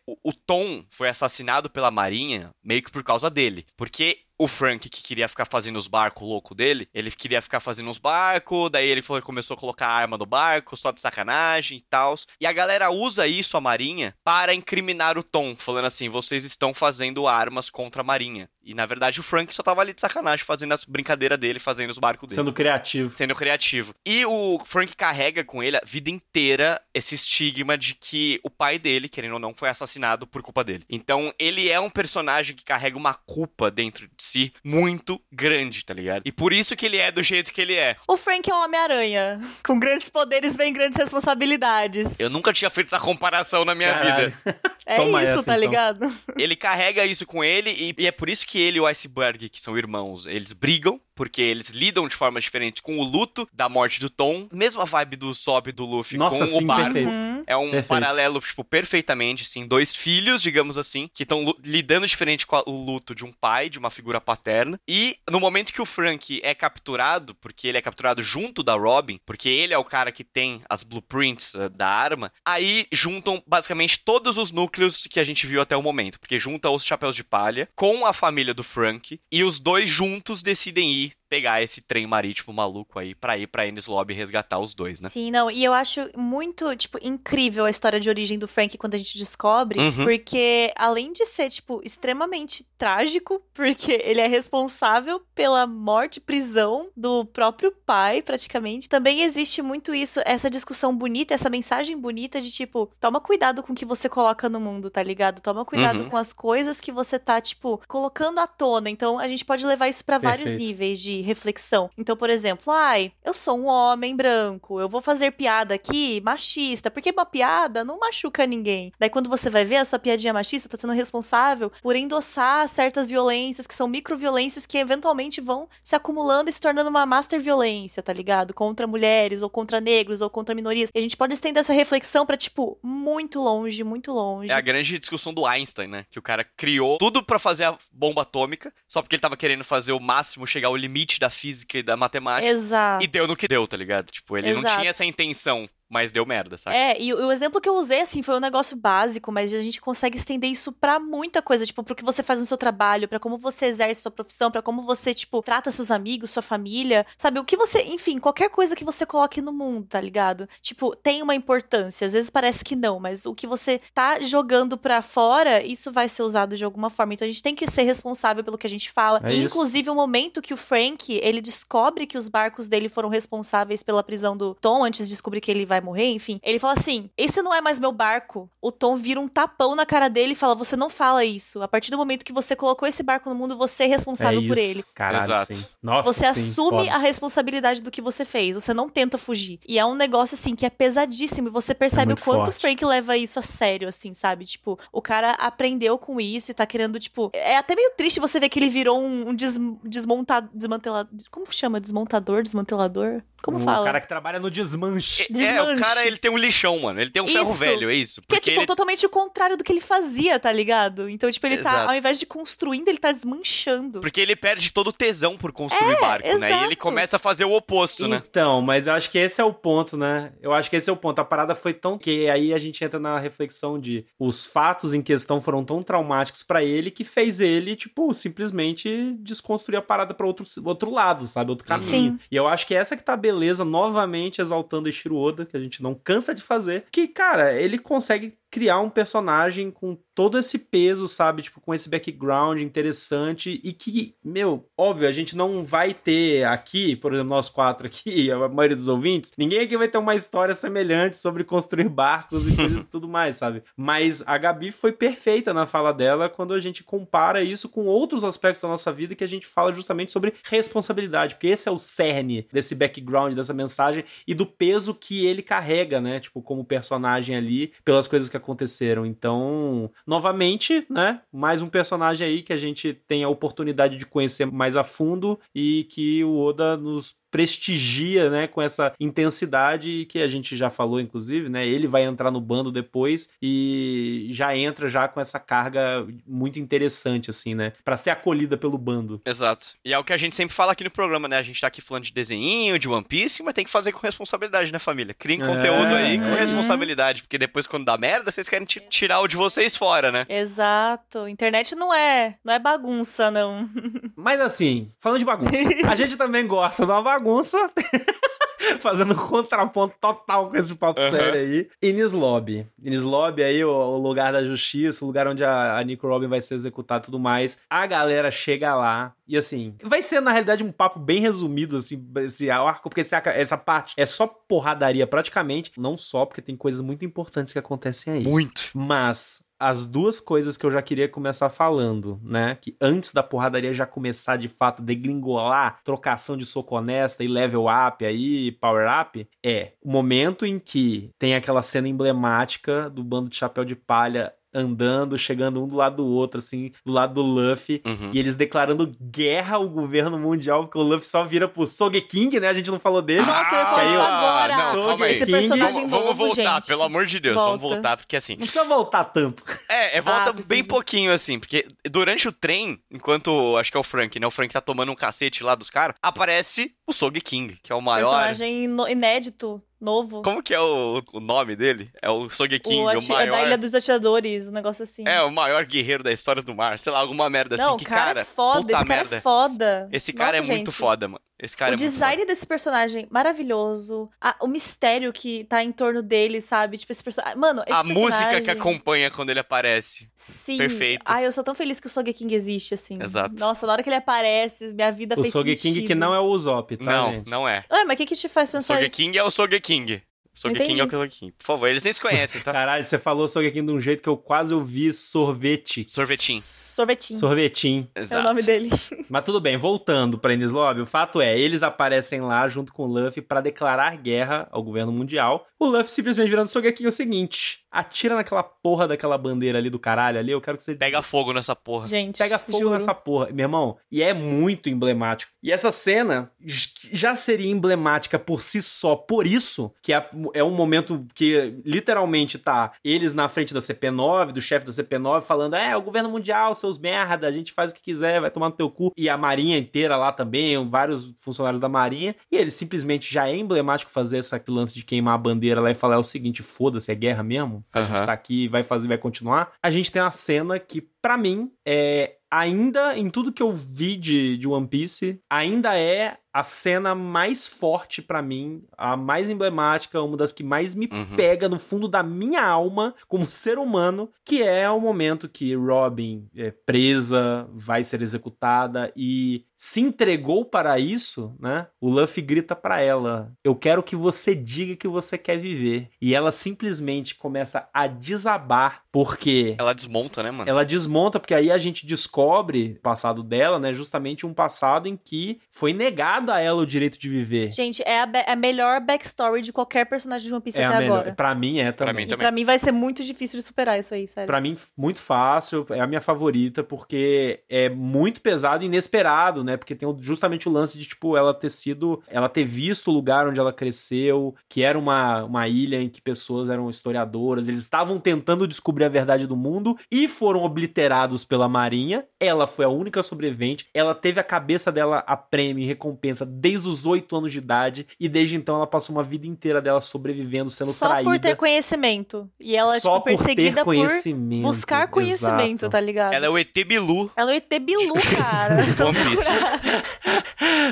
o, 0.07 0.31
o 0.31 0.33
Tom 0.33 0.85
foi 0.91 1.09
assassinado 1.09 1.69
pela 1.71 1.91
Marinha 1.91 2.51
meio 2.63 2.83
que 2.83 2.91
por 2.91 3.03
causa 3.03 3.31
dele. 3.31 3.67
Porque 3.77 4.19
o 4.39 4.49
Frank, 4.49 4.89
que 4.89 5.03
queria 5.03 5.29
ficar 5.29 5.45
fazendo 5.45 5.77
os 5.77 5.87
barcos 5.87 6.27
louco 6.27 6.55
dele, 6.55 6.89
ele 6.93 7.11
queria 7.11 7.41
ficar 7.41 7.61
fazendo 7.61 7.89
uns 7.89 7.99
barcos, 7.99 8.71
daí 8.71 8.89
ele 8.89 9.03
foi, 9.03 9.23
começou 9.23 9.55
a 9.55 9.59
colocar 9.59 9.87
a 9.87 9.93
arma 9.93 10.19
no 10.19 10.27
barco, 10.27 10.77
só 10.77 10.91
de 10.91 11.01
sacanagem 11.01 11.79
e 11.79 11.81
tal. 11.81 12.15
E 12.41 12.47
a 12.47 12.53
galera 12.53 12.91
usa 12.91 13.27
isso, 13.27 13.57
a 13.57 13.61
Marinha, 13.61 14.15
para 14.25 14.55
incriminar 14.55 15.17
o 15.19 15.23
Tom, 15.23 15.55
falando 15.57 15.87
assim: 15.87 16.09
vocês 16.09 16.45
estão 16.45 16.75
fazendo 16.75 17.27
armas 17.27 17.71
contra 17.71 18.03
a 18.03 18.05
Marinha. 18.05 18.49
E 18.67 18.73
na 18.75 18.87
verdade 18.87 19.21
o 19.21 19.23
Frank 19.23 19.55
só 19.55 19.63
tava 19.63 19.83
ali 19.83 19.93
de 19.93 20.01
sacanagem, 20.01 20.45
fazendo 20.45 20.73
as 20.73 20.85
brincadeiras 20.85 21.39
dele, 21.39 21.59
fazendo 21.59 21.91
os 21.91 21.99
barcos 21.99 22.29
dele 22.29 22.41
Sendo 22.41 22.53
criativo. 22.53 23.15
sendo 23.15 23.35
criativo. 23.35 23.95
E 24.07 24.25
o 24.25 24.59
Frank 24.65 24.97
carrega 24.97 25.45
com 25.45 25.63
ele 25.63 25.77
a 25.77 25.83
vida 25.85 26.09
inteira 26.11 26.81
esse 26.95 27.15
estigma 27.15 27.77
de 27.77 27.95
que 27.95 28.41
o 28.43 28.49
pai 28.49 28.79
dele, 28.79 29.09
querendo 29.09 29.35
ou 29.35 29.39
não, 29.39 29.55
foi 29.55 29.69
assassinado 29.69 30.27
por 30.27 30.43
culpa 30.43 30.65
dele. 30.65 30.85
Então, 30.89 31.33
ele 31.39 31.69
é 31.69 31.79
um 31.79 31.91
personagem 31.91 32.57
que 32.57 32.65
carrega 32.65 32.97
uma 32.97 33.13
culpa 33.13 33.71
dentro 33.71 34.09
de 34.09 34.24
si 34.25 34.53
muito 34.65 35.21
grande, 35.31 35.85
tá 35.85 35.93
ligado? 35.95 36.23
E 36.25 36.33
por 36.33 36.53
isso 36.53 36.75
que 36.77 36.87
ele 36.87 36.97
é 36.97 37.13
do 37.13 37.23
jeito 37.23 37.53
que 37.53 37.61
ele 37.61 37.75
é. 37.75 37.97
O 38.09 38.17
Frank 38.17 38.49
é 38.51 38.55
o 38.55 38.65
Homem-Aranha. 38.65 39.39
Com 39.65 39.79
grandes 39.79 40.09
poderes 40.11 40.57
vem 40.57 40.73
grandes 40.73 40.99
responsabilidades. 40.99 42.19
Eu 42.19 42.31
nunca 42.31 42.53
tinha 42.53 42.71
feito 42.71 42.89
essa 42.95 43.01
comparação 43.05 43.65
na 43.65 43.75
minha 43.75 43.93
Caralho. 43.93 44.31
vida. 44.45 44.61
É 44.87 44.97
Toma 44.97 45.23
isso, 45.23 45.33
essa, 45.33 45.43
tá 45.45 45.53
então. 45.57 45.61
ligado? 45.67 46.15
Ele 46.37 46.55
carrega 46.55 47.07
isso 47.07 47.25
com 47.25 47.43
ele 47.43 47.71
e, 47.71 47.95
e 48.03 48.07
é 48.07 48.13
por 48.13 48.29
isso 48.29 48.47
que 48.47 48.61
ele 48.61 48.77
e 48.77 48.81
o 48.83 48.87
Iceberg, 48.87 49.49
que 49.49 49.59
são 49.59 49.79
irmãos, 49.79 50.27
eles 50.27 50.53
brigam. 50.53 51.01
Porque 51.15 51.41
eles 51.41 51.71
lidam 51.71 52.09
de 52.09 52.17
formas 52.17 52.43
diferentes 52.43 52.83
com 52.83 52.99
o 52.99 53.05
luto 53.05 53.49
da 53.53 53.69
morte 53.69 54.01
do 54.01 54.11
Tom. 54.11 54.49
Mesma 54.53 54.85
vibe 54.85 55.15
do 55.15 55.33
Sob 55.33 55.71
do 55.71 55.85
Luffy 55.87 56.19
Nossa, 56.19 56.41
com 56.41 56.47
sim, 56.47 56.65
o 56.65 56.67
barco. 56.67 56.93
perfeito. 56.93 57.17
Uhum. 57.17 57.45
É 57.47 57.57
um 57.57 57.71
Perfeito. 57.71 57.87
paralelo, 57.87 58.41
tipo, 58.41 58.65
perfeitamente, 58.65 59.45
assim, 59.45 59.65
dois 59.65 59.95
filhos, 59.95 60.43
digamos 60.43 60.77
assim, 60.77 61.09
que 61.15 61.23
estão 61.23 61.55
lidando 61.65 62.05
diferente 62.09 62.45
com 62.45 62.57
a- 62.57 62.65
o 62.67 62.73
luto 62.85 63.15
de 63.15 63.25
um 63.25 63.31
pai, 63.31 63.71
de 63.71 63.79
uma 63.79 63.91
figura 63.91 64.14
paterna. 64.21 64.79
E 64.89 65.17
no 65.31 65.41
momento 65.41 65.73
que 65.73 65.83
o 65.83 65.87
Frank 65.87 66.41
é 66.43 66.55
capturado, 66.55 67.35
porque 67.35 67.69
ele 67.69 67.79
é 67.79 67.83
capturado 67.83 68.23
junto 68.23 68.63
da 68.63 68.75
Robin, 68.75 69.21
porque 69.25 69.49
ele 69.49 69.75
é 69.75 69.79
o 69.79 69.85
cara 69.85 70.13
que 70.13 70.25
tem 70.25 70.63
as 70.69 70.83
blueprints 70.83 71.55
eh, 71.55 71.69
da 71.69 71.89
arma, 71.89 72.33
aí 72.45 72.87
juntam 72.93 73.43
basicamente 73.47 73.99
todos 73.99 74.39
os 74.39 74.51
núcleos 74.51 75.07
que 75.11 75.21
a 75.21 75.25
gente 75.25 75.47
viu 75.47 75.61
até 75.61 75.77
o 75.77 75.83
momento, 75.83 76.19
porque 76.21 76.39
junta 76.39 76.71
os 76.71 76.85
chapéus 76.85 77.17
de 77.17 77.25
palha 77.25 77.69
com 77.75 78.07
a 78.07 78.13
família 78.13 78.55
do 78.55 78.63
Frank 78.63 79.21
e 79.31 79.45
os 79.45 79.59
dois 79.59 79.89
juntos 79.89 80.43
decidem 80.43 80.91
ir 80.91 81.13
pegar 81.35 81.61
esse 81.63 81.83
trem 81.83 82.07
marítimo 82.07 82.53
maluco 82.55 82.97
aí 82.97 83.13
pra 83.13 83.37
ir 83.37 83.49
pra 83.49 83.67
Ennis 83.67 83.89
Lobby 83.89 84.15
resgatar 84.15 84.61
os 84.61 84.73
dois, 84.73 85.01
né? 85.01 85.09
Sim, 85.09 85.33
não, 85.33 85.51
e 85.51 85.65
eu 85.65 85.73
acho 85.73 86.09
muito, 86.17 86.77
tipo, 86.77 86.97
incrível 87.03 87.65
a 87.65 87.71
história 87.71 87.99
de 87.99 88.09
origem 88.09 88.39
do 88.39 88.47
Frank 88.47 88.79
quando 88.79 88.95
a 88.95 88.99
gente 88.99 89.19
descobre, 89.19 89.81
Uhum. 89.81 90.05
porque 90.05 90.73
além 90.77 91.13
de 91.13 91.27
ser, 91.27 91.51
tipo, 91.51 91.81
extremamente 91.85 92.65
trágico, 92.79 93.43
porque 93.53 93.93
ele 94.05 94.21
é 94.21 94.29
responsável 94.29 95.21
pela 95.35 95.67
morte 95.67 96.19
e 96.19 96.21
prisão 96.21 96.89
do 96.97 97.25
próprio 97.25 97.73
pai, 97.85 98.23
praticamente, 98.23 98.89
também 98.89 99.23
existe 99.23 99.61
muito 99.61 99.93
isso, 99.93 100.21
essa 100.25 100.49
discussão 100.49 100.95
bonita, 100.97 101.35
essa 101.35 101.51
mensagem 101.51 101.99
bonita 101.99 102.41
de, 102.41 102.51
tipo, 102.53 102.89
toma 103.01 103.21
cuidado 103.21 103.61
com 103.63 103.73
o 103.73 103.77
que 103.77 103.85
você 103.85 104.09
coloca 104.09 104.49
no 104.49 104.61
mundo, 104.61 104.89
tá 104.89 105.03
ligado? 105.03 105.41
Toma 105.41 105.65
cuidado 105.65 106.05
Uhum. 106.05 106.11
com 106.11 106.17
as 106.17 106.33
coisas 106.33 106.81
que 106.81 106.93
você 106.93 107.19
tá, 107.19 107.41
tipo, 107.41 107.81
colocando 107.89 108.39
à 108.39 108.47
tona. 108.47 108.89
Então, 108.89 109.19
a 109.19 109.27
gente 109.27 109.45
pode 109.45 109.67
levar 109.67 109.89
isso 109.89 110.05
pra 110.05 110.19
vários 110.19 110.53
níveis 110.53 111.01
de 111.01 111.21
reflexão. 111.25 111.91
Então, 111.97 112.17
por 112.17 112.31
exemplo, 112.31 112.73
ai, 112.73 113.13
eu 113.25 113.35
sou 113.35 113.59
um 113.59 113.67
homem 113.67 114.15
branco, 114.15 114.81
eu 114.81 114.89
vou 114.89 115.01
fazer 115.01 115.33
piada 115.33 115.75
aqui 115.75 116.21
machista, 116.21 116.91
porque 116.91 117.11
uma 117.11 117.27
piada 117.27 117.85
não 117.85 117.99
machuca 117.99 118.47
ninguém. 118.47 118.93
Daí 118.99 119.11
quando 119.11 119.29
você 119.29 119.51
vai 119.51 119.65
ver 119.65 119.77
a 119.77 119.85
sua 119.85 119.99
piadinha 119.99 120.33
machista, 120.33 120.69
tá 120.69 120.79
sendo 120.79 120.93
responsável 120.93 121.71
por 121.83 121.97
endossar 121.97 122.69
certas 122.69 123.09
violências 123.11 123.67
que 123.67 123.75
são 123.75 123.89
microviolências 123.89 124.67
que 124.67 124.79
eventualmente 124.79 125.41
vão 125.41 125.69
se 125.83 125.97
acumulando 125.97 126.51
e 126.51 126.53
se 126.53 126.61
tornando 126.61 126.91
uma 126.91 127.07
master 127.07 127.41
violência, 127.41 128.03
tá 128.03 128.13
ligado? 128.13 128.55
Contra 128.55 128.87
mulheres 128.87 129.43
ou 129.43 129.51
contra 129.51 129.81
negros 129.81 130.21
ou 130.21 130.31
contra 130.31 130.55
minorias. 130.55 130.91
E 130.95 130.99
a 130.99 131.03
gente 131.03 131.17
pode 131.17 131.35
estender 131.35 131.61
essa 131.61 131.73
reflexão 131.73 132.27
para 132.27 132.37
tipo 132.37 132.79
muito 132.83 133.41
longe, 133.41 133.83
muito 133.85 134.13
longe. 134.13 134.51
É 134.51 134.55
a 134.55 134.61
grande 134.61 134.99
discussão 134.99 135.33
do 135.33 135.47
Einstein, 135.47 135.89
né? 135.89 136.07
Que 136.11 136.19
o 136.19 136.23
cara 136.23 136.45
criou 136.57 136.99
tudo 136.99 137.23
para 137.23 137.39
fazer 137.39 137.65
a 137.65 137.77
bomba 137.93 138.23
atômica, 138.23 138.73
só 138.89 139.03
porque 139.03 139.17
ele 139.17 139.23
tava 139.23 139.37
querendo 139.37 139.65
fazer 139.65 139.93
o 139.93 140.01
máximo, 140.01 140.47
chegar 140.47 140.69
ao 140.69 140.77
limite 140.77 141.04
da 141.19 141.31
física 141.31 141.79
e 141.79 141.83
da 141.83 141.97
matemática. 141.97 142.51
Exato. 142.51 143.05
E 143.05 143.07
deu 143.07 143.27
no 143.27 143.37
que 143.37 143.49
deu, 143.49 143.67
tá 143.67 143.77
ligado? 143.77 144.11
Tipo, 144.11 144.37
ele 144.37 144.51
Exato. 144.51 144.65
não 144.67 144.77
tinha 144.77 144.91
essa 144.91 145.05
intenção 145.05 145.69
mas 145.95 146.11
deu 146.11 146.27
merda, 146.27 146.59
sabe? 146.59 146.77
É, 146.77 147.01
e 147.01 147.15
o 147.15 147.31
exemplo 147.31 147.61
que 147.61 147.69
eu 147.69 147.77
usei, 147.77 148.01
assim, 148.01 148.21
foi 148.21 148.35
um 148.35 148.41
negócio 148.41 148.77
básico, 148.77 149.31
mas 149.31 149.55
a 149.55 149.63
gente 149.63 149.81
consegue 149.81 150.17
estender 150.17 150.51
isso 150.51 150.73
para 150.73 150.99
muita 150.99 151.41
coisa, 151.41 151.65
tipo, 151.65 151.85
pro 151.85 151.95
que 151.95 152.05
você 152.05 152.21
faz 152.21 152.41
no 152.41 152.47
seu 152.47 152.57
trabalho, 152.57 153.07
para 153.07 153.21
como 153.21 153.39
você 153.39 153.67
exerce 153.67 154.03
sua 154.03 154.11
profissão, 154.11 154.51
para 154.51 154.61
como 154.61 154.83
você, 154.83 155.15
tipo, 155.15 155.41
trata 155.41 155.71
seus 155.71 155.93
amigos, 155.93 156.31
sua 156.31 156.43
família, 156.43 157.07
sabe? 157.17 157.39
O 157.39 157.45
que 157.45 157.57
você, 157.57 157.81
enfim, 157.83 158.19
qualquer 158.19 158.51
coisa 158.51 158.75
que 158.75 158.85
você 158.85 159.07
coloque 159.07 159.41
no 159.41 159.53
mundo, 159.53 159.87
tá 159.89 160.01
ligado? 160.01 160.49
Tipo, 160.61 160.97
tem 160.97 161.23
uma 161.23 161.37
importância, 161.37 162.09
às 162.09 162.13
vezes 162.13 162.29
parece 162.29 162.65
que 162.65 162.75
não, 162.75 162.99
mas 162.99 163.25
o 163.25 163.33
que 163.33 163.47
você 163.47 163.81
tá 163.95 164.19
jogando 164.19 164.77
para 164.77 165.01
fora, 165.01 165.63
isso 165.63 165.93
vai 165.93 166.09
ser 166.09 166.25
usado 166.25 166.57
de 166.57 166.65
alguma 166.65 166.91
forma. 166.91 167.15
Então 167.15 167.25
a 167.25 167.31
gente 167.31 167.43
tem 167.43 167.55
que 167.55 167.71
ser 167.71 167.83
responsável 167.83 168.43
pelo 168.43 168.59
que 168.59 168.67
a 168.67 168.71
gente 168.71 168.91
fala. 168.91 169.21
É 169.23 169.33
e, 169.33 169.45
inclusive, 169.45 169.89
o 169.91 169.95
momento 169.95 170.43
que 170.43 170.53
o 170.53 170.57
Frank, 170.57 171.21
ele 171.23 171.41
descobre 171.41 172.05
que 172.05 172.19
os 172.19 172.29
barcos 172.29 172.69
dele 172.69 172.89
foram 172.89 173.09
responsáveis 173.09 173.85
pela 173.85 174.03
prisão 174.03 174.37
do 174.37 174.57
Tom, 174.57 174.83
antes 174.83 175.07
de 175.07 175.15
descobrir 175.15 175.41
que 175.41 175.53
ele 175.53 175.65
vai 175.65 175.84
morrer, 175.85 176.11
enfim. 176.13 176.41
Ele 176.43 176.59
fala 176.59 176.75
assim: 176.79 177.11
esse 177.17 177.43
não 177.43 177.55
é 177.55 177.61
mais 177.61 177.79
meu 177.79 177.93
barco. 177.93 178.51
O 178.61 178.73
Tom 178.73 178.97
vira 178.97 179.21
um 179.21 179.29
tapão 179.29 179.77
na 179.77 179.87
cara 179.87 180.09
dele 180.09 180.33
e 180.33 180.37
fala: 180.37 180.55
Você 180.55 180.77
não 180.77 180.91
fala 180.91 181.25
isso. 181.25 181.63
A 181.63 181.69
partir 181.69 181.91
do 181.91 181.97
momento 181.97 182.25
que 182.25 182.33
você 182.33 182.57
colocou 182.57 182.89
esse 182.89 183.03
barco 183.03 183.29
no 183.29 183.35
mundo, 183.35 183.57
você 183.57 183.85
é 183.85 183.87
responsável 183.87 184.43
é 184.43 184.47
por 184.47 184.59
ele. 184.59 184.85
Caralho, 184.95 185.25
Exato. 185.25 185.55
Sim. 185.55 185.67
Nossa, 185.83 186.13
você 186.13 186.21
sim, 186.21 186.27
assume 186.27 186.85
foda. 186.87 186.95
a 186.95 186.99
responsabilidade 186.99 187.83
do 187.83 187.91
que 187.91 188.01
você 188.01 188.25
fez. 188.25 188.55
Você 188.55 188.73
não 188.73 188.89
tenta 188.89 189.19
fugir. 189.19 189.61
E 189.67 189.79
é 189.79 189.85
um 189.85 189.95
negócio, 189.95 190.35
assim, 190.35 190.57
que 190.57 190.67
é 190.67 190.71
pesadíssimo. 190.71 191.49
E 191.49 191.51
você 191.51 191.75
percebe 191.75 192.13
é 192.13 192.15
o 192.15 192.21
quanto 192.21 192.49
o 192.49 192.53
Frank 192.53 192.85
leva 192.85 193.17
isso 193.17 193.39
a 193.39 193.43
sério, 193.43 193.89
assim, 193.89 194.15
sabe? 194.15 194.45
Tipo, 194.47 194.79
o 194.93 195.03
cara 195.03 195.33
aprendeu 195.33 195.99
com 195.99 196.21
isso 196.21 196.51
e 196.51 196.55
tá 196.55 196.67
querendo, 196.67 196.99
tipo. 196.99 197.31
É 197.35 197.57
até 197.57 197.75
meio 197.75 197.91
triste 197.97 198.21
você 198.21 198.41
ver 198.41 198.49
que 198.49 198.59
ele 198.59 198.69
virou 198.69 199.01
um, 199.01 199.29
um 199.31 199.35
des, 199.35 199.59
desmontado. 199.85 200.49
Desmantelador. 200.55 201.13
Como 201.31 201.47
chama? 201.51 201.81
Desmontador? 201.81 202.43
Desmantelador? 202.43 203.23
Como 203.45 203.59
o 203.59 203.61
fala? 203.61 203.83
O 203.83 203.85
cara 203.85 204.01
que 204.01 204.09
trabalha 204.09 204.41
no 204.41 204.51
desmanche. 204.51 205.27
desmanche. 205.31 205.73
É, 205.73 205.77
o 205.77 205.79
cara, 205.79 206.07
ele 206.07 206.17
tem 206.17 206.31
um 206.31 206.39
lixão, 206.39 206.79
mano. 206.79 206.99
Ele 206.99 207.11
tem 207.11 207.21
um 207.21 207.27
isso. 207.27 207.35
ferro 207.35 207.53
velho, 207.53 207.91
é 207.91 207.95
isso. 207.95 208.23
Porque 208.23 208.41
que 208.41 208.51
é, 208.51 208.53
tipo, 208.53 208.61
ele... 208.61 208.67
totalmente 208.67 209.05
o 209.05 209.11
contrário 209.11 209.55
do 209.55 209.63
que 209.63 209.71
ele 209.71 209.83
fazia, 209.83 210.41
tá 210.41 210.51
ligado? 210.51 211.11
Então, 211.11 211.31
tipo, 211.31 211.47
ele 211.47 211.57
tá, 211.57 211.61
exato. 211.61 211.87
tá, 211.87 211.93
ao 211.93 211.97
invés 211.97 212.19
de 212.19 212.25
construindo, 212.25 212.89
ele 212.89 212.97
tá 212.97 213.13
desmanchando. 213.13 214.01
Porque 214.01 214.19
ele 214.19 214.35
perde 214.35 214.73
todo 214.73 214.89
o 214.89 214.93
tesão 214.93 215.37
por 215.37 215.53
construir 215.53 215.93
é, 215.93 216.01
barco, 216.01 216.27
exato. 216.27 216.41
né? 216.41 216.63
E 216.63 216.65
ele 216.65 216.77
começa 216.77 217.17
a 217.17 217.19
fazer 217.19 217.45
o 217.45 217.53
oposto, 217.53 218.09
né? 218.09 218.23
Então, 218.31 218.63
mas 218.63 218.87
eu 218.87 218.95
acho 218.95 219.11
que 219.11 219.19
esse 219.19 219.43
é 219.43 219.45
o 219.45 219.53
ponto, 219.53 219.97
né? 219.97 220.33
Eu 220.41 220.55
acho 220.55 220.71
que 220.71 220.77
esse 220.77 220.89
é 220.89 220.93
o 220.93 220.97
ponto. 220.97 221.19
A 221.19 221.25
parada 221.25 221.55
foi 221.55 221.75
tão 221.75 221.99
que 221.99 222.29
aí 222.31 222.55
a 222.55 222.59
gente 222.59 222.83
entra 222.83 222.99
na 222.99 223.19
reflexão 223.19 223.79
de 223.79 224.07
os 224.19 224.47
fatos 224.47 224.95
em 224.95 225.03
questão 225.03 225.39
foram 225.39 225.63
tão 225.63 225.83
traumáticos 225.83 226.43
para 226.43 226.65
ele 226.65 226.91
que 226.91 227.05
fez 227.05 227.41
ele, 227.41 227.77
tipo, 227.77 228.13
simplesmente 228.15 229.15
desconstruir 229.21 229.77
a 229.77 229.83
parada 229.83 230.15
para 230.15 230.27
outro, 230.27 230.47
outro 230.65 230.91
lado, 230.91 231.27
sabe? 231.27 231.51
Outro 231.51 231.67
caminho. 231.67 231.85
Sim. 231.85 232.19
E 232.31 232.37
eu 232.37 232.49
acho 232.49 232.67
que 232.67 232.75
essa 232.75 232.97
que 232.97 233.03
tá 233.03 233.13
a 233.13 233.17
beleza 233.35 233.65
novamente 233.65 234.41
exaltando 234.41 234.89
Ishiro 234.89 235.17
Oda, 235.17 235.45
que 235.45 235.57
a 235.57 235.61
gente 235.61 235.83
não 235.83 235.95
cansa 235.95 236.35
de 236.35 236.41
fazer. 236.41 236.85
Que, 236.91 237.09
cara, 237.09 237.53
ele 237.53 237.79
consegue 237.79 238.39
criar 238.55 238.79
um 238.79 238.89
personagem 238.89 239.69
com 239.69 239.99
todo 240.15 240.39
esse 240.39 240.61
peso, 240.61 241.09
sabe? 241.09 241.43
Tipo, 241.43 241.61
com 241.61 241.75
esse 241.75 241.89
background 241.89 242.61
interessante 242.61 243.61
e 243.65 243.73
que, 243.73 244.15
meu, 244.25 244.69
óbvio, 244.79 245.09
a 245.09 245.13
gente 245.13 245.37
não 245.37 245.65
vai 245.65 245.93
ter 245.93 246.45
aqui, 246.45 246.95
por 246.95 247.13
exemplo, 247.13 247.31
nós 247.31 247.49
quatro 247.49 247.85
aqui, 247.85 248.31
a 248.31 248.49
maioria 248.49 248.77
dos 248.77 248.87
ouvintes, 248.87 249.33
ninguém 249.37 249.59
aqui 249.59 249.77
vai 249.77 249.89
ter 249.89 249.99
uma 249.99 250.15
história 250.15 250.55
semelhante 250.55 251.19
sobre 251.19 251.43
construir 251.43 251.89
barcos 251.89 252.47
e 252.47 252.55
coisas 252.55 252.85
tudo 252.89 253.09
mais, 253.09 253.37
sabe? 253.37 253.65
Mas 253.77 254.23
a 254.25 254.39
Gabi 254.39 254.71
foi 254.71 254.93
perfeita 254.93 255.53
na 255.53 255.67
fala 255.67 255.93
dela 255.93 256.29
quando 256.29 256.55
a 256.55 256.61
gente 256.61 256.85
compara 256.85 257.43
isso 257.43 257.69
com 257.69 257.87
outros 257.87 258.23
aspectos 258.23 258.63
da 258.63 258.69
nossa 258.69 258.93
vida 258.93 259.17
que 259.17 259.25
a 259.25 259.29
gente 259.29 259.49
fala 259.49 259.73
justamente 259.73 260.13
sobre 260.13 260.33
responsabilidade, 260.45 261.35
porque 261.35 261.49
esse 261.49 261.69
é 261.69 261.73
o 261.73 261.79
cerne 261.81 262.47
desse 262.53 262.77
background, 262.77 263.35
dessa 263.35 263.53
mensagem 263.53 264.05
e 264.29 264.33
do 264.33 264.47
peso 264.47 264.95
que 264.95 265.27
ele 265.27 265.43
carrega, 265.43 266.01
né? 266.01 266.21
Tipo, 266.21 266.41
como 266.41 266.65
personagem 266.65 267.35
ali, 267.35 267.73
pelas 267.85 268.07
coisas 268.07 268.29
que 268.29 268.37
aconteceram. 268.45 269.05
Então, 269.05 269.91
novamente, 270.07 270.87
né? 270.89 271.21
Mais 271.33 271.63
um 271.63 271.69
personagem 271.69 272.27
aí 272.27 272.43
que 272.43 272.53
a 272.53 272.59
gente 272.59 272.93
tem 272.93 273.25
a 273.25 273.29
oportunidade 273.29 273.97
de 273.97 274.07
conhecer 274.07 274.47
mais 274.47 274.77
a 274.77 274.85
fundo 274.85 275.41
e 275.55 275.85
que 275.85 276.23
o 276.23 276.39
Oda 276.39 276.77
nos 276.77 277.17
prestigia, 277.35 278.31
né, 278.31 278.47
com 278.47 278.63
essa 278.63 278.93
intensidade 279.01 280.07
que 280.09 280.21
a 280.21 280.29
gente 280.29 280.57
já 280.57 280.71
falou, 280.71 281.01
inclusive, 281.01 281.49
né? 281.49 281.67
Ele 281.67 281.89
vai 281.89 282.05
entrar 282.05 282.31
no 282.31 282.41
bando 282.41 282.71
depois 282.71 283.29
e 283.43 284.29
já 284.31 284.57
entra 284.57 284.89
já 284.89 285.09
com 285.09 285.21
essa 285.21 285.41
carga 285.41 286.07
muito 286.25 286.61
interessante, 286.61 287.31
assim, 287.31 287.53
né? 287.53 287.73
Para 287.85 287.97
ser 287.97 288.11
acolhida 288.11 288.57
pelo 288.57 288.79
bando. 288.79 289.21
Exato. 289.27 289.75
E 289.85 289.93
é 289.93 289.99
o 289.99 290.05
que 290.05 290.13
a 290.13 290.17
gente 290.17 290.37
sempre 290.37 290.55
fala 290.55 290.71
aqui 290.71 290.85
no 290.85 290.93
programa, 290.93 291.27
né? 291.27 291.37
A 291.37 291.43
gente 291.43 291.61
tá 291.61 291.67
aqui 291.67 291.81
falando 291.81 292.05
de 292.05 292.13
desenho, 292.13 292.79
de 292.79 292.89
One 292.89 293.05
Piece, 293.05 293.43
mas 293.43 293.53
tem 293.53 293.65
que 293.65 293.71
fazer 293.71 293.91
com 293.91 293.99
responsabilidade, 293.99 294.73
né, 294.73 294.79
família? 294.79 295.13
Criem 295.13 295.43
é, 295.43 295.45
conteúdo 295.45 295.93
aí 295.93 296.17
com 296.17 296.35
responsabilidade, 296.37 297.25
porque 297.25 297.37
depois 297.37 297.67
quando 297.67 297.85
dá 297.85 297.99
merda, 297.99 298.31
vocês 298.31 298.49
querem 298.49 298.65
tirar 298.65 299.21
o 299.21 299.27
de 299.27 299.35
vocês 299.35 299.77
fora, 299.77 300.13
né? 300.13 300.25
Exato. 300.29 301.27
Internet 301.27 301.75
não 301.75 301.93
é, 301.93 302.37
não 302.45 302.55
é 302.55 302.61
bagunça, 302.61 303.29
não. 303.29 303.69
Mas 304.15 304.41
assim, 304.41 304.93
falando 305.01 305.19
de 305.19 305.25
bagunça, 305.25 305.51
a 305.91 305.97
gente 305.99 306.17
também 306.17 306.47
gosta 306.47 306.87
de 306.87 306.93
uma 306.93 307.03
bagunça 307.03 307.24
bagunça. 307.25 307.71
fazendo 308.81 309.13
um 309.13 309.17
contraponto 309.17 309.95
total 310.01 310.49
com 310.49 310.57
esse 310.57 310.75
papo 310.75 311.01
uhum. 311.01 311.11
sério 311.11 311.41
aí. 311.41 311.69
Inis 311.83 312.13
Lobby. 312.13 312.67
Lobby 313.03 313.43
aí, 313.43 313.65
o, 313.65 313.71
o, 313.71 313.99
lugar 313.99 314.33
da 314.33 314.43
justiça, 314.43 315.05
o 315.05 315.07
lugar 315.07 315.27
onde 315.27 315.45
a, 315.45 315.79
a 315.79 315.83
Nico 315.83 316.09
Robin 316.09 316.29
vai 316.29 316.41
ser 316.41 316.55
executada 316.55 317.03
e 317.03 317.05
tudo 317.07 317.19
mais. 317.19 317.59
A 317.69 317.87
galera 317.87 318.31
chega 318.31 318.75
lá 318.75 319.15
e 319.27 319.37
assim, 319.37 319.75
vai 319.83 320.03
ser 320.03 320.21
na 320.21 320.33
realidade 320.33 320.63
um 320.63 320.73
papo 320.73 320.99
bem 320.99 321.21
resumido, 321.21 321.77
assim, 321.77 322.07
esse 322.19 322.51
arco, 322.51 322.89
porque 322.89 323.01
esse, 323.01 323.15
essa 323.15 323.57
parte 323.57 323.95
é 323.97 324.07
só 324.07 324.27
porradaria 324.27 325.07
praticamente. 325.07 325.73
Não 325.77 325.97
só, 325.97 326.25
porque 326.25 326.43
tem 326.43 326.57
coisas 326.57 326.81
muito 326.81 327.05
importantes 327.05 327.53
que 327.53 327.59
acontecem 327.59 328.15
aí. 328.15 328.25
Muito. 328.25 328.71
Mas 328.75 329.44
as 329.59 329.87
duas 329.87 330.21
coisas 330.21 330.57
que 330.57 330.67
eu 330.67 330.71
já 330.71 330.83
queria 330.83 331.09
começar 331.09 331.49
falando, 331.49 332.21
né? 332.23 332.57
Que 332.61 332.77
antes 332.81 333.13
da 333.13 333.23
porradaria 333.23 333.73
já 333.73 333.87
começar 333.87 334.37
de 334.37 334.49
fato 334.49 334.83
degringolar, 334.83 335.81
trocação 335.85 336.37
de 336.37 336.45
soco 336.45 336.77
honesta 336.77 337.23
e 337.25 337.29
level 337.29 337.67
up 337.67 338.05
aí, 338.05 338.53
power 338.53 338.87
up, 339.01 339.29
é 339.45 339.73
o 339.83 339.91
momento 339.91 340.45
em 340.45 340.59
que 340.59 341.11
tem 341.19 341.35
aquela 341.35 341.63
cena 341.63 341.89
emblemática 341.89 342.91
do 342.91 343.03
bando 343.03 343.29
de 343.29 343.37
chapéu 343.37 343.65
de 343.65 343.77
palha 343.77 344.33
andando, 344.55 345.19
chegando 345.19 345.63
um 345.63 345.67
do 345.67 345.75
lado 345.75 345.97
do 345.97 346.07
outro, 346.07 346.39
assim, 346.39 346.73
do 346.85 346.93
lado 346.93 347.15
do 347.15 347.23
Luffy, 347.23 347.83
uhum. 347.85 348.11
e 348.13 348.19
eles 348.19 348.35
declarando 348.35 348.93
guerra 349.01 349.57
ao 349.57 349.69
governo 349.69 350.19
mundial, 350.19 350.65
porque 350.65 350.79
o 350.79 350.83
Luffy 350.83 351.07
só 351.07 351.25
vira 351.25 351.49
pro 351.49 351.67
Sogeking, 351.67 352.39
né? 352.39 352.49
A 352.49 352.55
gente 352.55 352.71
não 352.71 352.79
falou 352.79 353.03
dele. 353.03 353.23
Nossa, 353.23 353.55
eu 353.55 353.59
ia 353.59 353.67
falar 353.67 353.85
isso 353.85 354.01
agora. 354.01 354.57
Não, 354.57 354.85
calma 354.85 355.07
aí. 355.07 355.17
Esse 355.17 355.31
personagem 355.31 355.89
vamos, 355.89 356.07
vamos 356.07 356.19
voltar, 356.19 356.55
gente. 356.61 356.67
pelo 356.67 356.83
amor 356.83 357.07
de 357.07 357.19
Deus, 357.19 357.35
Volta. 357.35 357.51
vamos 357.51 357.63
voltar, 357.75 357.97
porque 357.97 358.17
assim... 358.17 358.35
Não 358.35 358.41
precisa 358.41 358.65
voltar 358.65 359.05
tanto. 359.05 359.43
É, 359.69 359.99
é 359.99 360.01
volta 360.01 360.31
ah, 360.31 360.43
bem 360.47 360.63
pouquinho, 360.63 361.13
assim, 361.13 361.39
porque 361.39 361.67
durante 361.91 362.29
o 362.29 362.33
trem, 362.33 362.79
enquanto, 362.91 363.57
acho 363.57 363.71
que 363.71 363.77
é 363.77 363.81
o 363.81 363.85
Frank, 363.85 364.19
né? 364.21 364.27
O 364.27 364.31
Frank 364.31 364.53
tá 364.53 364.61
tomando 364.61 364.93
um 364.93 364.95
cacete 364.95 365.43
lá 365.43 365.55
dos 365.55 365.71
caras, 365.71 365.97
aparece 366.03 366.75
o 366.87 366.93
Sogeking, 366.93 367.57
que 367.63 367.73
é 367.73 367.75
o 367.75 367.81
maior... 367.81 368.11
Personagem 368.11 368.65
inédito 368.89 369.63
novo. 369.85 370.23
Como 370.23 370.43
que 370.43 370.55
é 370.55 370.61
o, 370.61 371.03
o 371.13 371.21
nome 371.21 371.55
dele? 371.55 371.91
É 372.01 372.11
o 372.11 372.29
Sogeking, 372.29 372.81
o, 372.81 372.99
o 372.99 373.09
maior... 373.09 373.21
É 373.21 373.31
da 373.31 373.43
Ilha 373.45 373.59
dos 373.59 373.75
Atiradores, 373.75 374.49
um 374.49 374.53
negócio 374.53 374.83
assim. 374.83 375.07
É, 375.07 375.23
o 375.23 375.31
maior 375.31 375.65
guerreiro 375.67 376.03
da 376.03 376.13
história 376.13 376.43
do 376.43 376.55
mar. 376.55 376.79
Sei 376.79 376.93
lá, 376.93 376.99
alguma 376.99 377.29
merda 377.29 377.57
Não, 377.57 377.71
assim. 377.71 377.77
Que 377.79 377.85
cara, 377.85 378.05
cara 378.05 378.21
é 378.21 378.25
foda, 378.25 378.73
esse 378.73 378.85
merda. 378.87 379.05
cara 379.05 379.17
é 379.17 379.21
foda. 379.21 379.89
Esse 379.93 380.13
cara 380.13 380.27
Nossa, 380.33 380.39
é 380.39 380.43
gente. 380.47 380.57
muito 380.57 380.73
foda, 380.73 381.09
mano. 381.09 381.21
Esse 381.45 381.57
cara 381.57 381.73
o 381.73 381.75
é 381.75 381.77
design 381.77 382.25
desse 382.25 382.47
personagem 382.47 383.07
maravilhoso. 383.11 384.11
A, 384.21 384.37
o 384.41 384.47
mistério 384.47 385.13
que 385.13 385.45
tá 385.45 385.63
em 385.63 385.71
torno 385.73 386.03
dele, 386.03 386.41
sabe? 386.41 386.77
Tipo, 386.79 386.93
esse 386.93 387.05
personagem. 387.05 387.39
Mano, 387.39 387.63
esse 387.63 387.73
A 387.73 387.85
personagem... 387.85 388.03
música 388.03 388.41
que 388.41 388.51
acompanha 388.51 389.11
quando 389.11 389.31
ele 389.31 389.41
aparece. 389.41 390.09
Sim. 390.17 390.57
Perfeito. 390.57 391.03
Ai, 391.05 391.27
eu 391.27 391.33
sou 391.33 391.45
tão 391.45 391.55
feliz 391.55 391.79
que 391.81 391.87
o 391.87 391.91
Sogeking 391.91 392.33
existe, 392.33 392.75
assim. 392.75 392.99
Exato. 393.03 393.35
Nossa, 393.39 393.67
na 393.67 393.75
hora 393.75 393.83
que 393.83 393.89
ele 393.89 393.97
aparece, 393.97 394.73
minha 394.73 394.91
vida 394.91 395.15
o 395.19 395.21
fez 395.23 395.33
Sogeking 395.33 395.57
sentido. 395.75 395.87
que 395.87 395.95
não 395.95 396.15
é 396.15 396.19
o 396.21 396.25
Usopp, 396.25 396.77
tá, 396.77 396.85
Não, 396.85 397.13
gente? 397.13 397.31
não 397.31 397.49
é. 397.49 397.65
Ué, 397.71 397.85
mas 397.85 397.95
o 397.95 397.97
que 397.99 398.07
que 398.07 398.15
te 398.17 398.29
faz 398.29 398.51
pensar 398.51 398.77
Sogeking 398.77 399.11
isso? 399.11 399.19
é 399.21 399.23
o 399.23 399.31
Sogeking. 399.31 400.01
Sogeking 400.35 400.81
é 400.81 400.85
o 400.85 400.91
Sogeking. 400.91 401.31
Por 401.39 401.45
favor, 401.45 401.69
eles 401.69 401.85
nem 401.85 401.93
se 401.93 402.03
conhecem, 402.03 402.43
tá? 402.43 402.53
Caralho, 402.53 402.85
você 402.85 402.99
falou 402.99 403.29
Sogeking 403.29 403.65
de 403.65 403.73
um 403.73 403.81
jeito 403.81 404.03
que 404.03 404.09
eu 404.09 404.17
quase 404.17 404.53
ouvi 404.53 404.93
sorvete. 404.93 405.85
Sorvetim. 405.89 406.39
Sorvetim. 406.41 407.15
Sorvetim. 407.15 407.89
Exato. 407.95 408.19
É 408.19 408.25
o 408.25 408.29
nome 408.29 408.43
dele. 408.43 408.71
Mas 409.09 409.23
tudo 409.23 409.41
bem, 409.41 409.57
voltando 409.57 410.19
pra 410.19 410.35
Enies 410.35 410.51
Lobby, 410.51 410.81
o 410.81 410.87
fato 410.87 411.21
é, 411.21 411.39
eles 411.39 411.63
aparecem 411.63 412.21
lá 412.21 412.49
junto 412.49 412.73
com 412.73 412.85
o 412.85 412.87
Luffy 412.87 413.23
para 413.23 413.41
declarar 413.41 413.97
guerra 413.97 414.49
ao 414.51 414.63
governo 414.63 414.91
mundial. 414.93 415.47
O 415.59 415.67
Luffy 415.67 415.93
simplesmente 415.93 416.29
virando 416.29 416.49
Sogeking 416.49 416.85
é 416.85 416.89
o 416.89 416.93
seguinte, 416.93 417.61
atira 417.71 418.15
naquela 418.15 418.43
porra 418.43 418.87
daquela 418.89 419.17
bandeira 419.17 419.59
ali 419.59 419.71
do 419.71 419.79
caralho 419.79 420.19
ali, 420.19 420.33
eu 420.33 420.41
quero 420.41 420.57
que 420.57 420.63
você... 420.63 420.75
Pega 420.75 421.03
fogo 421.03 421.33
nessa 421.33 421.55
porra. 421.57 421.87
Gente, 421.87 422.19
Pega 422.19 422.39
fogo 422.39 422.59
juro. 422.59 422.71
nessa 422.71 422.95
porra, 422.95 423.29
meu 423.33 423.45
irmão. 423.45 423.77
E 423.91 424.03
é 424.03 424.13
muito 424.13 424.69
emblemático. 424.69 425.33
E 425.43 425.51
essa 425.53 425.71
cena 425.73 426.31
já 426.41 427.15
seria 427.17 427.51
emblemática 427.51 428.19
por 428.19 428.43
si 428.43 428.63
só, 428.63 428.97
por 428.97 429.27
isso, 429.27 429.73
que 429.83 429.93
é, 429.93 430.09
é 430.35 430.43
um 430.43 430.51
momento 430.51 431.07
que 431.15 431.61
literalmente 431.65 432.39
tá 432.39 432.73
eles 432.85 433.15
na 433.15 433.29
frente 433.29 433.53
da 433.53 433.61
CP9, 433.61 434.33
do 434.33 434.41
chefe 434.41 434.67
da 434.67 434.73
CP9, 434.73 435.23
falando: 435.23 435.55
é, 435.55 435.77
o 435.77 435.83
governo 435.83 436.09
mundial, 436.09 436.55
seus 436.55 436.79
merda, 436.79 437.27
a 437.27 437.33
gente 437.33 437.53
faz 437.53 437.71
o 437.71 437.75
que 437.75 437.83
quiser, 437.83 438.21
vai 438.21 438.31
tomar 438.31 438.49
no 438.49 438.57
teu 438.57 438.71
cu. 438.71 438.93
E 438.97 439.09
a 439.09 439.17
marinha 439.17 439.59
inteira 439.59 439.97
lá 439.97 440.13
também, 440.13 440.67
vários 440.67 441.13
funcionários 441.19 441.61
da 441.61 441.69
marinha. 441.69 442.15
E 442.31 442.37
ele 442.37 442.51
simplesmente 442.51 443.13
já 443.13 443.29
é 443.29 443.37
emblemático 443.37 443.91
fazer 443.91 444.19
esse 444.19 444.35
lance 444.49 444.75
de 444.75 444.85
queimar 444.85 445.15
a 445.15 445.19
bandeira 445.19 445.61
lá 445.61 445.71
e 445.71 445.75
falar: 445.75 445.97
é 445.97 445.99
o 445.99 446.05
seguinte, 446.05 446.43
foda-se, 446.43 446.91
é 446.91 446.95
guerra 446.95 447.23
mesmo. 447.23 447.65
A 447.73 447.81
uhum. 447.81 447.87
gente 447.87 448.07
tá 448.07 448.13
aqui, 448.13 448.49
vai 448.49 448.63
fazer, 448.63 448.89
vai 448.89 448.99
continuar. 448.99 449.53
A 449.63 449.71
gente 449.71 449.91
tem 449.91 450.03
uma 450.03 450.13
cena 450.13 450.59
que, 450.59 450.81
para 451.01 451.17
mim, 451.17 451.51
é 451.67 452.17
ainda 452.35 452.99
em 452.99 453.09
tudo 453.09 453.33
que 453.33 453.43
eu 453.43 453.53
vi 453.53 453.97
de, 453.97 454.37
de 454.37 454.49
One 454.49 454.67
Piece, 454.67 455.21
ainda 455.31 455.79
é 455.79 456.17
a 456.35 456.43
cena 456.43 456.97
mais 456.97 457.47
forte 457.47 458.03
para 458.03 458.21
mim, 458.21 458.65
a 458.77 458.97
mais 458.97 459.31
emblemática, 459.31 460.03
uma 460.03 460.17
das 460.17 460.33
que 460.33 460.43
mais 460.43 460.75
me 460.75 460.89
uhum. 460.93 461.15
pega 461.15 461.49
no 461.49 461.61
fundo 461.61 461.87
da 461.87 462.03
minha 462.03 462.45
alma 462.45 462.93
como 463.07 463.31
ser 463.31 463.57
humano, 463.57 464.11
que 464.25 464.43
é 464.43 464.69
o 464.69 464.81
momento 464.81 465.29
que 465.29 465.55
Robin 465.55 466.27
é 466.35 466.51
presa, 466.51 467.49
vai 467.53 467.85
ser 467.85 468.03
executada 468.03 468.93
e 468.97 469.45
se 469.57 469.81
entregou 469.81 470.45
para 470.45 470.79
isso, 470.79 471.35
né? 471.39 471.69
O 471.81 471.89
Luffy 471.89 472.21
grita 472.21 472.57
para 472.57 472.81
ela: 472.81 473.33
"Eu 473.45 473.55
quero 473.55 473.83
que 473.83 473.95
você 473.95 474.35
diga 474.35 474.75
que 474.75 474.89
você 474.89 475.17
quer 475.17 475.39
viver". 475.39 475.89
E 476.03 476.15
ela 476.15 476.33
simplesmente 476.33 477.15
começa 477.15 477.69
a 477.73 477.87
desabar 477.87 478.83
porque 478.91 479.55
ela 479.59 479.73
desmonta, 479.73 480.23
né, 480.23 480.31
mano? 480.31 480.51
Ela 480.51 480.65
desmonta 480.65 481.21
porque 481.21 481.33
aí 481.33 481.51
a 481.51 481.59
gente 481.59 481.87
descobre 481.87 482.77
o 482.79 482.83
passado 482.83 483.23
dela, 483.23 483.59
né, 483.59 483.73
justamente 483.73 484.27
um 484.27 484.35
passado 484.35 484.89
em 484.89 484.97
que 484.97 485.41
foi 485.51 485.73
negado 485.73 486.24
a 486.31 486.41
ela 486.41 486.63
o 486.63 486.67
direito 486.67 486.99
de 486.99 487.09
viver. 487.09 487.53
Gente, 487.53 487.83
é 487.83 488.01
a, 488.01 488.33
a 488.33 488.37
melhor 488.37 488.81
backstory 488.81 489.41
de 489.43 489.53
qualquer 489.53 489.87
personagem 489.87 490.27
de 490.27 490.33
One 490.33 490.43
Piece 490.43 490.61
é 490.61 490.65
até 490.65 490.85
agora. 490.85 491.13
Para 491.15 491.35
mim 491.35 491.59
é 491.59 491.73
também. 491.73 491.95
Pra 491.95 492.01
mim, 492.01 492.07
também. 492.07 492.19
pra 492.19 492.31
mim 492.31 492.45
vai 492.45 492.59
ser 492.59 492.73
muito 492.73 493.03
difícil 493.03 493.39
de 493.39 493.45
superar 493.45 493.79
isso 493.79 493.95
aí, 493.95 494.07
sério. 494.07 494.27
Para 494.27 494.41
mim 494.41 494.57
muito 494.77 495.01
fácil, 495.01 495.67
é 495.71 495.81
a 495.81 495.87
minha 495.87 496.01
favorita 496.01 496.63
porque 496.63 497.43
é 497.49 497.69
muito 497.69 498.21
pesado 498.21 498.63
e 498.63 498.67
inesperado, 498.67 499.43
né? 499.43 499.57
Porque 499.57 499.75
tem 499.75 499.89
justamente 500.01 500.49
o 500.49 500.53
lance 500.53 500.79
de, 500.79 500.87
tipo, 500.87 501.17
ela 501.17 501.35
ter 501.35 501.51
sido. 501.51 502.03
Ela 502.09 502.29
ter 502.29 502.45
visto 502.45 502.89
o 502.89 502.95
lugar 502.95 503.27
onde 503.27 503.41
ela 503.41 503.53
cresceu, 503.53 504.35
que 504.49 504.63
era 504.63 504.79
uma, 504.79 505.25
uma 505.25 505.49
ilha 505.49 505.81
em 505.81 505.89
que 505.89 506.01
pessoas 506.01 506.49
eram 506.49 506.69
historiadoras, 506.69 507.49
eles 507.49 507.61
estavam 507.61 507.99
tentando 507.99 508.47
descobrir 508.47 508.85
a 508.85 508.89
verdade 508.89 509.27
do 509.27 509.37
mundo 509.37 509.77
e 509.91 510.07
foram 510.07 510.43
obliterados 510.45 511.25
pela 511.25 511.49
Marinha. 511.49 512.05
Ela 512.21 512.47
foi 512.47 512.65
a 512.65 512.69
única 512.69 513.03
sobrevivente. 513.03 513.67
Ela 513.75 513.95
teve 513.95 514.21
a 514.21 514.25
cabeça 514.25 514.71
dela 514.71 515.03
a 515.07 515.17
prêmio 515.17 515.63
e 515.63 515.67
recompensa 515.67 516.14
desde 516.25 516.69
os 516.69 516.87
oito 516.87 517.17
anos 517.17 517.33
de 517.33 517.39
idade. 517.39 517.87
E 517.99 518.09
desde 518.09 518.37
então 518.37 518.57
ela 518.57 518.67
passou 518.67 518.95
uma 518.95 519.03
vida 519.03 519.27
inteira 519.27 519.61
dela 519.61 519.81
sobrevivendo, 519.81 520.51
sendo 520.51 520.71
Só 520.71 520.87
traída. 520.87 521.05
Só 521.05 521.11
por 521.11 521.21
ter 521.21 521.37
conhecimento. 521.37 522.29
E 522.39 522.55
ela, 522.55 522.79
Só 522.79 522.99
tipo, 522.99 523.05
perseguida 523.05 523.65
por, 523.65 523.75
por 523.75 524.15
buscar 524.43 524.89
conhecimento, 524.89 525.61
exato. 525.61 525.71
tá 525.71 525.81
ligado? 525.81 526.13
Ela 526.13 526.27
é 526.27 526.29
o 526.29 526.39
ET 526.39 526.55
Bilu. 526.67 527.11
Ela 527.17 527.33
é 527.33 527.35
o 527.35 527.37
ET 527.37 527.61
Bilu, 527.61 527.95
cara. 528.17 528.65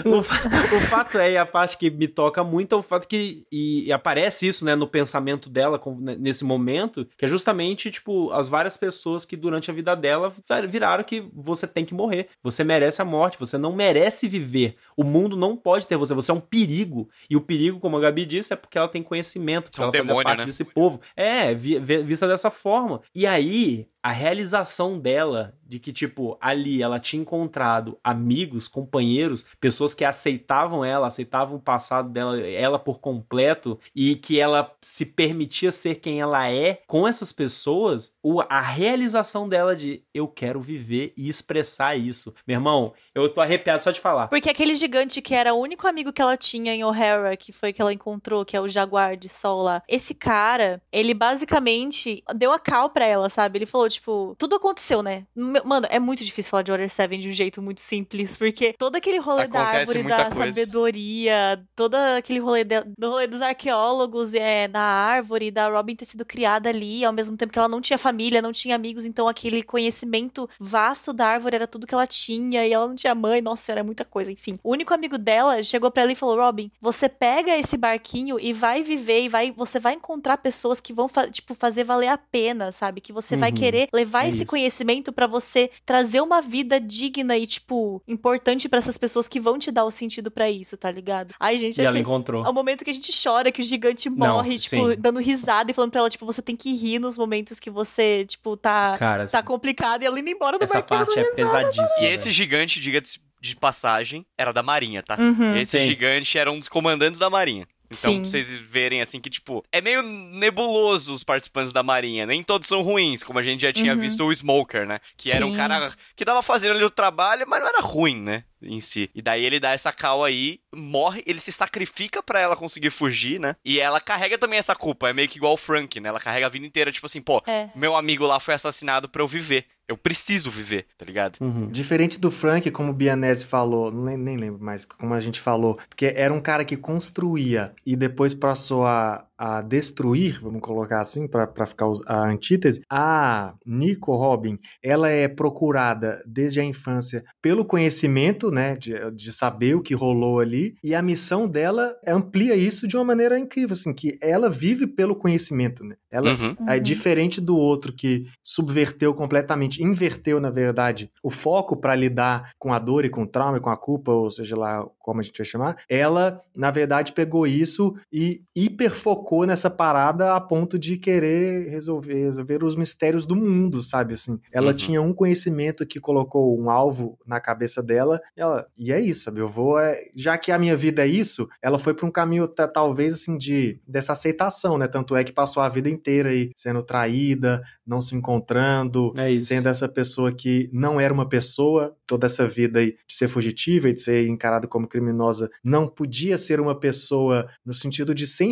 O, 0.04 0.18
o, 0.18 0.80
fato 0.88 1.18
é, 1.18 1.32
e 1.32 1.36
a 1.36 1.46
parte 1.46 1.78
que 1.78 1.90
me 1.90 2.08
toca 2.08 2.44
muito 2.44 2.74
é 2.74 2.78
o 2.78 2.82
fato 2.82 3.06
que. 3.08 3.44
E, 3.50 3.86
e 3.86 3.92
aparece 3.92 4.46
isso, 4.46 4.64
né, 4.64 4.74
no 4.74 4.86
pensamento 4.86 5.48
dela 5.48 5.78
com, 5.78 5.94
nesse 5.94 6.44
momento, 6.44 7.06
que 7.16 7.24
é 7.24 7.28
justamente, 7.28 7.90
tipo, 7.90 8.30
as 8.32 8.48
várias 8.48 8.76
pessoas 8.76 9.24
que 9.24 9.36
durante 9.36 9.70
a 9.70 9.74
vida 9.74 9.94
dela 9.94 10.32
viraram 10.68 11.04
que 11.04 11.24
você 11.32 11.66
tem 11.66 11.84
que 11.84 11.94
morrer. 11.94 12.28
Você 12.42 12.64
merece 12.64 13.00
a 13.00 13.04
morte, 13.04 13.38
você 13.38 13.56
não 13.56 13.72
merece 13.72 14.28
viver. 14.28 14.76
O 14.96 15.04
mundo 15.04 15.31
não 15.36 15.56
pode 15.56 15.86
ter 15.86 15.96
você, 15.96 16.14
você 16.14 16.30
é 16.30 16.34
um 16.34 16.40
perigo. 16.40 17.08
E 17.28 17.36
o 17.36 17.40
perigo, 17.40 17.80
como 17.80 17.96
a 17.96 18.00
Gabi 18.00 18.24
disse, 18.24 18.52
é 18.52 18.56
porque 18.56 18.78
ela 18.78 18.88
tem 18.88 19.02
conhecimento, 19.02 19.70
porque 19.70 19.80
é 19.80 19.82
um 19.82 19.84
ela 19.84 19.92
demônio, 19.92 20.14
faz 20.14 20.24
parte 20.24 20.40
né? 20.40 20.46
desse 20.46 20.64
povo. 20.64 21.00
É, 21.16 21.54
vi, 21.54 21.78
vi, 21.78 22.02
vista 22.02 22.26
dessa 22.26 22.50
forma. 22.50 23.00
E 23.14 23.26
aí, 23.26 23.88
a 24.02 24.10
realização 24.10 24.98
dela 24.98 25.54
de 25.64 25.78
que, 25.78 25.92
tipo, 25.92 26.36
ali 26.40 26.82
ela 26.82 26.98
tinha 26.98 27.22
encontrado 27.22 27.96
amigos, 28.02 28.68
companheiros, 28.68 29.46
pessoas 29.58 29.94
que 29.94 30.04
aceitavam 30.04 30.84
ela, 30.84 31.06
aceitavam 31.06 31.56
o 31.56 31.60
passado 31.60 32.10
dela, 32.10 32.38
ela 32.40 32.78
por 32.78 32.98
completo, 32.98 33.78
e 33.94 34.16
que 34.16 34.38
ela 34.38 34.70
se 34.82 35.06
permitia 35.06 35.72
ser 35.72 35.94
quem 35.94 36.20
ela 36.20 36.50
é 36.50 36.82
com 36.86 37.08
essas 37.08 37.32
pessoas, 37.32 38.12
o, 38.22 38.42
a 38.42 38.60
realização 38.60 39.48
dela 39.48 39.74
de 39.74 40.02
eu 40.12 40.28
quero 40.28 40.60
viver 40.60 41.14
e 41.16 41.28
expressar 41.28 41.96
isso. 41.96 42.34
Meu 42.46 42.56
irmão, 42.56 42.92
eu 43.14 43.28
tô 43.28 43.40
arrepiado 43.40 43.82
só 43.82 43.90
de 43.90 44.00
falar. 44.00 44.28
Porque 44.28 44.50
aquele 44.50 44.74
gigante 44.74 45.21
que 45.22 45.34
era 45.34 45.54
o 45.54 45.60
único 45.60 45.86
amigo 45.86 46.12
que 46.12 46.20
ela 46.20 46.36
tinha 46.36 46.74
em 46.74 46.84
O'Hara, 46.84 47.36
que 47.36 47.52
foi 47.52 47.72
que 47.72 47.80
ela 47.80 47.92
encontrou, 47.92 48.44
que 48.44 48.56
é 48.56 48.60
o 48.60 48.68
Jaguar 48.68 49.16
de 49.16 49.28
Sol 49.28 49.62
lá, 49.62 49.82
esse 49.88 50.14
cara, 50.14 50.82
ele 50.92 51.14
basicamente 51.14 52.22
deu 52.34 52.52
a 52.52 52.58
cal 52.58 52.90
pra 52.90 53.06
ela, 53.06 53.30
sabe? 53.30 53.58
Ele 53.58 53.66
falou, 53.66 53.88
tipo, 53.88 54.34
tudo 54.38 54.56
aconteceu, 54.56 55.02
né? 55.02 55.24
Mano, 55.34 55.86
é 55.88 55.98
muito 55.98 56.24
difícil 56.24 56.50
falar 56.50 56.62
de 56.62 56.72
Order 56.72 56.90
7 56.90 57.16
de 57.18 57.28
um 57.28 57.32
jeito 57.32 57.62
muito 57.62 57.80
simples, 57.80 58.36
porque 58.36 58.72
todo 58.72 58.96
aquele 58.96 59.18
rolê 59.18 59.42
Acontece 59.42 59.62
da 59.62 59.78
árvore, 59.78 60.02
da 60.02 60.30
coisa. 60.30 60.52
sabedoria, 60.52 61.64
todo 61.76 61.94
aquele 61.94 62.38
rolê 62.40 62.64
de, 62.64 62.82
do 62.98 63.10
rolê 63.10 63.26
dos 63.26 63.40
arqueólogos 63.40 64.34
é, 64.34 64.68
na 64.68 64.82
árvore, 64.82 65.50
da 65.50 65.68
Robin 65.68 65.94
ter 65.94 66.04
sido 66.04 66.24
criada 66.24 66.68
ali, 66.68 67.04
ao 67.04 67.12
mesmo 67.12 67.36
tempo 67.36 67.52
que 67.52 67.58
ela 67.58 67.68
não 67.68 67.80
tinha 67.80 67.98
família, 67.98 68.42
não 68.42 68.52
tinha 68.52 68.74
amigos, 68.74 69.04
então 69.04 69.28
aquele 69.28 69.62
conhecimento 69.62 70.48
vasto 70.58 71.12
da 71.12 71.26
árvore 71.28 71.56
era 71.56 71.66
tudo 71.66 71.86
que 71.86 71.94
ela 71.94 72.06
tinha, 72.06 72.66
e 72.66 72.72
ela 72.72 72.86
não 72.86 72.94
tinha 72.94 73.14
mãe, 73.14 73.40
nossa, 73.40 73.72
era 73.72 73.84
muita 73.84 74.04
coisa, 74.04 74.32
enfim. 74.32 74.58
O 74.62 74.72
único 74.72 74.92
amigo 75.02 75.18
dela 75.18 75.62
chegou 75.62 75.90
pra 75.90 76.02
ela 76.04 76.12
e 76.12 76.16
falou: 76.16 76.36
Robin, 76.36 76.70
você 76.80 77.08
pega 77.08 77.56
esse 77.56 77.76
barquinho 77.76 78.38
e 78.38 78.52
vai 78.52 78.82
viver, 78.82 79.22
e 79.22 79.28
vai, 79.28 79.50
você 79.50 79.78
vai 79.80 79.94
encontrar 79.94 80.36
pessoas 80.38 80.80
que 80.80 80.92
vão, 80.92 81.08
tipo, 81.30 81.54
fazer 81.54 81.84
valer 81.84 82.08
a 82.08 82.16
pena, 82.18 82.70
sabe? 82.72 83.00
Que 83.00 83.12
você 83.12 83.34
uhum, 83.34 83.40
vai 83.40 83.52
querer 83.52 83.88
levar 83.92 84.24
é 84.24 84.28
esse 84.28 84.38
isso. 84.38 84.46
conhecimento 84.46 85.12
para 85.12 85.26
você 85.26 85.70
trazer 85.84 86.20
uma 86.20 86.40
vida 86.40 86.80
digna 86.80 87.36
e, 87.36 87.46
tipo, 87.46 88.02
importante 88.06 88.68
para 88.68 88.78
essas 88.78 88.96
pessoas 88.96 89.28
que 89.28 89.40
vão 89.40 89.58
te 89.58 89.70
dar 89.70 89.84
o 89.84 89.90
sentido 89.90 90.30
para 90.30 90.48
isso, 90.50 90.76
tá 90.76 90.90
ligado? 90.90 91.34
Ai, 91.40 91.58
gente, 91.58 91.78
E 91.78 91.80
é, 91.80 91.84
ela 91.84 91.94
que- 91.94 92.00
encontrou. 92.02 92.44
é 92.44 92.48
o 92.48 92.52
momento 92.52 92.84
que 92.84 92.90
a 92.90 92.94
gente 92.94 93.12
chora, 93.22 93.50
que 93.50 93.60
o 93.60 93.64
gigante 93.64 94.08
Não, 94.08 94.36
morre, 94.36 94.58
tipo, 94.58 94.90
sim. 94.90 94.96
dando 94.98 95.18
risada 95.20 95.70
e 95.70 95.74
falando 95.74 95.90
pra 95.90 96.00
ela, 96.00 96.10
tipo, 96.10 96.24
você 96.26 96.40
tem 96.42 96.54
que 96.56 96.72
rir 96.74 96.98
nos 96.98 97.18
momentos 97.18 97.58
que 97.58 97.70
você, 97.70 98.24
tipo, 98.24 98.56
tá, 98.56 98.96
Cara, 98.98 99.26
tá 99.26 99.42
complicado 99.42 100.02
e 100.02 100.06
ela 100.06 100.18
indo 100.20 100.30
embora 100.30 100.58
do 100.58 100.64
essa 100.64 100.74
barquinho. 100.80 101.06
parte 101.06 101.18
é 101.18 101.24
pesadíssima. 101.34 102.06
E 102.06 102.12
esse 102.12 102.30
gigante, 102.30 102.80
diga-se 102.80 103.20
de 103.42 103.56
passagem, 103.56 104.24
era 104.38 104.52
da 104.52 104.62
Marinha, 104.62 105.02
tá? 105.02 105.16
Uhum. 105.18 105.56
Esse 105.56 105.80
Sim. 105.80 105.86
gigante 105.86 106.38
era 106.38 106.50
um 106.50 106.58
dos 106.60 106.68
comandantes 106.68 107.18
da 107.18 107.28
Marinha. 107.28 107.66
Então, 107.86 108.12
Sim. 108.12 108.20
pra 108.22 108.30
vocês 108.30 108.56
verem, 108.56 109.02
assim, 109.02 109.20
que, 109.20 109.28
tipo, 109.28 109.62
é 109.70 109.80
meio 109.82 110.02
nebuloso 110.02 111.12
os 111.12 111.22
participantes 111.24 111.72
da 111.74 111.82
Marinha. 111.82 112.24
Nem 112.24 112.42
todos 112.42 112.66
são 112.68 112.80
ruins, 112.80 113.22
como 113.22 113.38
a 113.38 113.42
gente 113.42 113.60
já 113.60 113.72
tinha 113.72 113.92
Uhum. 113.92 114.00
visto 114.00 114.24
o 114.24 114.32
Smoker, 114.32 114.86
né? 114.86 114.98
Que 115.16 115.30
era 115.30 115.44
um 115.44 115.50
Sim. 115.50 115.56
cara 115.56 115.92
que 116.16 116.24
tava 116.24 116.40
fazendo 116.40 116.74
ali 116.76 116.84
o 116.84 116.88
trabalho, 116.90 117.44
mas 117.46 117.60
não 117.60 117.68
era 117.68 117.80
ruim, 117.82 118.18
né? 118.20 118.44
Em 118.62 118.80
si. 118.80 119.10
E 119.14 119.20
daí 119.20 119.44
ele 119.44 119.58
dá 119.60 119.70
essa 119.72 119.92
cal 119.92 120.22
aí, 120.24 120.60
morre, 120.74 121.22
ele 121.26 121.40
se 121.40 121.50
sacrifica 121.52 122.22
pra 122.22 122.40
ela 122.40 122.54
conseguir 122.56 122.90
fugir, 122.90 123.40
né? 123.40 123.56
E 123.64 123.80
ela 123.80 124.00
carrega 124.00 124.38
também 124.38 124.58
essa 124.58 124.74
culpa. 124.74 125.08
É 125.08 125.12
meio 125.12 125.28
que 125.28 125.38
igual 125.38 125.54
o 125.54 125.56
Frank, 125.56 125.98
né? 126.00 126.08
Ela 126.08 126.20
carrega 126.20 126.46
a 126.46 126.48
vida 126.50 126.64
inteira, 126.66 126.92
tipo 126.92 127.06
assim, 127.06 127.20
pô, 127.20 127.42
É. 127.46 127.68
meu 127.74 127.96
amigo 127.96 128.24
lá 128.26 128.38
foi 128.40 128.54
assassinado 128.54 129.08
pra 129.08 129.22
eu 129.22 129.26
viver. 129.26 129.66
Eu 129.88 129.96
preciso 129.96 130.48
viver, 130.50 130.86
tá 130.96 131.04
ligado? 131.04 131.38
Uhum. 131.40 131.68
Diferente 131.68 132.18
do 132.18 132.30
Frank, 132.30 132.70
como 132.70 132.90
o 132.90 132.94
Bianese 132.94 133.44
falou, 133.44 133.90
não 133.90 134.04
lem- 134.04 134.16
nem 134.16 134.36
lembro 134.36 134.62
mais 134.64 134.84
como 134.86 135.12
a 135.12 135.20
gente 135.20 135.40
falou, 135.40 135.78
que 135.96 136.06
era 136.06 136.32
um 136.32 136.40
cara 136.40 136.64
que 136.64 136.76
construía 136.76 137.74
e 137.84 137.96
depois 137.96 138.32
passou 138.32 138.86
a, 138.86 139.26
a 139.44 139.60
destruir, 139.60 140.38
vamos 140.40 140.60
colocar 140.60 141.00
assim, 141.00 141.26
para 141.26 141.66
ficar 141.66 141.86
a 142.06 142.28
antítese. 142.28 142.82
A 142.88 143.54
Nico 143.66 144.14
Robin, 144.14 144.56
ela 144.80 145.08
é 145.08 145.26
procurada 145.26 146.22
desde 146.24 146.60
a 146.60 146.64
infância 146.64 147.24
pelo 147.42 147.64
conhecimento, 147.64 148.52
né, 148.52 148.76
de, 148.76 148.92
de 149.10 149.32
saber 149.32 149.74
o 149.74 149.82
que 149.82 149.94
rolou 149.94 150.38
ali, 150.38 150.74
e 150.84 150.94
a 150.94 151.02
missão 151.02 151.48
dela 151.48 151.92
amplia 152.06 152.54
isso 152.54 152.86
de 152.86 152.96
uma 152.96 153.04
maneira 153.04 153.36
incrível, 153.36 153.72
assim, 153.72 153.92
que 153.92 154.16
ela 154.22 154.48
vive 154.48 154.86
pelo 154.86 155.16
conhecimento, 155.16 155.82
né? 155.82 155.96
Ela, 156.10 156.30
Uhum. 156.32 156.54
é 156.68 156.74
Uhum. 156.76 156.82
diferente 156.82 157.40
do 157.40 157.56
outro 157.56 157.92
que 157.92 158.26
subverteu 158.42 159.12
completamente, 159.14 159.82
inverteu, 159.82 160.38
na 160.40 160.50
verdade, 160.50 161.10
o 161.22 161.30
foco 161.30 161.76
para 161.76 161.96
lidar 161.96 162.52
com 162.58 162.72
a 162.72 162.78
dor 162.78 163.04
e 163.04 163.10
com 163.10 163.22
o 163.22 163.26
trauma 163.26 163.56
e 163.58 163.60
com 163.60 163.70
a 163.70 163.76
culpa, 163.76 164.12
ou 164.12 164.30
seja 164.30 164.56
lá 164.56 164.86
como 164.98 165.18
a 165.20 165.22
gente 165.22 165.36
vai 165.38 165.44
chamar. 165.46 165.76
Ela, 165.88 166.40
na 166.56 166.70
verdade, 166.70 167.12
pegou 167.12 167.46
isso 167.46 167.94
e 168.12 168.42
hiperfocou 168.54 169.31
focou 169.32 169.46
nessa 169.46 169.70
parada 169.70 170.34
a 170.34 170.40
ponto 170.40 170.78
de 170.78 170.98
querer 170.98 171.70
resolver, 171.70 172.12
resolver 172.12 172.62
os 172.62 172.76
mistérios 172.76 173.24
do 173.24 173.34
mundo, 173.34 173.82
sabe? 173.82 174.12
Assim, 174.12 174.38
ela 174.52 174.72
uhum. 174.72 174.76
tinha 174.76 175.00
um 175.00 175.14
conhecimento 175.14 175.86
que 175.86 175.98
colocou 175.98 176.60
um 176.60 176.68
alvo 176.68 177.18
na 177.26 177.40
cabeça 177.40 177.82
dela, 177.82 178.20
e, 178.36 178.40
ela, 178.42 178.66
e 178.76 178.92
é 178.92 179.00
isso, 179.00 179.24
sabe? 179.24 179.40
Eu 179.40 179.48
vou, 179.48 179.80
é, 179.80 179.98
já 180.14 180.36
que 180.36 180.52
a 180.52 180.58
minha 180.58 180.76
vida 180.76 181.02
é 181.02 181.06
isso, 181.06 181.48
ela 181.62 181.78
foi 181.78 181.94
para 181.94 182.06
um 182.06 182.10
caminho 182.10 182.46
talvez 182.46 183.14
assim 183.14 183.38
de 183.38 183.80
dessa 183.88 184.12
aceitação, 184.12 184.76
né? 184.76 184.86
Tanto 184.86 185.16
é 185.16 185.24
que 185.24 185.32
passou 185.32 185.62
a 185.62 185.68
vida 185.68 185.88
inteira 185.88 186.28
aí 186.28 186.50
sendo 186.54 186.82
traída, 186.82 187.62
não 187.86 188.02
se 188.02 188.14
encontrando, 188.14 189.14
é 189.16 189.34
sendo 189.34 189.70
essa 189.70 189.88
pessoa 189.88 190.30
que 190.30 190.68
não 190.74 191.00
era 191.00 191.14
uma 191.14 191.26
pessoa, 191.26 191.96
toda 192.06 192.26
essa 192.26 192.46
vida 192.46 192.80
aí 192.80 192.96
de 193.06 193.14
ser 193.14 193.28
fugitiva 193.28 193.88
e 193.88 193.94
de 193.94 194.02
ser 194.02 194.28
encarada 194.28 194.68
como 194.68 194.86
criminosa, 194.86 195.50
não 195.64 195.88
podia 195.88 196.36
ser 196.36 196.60
uma 196.60 196.78
pessoa 196.78 197.48
no 197.64 197.72
sentido 197.72 198.14
de 198.14 198.26
ser 198.26 198.44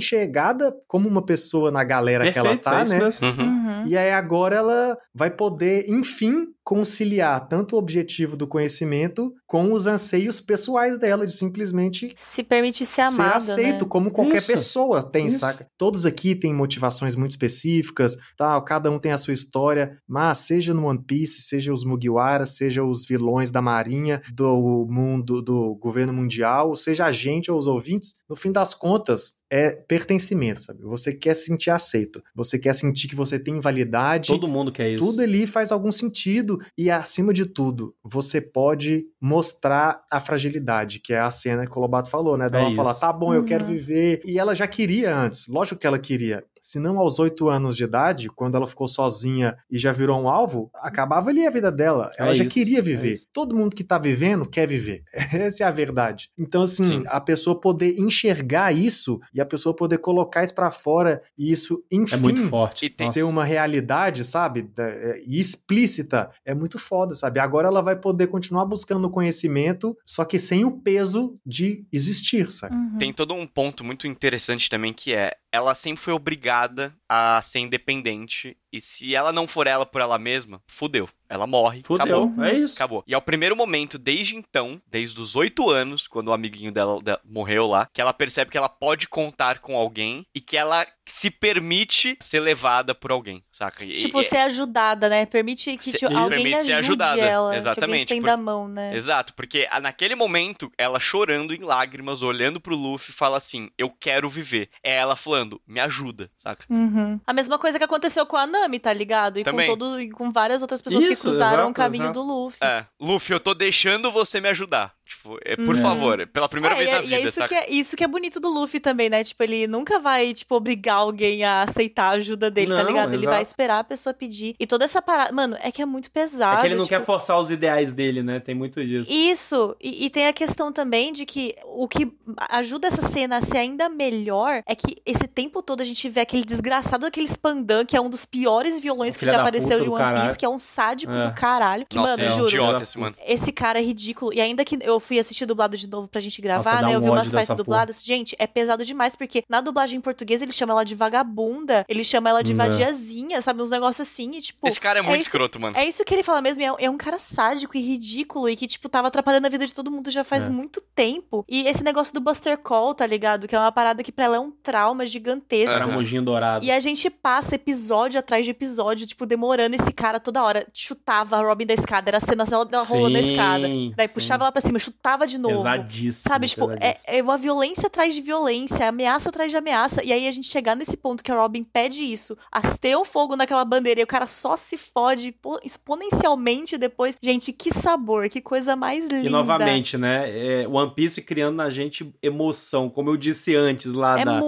como 0.86 1.08
uma 1.08 1.24
pessoa 1.24 1.70
na 1.70 1.84
galera 1.84 2.24
Perfeito, 2.24 2.62
que 2.62 2.68
ela 2.68 2.84
tá, 2.84 2.94
é 2.94 2.98
né? 2.98 3.08
Uhum. 3.22 3.44
Uhum. 3.44 3.82
E 3.86 3.96
aí 3.96 4.11
agora 4.11 4.56
ela 4.56 4.96
vai 5.14 5.30
poder, 5.30 5.88
enfim, 5.88 6.46
conciliar 6.64 7.48
tanto 7.48 7.74
o 7.74 7.78
objetivo 7.78 8.36
do 8.36 8.46
conhecimento 8.46 9.34
com 9.46 9.72
os 9.72 9.86
anseios 9.86 10.40
pessoais 10.40 10.98
dela 10.98 11.26
de 11.26 11.32
simplesmente 11.32 12.12
se 12.14 12.42
permitir 12.42 12.86
ser 12.86 13.02
amada, 13.02 13.40
ser 13.40 13.52
aceito 13.52 13.84
né? 13.84 13.88
como 13.88 14.11
qualquer 14.11 14.36
Isso. 14.36 14.46
pessoa 14.52 15.02
tem, 15.02 15.26
Isso. 15.26 15.40
saca? 15.40 15.66
Todos 15.76 16.06
aqui 16.06 16.34
têm 16.34 16.54
motivações 16.54 17.16
muito 17.16 17.32
específicas, 17.32 18.16
tal, 18.36 18.64
cada 18.64 18.90
um 18.90 18.98
tem 18.98 19.12
a 19.12 19.18
sua 19.18 19.34
história, 19.34 19.96
mas 20.06 20.38
seja 20.38 20.72
no 20.72 20.86
One 20.86 21.02
Piece, 21.02 21.42
seja 21.42 21.72
os 21.72 21.84
Mugiwara, 21.84 22.46
seja 22.46 22.84
os 22.84 23.04
vilões 23.06 23.50
da 23.50 23.61
marinha, 23.61 24.20
do 24.32 24.86
mundo 24.88 25.42
do 25.42 25.74
governo 25.76 26.12
mundial, 26.12 26.76
seja 26.76 27.06
a 27.06 27.12
gente 27.12 27.50
ou 27.50 27.58
os 27.58 27.66
ouvintes, 27.66 28.14
no 28.28 28.36
fim 28.36 28.52
das 28.52 28.74
contas, 28.74 29.34
é 29.50 29.72
pertencimento, 29.72 30.62
sabe? 30.62 30.82
Você 30.84 31.12
quer 31.12 31.34
se 31.34 31.46
sentir 31.46 31.70
aceito, 31.70 32.22
você 32.34 32.56
quer 32.56 32.72
sentir 32.72 33.08
que 33.08 33.16
você 33.16 33.36
tem 33.36 33.58
validade. 33.58 34.28
Todo 34.28 34.46
mundo 34.46 34.70
quer 34.70 34.90
isso. 34.92 35.04
Tudo 35.04 35.22
ali 35.22 35.46
faz 35.46 35.72
algum 35.72 35.90
sentido 35.90 36.49
e 36.76 36.90
acima 36.90 37.32
de 37.32 37.46
tudo, 37.46 37.94
você 38.03 38.40
pode 38.40 39.07
mostrar 39.20 40.03
a 40.11 40.20
fragilidade, 40.20 41.01
que 41.01 41.12
é 41.12 41.20
a 41.20 41.30
cena 41.30 41.66
que 41.66 41.76
o 41.76 41.80
Lobato 41.80 42.09
falou, 42.09 42.36
né? 42.36 42.48
Da 42.48 42.61
é 42.61 42.62
ela 42.62 42.72
falar, 42.72 42.94
tá 42.94 43.12
bom, 43.12 43.34
eu 43.34 43.44
quero 43.44 43.64
uhum. 43.64 43.70
viver. 43.70 44.20
E 44.24 44.38
ela 44.38 44.55
já 44.55 44.66
queria 44.66 45.14
antes, 45.16 45.46
lógico 45.46 45.80
que 45.80 45.86
ela 45.86 45.98
queria 45.98 46.44
se 46.61 46.78
não 46.78 46.98
aos 46.98 47.18
oito 47.18 47.48
anos 47.48 47.76
de 47.76 47.84
idade, 47.84 48.28
quando 48.28 48.56
ela 48.56 48.66
ficou 48.66 48.88
sozinha 48.88 49.56
e 49.70 49.78
já 49.78 49.92
virou 49.92 50.20
um 50.20 50.28
alvo, 50.28 50.70
acabava 50.74 51.30
ali 51.30 51.46
a 51.46 51.50
vida 51.50 51.70
dela. 51.70 52.11
Ela 52.18 52.30
é 52.30 52.34
já 52.34 52.44
isso, 52.44 52.54
queria 52.54 52.78
é 52.78 52.82
viver. 52.82 53.14
É 53.14 53.18
Todo 53.32 53.56
mundo 53.56 53.74
que 53.74 53.84
tá 53.84 53.98
vivendo 53.98 54.46
quer 54.46 54.66
viver. 54.66 55.02
Essa 55.32 55.64
é 55.64 55.66
a 55.66 55.70
verdade. 55.70 56.30
Então, 56.38 56.62
assim, 56.62 56.82
Sim. 56.82 57.02
a 57.06 57.20
pessoa 57.20 57.58
poder 57.58 57.98
enxergar 57.98 58.72
isso 58.72 59.20
e 59.34 59.40
a 59.40 59.46
pessoa 59.46 59.74
poder 59.74 59.98
colocar 59.98 60.44
isso 60.44 60.54
para 60.54 60.70
fora 60.70 61.22
e 61.36 61.50
isso, 61.50 61.82
enfim, 61.90 62.14
é 62.14 62.18
muito 62.18 62.42
forte. 62.48 62.94
ser 63.11 63.22
uma 63.22 63.44
realidade, 63.44 64.24
sabe? 64.24 64.70
É, 64.78 65.22
e 65.26 65.40
explícita, 65.40 66.30
é 66.44 66.54
muito 66.54 66.78
foda, 66.78 67.14
sabe? 67.14 67.40
Agora 67.40 67.68
ela 67.68 67.82
vai 67.82 67.96
poder 67.96 68.26
continuar 68.26 68.64
buscando 68.64 69.11
conhecimento, 69.11 69.96
só 70.06 70.24
que 70.24 70.38
sem 70.38 70.64
o 70.64 70.72
peso 70.72 71.38
de 71.44 71.86
existir, 71.92 72.52
sabe? 72.52 72.74
Uhum. 72.74 72.98
Tem 72.98 73.12
todo 73.12 73.34
um 73.34 73.46
ponto 73.46 73.84
muito 73.84 74.06
interessante 74.06 74.68
também 74.68 74.92
que 74.92 75.14
é 75.14 75.34
ela 75.53 75.74
sempre 75.74 76.03
foi 76.03 76.12
obrigada 76.12 76.96
a 77.09 77.40
ser 77.42 77.61
independente. 77.61 78.57
E 78.72 78.80
se 78.80 79.14
ela 79.14 79.32
não 79.32 79.46
for 79.46 79.66
ela 79.66 79.84
por 79.84 80.00
ela 80.00 80.18
mesma, 80.18 80.62
fudeu. 80.66 81.08
Ela 81.30 81.46
morre. 81.46 81.80
Fudeu, 81.84 82.24
acabou. 82.24 82.44
é 82.44 82.54
isso. 82.54 82.74
Acabou. 82.74 83.04
E 83.06 83.14
é 83.14 83.16
o 83.16 83.22
primeiro 83.22 83.54
momento, 83.54 83.96
desde 83.96 84.34
então, 84.34 84.82
desde 84.88 85.20
os 85.20 85.36
oito 85.36 85.70
anos, 85.70 86.08
quando 86.08 86.28
o 86.28 86.32
amiguinho 86.32 86.72
dela, 86.72 87.00
dela, 87.00 87.20
morreu 87.24 87.68
lá, 87.68 87.88
que 87.92 88.00
ela 88.00 88.12
percebe 88.12 88.50
que 88.50 88.58
ela 88.58 88.68
pode 88.68 89.06
contar 89.06 89.60
com 89.60 89.76
alguém 89.76 90.26
e 90.34 90.40
que 90.40 90.56
ela 90.56 90.84
se 91.06 91.30
permite 91.30 92.16
ser 92.20 92.40
levada 92.40 92.94
por 92.94 93.12
alguém, 93.12 93.44
saca? 93.50 93.86
Tipo, 93.86 94.20
e, 94.20 94.24
ser 94.24 94.38
ajudada, 94.38 95.08
né? 95.08 95.24
Permite 95.26 95.76
que 95.76 95.84
se, 95.84 95.98
tipo, 95.98 96.18
alguém 96.18 96.42
permite 96.42 96.56
ajude 96.56 96.72
ser 96.72 96.72
ajudada. 96.72 97.20
ela. 97.20 97.56
Exatamente. 97.56 98.06
Que 98.06 98.14
alguém 98.14 98.22
por... 98.22 98.30
a 98.30 98.36
mão, 98.36 98.68
né? 98.68 98.94
Exato, 98.96 99.32
porque 99.34 99.68
naquele 99.80 100.16
momento, 100.16 100.70
ela 100.76 100.98
chorando 100.98 101.54
em 101.54 101.62
lágrimas, 101.62 102.22
olhando 102.22 102.60
pro 102.60 102.76
Luffy, 102.76 103.12
fala 103.12 103.36
assim, 103.36 103.70
eu 103.78 103.88
quero 103.88 104.28
viver. 104.28 104.68
É 104.82 104.96
ela 104.96 105.14
falando, 105.14 105.60
me 105.66 105.78
ajuda, 105.78 106.30
saca? 106.36 106.64
Uhum. 106.68 107.20
A 107.24 107.32
mesma 107.32 107.56
coisa 107.56 107.78
que 107.78 107.84
aconteceu 107.84 108.26
com 108.26 108.36
a 108.36 108.46
Nami, 108.46 108.59
tá 108.80 108.92
ligado? 108.92 109.38
E 109.38 109.44
Também. 109.44 109.68
com 109.68 109.76
todo, 109.76 110.00
e 110.00 110.11
com 110.11 110.30
várias 110.30 110.62
outras 110.62 110.80
pessoas 110.82 111.04
Isso, 111.04 111.22
que 111.22 111.28
cruzaram 111.28 111.54
exato, 111.54 111.70
o 111.70 111.74
caminho 111.74 112.04
exato. 112.04 112.20
do 112.20 112.26
Luffy. 112.26 112.58
É, 112.62 112.86
Luffy, 113.00 113.34
eu 113.34 113.40
tô 113.40 113.54
deixando 113.54 114.11
você 114.11 114.40
me 114.40 114.48
ajudar. 114.48 114.94
Tipo, 115.11 115.38
é, 115.44 115.56
por 115.56 115.74
uhum. 115.74 115.82
favor, 115.82 116.26
pela 116.28 116.48
primeira 116.48 116.76
é, 116.76 116.78
vez 116.78 116.90
na 116.90 116.96
é, 116.96 117.00
vida, 117.00 117.14
e 117.14 117.18
é 117.18 117.24
isso, 117.24 117.44
que 117.44 117.54
é, 117.54 117.70
isso 117.70 117.96
que 117.96 118.04
é 118.04 118.06
bonito 118.06 118.38
do 118.38 118.48
Luffy 118.48 118.78
também, 118.78 119.11
né? 119.11 119.24
Tipo, 119.24 119.42
ele 119.42 119.66
nunca 119.66 119.98
vai, 119.98 120.32
tipo, 120.32 120.54
obrigar 120.54 120.98
alguém 120.98 121.42
a 121.42 121.62
aceitar 121.62 122.04
a 122.04 122.11
ajuda 122.11 122.48
dele, 122.48 122.68
tá 122.68 122.76
não, 122.76 122.82
tá 122.84 122.88
ligado? 122.88 123.08
Exato. 123.08 123.24
Ele 123.24 123.26
vai 123.26 123.42
esperar 123.42 123.80
a 123.80 123.84
pessoa 123.84 124.14
pedir. 124.14 124.54
E 124.58 124.66
toda 124.68 124.84
essa 124.84 125.02
parada. 125.02 125.32
Mano, 125.32 125.56
é 125.61 125.72
que 125.72 125.82
é 125.82 125.86
muito 125.86 126.12
pesado. 126.12 126.58
É 126.58 126.61
que 126.61 126.66
ele 126.68 126.76
não 126.76 126.84
tipo... 126.84 126.96
quer 126.96 127.04
forçar 127.04 127.40
os 127.40 127.50
ideais 127.50 127.92
dele, 127.92 128.22
né? 128.22 128.38
Tem 128.38 128.54
muito 128.54 128.84
disso. 128.84 129.12
Isso. 129.12 129.76
E, 129.80 130.06
e, 130.06 130.11
tem 130.11 130.28
a 130.28 130.32
questão 130.32 130.72
também 130.72 131.12
de 131.12 131.26
que 131.26 131.56
o 131.64 131.88
que 131.88 132.08
ajuda 132.48 132.86
essa 132.86 133.08
cena 133.11 133.38
a 133.38 133.42
ser 133.42 133.58
ainda 133.58 133.88
melhor 133.88 134.62
é 134.64 134.76
que 134.76 134.96
esse 135.04 135.26
tempo 135.26 135.61
todo 135.61 135.80
a 135.80 135.84
gente 135.84 136.08
vê 136.08 136.20
aquele 136.20 136.44
desgraçado 136.44 137.00
daquele 137.00 137.26
Spandan, 137.26 137.84
que 137.84 137.96
é 137.96 138.00
um 138.00 138.08
dos 138.08 138.24
piores 138.24 138.49
vilões 138.80 139.16
que 139.16 139.24
já 139.24 139.40
apareceu 139.40 139.78
em 139.78 139.88
One 139.88 139.96
caralho. 139.96 140.22
Piece, 140.22 140.38
que 140.38 140.44
é 140.44 140.48
um 140.48 140.59
sádico 140.59 141.12
é. 141.12 141.28
do 141.28 141.34
caralho. 141.34 141.86
Que, 141.88 141.96
Nossa, 141.96 142.16
mano, 142.16 142.22
é 142.22 142.26
um 142.26 142.36
juro. 142.36 142.48
Idiota 142.48 142.82
esse, 142.82 142.98
mano. 142.98 143.16
Esse 143.26 143.53
cara 143.53 143.78
é 143.78 143.82
ridículo. 143.82 144.32
E 144.32 144.40
ainda 144.40 144.64
que 144.64 144.78
eu 144.80 144.98
fui 145.01 145.18
assistir 145.18 145.46
dublado 145.46 145.76
de 145.76 145.88
novo 145.88 146.09
pra 146.09 146.20
gente 146.20 146.40
gravar, 146.40 146.72
Nossa, 146.72 146.86
né? 146.86 146.88
Um 146.88 146.92
eu 146.92 147.01
vi 147.01 147.11
umas 147.11 147.30
partes 147.30 147.55
dubladas. 147.55 147.96
Porra. 147.96 148.07
Gente, 148.07 148.36
é 148.38 148.46
pesado 148.46 148.84
demais, 148.84 149.14
porque 149.16 149.44
na 149.48 149.61
dublagem 149.61 149.98
em 149.98 150.01
português 150.01 150.42
ele 150.42 150.53
chama 150.53 150.72
ela 150.72 150.84
de 150.84 150.94
vagabunda, 150.94 151.84
ele 151.88 152.05
chama 152.05 152.30
ela 152.30 152.42
de 152.42 152.55
vadiazinha, 152.55 153.40
sabe? 153.40 153.62
Uns 153.62 153.70
negócios 153.70 154.07
assim, 154.07 154.30
e 154.34 154.40
tipo. 154.40 154.66
Esse 154.66 154.80
cara 154.80 154.98
é 154.98 155.03
muito 155.03 155.16
é 155.16 155.18
isso, 155.18 155.28
escroto, 155.28 155.61
mano. 155.61 155.76
É 155.76 155.86
isso 155.86 156.05
que 156.05 156.14
ele 156.14 156.22
fala 156.22 156.40
mesmo, 156.40 156.62
é, 156.62 156.84
é, 156.84 156.90
um 156.90 156.96
cara 156.96 157.18
sádico 157.18 157.76
e 157.76 157.80
ridículo 157.80 158.48
e 158.48 158.57
que, 158.57 158.66
tipo, 158.66 158.88
tava 158.88 159.09
atrapalhando 159.09 159.46
a 159.46 159.51
vida 159.51 159.66
de 159.66 159.74
todo 159.74 159.90
mundo 159.90 160.11
já 160.11 160.24
faz 160.24 160.46
é. 160.46 160.51
muito 160.51 160.80
tempo. 160.94 161.44
E 161.48 161.66
esse 161.66 161.84
negócio 161.84 162.12
do 162.14 162.20
Buster 162.20 162.59
Call, 162.59 162.94
tá 162.94 163.07
ligado? 163.07 163.46
Que 163.46 163.55
é 163.55 163.59
uma 163.59 163.72
parada 163.72 164.03
que 164.03 164.12
pra 164.12 164.24
ela 164.24 164.36
é 164.36 164.40
um 164.40 164.51
trauma 164.51 165.07
gigantesco. 165.07 165.74
Tramoginho 165.74 166.22
dourado. 166.22 166.64
E 166.64 166.70
a 166.70 166.80
gente 166.80 167.09
passa 167.11 167.55
episódio 167.55 168.18
atrás 168.18 168.39
de 168.43 168.51
episódio, 168.51 169.07
tipo, 169.07 169.26
demorando 169.26 169.76
esse 169.76 169.93
cara 169.93 170.20
toda 170.20 170.43
hora. 170.43 170.66
Chutava 170.72 171.36
a 171.36 171.41
Robin 171.41 171.66
da 171.66 171.74
escada, 171.74 172.11
era 172.11 172.18
a 172.18 172.20
cena 172.20 172.45
dela 172.45 172.84
rolando 172.84 173.14
da 173.14 173.20
escada. 173.20 173.66
Daí 173.97 174.09
sim. 174.09 174.14
puxava 174.14 174.45
ela 174.45 174.53
pra 174.53 174.61
cima, 174.61 174.78
chutava 174.78 175.26
de 175.26 175.38
novo. 175.38 175.57
Pesadíssimo. 175.57 176.28
Sabe, 176.28 176.49
tipo, 176.49 176.70
é, 176.72 176.97
é, 177.07 177.22
uma 177.22 177.36
violência 177.36 177.86
atrás 177.86 178.14
de 178.14 178.20
violência, 178.20 178.88
ameaça 178.88 179.28
atrás 179.28 179.51
de 179.51 179.57
ameaça. 179.57 180.03
E 180.03 180.12
aí 180.12 180.26
a 180.26 180.32
gente 180.32 180.47
chegar 180.47 180.74
nesse 180.74 180.97
ponto 180.97 181.22
que 181.22 181.30
a 181.30 181.34
Robin 181.34 181.64
pede 181.64 182.05
isso, 182.05 182.36
ter 182.80 182.97
um 182.97 183.05
fogo 183.05 183.36
naquela 183.36 183.64
bandeira 183.64 184.01
e 184.01 184.05
o 184.05 184.07
cara 184.07 184.26
só 184.26 184.57
se 184.57 184.76
fode 184.76 185.34
exponencialmente 185.64 186.78
depois. 186.78 187.16
Gente, 187.22 187.53
que 187.53 187.72
sabor, 187.72 188.28
que 188.28 188.41
coisa 188.41 188.76
mais 188.76 189.05
linda. 189.05 189.26
E 189.26 189.30
novamente, 189.30 189.97
né? 189.97 190.62
É, 190.62 190.68
One 190.68 190.93
Piece 190.95 191.22
criando 191.22 191.57
na 191.57 191.70
gente 191.70 192.12
emoção, 192.22 192.88
como 192.88 193.11
eu 193.11 193.16
disse 193.16 193.55
antes 193.55 193.93
lá 193.93 194.18
é 194.18 194.24
da 194.24 194.41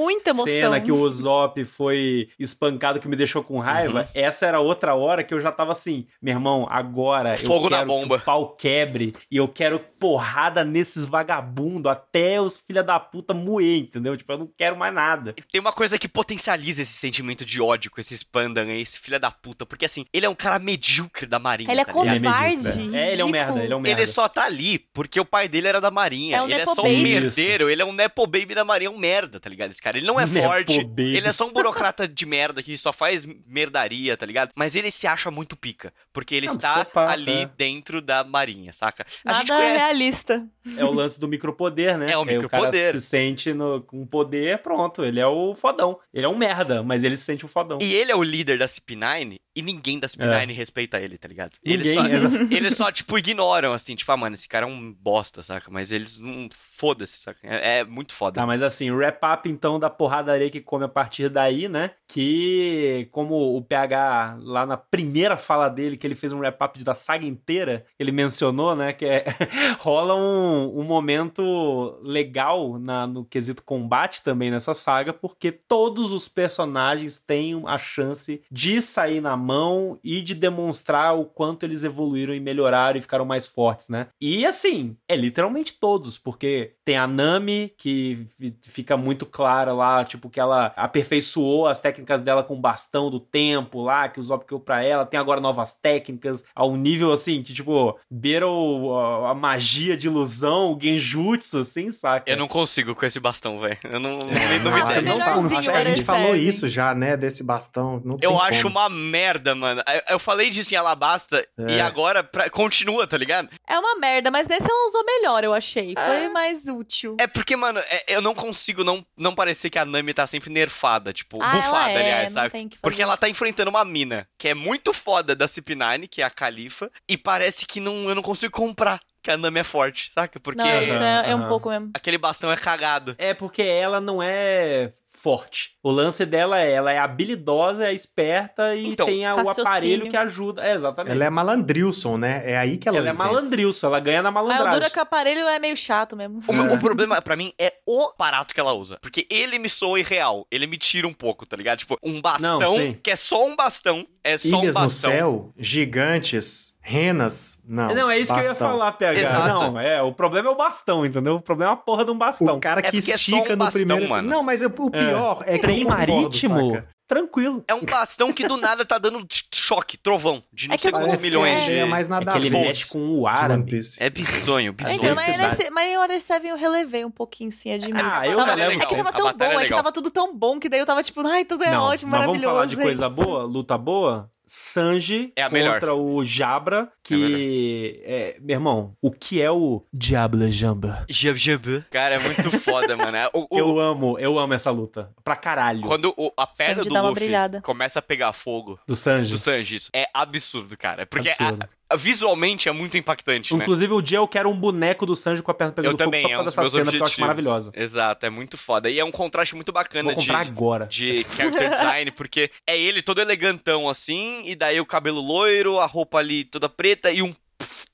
cena 0.45 0.80
que 0.80 0.93
o 0.93 1.01
Usopp 1.01 1.64
foi 1.64 2.28
espancado 2.38 3.01
que 3.01 3.09
me 3.09 3.16
deixou 3.16 3.43
com 3.43 3.59
raiva. 3.59 3.82
Uhum. 3.89 4.05
Essa 4.14 4.47
era 4.47 4.61
outra 4.61 4.95
hora 4.95 5.22
que 5.22 5.35
eu 5.35 5.41
já 5.41 5.53
tava 5.53 5.72
assim, 5.72 6.07
meu 6.20 6.35
irmão, 6.35 6.66
agora 6.70 7.37
fogo 7.37 7.66
eu 7.66 7.70
quero 7.70 7.80
na 7.80 7.85
bomba. 7.87 8.16
que 8.16 8.22
o 8.22 8.24
pau 8.24 8.55
quebre 8.55 9.14
e 9.30 9.37
eu 9.37 9.49
quero 9.49 9.78
porrada 9.78 10.64
nesses 10.64 11.05
vagabundos 11.05 11.91
até 11.91 12.41
os 12.41 12.57
filha 12.57 12.83
da 12.83 12.99
puta 12.99 13.35
moer, 13.35 13.80
entendeu? 13.80 14.16
Tipo, 14.16 14.33
eu 14.33 14.39
não 14.39 14.51
quero 14.57 14.76
mais 14.76 14.93
nada. 14.95 15.35
Tem 15.51 15.61
uma 15.61 15.72
coisa 15.72 15.99
que 15.99 16.09
potencializa 16.09 16.83
esse 16.83 16.93
sentimento 16.93 17.45
de 17.45 17.61
ódio 17.61 17.91
com 17.91 18.01
esse 18.01 18.24
Pandan 18.24 18.66
aí, 18.66 18.80
esse 18.80 18.99
filha 18.99 19.18
da 19.18 19.30
puta, 19.30 19.66
porque 19.66 19.85
assim, 19.85 20.05
ele 20.12 20.26
é 20.26 20.28
um 20.28 20.35
cara 20.35 20.59
medíocre 20.59 21.26
da 21.26 21.39
marinha. 21.39 21.70
Ele 21.70 21.80
é 21.80 21.85
tá 21.85 21.93
covarde. 21.93 22.80
Ele 22.80 22.97
é, 22.97 23.01
é, 23.01 23.12
ele 23.12 23.22
é 23.22 23.24
um 23.24 23.28
merda, 23.28 23.62
ele 23.62 23.72
é 23.72 23.76
um 23.76 23.80
merda. 23.80 24.01
Ele 24.01 24.07
só 24.07 24.28
tá 24.28 24.45
ali 24.45 24.78
porque 24.78 25.20
o 25.20 25.24
pai 25.24 25.49
dele 25.49 25.68
era 25.68 25.80
da 25.80 25.91
marinha. 25.91 26.37
É 26.37 26.43
um 26.43 26.45
ele 26.45 26.55
é 26.55 26.66
só 26.66 26.83
um 26.83 26.85
baby. 26.85 27.03
merdeiro, 27.03 27.68
ele 27.68 27.83
é 27.83 27.85
um 27.85 27.93
nepo 27.93 28.26
baby 28.26 28.55
da 28.55 28.64
marinha, 28.64 28.89
é 28.89 28.91
um 28.91 28.99
merda, 28.99 29.39
tá 29.39 29.49
ligado? 29.49 29.70
Esse 29.70 29.83
cara, 29.83 29.97
ele 29.97 30.07
não 30.07 30.18
é 30.18 30.26
nepo 30.26 30.47
forte, 30.47 30.85
baby. 30.85 31.16
ele 31.16 31.28
é 31.28 31.33
só 31.33 31.47
um 31.47 31.53
burocrata 31.53 32.07
de 32.07 32.26
merda 32.26 32.62
que 32.62 32.76
só 32.76 32.93
faz 32.93 33.26
merdaria, 33.72 34.16
tá 34.16 34.26
ligado? 34.26 34.50
Mas 34.54 34.76
ele 34.76 34.90
se 34.90 35.06
acha 35.06 35.30
muito 35.30 35.56
pica, 35.56 35.92
porque 36.12 36.34
ele 36.34 36.46
é 36.46 36.50
um 36.50 36.54
está 36.54 36.86
ali 36.94 37.46
dentro 37.56 38.02
da 38.02 38.22
marinha, 38.22 38.72
saca? 38.72 39.06
A 39.24 39.32
Nada 39.32 39.38
gente 39.38 39.48
conhece... 39.48 39.76
realista. 39.76 40.46
É 40.76 40.84
o 40.84 40.92
lance 40.92 41.18
do 41.18 41.26
micropoder, 41.26 41.96
né? 41.96 42.10
É 42.12 42.18
o 42.18 42.24
micropoder. 42.24 42.68
O 42.68 42.72
cara 42.72 42.92
se 42.92 43.00
sente 43.00 43.54
no, 43.54 43.80
com 43.80 44.04
poder, 44.06 44.58
pronto, 44.58 45.04
ele 45.04 45.18
é 45.18 45.26
o 45.26 45.54
fodão. 45.54 45.98
Ele 46.12 46.26
é 46.26 46.28
um 46.28 46.36
merda, 46.36 46.82
mas 46.82 47.02
ele 47.02 47.16
se 47.16 47.24
sente 47.24 47.44
o 47.44 47.48
fodão. 47.48 47.78
E 47.80 47.94
ele 47.94 48.12
é 48.12 48.16
o 48.16 48.22
líder 48.22 48.58
da 48.58 48.66
CP9 48.66 49.40
e 49.54 49.62
ninguém 49.62 49.98
da 49.98 50.06
CP9 50.06 50.50
é. 50.50 50.52
respeita 50.52 51.00
ele, 51.00 51.16
tá 51.16 51.28
ligado? 51.28 51.52
Eles 51.64 51.94
só, 51.94 52.02
eles 52.50 52.76
só, 52.76 52.92
tipo, 52.92 53.18
ignoram, 53.18 53.72
assim, 53.72 53.94
tipo, 53.94 54.12
ah, 54.12 54.16
mano, 54.16 54.34
esse 54.34 54.48
cara 54.48 54.66
é 54.66 54.68
um 54.68 54.92
bosta, 54.92 55.42
saca? 55.42 55.70
Mas 55.70 55.90
eles 55.90 56.18
não. 56.18 56.48
Foda-se, 56.52 57.18
saca? 57.18 57.38
É, 57.42 57.78
é, 57.78 57.84
muito 57.84 58.12
foda. 58.12 58.40
Tá, 58.40 58.46
mas 58.46 58.62
assim, 58.62 58.90
wrap 58.90 59.20
up 59.24 59.48
então 59.48 59.78
da 59.78 59.88
porradaria 59.88 60.50
que 60.50 60.60
come 60.60 60.84
a 60.84 60.88
partir 60.88 61.28
daí, 61.28 61.68
né? 61.68 61.92
Que, 62.08 63.08
como 63.12 63.34
o 63.34 63.62
o 63.62 63.64
PH, 63.64 64.38
lá 64.40 64.66
na 64.66 64.76
primeira 64.76 65.36
fala 65.36 65.68
dele, 65.68 65.96
que 65.96 66.06
ele 66.06 66.16
fez 66.16 66.32
um 66.32 66.40
wrap-up 66.40 66.82
da 66.82 66.94
saga 66.94 67.24
inteira, 67.24 67.86
ele 67.98 68.10
mencionou, 68.10 68.74
né, 68.74 68.92
que 68.92 69.04
é, 69.04 69.24
rola 69.78 70.14
um, 70.14 70.51
um 70.53 70.84
momento 70.84 71.98
legal 72.03 72.78
na, 72.78 73.07
no 73.07 73.24
quesito 73.24 73.62
combate 73.62 74.22
também 74.22 74.50
nessa 74.50 74.74
saga, 74.74 75.12
porque 75.12 75.50
todos 75.50 76.12
os 76.12 76.28
personagens 76.28 77.18
têm 77.18 77.62
a 77.66 77.78
chance 77.78 78.42
de 78.50 78.80
sair 78.80 79.20
na 79.20 79.36
mão 79.36 79.98
e 80.03 80.20
de 80.20 80.34
demonstrar 80.34 81.18
o 81.18 81.24
quanto 81.24 81.64
eles 81.64 81.84
evoluíram 81.84 82.34
e 82.34 82.40
melhoraram 82.40 82.98
e 82.98 83.03
ficaram 83.03 83.24
mais 83.24 83.46
fortes, 83.46 83.88
né? 83.88 84.09
E 84.20 84.44
assim, 84.46 84.96
é 85.09 85.16
literalmente 85.16 85.74
todos, 85.78 86.18
porque 86.18 86.74
tem 86.84 86.96
a 86.96 87.07
Nami, 87.07 87.72
que 87.76 88.26
fica 88.62 88.96
muito 88.96 89.26
clara 89.26 89.72
lá, 89.72 90.05
tipo, 90.05 90.30
que 90.30 90.40
ela 90.40 90.72
aperfeiçoou 90.76 91.66
as 91.66 91.80
técnicas 91.80 92.20
dela 92.20 92.42
com 92.42 92.55
o 92.55 92.61
bastão 92.61 93.11
do 93.11 93.20
tempo 93.20 93.82
lá, 93.82 94.09
que 94.09 94.20
o 94.20 94.22
Zop 94.22 94.42
pra 94.64 94.82
ela, 94.82 95.07
tem 95.07 95.18
agora 95.18 95.40
novas 95.40 95.74
técnicas, 95.74 96.44
ao 96.55 96.76
nível 96.76 97.12
assim, 97.12 97.42
que 97.42 97.53
tipo, 97.55 97.98
beira 98.11 98.46
a, 98.46 99.30
a, 99.30 99.34
magia 99.34 99.96
de 99.96 100.07
ilusão, 100.07 100.41
o 100.49 100.78
genjutsu, 100.80 101.59
assim, 101.59 101.93
saca? 101.93 102.30
Eu 102.30 102.36
não 102.36 102.49
consigo 102.49 102.95
com 102.95 103.07
esse 103.07 103.20
bastão, 103.20 103.59
velho. 103.59 103.78
Eu 103.84 104.01
não, 104.01 104.18
não, 104.18 104.26
não, 104.26 104.64
não 104.64 104.72
me 104.72 104.82
desce. 104.82 105.03
Não, 105.03 105.74
a 105.74 105.84
gente 105.84 106.03
falou 106.03 106.34
isso 106.34 106.68
já, 106.68 106.95
né, 106.95 107.16
desse 107.16 107.43
bastão. 107.45 108.03
eu 108.20 108.40
acho 108.40 108.64
como. 108.64 108.78
uma 108.78 108.88
merda, 108.88 109.55
mano. 109.55 109.82
Eu, 109.86 110.03
eu 110.11 110.18
falei 110.18 110.51
disso 110.51 110.74
em 110.74 110.76
Alabasta 110.76 111.47
é. 111.59 111.72
e 111.72 111.80
agora 111.80 112.22
pra, 112.22 112.49
continua, 112.51 113.07
tá 113.07 113.16
ligado? 113.16 113.49
É 113.66 113.78
uma 113.78 113.97
merda, 113.97 114.30
mas 114.30 114.49
nesse 114.49 114.66
ela 114.68 114.88
usou 114.88 115.05
melhor, 115.05 115.45
eu 115.45 115.53
achei. 115.53 115.95
Foi 115.95 116.24
é. 116.24 116.28
mais 116.28 116.66
útil. 116.66 117.16
É 117.18 117.26
porque, 117.26 117.57
mano, 117.57 117.78
é, 117.78 118.05
eu 118.09 118.20
não 118.20 118.34
consigo 118.34 118.84
não, 118.84 119.05
não 119.16 119.34
parecer 119.34 119.70
que 119.70 119.78
a 119.78 119.84
Nami 119.84 120.14
tá 120.14 120.26
sempre 120.26 120.51
nerfada, 120.51 121.12
tipo, 121.12 121.43
ah, 121.43 121.51
bufada, 121.51 121.90
é, 121.90 122.01
aliás, 122.01 122.32
sabe? 122.32 122.68
Porque 122.80 123.03
ela 123.03 123.16
tá 123.16 123.28
enfrentando 123.28 123.70
uma 123.70 123.84
mina 123.84 124.26
que 124.38 124.49
é 124.49 124.55
muito 124.55 124.93
foda 124.93 125.34
da 125.34 125.47
CP9, 125.47 126.09
que 126.09 126.22
é 126.22 126.24
a 126.24 126.30
Califa, 126.30 126.90
e 127.09 127.16
parece 127.16 127.66
que 127.66 127.80
não, 127.80 128.09
eu 128.09 128.14
não 128.14 128.22
consigo 128.22 128.53
comprar 128.53 129.01
que 129.22 129.30
a 129.30 129.36
Nami 129.36 129.60
é 129.60 129.64
forte, 129.64 130.10
saca? 130.14 130.40
Porque. 130.40 130.62
Não, 130.62 130.82
isso 130.82 131.02
é, 131.02 131.30
é 131.30 131.34
um 131.34 131.48
pouco 131.48 131.70
mesmo. 131.70 131.90
Aquele 131.94 132.18
bastão 132.18 132.50
é 132.50 132.56
cagado. 132.56 133.14
É 133.18 133.32
porque 133.32 133.62
ela 133.62 134.00
não 134.00 134.22
é 134.22 134.92
forte. 135.14 135.72
O 135.82 135.90
lance 135.90 136.24
dela 136.24 136.60
é, 136.60 136.72
ela 136.72 136.92
é 136.92 136.98
habilidosa, 136.98 137.86
é 137.86 137.92
esperta 137.92 138.74
e 138.74 138.88
então, 138.88 139.06
tem 139.06 139.26
a, 139.26 139.36
o 139.36 139.48
aparelho 139.48 140.08
que 140.08 140.16
ajuda. 140.16 140.66
É, 140.66 140.74
exatamente. 140.74 141.12
Ela 141.12 141.24
é 141.24 141.30
malandrilson, 141.30 142.16
né? 142.16 142.42
É 142.44 142.56
aí 142.56 142.78
que 142.78 142.88
ela 142.88 142.98
Ela 142.98 143.10
é 143.10 143.12
malandrilson, 143.12 143.86
ela 143.86 144.00
ganha 144.00 144.22
na 144.22 144.30
malandragem. 144.30 144.66
Mas 144.66 144.74
o 144.74 144.78
dura 144.80 144.90
que 144.90 144.98
o 144.98 145.02
aparelho 145.02 145.42
é 145.42 145.58
meio 145.58 145.76
chato 145.76 146.16
mesmo. 146.16 146.40
O, 146.52 146.54
é. 146.54 146.74
o 146.74 146.78
problema 146.78 147.20
para 147.22 147.34
mim 147.34 147.52
é 147.58 147.72
o 147.86 148.02
aparato 148.02 148.54
que 148.54 148.60
ela 148.60 148.74
usa. 148.74 148.98
Porque 149.00 149.26
ele 149.30 149.58
me 149.58 149.68
soa 149.68 149.98
irreal. 149.98 150.46
Ele 150.50 150.66
me 150.66 150.76
tira 150.76 151.06
um 151.06 151.12
pouco, 151.12 151.46
tá 151.46 151.56
ligado? 151.56 151.78
Tipo, 151.78 151.96
um 152.02 152.20
bastão 152.20 152.58
Não, 152.58 152.94
que 152.94 153.10
é 153.10 153.16
só 153.16 153.46
um 153.46 153.56
bastão. 153.56 154.06
É 154.22 154.36
só 154.36 154.60
Ilhas 154.60 154.76
um 154.76 154.80
bastão. 154.80 155.10
no 155.10 155.16
céu, 155.16 155.52
gigantes, 155.56 156.72
renas, 156.80 157.62
não. 157.66 157.94
Não, 157.94 158.10
é 158.10 158.18
isso 158.18 158.34
bastão. 158.34 158.54
que 158.54 158.62
eu 158.62 158.66
ia 158.66 158.70
falar, 158.70 158.92
PH. 158.92 159.20
Exato. 159.20 159.62
Não, 159.62 159.80
é, 159.80 160.02
o 160.02 160.12
problema 160.12 160.48
é 160.48 160.52
o 160.52 160.56
bastão, 160.56 161.06
entendeu? 161.06 161.36
O 161.36 161.40
problema 161.40 161.72
é 161.72 161.74
a 161.74 161.76
porra 161.76 162.04
de 162.04 162.10
um 162.10 162.18
bastão. 162.18 162.56
O 162.56 162.60
cara 162.60 162.80
é 162.80 162.82
que 162.82 162.96
é 162.96 162.98
estica 162.98 163.36
é 163.36 163.40
um 163.40 163.50
no 163.50 163.56
bastão, 163.56 163.86
primeiro... 163.86 164.08
Mano. 164.08 164.28
Não, 164.28 164.42
mas 164.42 164.62
o 164.62 164.70
pior 164.70 164.90
é, 165.03 165.55
é 165.55 165.59
que 165.59 165.64
trem 165.64 165.84
marítimo. 165.84 166.74
Saca? 166.74 166.92
tranquilo. 167.12 167.62
É 167.68 167.74
um 167.74 167.84
bastão 167.84 168.32
que 168.32 168.46
do 168.46 168.57
nada 168.57 168.86
tá 168.86 168.96
dando 168.96 169.26
choque, 169.55 169.98
trovão, 169.98 170.42
de 170.50 170.68
não 170.68 170.74
é 170.74 170.78
sei 170.78 170.90
quantos 170.90 171.20
milhões 171.20 171.61
é, 171.61 171.64
de... 171.64 171.72
É 171.74 171.84
mais 171.84 172.09
nada 172.09 172.30
é 172.30 172.32
que 172.32 172.38
ele 172.38 172.50
mexe 172.50 172.88
com 172.88 173.18
o 173.18 173.26
árabe. 173.26 173.80
É 173.98 174.09
bizonho, 174.09 174.72
bizonho. 174.72 174.96
Então, 174.96 175.14
mas, 175.14 175.36
nesse, 175.36 175.70
mas 175.70 175.88
em 175.88 175.98
Order 175.98 176.20
7 176.20 176.46
eu 176.46 176.57
relevei 176.57 177.05
um 177.05 177.11
pouquinho, 177.11 177.53
sim, 177.53 177.72
admito. 177.72 178.03
Ah, 178.03 178.26
eu 178.26 178.36
tava, 178.36 178.55
relevo, 178.55 178.72
É 178.72 178.86
que 178.86 178.96
tava 178.96 179.12
tão 179.12 179.32
bom, 179.32 179.44
é, 179.44 179.55
é, 179.57 179.64
que 179.64 179.74
tava 179.74 179.92
tudo 179.92 180.11
tão 180.11 180.34
bom, 180.34 180.59
que 180.59 180.68
daí 180.70 180.80
eu 180.80 180.86
tava 180.86 181.03
tipo, 181.03 181.20
ai, 181.26 181.44
tudo 181.44 181.62
é 181.64 181.70
não, 181.70 181.82
ótimo, 181.82 182.11
mas 182.11 182.20
maravilhoso. 182.20 182.46
vamos 182.46 182.57
falar 182.57 182.66
de 182.66 182.76
coisa 182.76 183.09
boa, 183.11 183.42
luta 183.42 183.76
boa? 183.76 184.30
Sanji 184.55 185.32
é 185.34 185.48
contra 185.48 185.94
o 185.94 186.22
Jabra, 186.22 186.92
que 187.03 188.03
é, 188.05 188.36
é, 188.36 188.36
meu 188.38 188.57
irmão, 188.57 188.94
o 189.00 189.11
que 189.11 189.40
é 189.40 189.50
o 189.50 189.82
Diablo 189.90 190.50
Jamba? 190.50 191.07
Jab 191.09 191.38
Jab. 191.38 191.82
Cara, 191.90 192.16
é 192.16 192.18
muito 192.18 192.50
foda, 192.61 192.94
mano. 192.94 193.16
É, 193.16 193.30
o, 193.32 193.46
o, 193.50 193.59
eu 193.59 193.80
amo, 193.80 194.18
eu 194.18 194.38
amo 194.38 194.53
essa 194.53 194.70
luta. 194.70 195.11
Pra 195.24 195.36
caralho. 195.36 195.80
Quando 195.80 196.12
o, 196.18 196.30
a 196.36 196.46
perna 196.46 196.84
Sanji 196.84 196.88
do 196.90 197.09
Luffy 197.09 197.30
começa 197.62 198.00
a 198.00 198.03
pegar 198.03 198.34
fogo. 198.34 198.78
Do 198.86 198.94
Sanji. 198.94 199.30
Do 199.30 199.38
Sanji, 199.38 199.76
isso. 199.76 199.90
É 199.94 200.07
absurdo, 200.12 200.76
cara. 200.76 201.07
Porque 201.07 201.30
absurdo. 201.30 201.62
A, 201.62 201.68
visualmente 201.97 202.68
é 202.68 202.72
muito 202.72 202.97
impactante, 202.97 203.55
né? 203.55 203.62
Inclusive, 203.62 203.93
né? 203.93 203.99
o 203.99 204.03
dia 204.03 204.18
eu 204.18 204.28
quero 204.28 204.51
um 204.51 204.57
boneco 204.57 205.07
do 205.07 205.14
Sanji 205.16 205.43
com 205.43 205.51
a 205.51 205.55
perna 205.55 205.72
pegando 205.72 205.93
eu 205.93 205.99
fogo 205.99 206.05
também, 206.05 206.20
só 206.20 206.28
por 206.28 206.34
é 206.34 206.38
um 206.38 206.45
dessa 206.45 206.55
cena, 206.55 206.66
objetivos. 206.66 206.93
porque 206.93 207.03
eu 207.03 207.07
acho 207.07 207.20
maravilhosa. 207.20 207.72
Exato, 207.74 208.26
é 208.26 208.30
muito 208.30 208.57
foda. 208.57 208.90
E 208.90 208.99
é 208.99 209.05
um 209.05 209.11
contraste 209.11 209.55
muito 209.55 209.72
bacana 209.72 210.12
Vou 210.12 210.20
comprar 210.20 210.45
de, 210.45 210.51
agora. 210.51 210.86
de 210.86 211.26
character 211.36 211.70
design, 211.72 212.11
porque 212.11 212.51
é 212.66 212.78
ele 212.78 213.03
todo 213.03 213.20
elegantão 213.20 213.88
assim, 213.88 214.43
e 214.45 214.55
daí 214.55 214.80
o 214.80 214.86
cabelo 214.86 215.20
loiro, 215.20 215.78
a 215.78 215.86
roupa 215.86 216.18
ali 216.18 216.45
toda 216.45 216.68
preta 216.68 217.11
e 217.11 217.22
um 217.22 217.34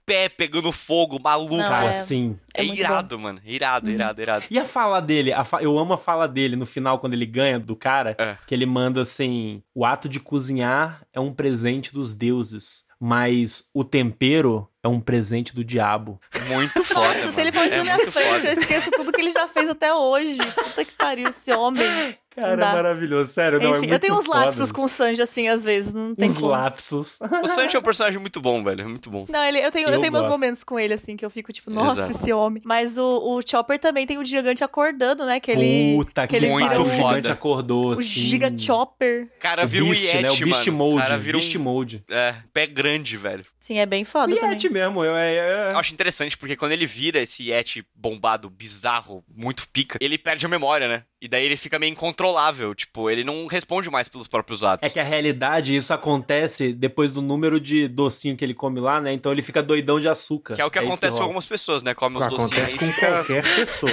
pé 0.04 0.28
pegando 0.28 0.72
fogo, 0.72 1.18
maluco. 1.22 1.56
Não, 1.56 1.64
é, 1.64 1.88
assim. 1.88 2.38
É, 2.54 2.62
é 2.62 2.64
irado, 2.64 3.16
bom. 3.16 3.24
mano. 3.24 3.40
Irado, 3.44 3.90
irado, 3.90 4.20
irado. 4.20 4.44
E 4.50 4.58
a 4.58 4.64
fala 4.64 5.00
dele? 5.00 5.32
A 5.32 5.44
fa... 5.44 5.62
Eu 5.62 5.78
amo 5.78 5.92
a 5.92 5.98
fala 5.98 6.26
dele 6.26 6.56
no 6.56 6.66
final, 6.66 6.98
quando 6.98 7.14
ele 7.14 7.26
ganha 7.26 7.58
do 7.58 7.76
cara, 7.76 8.16
é. 8.18 8.36
que 8.46 8.54
ele 8.54 8.66
manda 8.66 9.00
assim: 9.00 9.62
o 9.74 9.84
ato 9.84 10.08
de 10.08 10.20
cozinhar 10.20 11.02
é 11.12 11.20
um 11.20 11.32
presente 11.32 11.92
dos 11.92 12.14
deuses 12.14 12.88
mas 13.00 13.70
o 13.72 13.84
tempero 13.84 14.68
é 14.82 14.88
um 14.88 15.00
presente 15.00 15.54
do 15.54 15.64
diabo. 15.64 16.20
Muito 16.48 16.82
foda. 16.82 17.00
Nossa, 17.00 17.18
mano. 17.20 17.30
se 17.32 17.40
ele 17.40 17.52
fosse 17.52 17.70
é 17.70 17.76
na 17.76 17.82
minha 17.84 17.98
frente, 18.10 18.40
foda. 18.40 18.48
eu 18.48 18.60
esqueço 18.60 18.90
tudo 18.90 19.12
que 19.12 19.20
ele 19.20 19.30
já 19.30 19.46
fez 19.46 19.68
até 19.68 19.94
hoje. 19.94 20.38
Puta 20.38 20.84
que 20.84 20.92
pariu, 20.92 21.28
esse 21.28 21.52
homem. 21.52 21.86
Cara, 22.34 22.52
é 22.52 22.56
maravilhoso. 22.56 23.32
Sério, 23.32 23.60
não, 23.60 23.74
é 23.74 23.78
Enfim, 23.78 23.90
é 23.90 23.94
eu 23.94 23.98
tenho 23.98 24.14
uns 24.14 24.26
foda. 24.26 24.40
lapsos 24.40 24.70
com 24.70 24.84
o 24.84 24.88
Sanji, 24.88 25.20
assim, 25.20 25.48
às 25.48 25.64
vezes. 25.64 25.92
Não 25.92 26.14
tem 26.14 26.28
uns 26.28 26.34
como. 26.34 26.48
lapsos. 26.48 27.18
O 27.42 27.48
Sanji 27.48 27.76
é 27.76 27.78
um 27.78 27.82
personagem 27.82 28.20
muito 28.20 28.40
bom, 28.40 28.62
velho. 28.62 28.82
É 28.82 28.84
muito 28.84 29.10
bom. 29.10 29.26
Não, 29.28 29.44
ele, 29.44 29.58
eu 29.58 29.70
tenho, 29.70 29.88
eu, 29.88 29.94
eu 29.94 30.00
tenho 30.00 30.12
meus 30.12 30.28
momentos 30.28 30.62
com 30.62 30.78
ele, 30.78 30.94
assim, 30.94 31.16
que 31.16 31.24
eu 31.24 31.30
fico 31.30 31.52
tipo, 31.52 31.70
nossa, 31.70 32.02
Exato. 32.02 32.10
esse 32.12 32.32
homem. 32.32 32.62
Mas 32.64 32.98
o, 32.98 33.04
o 33.04 33.40
Chopper 33.46 33.78
também 33.78 34.06
tem 34.06 34.18
o 34.18 34.24
gigante 34.24 34.62
acordando, 34.62 35.26
né? 35.26 35.40
Que 35.40 35.50
ele. 35.50 35.96
Puta 35.96 36.26
que, 36.26 36.38
que 36.38 36.44
ele 36.44 36.52
muito 36.52 36.76
foda. 36.76 36.82
O 36.82 36.86
gigante 36.86 37.30
acordou, 37.30 37.88
o 37.88 37.92
assim. 37.92 38.04
Giga 38.04 38.56
Chopper. 38.56 39.28
Cara, 39.38 39.66
vira 39.66 39.84
um 39.84 39.92
Yeti, 39.92 40.22
né? 40.22 40.30
O 40.30 40.36
Beast 40.36 40.66
mano. 40.66 40.78
Mode. 40.78 40.98
Cara, 40.98 41.18
vira 41.18 41.38
Beast 41.38 41.56
um... 41.56 41.60
Mode. 41.60 42.04
É, 42.10 42.34
pé 42.52 42.66
grande, 42.66 43.16
velho. 43.16 43.44
Sim, 43.58 43.78
é 43.78 43.86
bem 43.86 44.04
foda 44.04 44.32
o 44.32 44.36
também. 44.36 44.52
Yeti 44.52 44.68
mesmo. 44.68 45.04
Eu, 45.04 45.16
é, 45.16 45.34
é... 45.34 45.72
eu 45.72 45.78
acho 45.78 45.92
interessante, 45.92 46.36
porque 46.36 46.56
quando 46.56 46.72
ele 46.72 46.86
vira 46.86 47.20
esse 47.20 47.50
Yeti 47.50 47.84
bombado, 47.94 48.48
bizarro, 48.48 49.24
muito 49.34 49.68
pica, 49.68 49.98
ele 50.00 50.16
perde 50.16 50.46
a 50.46 50.48
memória, 50.48 50.88
né? 50.88 51.02
E 51.20 51.26
daí 51.26 51.44
ele 51.44 51.56
fica 51.56 51.78
meio 51.78 51.92
incontrolável, 52.18 52.74
tipo, 52.74 53.08
ele 53.08 53.22
não 53.22 53.46
responde 53.46 53.88
mais 53.88 54.08
pelos 54.08 54.26
próprios 54.26 54.64
atos. 54.64 54.88
É 54.88 54.92
que 54.92 54.98
a 54.98 55.04
realidade, 55.04 55.76
isso 55.76 55.94
acontece 55.94 56.72
depois 56.72 57.12
do 57.12 57.22
número 57.22 57.60
de 57.60 57.86
docinho 57.86 58.36
que 58.36 58.44
ele 58.44 58.54
come 58.54 58.80
lá, 58.80 59.00
né? 59.00 59.12
Então 59.12 59.30
ele 59.30 59.40
fica 59.40 59.62
doidão 59.62 60.00
de 60.00 60.08
açúcar. 60.08 60.54
Que 60.54 60.60
é 60.60 60.64
o 60.64 60.70
que 60.70 60.78
é 60.78 60.82
acontece 60.82 61.12
que 61.12 61.18
com 61.18 61.22
algumas 61.22 61.46
pessoas, 61.46 61.82
né? 61.82 61.94
Come 61.94 62.18
os 62.18 62.26
docinhos. 62.26 62.52
Acontece 62.52 62.76
com 62.76 62.86
fica... 62.86 63.06
qualquer 63.06 63.42
pessoa. 63.54 63.92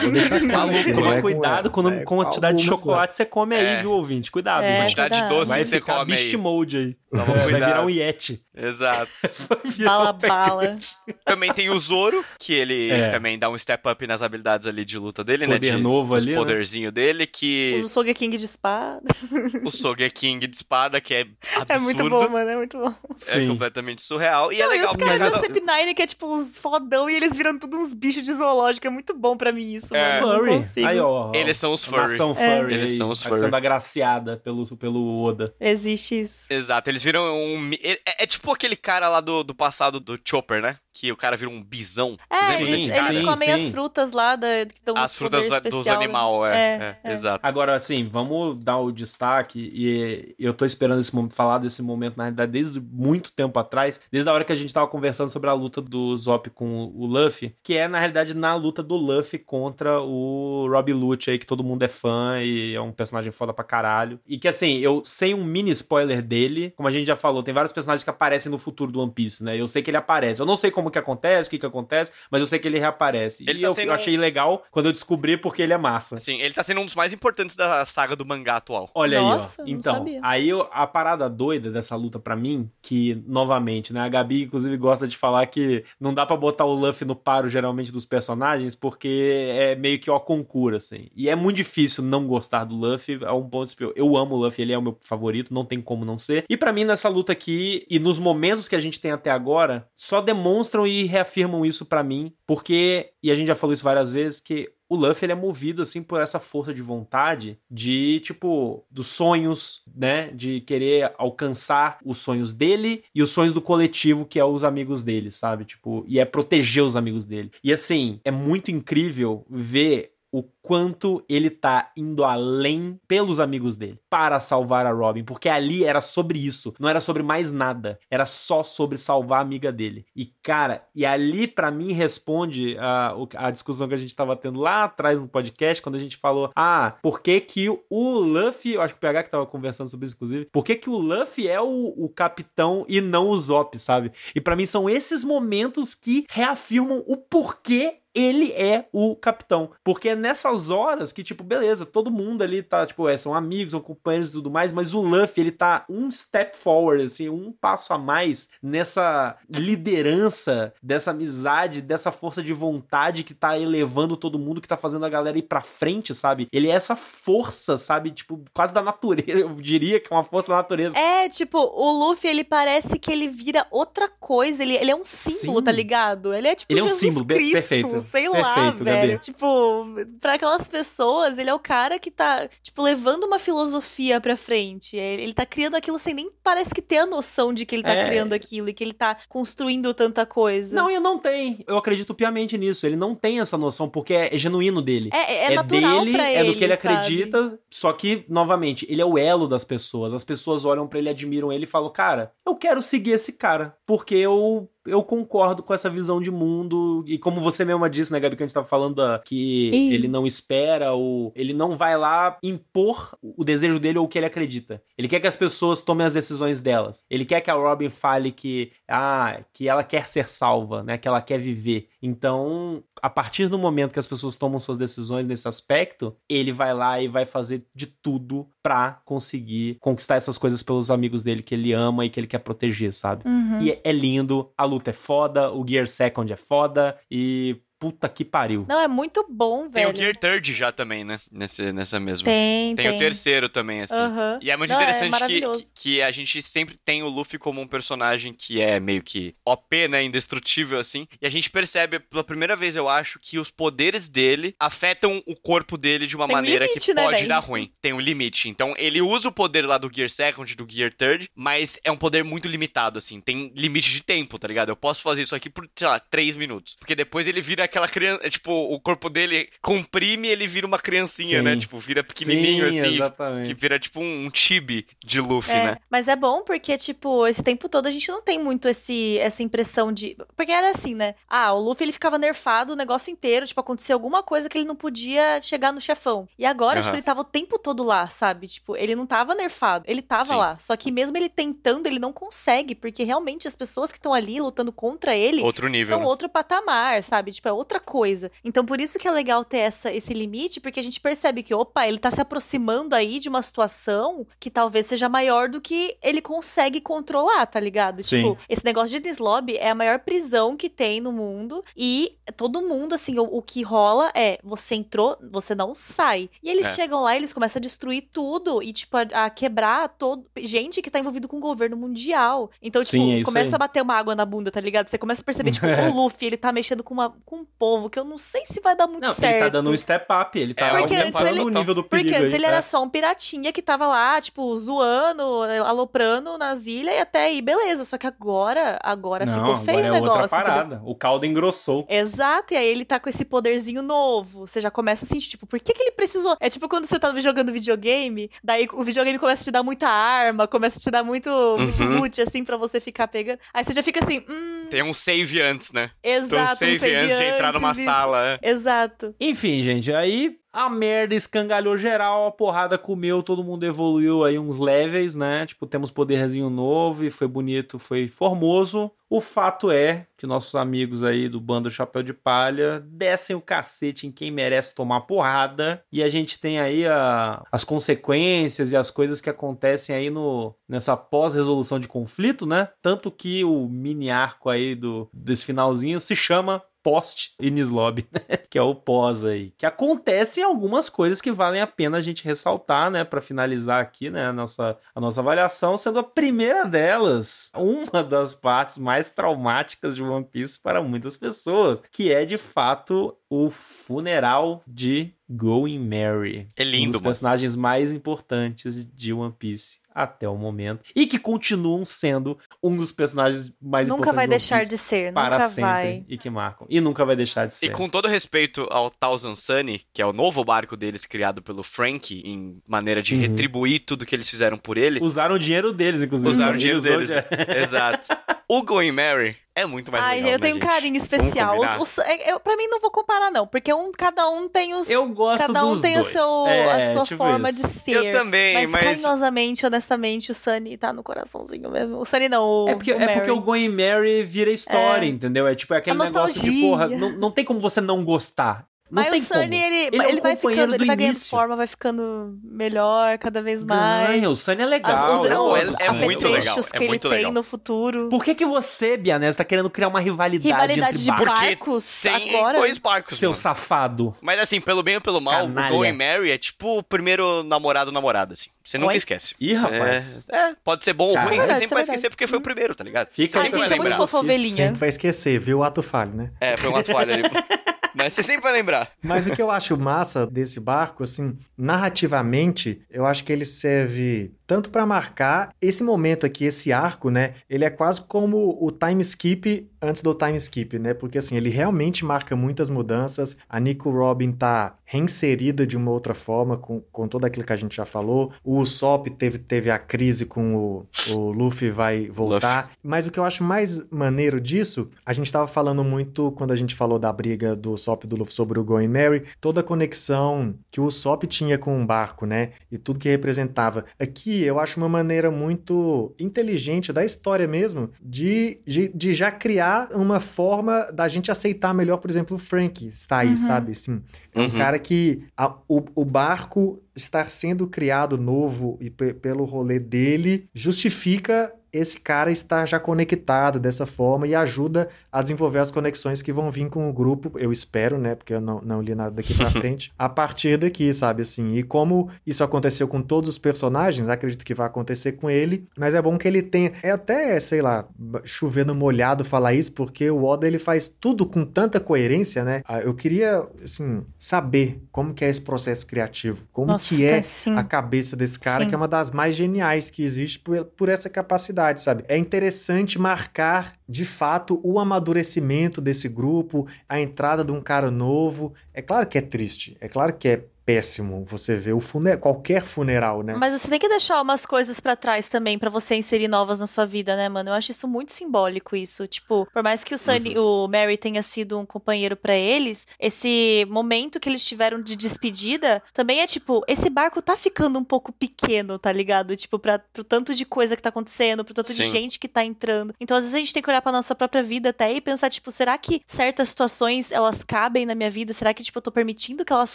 vou 0.00 0.10
deixar 0.12 0.40
Maluco, 0.40 0.94
toma 0.94 1.16
é 1.16 1.20
cuidado 1.20 1.70
com 1.70 1.86
a 1.86 1.94
é, 1.94 2.04
quantidade 2.04 2.58
de 2.58 2.64
chocolate 2.64 3.10
que 3.10 3.16
você 3.16 3.26
come 3.26 3.54
aí, 3.54 3.66
é. 3.66 3.80
viu, 3.80 3.92
ouvinte? 3.92 4.30
Cuidado, 4.30 4.64
é, 4.64 4.82
quantidade 4.82 5.20
de 5.20 5.28
doce 5.28 5.50
vai 5.50 5.62
que 5.62 5.66
você 5.66 5.80
come 5.80 6.04
beast 6.06 6.34
aí. 6.34 6.36
mode 6.36 6.76
aí. 6.76 6.96
vai 7.12 7.46
virar 7.46 7.84
um 7.84 7.90
Yeti. 7.90 8.40
Exato. 8.54 9.10
bala, 9.84 10.12
bala. 10.12 10.76
Também 11.24 11.52
tem 11.52 11.70
o 11.70 11.78
Zoro, 11.78 12.24
que 12.38 12.52
ele 12.52 12.90
é. 12.90 13.08
também 13.08 13.38
dá 13.38 13.48
um 13.48 13.58
step 13.58 13.88
up 13.88 14.06
nas 14.06 14.20
habilidades 14.20 14.66
ali 14.66 14.84
de 14.84 14.98
luta 14.98 15.24
dele, 15.24 15.46
Poder 15.46 15.70
né? 15.70 15.76
De, 15.76 15.82
novo 15.82 16.14
ali, 16.14 16.32
né? 16.32 16.34
poderzinho 16.34 16.92
dele, 16.92 17.26
que... 17.26 17.57
Usa 17.76 17.86
o 17.86 17.88
Sogeking 17.88 18.30
de 18.30 18.44
espada. 18.44 19.02
o 19.64 19.70
Sogeking 19.70 20.38
de 20.38 20.56
espada, 20.56 21.00
que 21.00 21.14
é 21.14 21.20
absurdo. 21.56 21.72
É 21.72 21.78
muito 21.78 22.10
bom, 22.10 22.28
mano, 22.28 22.50
é 22.50 22.56
muito 22.56 22.78
bom. 22.78 22.94
É 23.10 23.16
Sim. 23.16 23.48
completamente 23.48 24.02
surreal. 24.02 24.52
E 24.52 24.58
Não, 24.58 24.64
é 24.64 24.68
legal 24.68 24.88
e 24.88 24.90
os 24.90 24.96
caras 24.96 25.34
do 25.34 25.46
CP9, 25.46 25.94
que 25.94 26.02
é 26.02 26.06
tipo 26.06 26.26
uns 26.26 26.56
fodão, 26.56 27.08
e 27.08 27.14
eles 27.14 27.36
viram 27.36 27.58
tudo 27.58 27.76
uns 27.76 27.94
bichos 27.94 28.22
de 28.22 28.32
zoológico. 28.32 28.86
É 28.86 28.90
muito 28.90 29.14
bom 29.14 29.36
pra 29.36 29.52
mim 29.52 29.74
isso, 29.74 29.94
é. 29.94 30.20
mano. 30.20 30.62
Furry. 30.62 30.86
Aí, 30.86 31.00
ó, 31.00 31.32
eles 31.34 31.56
são 31.56 31.72
os 31.72 31.84
furry. 31.84 32.16
São 32.16 32.34
furry. 32.34 32.72
É. 32.72 32.76
Eles 32.76 32.92
são 32.92 33.10
os 33.10 33.22
furry. 33.22 33.40
Sendo 33.40 33.54
agraciada 33.54 34.36
pelo, 34.36 34.64
pelo 34.76 35.22
Oda. 35.22 35.44
Existe 35.60 36.20
isso. 36.20 36.52
Exato, 36.52 36.90
eles 36.90 37.02
viram 37.02 37.22
um... 37.36 37.70
É, 37.82 38.24
é 38.24 38.26
tipo 38.26 38.52
aquele 38.52 38.76
cara 38.76 39.08
lá 39.08 39.20
do, 39.20 39.42
do 39.42 39.54
passado 39.54 40.00
do 40.00 40.18
Chopper, 40.24 40.62
né? 40.62 40.76
Que 40.92 41.12
o 41.12 41.16
cara 41.16 41.36
vira 41.36 41.50
um 41.50 41.62
bisão. 41.62 42.16
É, 42.28 42.60
eles, 42.60 42.82
sim, 42.82 42.92
eles 42.92 43.20
comem 43.20 43.48
sim. 43.48 43.54
as 43.54 43.68
frutas 43.68 44.12
lá 44.12 44.34
da, 44.34 44.48
que 44.66 44.80
dão 44.84 44.96
As 44.96 45.14
frutas 45.14 45.44
especial, 45.44 45.70
dos 45.70 45.86
animais, 45.86 46.52
é, 46.52 46.98
é, 47.04 47.10
é, 47.10 47.12
Exato. 47.12 47.46
Agora, 47.48 47.74
assim, 47.74 48.06
vamos 48.06 48.62
dar 48.62 48.76
o 48.76 48.92
destaque, 48.92 49.58
e 49.72 50.34
eu 50.38 50.52
tô 50.52 50.66
esperando 50.66 51.00
esse 51.00 51.14
momento, 51.14 51.34
falar 51.34 51.56
desse 51.56 51.80
momento, 51.80 52.18
na 52.18 52.24
realidade, 52.24 52.52
desde 52.52 52.78
muito 52.78 53.32
tempo 53.32 53.58
atrás, 53.58 54.02
desde 54.12 54.28
a 54.28 54.34
hora 54.34 54.44
que 54.44 54.52
a 54.52 54.54
gente 54.54 54.74
tava 54.74 54.86
conversando 54.86 55.30
sobre 55.30 55.48
a 55.48 55.54
luta 55.54 55.80
do 55.80 56.14
Zop 56.14 56.50
com 56.50 56.92
o 56.94 57.06
Luffy, 57.06 57.56
que 57.62 57.74
é, 57.74 57.88
na 57.88 57.98
realidade, 57.98 58.34
na 58.34 58.54
luta 58.54 58.82
do 58.82 58.96
Luffy 58.96 59.38
contra 59.38 59.98
o 59.98 60.68
Rob 60.70 60.92
Lucci 60.92 61.30
aí, 61.30 61.38
que 61.38 61.46
todo 61.46 61.64
mundo 61.64 61.82
é 61.82 61.88
fã 61.88 62.38
e 62.42 62.74
é 62.74 62.80
um 62.82 62.92
personagem 62.92 63.32
foda 63.32 63.54
pra 63.54 63.64
caralho. 63.64 64.20
E 64.26 64.36
que, 64.36 64.46
assim, 64.46 64.76
eu 64.80 65.00
sei 65.02 65.32
um 65.32 65.42
mini 65.42 65.70
spoiler 65.70 66.20
dele, 66.20 66.74
como 66.76 66.86
a 66.86 66.92
gente 66.92 67.06
já 67.06 67.16
falou, 67.16 67.42
tem 67.42 67.54
vários 67.54 67.72
personagens 67.72 68.04
que 68.04 68.10
aparecem 68.10 68.52
no 68.52 68.58
futuro 68.58 68.92
do 68.92 69.00
One 69.00 69.10
Piece, 69.10 69.42
né? 69.42 69.58
Eu 69.58 69.68
sei 69.68 69.80
que 69.80 69.88
ele 69.88 69.96
aparece. 69.96 70.42
Eu 70.42 70.46
não 70.46 70.54
sei 70.54 70.70
como 70.70 70.90
que 70.90 70.98
acontece, 70.98 71.48
o 71.48 71.50
que 71.50 71.58
que 71.58 71.64
acontece, 71.64 72.12
mas 72.30 72.40
eu 72.40 72.46
sei 72.46 72.58
que 72.58 72.68
ele 72.68 72.78
reaparece. 72.78 73.42
Ele 73.48 73.60
e 73.60 73.62
tá 73.62 73.68
eu, 73.68 73.86
eu 73.86 73.92
achei 73.94 74.18
legal 74.18 74.66
quando 74.70 74.84
eu 74.84 74.92
descobri 74.92 75.38
porque 75.38 75.62
ele 75.62 75.72
é 75.72 75.78
massa. 75.78 76.18
Sim, 76.18 76.42
ele 76.42 76.52
tá 76.52 76.62
sendo 76.62 76.82
um 76.82 76.84
dos 76.84 76.94
mais 76.94 77.10
importantes 77.10 77.37
da 77.56 77.84
saga 77.84 78.16
do 78.16 78.26
mangá 78.26 78.56
atual. 78.56 78.90
Olha 78.94 79.20
Nossa, 79.20 79.62
aí, 79.62 79.72
ó. 79.72 79.76
Então, 79.76 80.04
aí 80.22 80.48
a 80.70 80.86
parada 80.86 81.28
doida 81.28 81.70
dessa 81.70 81.96
luta 81.96 82.18
para 82.18 82.36
mim, 82.36 82.70
que, 82.82 83.22
novamente, 83.26 83.92
né? 83.92 84.00
A 84.00 84.08
Gabi, 84.08 84.44
inclusive, 84.44 84.76
gosta 84.76 85.06
de 85.06 85.16
falar 85.16 85.46
que 85.46 85.84
não 86.00 86.12
dá 86.12 86.24
para 86.24 86.36
botar 86.36 86.64
o 86.64 86.74
Luffy 86.74 87.06
no 87.06 87.14
paro, 87.14 87.48
geralmente, 87.48 87.92
dos 87.92 88.04
personagens, 88.04 88.74
porque 88.74 89.48
é 89.50 89.76
meio 89.76 89.98
que 89.98 90.10
ó 90.10 90.18
concura, 90.18 90.76
assim. 90.78 91.08
E 91.14 91.28
é 91.28 91.36
muito 91.36 91.56
difícil 91.56 92.02
não 92.04 92.26
gostar 92.26 92.64
do 92.64 92.76
Luffy, 92.76 93.18
é 93.22 93.32
um 93.32 93.48
ponto. 93.48 93.68
Eu 93.94 94.16
amo 94.16 94.34
o 94.34 94.44
Luffy, 94.44 94.62
ele 94.62 94.72
é 94.72 94.78
o 94.78 94.82
meu 94.82 94.96
favorito, 95.00 95.52
não 95.52 95.64
tem 95.64 95.80
como 95.80 96.04
não 96.04 96.18
ser. 96.18 96.44
E 96.48 96.56
para 96.56 96.72
mim, 96.72 96.84
nessa 96.84 97.08
luta 97.08 97.32
aqui, 97.32 97.86
e 97.90 97.98
nos 97.98 98.18
momentos 98.18 98.68
que 98.68 98.76
a 98.76 98.80
gente 98.80 99.00
tem 99.00 99.10
até 99.10 99.30
agora, 99.30 99.88
só 99.94 100.20
demonstram 100.20 100.86
e 100.86 101.04
reafirmam 101.04 101.64
isso 101.64 101.84
para 101.84 102.02
mim, 102.02 102.32
porque, 102.46 103.10
e 103.22 103.30
a 103.30 103.34
gente 103.34 103.48
já 103.48 103.54
falou 103.54 103.74
isso 103.74 103.84
várias 103.84 104.10
vezes, 104.10 104.40
que 104.40 104.70
o 104.88 104.96
Luffy 104.96 105.26
ele 105.26 105.32
é 105.32 105.36
movido 105.36 105.82
assim 105.82 106.02
por 106.02 106.20
essa 106.20 106.40
força 106.40 106.72
de 106.72 106.82
vontade 106.82 107.58
de 107.70 108.20
tipo 108.20 108.84
dos 108.90 109.08
sonhos, 109.08 109.82
né, 109.94 110.28
de 110.28 110.60
querer 110.62 111.12
alcançar 111.18 111.98
os 112.04 112.18
sonhos 112.18 112.52
dele 112.52 113.04
e 113.14 113.22
os 113.22 113.30
sonhos 113.30 113.52
do 113.52 113.60
coletivo 113.60 114.24
que 114.24 114.38
é 114.38 114.44
os 114.44 114.64
amigos 114.64 115.02
dele, 115.02 115.30
sabe? 115.30 115.64
Tipo, 115.64 116.04
e 116.08 116.18
é 116.18 116.24
proteger 116.24 116.82
os 116.82 116.96
amigos 116.96 117.24
dele. 117.24 117.50
E 117.62 117.72
assim, 117.72 118.20
é 118.24 118.30
muito 118.30 118.70
incrível 118.70 119.44
ver 119.50 120.12
o 120.30 120.42
quanto 120.68 121.24
ele 121.30 121.48
tá 121.48 121.90
indo 121.96 122.22
além 122.22 123.00
pelos 123.08 123.40
amigos 123.40 123.74
dele 123.74 123.98
para 124.10 124.38
salvar 124.38 124.84
a 124.84 124.92
Robin, 124.92 125.24
porque 125.24 125.48
ali 125.48 125.82
era 125.82 126.02
sobre 126.02 126.38
isso, 126.38 126.74
não 126.78 126.90
era 126.90 127.00
sobre 127.00 127.22
mais 127.22 127.50
nada, 127.50 127.98
era 128.10 128.26
só 128.26 128.62
sobre 128.62 128.98
salvar 128.98 129.38
a 129.38 129.42
amiga 129.42 129.72
dele. 129.72 130.04
E 130.14 130.26
cara, 130.42 130.86
e 130.94 131.06
ali 131.06 131.48
para 131.48 131.70
mim 131.70 131.92
responde 131.92 132.76
a, 132.78 133.14
a 133.36 133.50
discussão 133.50 133.88
que 133.88 133.94
a 133.94 133.98
gente 133.98 134.14
tava 134.14 134.36
tendo 134.36 134.60
lá 134.60 134.84
atrás 134.84 135.18
no 135.18 135.26
podcast, 135.26 135.82
quando 135.82 135.94
a 135.94 136.00
gente 136.00 136.18
falou: 136.18 136.50
"Ah, 136.54 136.96
por 137.02 137.22
que 137.22 137.40
que 137.40 137.70
o 137.70 138.18
Luffy, 138.18 138.74
eu 138.74 138.82
acho 138.82 138.92
que 138.92 138.98
o 138.98 139.00
PH 139.00 139.22
que 139.22 139.30
tava 139.30 139.46
conversando 139.46 139.88
sobre 139.88 140.04
isso 140.04 140.16
inclusive, 140.16 140.50
por 140.52 140.62
que 140.66 140.76
que 140.76 140.90
o 140.90 140.98
Luffy 140.98 141.48
é 141.48 141.62
o, 141.62 141.94
o 141.96 142.10
capitão 142.10 142.84
e 142.86 143.00
não 143.00 143.30
o 143.30 143.38
Zop, 143.38 143.78
sabe? 143.78 144.12
E 144.34 144.40
para 144.40 144.54
mim 144.54 144.66
são 144.66 144.86
esses 144.86 145.24
momentos 145.24 145.94
que 145.94 146.26
reafirmam 146.28 147.02
o 147.06 147.16
porquê 147.16 148.02
ele 148.18 148.50
é 148.52 148.88
o 148.92 149.14
capitão. 149.14 149.70
Porque 149.84 150.08
é 150.10 150.16
nessas 150.16 150.57
horas 150.70 151.12
que, 151.12 151.22
tipo, 151.22 151.44
beleza, 151.44 151.86
todo 151.86 152.10
mundo 152.10 152.42
ali 152.42 152.62
tá, 152.62 152.84
tipo, 152.84 153.08
é, 153.08 153.16
são 153.16 153.34
amigos, 153.34 153.72
são 153.72 153.80
companheiros 153.80 154.30
e 154.30 154.32
tudo 154.32 154.50
mais, 154.50 154.72
mas 154.72 154.94
o 154.94 155.00
Luffy, 155.00 155.42
ele 155.42 155.52
tá 155.52 155.84
um 155.88 156.10
step 156.10 156.56
forward, 156.56 157.04
assim, 157.04 157.28
um 157.28 157.52
passo 157.52 157.92
a 157.92 157.98
mais 157.98 158.48
nessa 158.62 159.36
liderança, 159.48 160.72
dessa 160.82 161.12
amizade, 161.12 161.80
dessa 161.80 162.10
força 162.10 162.42
de 162.42 162.52
vontade 162.52 163.22
que 163.22 163.34
tá 163.34 163.58
elevando 163.58 164.16
todo 164.16 164.38
mundo, 164.38 164.60
que 164.60 164.68
tá 164.68 164.76
fazendo 164.76 165.06
a 165.06 165.08
galera 165.08 165.38
ir 165.38 165.42
pra 165.42 165.62
frente, 165.62 166.14
sabe? 166.14 166.48
Ele 166.52 166.68
é 166.68 166.72
essa 166.72 166.96
força, 166.96 167.78
sabe? 167.78 168.10
Tipo, 168.10 168.42
quase 168.52 168.74
da 168.74 168.82
natureza, 168.82 169.30
eu 169.38 169.54
diria 169.54 170.00
que 170.00 170.12
é 170.12 170.16
uma 170.16 170.24
força 170.24 170.48
da 170.48 170.56
natureza. 170.56 170.98
É, 170.98 171.28
tipo, 171.28 171.58
o 171.58 172.08
Luffy, 172.08 172.28
ele 172.28 172.44
parece 172.44 172.98
que 172.98 173.12
ele 173.12 173.28
vira 173.28 173.66
outra 173.70 174.08
coisa, 174.08 174.62
ele, 174.62 174.74
ele 174.74 174.90
é 174.90 174.96
um 174.96 175.04
símbolo, 175.04 175.58
Sim. 175.58 175.64
tá 175.64 175.72
ligado? 175.72 176.34
Ele 176.34 176.48
é 176.48 176.54
tipo 176.54 176.72
ele 176.72 176.80
Jesus 176.82 177.02
é 177.02 177.06
um 177.06 177.10
símbolo, 177.10 177.26
Cristo. 177.26 177.52
Perfeito 177.52 178.08
sei 178.08 178.28
lá, 178.28 178.54
Perfeito, 178.54 178.84
velho. 178.84 179.12
Gabi. 179.12 179.18
Tipo, 179.20 179.86
pra 180.20 180.37
aquelas 180.38 180.66
pessoas, 180.68 181.38
ele 181.38 181.50
é 181.50 181.54
o 181.54 181.58
cara 181.58 181.98
que 181.98 182.10
tá, 182.10 182.48
tipo, 182.62 182.80
levando 182.80 183.24
uma 183.24 183.38
filosofia 183.38 184.20
pra 184.20 184.36
frente. 184.36 184.96
Ele 184.96 185.34
tá 185.34 185.44
criando 185.44 185.74
aquilo 185.74 185.98
sem 185.98 186.14
nem 186.14 186.30
parece 186.42 186.74
que 186.74 186.80
ter 186.80 186.98
a 186.98 187.06
noção 187.06 187.52
de 187.52 187.66
que 187.66 187.74
ele 187.74 187.82
tá 187.82 187.94
é... 187.94 188.06
criando 188.06 188.32
aquilo 188.32 188.68
e 188.68 188.72
que 188.72 188.82
ele 188.82 188.92
tá 188.92 189.16
construindo 189.28 189.92
tanta 189.92 190.24
coisa. 190.24 190.74
Não, 190.74 190.90
e 190.90 190.98
não 190.98 191.18
tem. 191.18 191.64
Eu 191.66 191.76
acredito 191.76 192.14
piamente 192.14 192.56
nisso. 192.56 192.86
Ele 192.86 192.96
não 192.96 193.14
tem 193.14 193.40
essa 193.40 193.58
noção 193.58 193.88
porque 193.88 194.14
é, 194.14 194.34
é 194.34 194.38
genuíno 194.38 194.80
dele. 194.80 195.10
É, 195.12 195.52
é, 195.52 195.54
é 195.54 195.62
dele, 195.62 195.86
ele, 195.86 196.16
é 196.16 196.44
do 196.44 196.54
que 196.54 196.64
ele 196.64 196.76
sabe? 196.76 196.94
acredita. 196.96 197.58
Só 197.70 197.92
que, 197.92 198.24
novamente, 198.28 198.86
ele 198.88 199.02
é 199.02 199.04
o 199.04 199.18
elo 199.18 199.48
das 199.48 199.64
pessoas. 199.64 200.14
As 200.14 200.24
pessoas 200.24 200.64
olham 200.64 200.86
para 200.86 200.98
ele, 200.98 201.10
admiram 201.10 201.52
ele 201.52 201.64
e 201.64 201.68
falam: 201.68 201.92
Cara, 201.92 202.32
eu 202.46 202.54
quero 202.54 202.80
seguir 202.80 203.12
esse 203.12 203.32
cara. 203.32 203.76
Porque 203.84 204.14
eu 204.14 204.68
eu 204.86 205.02
concordo 205.02 205.62
com 205.62 205.74
essa 205.74 205.90
visão 205.90 206.20
de 206.20 206.30
mundo. 206.30 207.04
E 207.06 207.18
como 207.18 207.40
você 207.40 207.64
mesma 207.64 207.88
disse, 207.88 208.12
né, 208.12 208.20
Gabi, 208.20 208.36
que 208.36 208.42
a 208.42 208.46
gente 208.46 208.54
tava 208.54 208.66
falando 208.66 208.96
da, 208.96 209.20
que 209.24 209.68
Ih. 209.70 209.94
ele 209.94 210.08
não 210.08 210.26
espera 210.26 210.92
ou 210.92 211.32
ele 211.34 211.52
não 211.52 211.76
vai 211.76 211.96
lá 211.96 212.38
impor 212.42 213.16
o 213.22 213.44
desejo 213.44 213.78
dele 213.78 213.98
ou 213.98 214.06
o 214.06 214.08
que 214.08 214.18
ele 214.18 214.26
acredita. 214.26 214.82
Ele 214.96 215.08
quer 215.08 215.20
que 215.20 215.26
as 215.26 215.36
pessoas 215.36 215.80
tomem 215.80 216.06
as 216.06 216.12
decisões 216.12 216.60
delas. 216.60 217.04
Ele 217.10 217.24
quer 217.24 217.40
que 217.40 217.50
a 217.50 217.54
Robin 217.54 217.88
fale 217.88 218.32
que, 218.32 218.72
ah, 218.88 219.40
que 219.52 219.68
ela 219.68 219.84
quer 219.84 220.08
ser 220.08 220.28
salva, 220.28 220.82
né, 220.82 220.98
que 220.98 221.08
ela 221.08 221.20
quer 221.20 221.38
viver. 221.38 221.88
Então, 222.02 222.82
a 223.02 223.10
partir 223.10 223.48
do 223.48 223.58
momento 223.58 223.92
que 223.92 223.98
as 223.98 224.06
pessoas 224.06 224.36
tomam 224.36 224.60
suas 224.60 224.78
decisões 224.78 225.26
nesse 225.26 225.48
aspecto, 225.48 226.16
ele 226.28 226.52
vai 226.52 226.74
lá 226.74 227.00
e 227.00 227.08
vai 227.08 227.24
fazer 227.24 227.66
de 227.74 227.86
tudo 227.86 228.48
pra 228.68 229.00
conseguir 229.06 229.78
conquistar 229.80 230.16
essas 230.16 230.36
coisas 230.36 230.62
pelos 230.62 230.90
amigos 230.90 231.22
dele 231.22 231.42
que 231.42 231.54
ele 231.54 231.72
ama 231.72 232.04
e 232.04 232.10
que 232.10 232.20
ele 232.20 232.26
quer 232.26 232.40
proteger, 232.40 232.92
sabe? 232.92 233.26
Uhum. 233.26 233.58
E 233.62 233.80
é 233.82 233.90
lindo, 233.90 234.52
a 234.58 234.64
luta 234.64 234.90
é 234.90 234.92
foda, 234.92 235.50
o 235.50 235.66
Gear 235.66 235.86
Second 235.86 236.30
é 236.30 236.36
foda 236.36 236.94
e 237.10 237.62
puta 237.78 238.08
que 238.08 238.24
pariu. 238.24 238.66
Não, 238.68 238.80
é 238.80 238.88
muito 238.88 239.24
bom, 239.28 239.68
velho. 239.70 239.72
Tem 239.72 239.86
o 239.86 239.96
Gear 239.96 240.16
Third 240.16 240.52
já 240.52 240.72
também, 240.72 241.04
né? 241.04 241.18
Nesse, 241.30 241.72
nessa 241.72 242.00
mesma. 242.00 242.24
Tem, 242.24 242.74
tem. 242.74 242.86
Tem 242.86 242.96
o 242.96 242.98
terceiro 242.98 243.48
também, 243.48 243.82
assim. 243.82 244.00
Uhum. 244.00 244.38
E 244.42 244.50
é 244.50 244.56
muito 244.56 244.70
Não, 244.70 244.80
é 244.80 244.82
interessante 244.82 245.22
é 245.22 245.26
que, 245.26 245.40
que, 245.40 245.72
que, 245.74 246.02
a 246.02 246.10
gente 246.10 246.42
sempre 246.42 246.76
tem 246.84 247.02
o 247.02 247.08
Luffy 247.08 247.38
como 247.38 247.60
um 247.60 247.66
personagem 247.66 248.32
que 248.32 248.60
é 248.60 248.80
meio 248.80 249.02
que 249.02 249.34
OP, 249.44 249.88
né? 249.88 250.02
Indestrutível, 250.02 250.78
assim. 250.78 251.06
E 251.20 251.26
a 251.26 251.30
gente 251.30 251.50
percebe, 251.50 252.00
pela 252.00 252.24
primeira 252.24 252.56
vez, 252.56 252.74
eu 252.74 252.88
acho, 252.88 253.18
que 253.20 253.38
os 253.38 253.50
poderes 253.50 254.08
dele 254.08 254.54
afetam 254.58 255.22
o 255.26 255.36
corpo 255.36 255.76
dele 255.76 256.06
de 256.06 256.16
uma 256.16 256.26
tem 256.26 256.34
maneira 256.34 256.64
um 256.64 256.68
limite, 256.68 256.86
que 256.86 256.94
né, 256.94 257.04
pode 257.04 257.16
véio? 257.16 257.28
dar 257.28 257.38
ruim. 257.38 257.72
Tem 257.80 257.92
um 257.92 258.00
limite. 258.00 258.48
Então, 258.48 258.74
ele 258.76 259.00
usa 259.00 259.28
o 259.28 259.32
poder 259.32 259.66
lá 259.66 259.78
do 259.78 259.90
Gear 259.92 260.10
Second, 260.10 260.54
do 260.56 260.66
Gear 260.68 260.92
Third, 260.92 261.30
mas 261.34 261.78
é 261.84 261.92
um 261.92 261.96
poder 261.96 262.24
muito 262.24 262.48
limitado, 262.48 262.98
assim. 262.98 263.20
Tem 263.20 263.52
limite 263.54 263.90
de 263.90 264.02
tempo, 264.02 264.38
tá 264.38 264.48
ligado? 264.48 264.70
Eu 264.70 264.76
posso 264.76 265.02
fazer 265.02 265.22
isso 265.22 265.36
aqui 265.36 265.48
por, 265.48 265.68
sei 265.76 265.86
lá, 265.86 266.00
três 266.00 266.34
minutos. 266.34 266.76
Porque 266.78 266.94
depois 266.94 267.26
ele 267.28 267.40
vira 267.40 267.67
aquela 267.68 267.88
criança, 267.88 268.20
é, 268.22 268.30
tipo, 268.30 268.52
o 268.52 268.80
corpo 268.80 269.08
dele 269.08 269.48
comprime 269.62 270.28
e 270.28 270.30
ele 270.30 270.46
vira 270.46 270.66
uma 270.66 270.78
criancinha, 270.78 271.42
né? 271.42 271.50
Sim. 271.50 271.56
né? 271.56 271.60
Tipo, 271.60 271.78
vira 271.78 272.02
pequenininho 272.02 272.72
Sim, 272.72 272.78
assim. 272.78 272.94
Exatamente. 272.94 273.46
Que 273.46 273.54
vira 273.54 273.78
tipo 273.78 274.00
um, 274.00 274.26
um 274.26 274.30
chibi 274.32 274.86
de 275.04 275.20
Luffy, 275.20 275.54
é, 275.54 275.64
né? 275.64 275.76
Mas 275.90 276.08
é 276.08 276.16
bom 276.16 276.42
porque, 276.42 276.76
tipo, 276.76 277.26
esse 277.26 277.42
tempo 277.42 277.68
todo 277.68 277.86
a 277.86 277.90
gente 277.90 278.08
não 278.08 278.22
tem 278.22 278.38
muito 278.38 278.68
esse, 278.68 279.18
essa 279.18 279.42
impressão 279.42 279.92
de. 279.92 280.16
Porque 280.36 280.52
era 280.52 280.70
assim, 280.70 280.94
né? 280.94 281.14
Ah, 281.28 281.52
o 281.52 281.60
Luffy 281.60 281.84
ele 281.84 281.92
ficava 281.92 282.18
nerfado 282.18 282.72
o 282.72 282.76
negócio 282.76 283.10
inteiro, 283.10 283.46
tipo, 283.46 283.60
acontecia 283.60 283.94
alguma 283.94 284.22
coisa 284.22 284.48
que 284.48 284.58
ele 284.58 284.66
não 284.66 284.76
podia 284.76 285.40
chegar 285.40 285.72
no 285.72 285.80
chefão. 285.80 286.28
E 286.38 286.44
agora, 286.44 286.78
uhum. 286.78 286.82
tipo, 286.82 286.96
ele 286.96 287.02
tava 287.02 287.20
o 287.20 287.24
tempo 287.24 287.58
todo 287.58 287.82
lá, 287.82 288.08
sabe? 288.08 288.46
Tipo, 288.46 288.76
ele 288.76 288.94
não 288.94 289.06
tava 289.06 289.34
nerfado, 289.34 289.84
ele 289.86 290.02
tava 290.02 290.24
Sim. 290.24 290.36
lá. 290.36 290.58
Só 290.58 290.76
que 290.76 290.90
mesmo 290.90 291.16
ele 291.16 291.28
tentando, 291.28 291.86
ele 291.86 291.98
não 291.98 292.12
consegue, 292.12 292.74
porque 292.74 293.04
realmente 293.04 293.46
as 293.46 293.56
pessoas 293.56 293.90
que 293.90 293.98
estão 293.98 294.12
ali 294.12 294.40
lutando 294.40 294.72
contra 294.72 295.14
ele 295.14 295.42
outro 295.42 295.68
nível, 295.68 295.88
são 295.88 296.00
né? 296.00 296.06
outro 296.06 296.28
patamar, 296.28 297.02
sabe? 297.02 297.32
Tipo, 297.32 297.48
é 297.48 297.52
outra 297.58 297.80
coisa. 297.80 298.30
Então, 298.44 298.64
por 298.64 298.80
isso 298.80 298.98
que 298.98 299.08
é 299.08 299.10
legal 299.10 299.44
ter 299.44 299.58
essa, 299.58 299.92
esse 299.92 300.14
limite, 300.14 300.60
porque 300.60 300.80
a 300.80 300.82
gente 300.82 301.00
percebe 301.00 301.42
que, 301.42 301.54
opa, 301.54 301.86
ele 301.86 301.98
tá 301.98 302.10
se 302.10 302.20
aproximando 302.20 302.94
aí 302.94 303.18
de 303.18 303.28
uma 303.28 303.42
situação 303.42 304.26
que 304.38 304.50
talvez 304.50 304.86
seja 304.86 305.08
maior 305.08 305.48
do 305.48 305.60
que 305.60 305.96
ele 306.02 306.20
consegue 306.20 306.80
controlar, 306.80 307.46
tá 307.46 307.60
ligado? 307.60 308.02
Sim. 308.02 308.16
Tipo, 308.16 308.38
esse 308.48 308.64
negócio 308.64 309.00
de 309.00 309.08
Lobby 309.18 309.56
é 309.56 309.70
a 309.70 309.74
maior 309.74 309.98
prisão 310.00 310.56
que 310.56 310.68
tem 310.68 311.00
no 311.00 311.10
mundo 311.10 311.64
e 311.76 312.16
todo 312.36 312.62
mundo, 312.62 312.94
assim, 312.94 313.18
o, 313.18 313.24
o 313.24 313.42
que 313.42 313.62
rola 313.62 314.12
é, 314.14 314.38
você 314.44 314.74
entrou, 314.74 315.16
você 315.30 315.54
não 315.54 315.74
sai. 315.74 316.30
E 316.42 316.50
eles 316.50 316.68
é. 316.68 316.74
chegam 316.74 317.02
lá 317.02 317.14
e 317.14 317.18
eles 317.18 317.32
começam 317.32 317.58
a 317.58 317.62
destruir 317.62 318.08
tudo 318.12 318.62
e, 318.62 318.72
tipo, 318.72 318.96
a, 318.96 319.24
a 319.24 319.30
quebrar 319.30 319.88
todo... 319.88 320.24
Gente 320.36 320.80
que 320.82 320.90
tá 320.90 321.00
envolvido 321.00 321.26
com 321.26 321.38
o 321.38 321.40
governo 321.40 321.76
mundial. 321.76 322.50
Então, 322.62 322.82
tipo, 322.82 322.90
Sim, 322.90 323.20
é 323.20 323.22
começa 323.22 323.56
a 323.56 323.58
bater 323.58 323.82
uma 323.82 323.94
água 323.94 324.14
na 324.14 324.24
bunda, 324.24 324.50
tá 324.50 324.60
ligado? 324.60 324.88
Você 324.88 324.98
começa 324.98 325.22
a 325.22 325.24
perceber, 325.24 325.52
tipo, 325.52 325.66
o 325.90 326.04
Luffy, 326.04 326.26
ele 326.26 326.36
tá 326.36 326.52
mexendo 326.52 326.84
com, 326.84 326.94
uma, 326.94 327.10
com 327.24 327.36
um 327.38 327.46
povo 327.58 327.90
que 327.90 327.98
eu 327.98 328.04
não 328.04 328.18
sei 328.18 328.44
se 328.46 328.60
vai 328.60 328.76
dar 328.76 328.86
muito 328.86 329.04
não, 329.04 329.12
certo. 329.12 329.34
Ele 329.34 329.44
tá 329.44 329.48
dando 329.48 329.70
um 329.70 329.76
step 329.76 330.06
up, 330.12 330.38
ele 330.38 330.54
tá 330.54 330.66
é, 330.66 330.70
aumentando 330.70 331.46
o 331.46 331.50
nível 331.50 331.74
do 331.74 331.84
perigo. 331.84 332.08
Porque 332.08 332.20
antes 332.20 332.32
aí, 332.32 332.38
ele 332.38 332.46
é. 332.46 332.48
era 332.48 332.62
só 332.62 332.82
um 332.82 332.88
piratinha 332.88 333.52
que 333.52 333.62
tava 333.62 333.86
lá, 333.86 334.20
tipo, 334.20 334.56
zoando, 334.56 335.42
aloprando 335.64 336.38
nas 336.38 336.66
ilhas 336.66 336.94
e 336.94 336.98
até 336.98 337.24
aí, 337.24 337.42
beleza. 337.42 337.84
Só 337.84 337.98
que 337.98 338.06
agora, 338.06 338.78
agora 338.82 339.24
não, 339.24 339.34
ficou 339.34 339.56
feio 339.56 339.78
agora 339.78 339.90
o 339.90 339.94
negócio. 339.94 340.22
Outra 340.22 340.28
parada. 340.28 340.74
Entendeu? 340.74 340.90
O 340.90 340.94
caldo 340.94 341.26
engrossou. 341.26 341.86
Exato, 341.88 342.54
e 342.54 342.56
aí 342.56 342.66
ele 342.66 342.84
tá 342.84 343.00
com 343.00 343.08
esse 343.08 343.24
poderzinho 343.24 343.82
novo. 343.82 344.46
Você 344.46 344.60
já 344.60 344.70
começa 344.70 345.04
assim, 345.04 345.18
tipo, 345.18 345.46
por 345.46 345.58
que, 345.60 345.72
que 345.72 345.82
ele 345.82 345.92
precisou? 345.92 346.36
É 346.40 346.48
tipo 346.48 346.68
quando 346.68 346.86
você 346.86 346.98
tá 346.98 347.18
jogando 347.18 347.52
videogame, 347.52 348.30
daí 348.42 348.68
o 348.72 348.82
videogame 348.82 349.18
começa 349.18 349.42
a 349.42 349.44
te 349.44 349.50
dar 349.50 349.62
muita 349.62 349.88
arma, 349.88 350.46
começa 350.46 350.78
a 350.78 350.80
te 350.80 350.90
dar 350.90 351.02
muito, 351.02 351.28
uhum. 351.30 352.00
loot, 352.00 352.20
assim, 352.20 352.44
pra 352.44 352.56
você 352.56 352.80
ficar 352.80 353.08
pegando. 353.08 353.38
Aí 353.52 353.64
você 353.64 353.72
já 353.72 353.82
fica 353.82 354.04
assim, 354.04 354.24
hum 354.28 354.66
Tem 354.70 354.82
um 354.82 354.92
save 354.92 355.40
antes, 355.40 355.72
né? 355.72 355.90
Exato. 356.02 356.30
Tem 356.30 356.42
um 356.42 356.48
save, 356.48 356.76
um 356.76 356.78
save 356.78 356.96
antes, 356.96 357.18
antes 357.18 357.37
entrar 357.38 357.52
numa 357.54 357.72
isso. 357.72 357.84
sala. 357.84 358.38
É. 358.42 358.50
Exato. 358.50 359.14
Enfim, 359.20 359.62
gente, 359.62 359.92
aí 359.92 360.38
a 360.52 360.68
merda 360.68 361.14
escangalhou 361.14 361.76
geral, 361.76 362.26
a 362.26 362.32
porrada 362.32 362.78
comeu, 362.78 363.22
todo 363.22 363.44
mundo 363.44 363.64
evoluiu 363.64 364.24
aí 364.24 364.38
uns 364.38 364.58
levels, 364.58 365.14
né? 365.14 365.46
Tipo, 365.46 365.66
temos 365.66 365.90
poderzinho 365.90 366.50
novo 366.50 367.04
e 367.04 367.10
foi 367.10 367.28
bonito, 367.28 367.78
foi 367.78 368.08
formoso. 368.08 368.90
O 369.10 369.20
fato 369.20 369.70
é 369.70 370.06
que 370.16 370.26
nossos 370.26 370.54
amigos 370.54 371.04
aí 371.04 371.28
do 371.28 371.40
bando 371.40 371.70
Chapéu 371.70 372.02
de 372.02 372.12
Palha 372.12 372.80
descem 372.80 373.34
o 373.36 373.40
cacete 373.40 374.06
em 374.06 374.12
quem 374.12 374.30
merece 374.30 374.74
tomar 374.74 375.02
porrada 375.02 375.82
e 375.90 376.02
a 376.02 376.08
gente 376.08 376.38
tem 376.38 376.58
aí 376.58 376.86
a, 376.86 377.42
as 377.50 377.64
consequências 377.64 378.72
e 378.72 378.76
as 378.76 378.90
coisas 378.90 379.20
que 379.20 379.30
acontecem 379.30 379.94
aí 379.94 380.10
no 380.10 380.54
nessa 380.68 380.96
pós-resolução 380.96 381.78
de 381.78 381.88
conflito, 381.88 382.44
né? 382.44 382.68
Tanto 382.82 383.10
que 383.10 383.44
o 383.44 383.66
mini 383.68 384.10
arco 384.10 384.50
aí 384.50 384.74
do 384.74 385.08
desse 385.12 385.44
finalzinho 385.44 386.00
se 386.00 386.16
chama 386.16 386.62
post 386.88 387.34
Inis 387.38 387.68
Lobby, 387.68 388.08
né? 388.10 388.38
que 388.48 388.56
é 388.56 388.62
o 388.62 388.74
pós 388.74 389.22
aí. 389.22 389.52
Que 389.58 389.66
acontecem 389.66 390.42
algumas 390.42 390.88
coisas 390.88 391.20
que 391.20 391.30
valem 391.30 391.60
a 391.60 391.66
pena 391.66 391.98
a 391.98 392.00
gente 392.00 392.24
ressaltar, 392.24 392.90
né, 392.90 393.04
para 393.04 393.20
finalizar 393.20 393.82
aqui, 393.82 394.08
né, 394.08 394.28
a 394.28 394.32
nossa, 394.32 394.78
a 394.94 395.00
nossa 395.00 395.20
avaliação, 395.20 395.76
sendo 395.76 395.98
a 395.98 396.02
primeira 396.02 396.64
delas, 396.64 397.50
uma 397.54 398.02
das 398.02 398.34
partes 398.34 398.78
mais 398.78 399.10
traumáticas 399.10 399.94
de 399.94 400.02
One 400.02 400.24
Piece 400.24 400.58
para 400.58 400.82
muitas 400.82 401.14
pessoas, 401.14 401.82
que 401.92 402.10
é 402.10 402.24
de 402.24 402.38
fato 402.38 403.14
o 403.28 403.50
funeral 403.50 404.62
de 404.66 405.12
Going 405.28 405.78
Mary. 405.78 406.48
É 406.56 406.64
lindo, 406.64 406.88
Um 406.88 406.92
dos 406.92 407.00
personagens 407.02 407.54
mais 407.54 407.92
importantes 407.92 408.90
de 408.90 409.12
One 409.12 409.34
Piece 409.38 409.80
até 409.98 410.28
o 410.28 410.36
momento. 410.36 410.82
E 410.94 411.06
que 411.06 411.18
continuam 411.18 411.84
sendo 411.84 412.38
um 412.62 412.76
dos 412.76 412.92
personagens 412.92 413.52
mais 413.60 413.88
nunca 413.88 414.10
importantes 414.10 414.16
vai 414.16 414.26
de 414.26 414.30
deixar 414.30 414.64
de 414.64 414.78
ser, 414.78 415.12
para 415.12 415.36
nunca 415.36 415.48
sempre. 415.48 415.70
Vai. 415.70 416.04
E 416.08 416.16
que 416.16 416.30
marcam. 416.30 416.66
E 416.70 416.80
nunca 416.80 417.04
vai 417.04 417.16
deixar 417.16 417.46
de 417.46 417.54
ser. 417.54 417.66
E 417.66 417.70
com 417.70 417.88
todo 417.88 418.06
respeito 418.06 418.66
ao 418.70 418.90
Thousand 418.90 419.34
Sunny, 419.34 419.82
que 419.92 420.00
é 420.00 420.06
o 420.06 420.12
novo 420.12 420.44
barco 420.44 420.76
deles 420.76 421.04
criado 421.06 421.42
pelo 421.42 421.62
Frank, 421.62 422.22
em 422.24 422.62
maneira 422.66 423.02
de 423.02 423.14
uhum. 423.14 423.20
retribuir 423.20 423.80
tudo 423.80 424.06
que 424.06 424.14
eles 424.14 424.30
fizeram 424.30 424.56
por 424.56 424.78
ele. 424.78 425.00
Usaram 425.02 425.34
o 425.34 425.38
dinheiro 425.38 425.72
deles, 425.72 426.02
inclusive. 426.02 426.30
Usaram 426.30 426.54
o 426.54 426.58
dinheiro 426.58 426.80
deles. 426.80 427.10
Exato. 427.56 428.08
O 428.50 428.62
Going 428.62 428.92
Mary 428.92 429.36
é 429.54 429.66
muito 429.66 429.90
mais 429.92 430.04
Ai, 430.04 430.16
legal. 430.18 430.32
eu 430.32 430.38
tenho 430.38 430.56
né, 430.56 430.64
um 430.64 430.66
carinho 430.66 430.96
especial. 430.96 431.58
Os, 431.58 431.98
os, 431.98 431.98
é, 431.98 432.32
eu, 432.32 432.38
pra 432.40 432.56
mim, 432.56 432.68
não 432.68 432.80
vou 432.80 432.90
comparar, 432.90 433.30
não. 433.30 433.44
Porque 433.46 433.74
um, 433.74 433.90
cada 433.90 434.28
um 434.30 434.48
tem 434.48 434.72
os. 434.74 434.88
Eu 434.88 435.06
gosto 435.08 435.46
Cada 435.48 435.66
um 435.66 435.70
dos 435.72 435.80
tem 435.82 435.94
dois. 435.94 436.06
o 436.06 436.10
seu, 436.10 436.46
é, 436.46 436.72
a 436.72 436.92
sua 436.92 437.02
tipo 437.02 437.18
forma 437.18 437.50
isso. 437.50 437.62
de 437.62 437.68
ser. 437.68 438.06
Eu 438.06 438.10
também, 438.12 438.54
mas, 438.54 438.70
mas. 438.70 438.82
carinhosamente, 438.82 439.66
honestamente, 439.66 440.30
o 440.30 440.34
Sunny 440.34 440.76
tá 440.76 440.92
no 440.92 441.02
coraçãozinho 441.02 441.68
mesmo. 441.70 441.98
O 441.98 442.04
Sunny 442.04 442.28
não, 442.28 442.44
o, 442.44 442.68
É 442.68 442.74
porque, 442.76 442.92
o 442.92 442.96
é 443.02 443.08
porque 443.14 443.30
o 443.30 443.34
Mary. 443.34 443.44
Going 443.46 443.68
Mary 443.68 444.22
vira 444.22 444.50
história, 444.50 445.04
É. 445.04 445.08
entendeu? 445.08 445.46
É 445.46 445.54
tipo 445.54 445.74
é 445.74 445.78
aquele 445.78 445.98
negócio 445.98 446.40
de, 446.40 446.60
porra, 446.60 446.88
não, 446.88 447.10
não 447.18 447.30
tem 447.32 447.44
como 447.44 447.58
você 447.58 447.80
não 447.80 448.04
gostar. 448.04 448.67
Não 448.90 449.02
Mas 449.02 449.10
tem 449.12 449.20
o 449.20 449.24
Sunny, 449.24 449.40
como. 449.42 449.54
ele, 449.54 449.76
Ele 449.96 450.02
é 450.02 450.08
ele 450.08 450.20
vai 450.22 450.34
ficando, 450.36 450.74
ele 450.74 450.84
vai 450.86 450.96
ganhando 450.96 451.16
forma, 451.18 451.56
vai 451.56 451.66
ficando 451.66 452.38
melhor 452.42 453.18
cada 453.18 453.42
vez 453.42 453.62
mais. 453.64 454.08
Ganha, 454.08 454.30
o 454.30 454.34
Sunny 454.36 454.62
é 454.62 454.64
As- 454.64 454.70
legal. 454.70 455.12
os, 455.12 455.28
Não, 455.28 455.52
os 455.52 455.80
é- 455.80 455.86
é 455.86 455.92
muito 455.92 456.26
legal, 456.28 456.58
é 456.58 456.62
que 456.62 456.76
ele 456.78 456.88
muito 456.88 457.08
tem 457.08 457.18
legal. 457.18 457.32
no 457.32 457.42
futuro. 457.42 458.08
Por 458.08 458.24
que 458.24 458.34
que 458.34 458.46
você, 458.46 458.96
Bianés, 458.96 459.36
tá 459.36 459.44
querendo 459.44 459.68
criar 459.68 459.88
uma 459.88 460.00
rivalidade, 460.00 460.48
Rivalidade 460.48 460.90
entre 460.98 461.02
de 461.02 461.06
barcos? 461.10 461.28
Porque 461.28 461.56
barcos 461.56 462.00
Tem 462.02 462.36
agora. 462.36 462.58
dois 462.58 462.78
barcos. 462.78 463.18
Seu 463.18 463.30
mano. 463.30 463.34
safado. 463.40 464.16
Mas 464.22 464.40
assim, 464.40 464.60
pelo 464.60 464.82
bem 464.82 464.94
ou 464.94 465.00
pelo 465.02 465.20
mal, 465.20 465.46
Canalha. 465.46 465.74
o 465.74 465.76
Going 465.76 465.92
Mary 465.92 466.30
é 466.30 466.38
tipo 466.38 466.78
o 466.78 466.82
primeiro 466.82 467.42
namorado 467.42 467.92
namorada, 467.92 468.32
assim. 468.32 468.48
Você 468.64 468.78
nunca 468.78 468.92
Oi? 468.92 468.96
esquece. 468.96 469.34
Ih, 469.40 469.54
rapaz. 469.54 470.24
É, 470.30 470.54
pode 470.64 470.84
ser 470.84 470.92
bom 470.92 471.08
ou 471.08 471.16
ruim, 471.18 471.38
é 471.38 471.42
você 471.42 471.54
sempre 471.54 471.66
é 471.66 471.68
vai 471.74 471.82
esquecer 471.82 472.10
porque 472.10 472.26
foi 472.26 472.38
o 472.38 472.42
primeiro, 472.42 472.74
tá 472.74 472.84
ligado? 472.84 473.08
Fica 473.10 473.38
Ai, 473.38 473.44
Sempre 473.46 473.60
gente, 473.60 473.72
é 473.72 473.76
muito 473.76 474.16
ovelhinha. 474.16 474.56
Sempre 474.56 474.80
vai 474.80 474.88
esquecer, 474.88 475.38
viu 475.38 475.58
o 475.58 475.64
ato 475.64 475.82
falho, 475.82 476.12
né? 476.14 476.30
É, 476.40 476.56
foi 476.56 476.68
uma 476.70 476.82
falha 476.84 477.14
ali. 477.14 477.22
Mas 477.98 478.14
você 478.14 478.22
sempre 478.22 478.42
vai 478.42 478.52
lembrar. 478.52 478.92
Mas 479.02 479.26
o 479.26 479.34
que 479.34 479.42
eu 479.42 479.50
acho 479.50 479.76
massa 479.76 480.24
desse 480.24 480.60
barco, 480.60 481.02
assim, 481.02 481.36
narrativamente, 481.56 482.80
eu 482.88 483.04
acho 483.04 483.24
que 483.24 483.32
ele 483.32 483.44
serve 483.44 484.30
tanto 484.48 484.70
para 484.70 484.86
marcar 484.86 485.54
esse 485.60 485.84
momento 485.84 486.24
aqui, 486.24 486.46
esse 486.46 486.72
arco, 486.72 487.10
né? 487.10 487.34
Ele 487.50 487.66
é 487.66 487.70
quase 487.70 488.00
como 488.00 488.56
o 488.58 488.72
time 488.72 489.02
skip 489.02 489.68
antes 489.80 490.00
do 490.00 490.14
time 490.14 490.36
skip, 490.38 490.78
né? 490.78 490.94
Porque 490.94 491.18
assim, 491.18 491.36
ele 491.36 491.50
realmente 491.50 492.02
marca 492.02 492.34
muitas 492.34 492.70
mudanças. 492.70 493.36
A 493.46 493.60
Nico 493.60 493.90
Robin 493.90 494.32
tá 494.32 494.74
reinserida 494.86 495.66
de 495.66 495.76
uma 495.76 495.90
outra 495.90 496.14
forma 496.14 496.56
com, 496.56 496.80
com 496.90 497.06
tudo 497.06 497.26
aquilo 497.26 497.44
que 497.44 497.52
a 497.52 497.56
gente 497.56 497.76
já 497.76 497.84
falou. 497.84 498.32
O 498.42 498.56
Usopp 498.56 499.10
teve, 499.10 499.38
teve 499.38 499.70
a 499.70 499.78
crise 499.78 500.24
com 500.24 500.56
o, 500.56 500.86
o 501.10 501.30
Luffy 501.30 501.70
vai 501.70 502.08
voltar. 502.08 502.70
Mas 502.82 503.06
o 503.06 503.10
que 503.10 503.20
eu 503.20 503.24
acho 503.24 503.44
mais 503.44 503.86
maneiro 503.90 504.40
disso, 504.40 504.90
a 505.04 505.12
gente 505.12 505.30
tava 505.30 505.46
falando 505.46 505.84
muito 505.84 506.32
quando 506.32 506.52
a 506.52 506.56
gente 506.56 506.74
falou 506.74 506.98
da 506.98 507.12
briga 507.12 507.54
do 507.54 507.72
Usopp 507.72 508.06
e 508.06 508.08
do 508.08 508.16
Luffy 508.16 508.32
sobre 508.32 508.58
o 508.58 508.64
Going 508.64 508.88
Mary, 508.88 509.24
toda 509.42 509.60
a 509.60 509.62
conexão 509.62 510.54
que 510.72 510.80
o 510.80 510.84
Usopp 510.84 511.26
tinha 511.26 511.58
com 511.58 511.82
o 511.82 511.86
barco, 511.86 512.24
né? 512.24 512.52
E 512.72 512.78
tudo 512.78 512.98
que 512.98 513.10
representava. 513.10 513.84
Aqui 514.00 514.37
eu 514.44 514.58
acho 514.60 514.78
uma 514.78 514.88
maneira 514.88 515.30
muito 515.30 516.12
inteligente 516.18 516.92
da 516.92 517.04
história 517.04 517.46
mesmo 517.46 517.90
de, 518.02 518.60
de, 518.66 518.88
de 518.88 519.14
já 519.14 519.30
criar 519.30 519.88
uma 519.92 520.20
forma 520.20 520.90
da 520.92 521.08
gente 521.08 521.30
aceitar 521.30 521.72
melhor, 521.74 521.98
por 521.98 522.10
exemplo, 522.10 522.36
o 522.36 522.38
Frank 522.38 522.86
está 522.86 523.18
aí, 523.18 523.30
Uhum. 523.30 523.36
sabe? 523.36 523.72
Assim, 523.72 524.02
é 524.34 524.40
um 524.40 524.44
Uhum. 524.44 524.50
cara 524.58 524.78
que 524.78 525.22
a- 525.36 525.54
o, 525.68 525.82
o 525.94 526.04
barco 526.04 526.82
estar 526.94 527.30
sendo 527.30 527.66
criado 527.66 528.16
novo 528.18 528.76
e 528.80 528.90
pe- 528.90 529.14
pelo 529.14 529.44
rolê 529.44 529.78
dele 529.78 530.48
justifica 530.54 531.52
esse 531.72 532.00
cara 532.00 532.30
estar 532.30 532.66
já 532.66 532.78
conectado 532.80 533.58
dessa 533.58 533.86
forma 533.86 534.26
e 534.26 534.34
ajuda 534.34 534.88
a 535.12 535.22
desenvolver 535.22 535.58
as 535.58 535.70
conexões 535.70 536.22
que 536.22 536.32
vão 536.32 536.50
vir 536.50 536.68
com 536.68 536.88
o 536.88 536.92
grupo, 536.92 537.32
eu 537.38 537.52
espero, 537.52 537.98
né? 537.98 538.14
Porque 538.14 538.34
eu 538.34 538.40
não, 538.40 538.60
não 538.62 538.80
li 538.80 538.94
nada 538.94 539.10
daqui 539.10 539.34
pra 539.34 539.46
frente, 539.50 539.92
a 539.98 540.08
partir 540.08 540.56
daqui, 540.58 540.92
sabe 540.92 541.22
assim? 541.22 541.54
E 541.56 541.62
como 541.62 542.08
isso 542.26 542.42
aconteceu 542.44 542.88
com 542.88 543.00
todos 543.02 543.28
os 543.28 543.38
personagens, 543.38 544.08
acredito 544.08 544.44
que 544.44 544.54
vai 544.54 544.66
acontecer 544.66 545.12
com 545.12 545.28
ele, 545.30 545.66
mas 545.76 545.94
é 545.94 546.02
bom 546.02 546.16
que 546.16 546.26
ele 546.26 546.42
tenha. 546.42 546.72
É 546.82 546.90
até, 546.90 547.38
sei 547.40 547.60
lá, 547.60 547.86
chovendo 548.24 548.74
molhado 548.74 549.24
falar 549.24 549.54
isso, 549.54 549.72
porque 549.72 550.10
o 550.10 550.24
Oda 550.24 550.46
ele 550.46 550.58
faz 550.58 550.88
tudo 550.88 551.26
com 551.26 551.44
tanta 551.44 551.78
coerência, 551.80 552.44
né? 552.44 552.62
Ah, 552.66 552.80
Eu 552.80 552.94
queria, 552.94 553.46
assim, 553.62 554.02
saber 554.18 554.82
como 554.90 555.14
que 555.14 555.24
é 555.24 555.28
esse 555.28 555.40
processo 555.40 555.86
criativo, 555.86 556.44
como 556.52 556.68
Nossa, 556.68 556.94
que 556.94 557.04
é 557.04 557.22
sim. 557.22 557.56
a 557.56 557.62
cabeça 557.62 558.16
desse 558.16 558.38
cara, 558.38 558.64
Sim. 558.64 558.68
que 558.68 558.74
é 558.74 558.78
uma 558.78 558.88
das 558.88 559.10
mais 559.10 559.34
geniais 559.34 559.90
que 559.90 560.02
existe 560.02 560.38
por, 560.40 560.64
por 560.64 560.88
essa 560.88 561.08
capacidade, 561.08 561.57
sabe? 561.80 562.04
É 562.08 562.16
interessante 562.16 562.98
marcar, 562.98 563.74
de 563.88 564.04
fato, 564.04 564.60
o 564.62 564.78
amadurecimento 564.78 565.80
desse 565.80 566.08
grupo, 566.08 566.66
a 566.88 567.00
entrada 567.00 567.44
de 567.44 567.52
um 567.52 567.60
cara 567.60 567.90
novo. 567.90 568.54
É 568.72 568.80
claro 568.82 569.06
que 569.06 569.18
é 569.18 569.20
triste, 569.20 569.76
é 569.80 569.88
claro 569.88 570.12
que 570.12 570.28
é 570.28 570.44
péssimo 570.68 571.24
você 571.24 571.56
ver 571.56 571.72
o 571.72 571.80
fune 571.80 572.14
qualquer 572.18 572.62
funeral, 572.62 573.22
né? 573.22 573.34
Mas 573.34 573.58
você 573.58 573.70
tem 573.70 573.78
que 573.78 573.88
deixar 573.88 574.20
umas 574.20 574.44
coisas 574.44 574.78
pra 574.80 574.94
trás 574.94 575.26
também 575.26 575.58
pra 575.58 575.70
você 575.70 575.94
inserir 575.94 576.28
novas 576.28 576.60
na 576.60 576.66
sua 576.66 576.84
vida, 576.84 577.16
né, 577.16 577.26
mano? 577.26 577.48
Eu 577.48 577.54
acho 577.54 577.70
isso 577.70 577.88
muito 577.88 578.12
simbólico 578.12 578.76
isso, 578.76 579.06
tipo, 579.06 579.48
por 579.50 579.62
mais 579.62 579.82
que 579.82 579.94
o 579.94 579.98
Sunny, 579.98 580.38
o 580.38 580.68
Mary 580.68 580.98
tenha 580.98 581.22
sido 581.22 581.58
um 581.58 581.64
companheiro 581.64 582.14
pra 582.18 582.36
eles, 582.36 582.86
esse 583.00 583.66
momento 583.70 584.20
que 584.20 584.28
eles 584.28 584.44
tiveram 584.44 584.82
de 584.82 584.94
despedida 584.94 585.82
também 585.94 586.20
é 586.20 586.26
tipo, 586.26 586.62
esse 586.68 586.90
barco 586.90 587.22
tá 587.22 587.34
ficando 587.34 587.78
um 587.78 587.84
pouco 587.84 588.12
pequeno, 588.12 588.78
tá 588.78 588.92
ligado? 588.92 589.34
Tipo, 589.36 589.58
para 589.58 589.78
pro 589.78 590.04
tanto 590.04 590.34
de 590.34 590.44
coisa 590.44 590.76
que 590.76 590.82
tá 590.82 590.90
acontecendo, 590.90 591.46
pro 591.46 591.54
tanto 591.54 591.68
de 591.68 591.84
Sim. 591.84 591.88
gente 591.88 592.18
que 592.18 592.28
tá 592.28 592.44
entrando. 592.44 592.92
Então, 593.00 593.16
às 593.16 593.24
vezes 593.24 593.34
a 593.34 593.38
gente 593.38 593.54
tem 593.54 593.62
que 593.62 593.70
olhar 593.70 593.80
pra 593.80 593.90
nossa 593.90 594.14
própria 594.14 594.42
vida 594.42 594.68
até 594.68 594.92
e 594.92 595.00
pensar, 595.00 595.30
tipo, 595.30 595.50
será 595.50 595.78
que 595.78 596.02
certas 596.06 596.50
situações 596.50 597.10
elas 597.10 597.42
cabem 597.42 597.86
na 597.86 597.94
minha 597.94 598.10
vida? 598.10 598.34
Será 598.34 598.52
que 598.52 598.62
tipo 598.62 598.76
eu 598.76 598.82
tô 598.82 598.92
permitindo 598.92 599.46
que 599.46 599.52
elas 599.52 599.74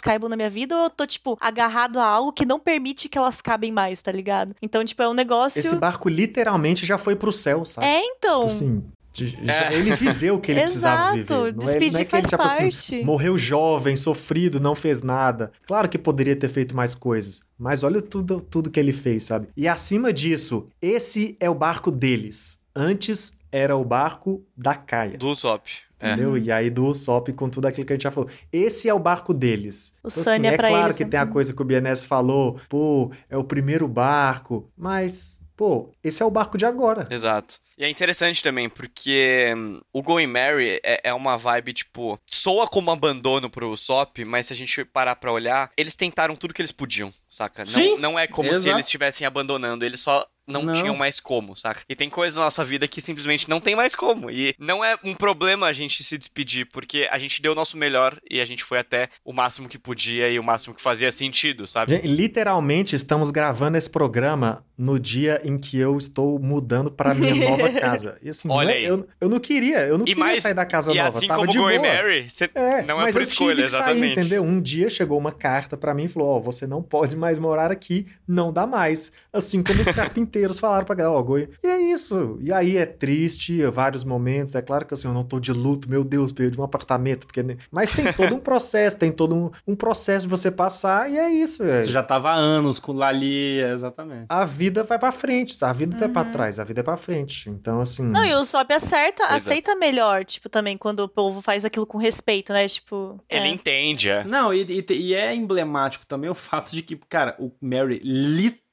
caibam 0.00 0.30
na 0.30 0.36
minha 0.36 0.50
vida 0.50 0.83
eu 0.84 0.90
tô 0.90 1.06
tipo 1.06 1.36
agarrado 1.40 1.98
a 1.98 2.04
algo 2.06 2.32
que 2.32 2.44
não 2.44 2.58
permite 2.60 3.08
que 3.08 3.18
elas 3.18 3.40
cabem 3.42 3.72
mais, 3.72 4.00
tá 4.02 4.12
ligado? 4.12 4.54
Então, 4.62 4.84
tipo, 4.84 5.02
é 5.02 5.08
um 5.08 5.14
negócio 5.14 5.58
Esse 5.58 5.74
barco 5.76 6.08
literalmente 6.08 6.84
já 6.86 6.98
foi 6.98 7.16
pro 7.16 7.32
céu, 7.32 7.64
sabe? 7.64 7.86
É, 7.86 8.00
então. 8.04 8.42
Assim, 8.46 8.84
de- 9.12 9.38
já- 9.44 9.70
É. 9.70 9.74
ele 9.74 9.94
viveu 9.94 10.34
o 10.36 10.40
que 10.40 10.50
ele 10.52 10.60
precisava 10.62 11.16
Exato, 11.16 11.16
viver. 11.16 11.34
Não 11.34 11.46
é, 11.46 11.50
não 11.52 11.58
despedir 11.58 12.00
é 12.00 12.04
que 12.04 12.16
ele, 12.16 12.22
faz 12.22 12.26
tipo 12.28 12.42
assim, 12.42 12.62
parte. 12.96 13.04
morreu 13.04 13.38
jovem, 13.38 13.96
sofrido, 13.96 14.58
não 14.60 14.74
fez 14.74 15.02
nada. 15.02 15.52
Claro 15.66 15.88
que 15.88 15.96
poderia 15.98 16.34
ter 16.36 16.48
feito 16.48 16.74
mais 16.74 16.94
coisas, 16.94 17.42
mas 17.58 17.84
olha 17.84 18.02
tudo, 18.02 18.40
tudo 18.40 18.70
que 18.70 18.80
ele 18.80 18.92
fez, 18.92 19.24
sabe? 19.24 19.48
E 19.56 19.68
acima 19.68 20.12
disso, 20.12 20.66
esse 20.82 21.36
é 21.38 21.48
o 21.48 21.54
barco 21.54 21.90
deles. 21.90 22.62
Antes 22.74 23.38
era 23.52 23.76
o 23.76 23.84
barco 23.84 24.44
da 24.56 24.74
Caia. 24.74 25.16
Do 25.16 25.28
Usopp. 25.28 25.70
É. 26.00 26.12
Entendeu? 26.12 26.36
E 26.36 26.50
aí 26.50 26.68
do 26.70 26.86
Usopp 26.86 27.32
com 27.32 27.48
tudo 27.48 27.66
aquilo 27.66 27.86
que 27.86 27.92
a 27.92 27.96
gente 27.96 28.02
já 28.02 28.10
falou. 28.10 28.28
Esse 28.52 28.88
é 28.88 28.94
o 28.94 28.98
barco 28.98 29.32
deles. 29.32 29.96
O 30.02 30.08
Então, 30.08 30.22
Sunny 30.24 30.46
é 30.48 30.54
é 30.54 30.56
pra 30.56 30.68
claro 30.68 30.86
eles, 30.86 30.96
que 30.96 31.04
né? 31.04 31.10
tem 31.10 31.20
a 31.20 31.26
coisa 31.26 31.52
que 31.54 31.62
o 31.62 31.64
BNS 31.64 32.04
falou, 32.06 32.58
pô, 32.68 33.10
é 33.30 33.36
o 33.36 33.44
primeiro 33.44 33.86
barco, 33.88 34.70
mas, 34.76 35.40
pô, 35.56 35.90
esse 36.02 36.22
é 36.22 36.26
o 36.26 36.30
barco 36.30 36.58
de 36.58 36.66
agora. 36.66 37.06
Exato. 37.10 37.62
E 37.76 37.82
é 37.84 37.88
interessante 37.90 38.40
também, 38.40 38.68
porque 38.68 39.52
hum, 39.56 39.80
o 39.92 40.00
Going 40.00 40.28
Mary 40.28 40.78
é, 40.84 41.00
é 41.04 41.12
uma 41.14 41.36
vibe, 41.36 41.72
tipo, 41.72 42.16
soa 42.30 42.68
como 42.68 42.90
abandono 42.92 43.50
pro 43.50 43.68
Usopp, 43.70 44.24
mas 44.24 44.46
se 44.46 44.52
a 44.52 44.56
gente 44.56 44.84
parar 44.84 45.16
pra 45.16 45.32
olhar, 45.32 45.70
eles 45.76 45.96
tentaram 45.96 46.36
tudo 46.36 46.54
que 46.54 46.62
eles 46.62 46.70
podiam, 46.70 47.12
saca? 47.28 47.66
Sim, 47.66 47.92
não, 47.94 48.12
não 48.12 48.18
é 48.18 48.28
como 48.28 48.48
se 48.50 48.56
exato. 48.60 48.76
eles 48.76 48.86
estivessem 48.86 49.26
abandonando, 49.26 49.84
eles 49.84 50.00
só 50.00 50.24
não, 50.46 50.62
não, 50.62 50.74
tinham 50.74 50.96
mais 50.96 51.20
como, 51.20 51.56
saca? 51.56 51.82
E 51.88 51.94
tem 51.94 52.08
coisas 52.08 52.36
na 52.36 52.44
nossa 52.44 52.64
vida 52.64 52.86
que 52.86 53.00
simplesmente 53.00 53.48
não 53.48 53.60
tem 53.60 53.74
mais 53.74 53.94
como. 53.94 54.30
E 54.30 54.54
não 54.58 54.84
é 54.84 54.96
um 55.02 55.14
problema 55.14 55.66
a 55.66 55.72
gente 55.72 56.02
se 56.02 56.18
despedir, 56.18 56.66
porque 56.66 57.08
a 57.10 57.18
gente 57.18 57.40
deu 57.40 57.52
o 57.52 57.54
nosso 57.54 57.76
melhor 57.76 58.18
e 58.30 58.40
a 58.40 58.46
gente 58.46 58.62
foi 58.62 58.78
até 58.78 59.08
o 59.24 59.32
máximo 59.32 59.68
que 59.68 59.78
podia 59.78 60.28
e 60.28 60.38
o 60.38 60.44
máximo 60.44 60.74
que 60.74 60.82
fazia 60.82 61.10
sentido, 61.10 61.66
sabe? 61.66 61.96
Literalmente, 62.04 62.94
estamos 62.94 63.30
gravando 63.30 63.76
esse 63.76 63.88
programa 63.88 64.64
no 64.76 64.98
dia 64.98 65.40
em 65.44 65.56
que 65.56 65.78
eu 65.78 65.96
estou 65.96 66.38
mudando 66.38 66.90
para 66.90 67.14
minha 67.14 67.34
nova 67.48 67.70
casa. 67.72 68.18
E 68.22 68.28
assim, 68.28 68.50
Olha 68.50 68.72
é. 68.72 68.82
Eu, 68.82 69.06
eu 69.20 69.28
não 69.28 69.38
queria, 69.38 69.86
eu 69.86 69.96
não 69.96 70.04
e 70.04 70.08
queria 70.08 70.24
mais, 70.24 70.42
sair 70.42 70.54
da 70.54 70.66
casa 70.66 70.92
e 70.92 70.96
nova. 70.96 71.08
assim 71.08 71.26
Tava 71.26 71.40
como 71.40 71.52
de 71.52 71.58
Go 71.58 71.64
boa. 71.64 71.78
Mary, 71.80 72.28
você 72.28 72.50
É, 72.54 72.82
não 72.82 73.00
é 73.00 73.12
por 73.12 73.22
escolha, 73.22 73.62
que 73.62 73.68
sair, 73.68 73.80
exatamente. 73.82 74.18
entendeu? 74.18 74.42
Um 74.42 74.60
dia 74.60 74.90
chegou 74.90 75.18
uma 75.18 75.32
carta 75.32 75.76
para 75.76 75.94
mim 75.94 76.04
e 76.04 76.08
falou: 76.08 76.36
Ó, 76.36 76.40
você 76.40 76.66
não 76.66 76.82
pode 76.82 77.16
mais 77.16 77.38
morar 77.38 77.70
aqui, 77.70 78.06
não 78.26 78.52
dá 78.52 78.66
mais. 78.66 79.12
Assim 79.32 79.62
como 79.62 79.80
os 79.80 79.90
carpinteiros 79.90 80.33
falaram 80.58 80.84
pra 80.84 80.94
galera, 80.94 81.16
ó, 81.16 81.22
Goi. 81.22 81.48
E 81.62 81.66
é 81.66 81.80
isso. 81.92 82.38
E 82.40 82.52
aí 82.52 82.76
é 82.76 82.86
triste, 82.86 83.64
vários 83.66 84.04
momentos. 84.04 84.54
É 84.54 84.62
claro 84.62 84.86
que 84.86 84.94
assim, 84.94 85.08
eu 85.08 85.14
não 85.14 85.24
tô 85.24 85.38
de 85.40 85.52
luto, 85.52 85.88
meu 85.90 86.02
Deus, 86.04 86.32
perdi 86.32 86.60
um 86.60 86.64
apartamento. 86.64 87.26
Porque... 87.26 87.44
Mas 87.70 87.90
tem 87.90 88.12
todo 88.12 88.34
um 88.34 88.38
processo, 88.40 88.98
tem 88.98 89.10
todo 89.12 89.34
um, 89.34 89.50
um 89.66 89.74
processo 89.76 90.26
de 90.26 90.30
você 90.30 90.50
passar, 90.50 91.10
e 91.10 91.18
é 91.18 91.30
isso. 91.30 91.62
É. 91.62 91.82
Você 91.82 91.90
já 91.92 92.02
tava 92.02 92.30
há 92.30 92.34
anos 92.34 92.78
com 92.78 92.92
Lali, 92.92 93.60
exatamente. 93.60 94.26
A 94.28 94.44
vida 94.44 94.82
vai 94.82 94.98
pra 94.98 95.12
frente, 95.12 95.58
tá? 95.58 95.70
A 95.70 95.72
vida 95.72 95.96
não 95.96 96.04
é 96.06 96.08
pra 96.08 96.24
trás, 96.24 96.58
a 96.58 96.64
vida 96.64 96.80
é 96.80 96.82
pra 96.84 96.96
frente. 96.96 97.48
Então, 97.50 97.80
assim. 97.80 98.02
Não, 98.04 98.24
e 98.24 98.34
o 98.34 98.44
Sop 98.44 98.70
acerta, 98.72 99.24
Pois 99.28 99.32
é. 99.32 99.36
aceita 99.36 99.74
melhor, 99.76 100.24
tipo, 100.24 100.48
também, 100.48 100.76
quando 100.76 101.00
o 101.00 101.08
povo 101.08 101.40
faz 101.42 101.64
aquilo 101.64 101.86
com 101.86 101.98
respeito, 101.98 102.52
né? 102.52 102.66
Tipo. 102.68 103.20
Ele 103.28 103.46
é. 103.46 103.48
entende, 103.48 104.08
é. 104.08 104.24
Não, 104.24 104.52
e, 104.52 104.62
e- 104.62 104.92
e 104.94 105.14
é 105.14 105.34
emblemático 105.34 106.06
também 106.06 106.30
o 106.30 106.34
fato 106.34 106.72
de 106.72 106.82
que, 106.82 106.96
cara, 107.08 107.34
o 107.38 107.52
Mary 107.60 108.00
literalmente 108.02 108.63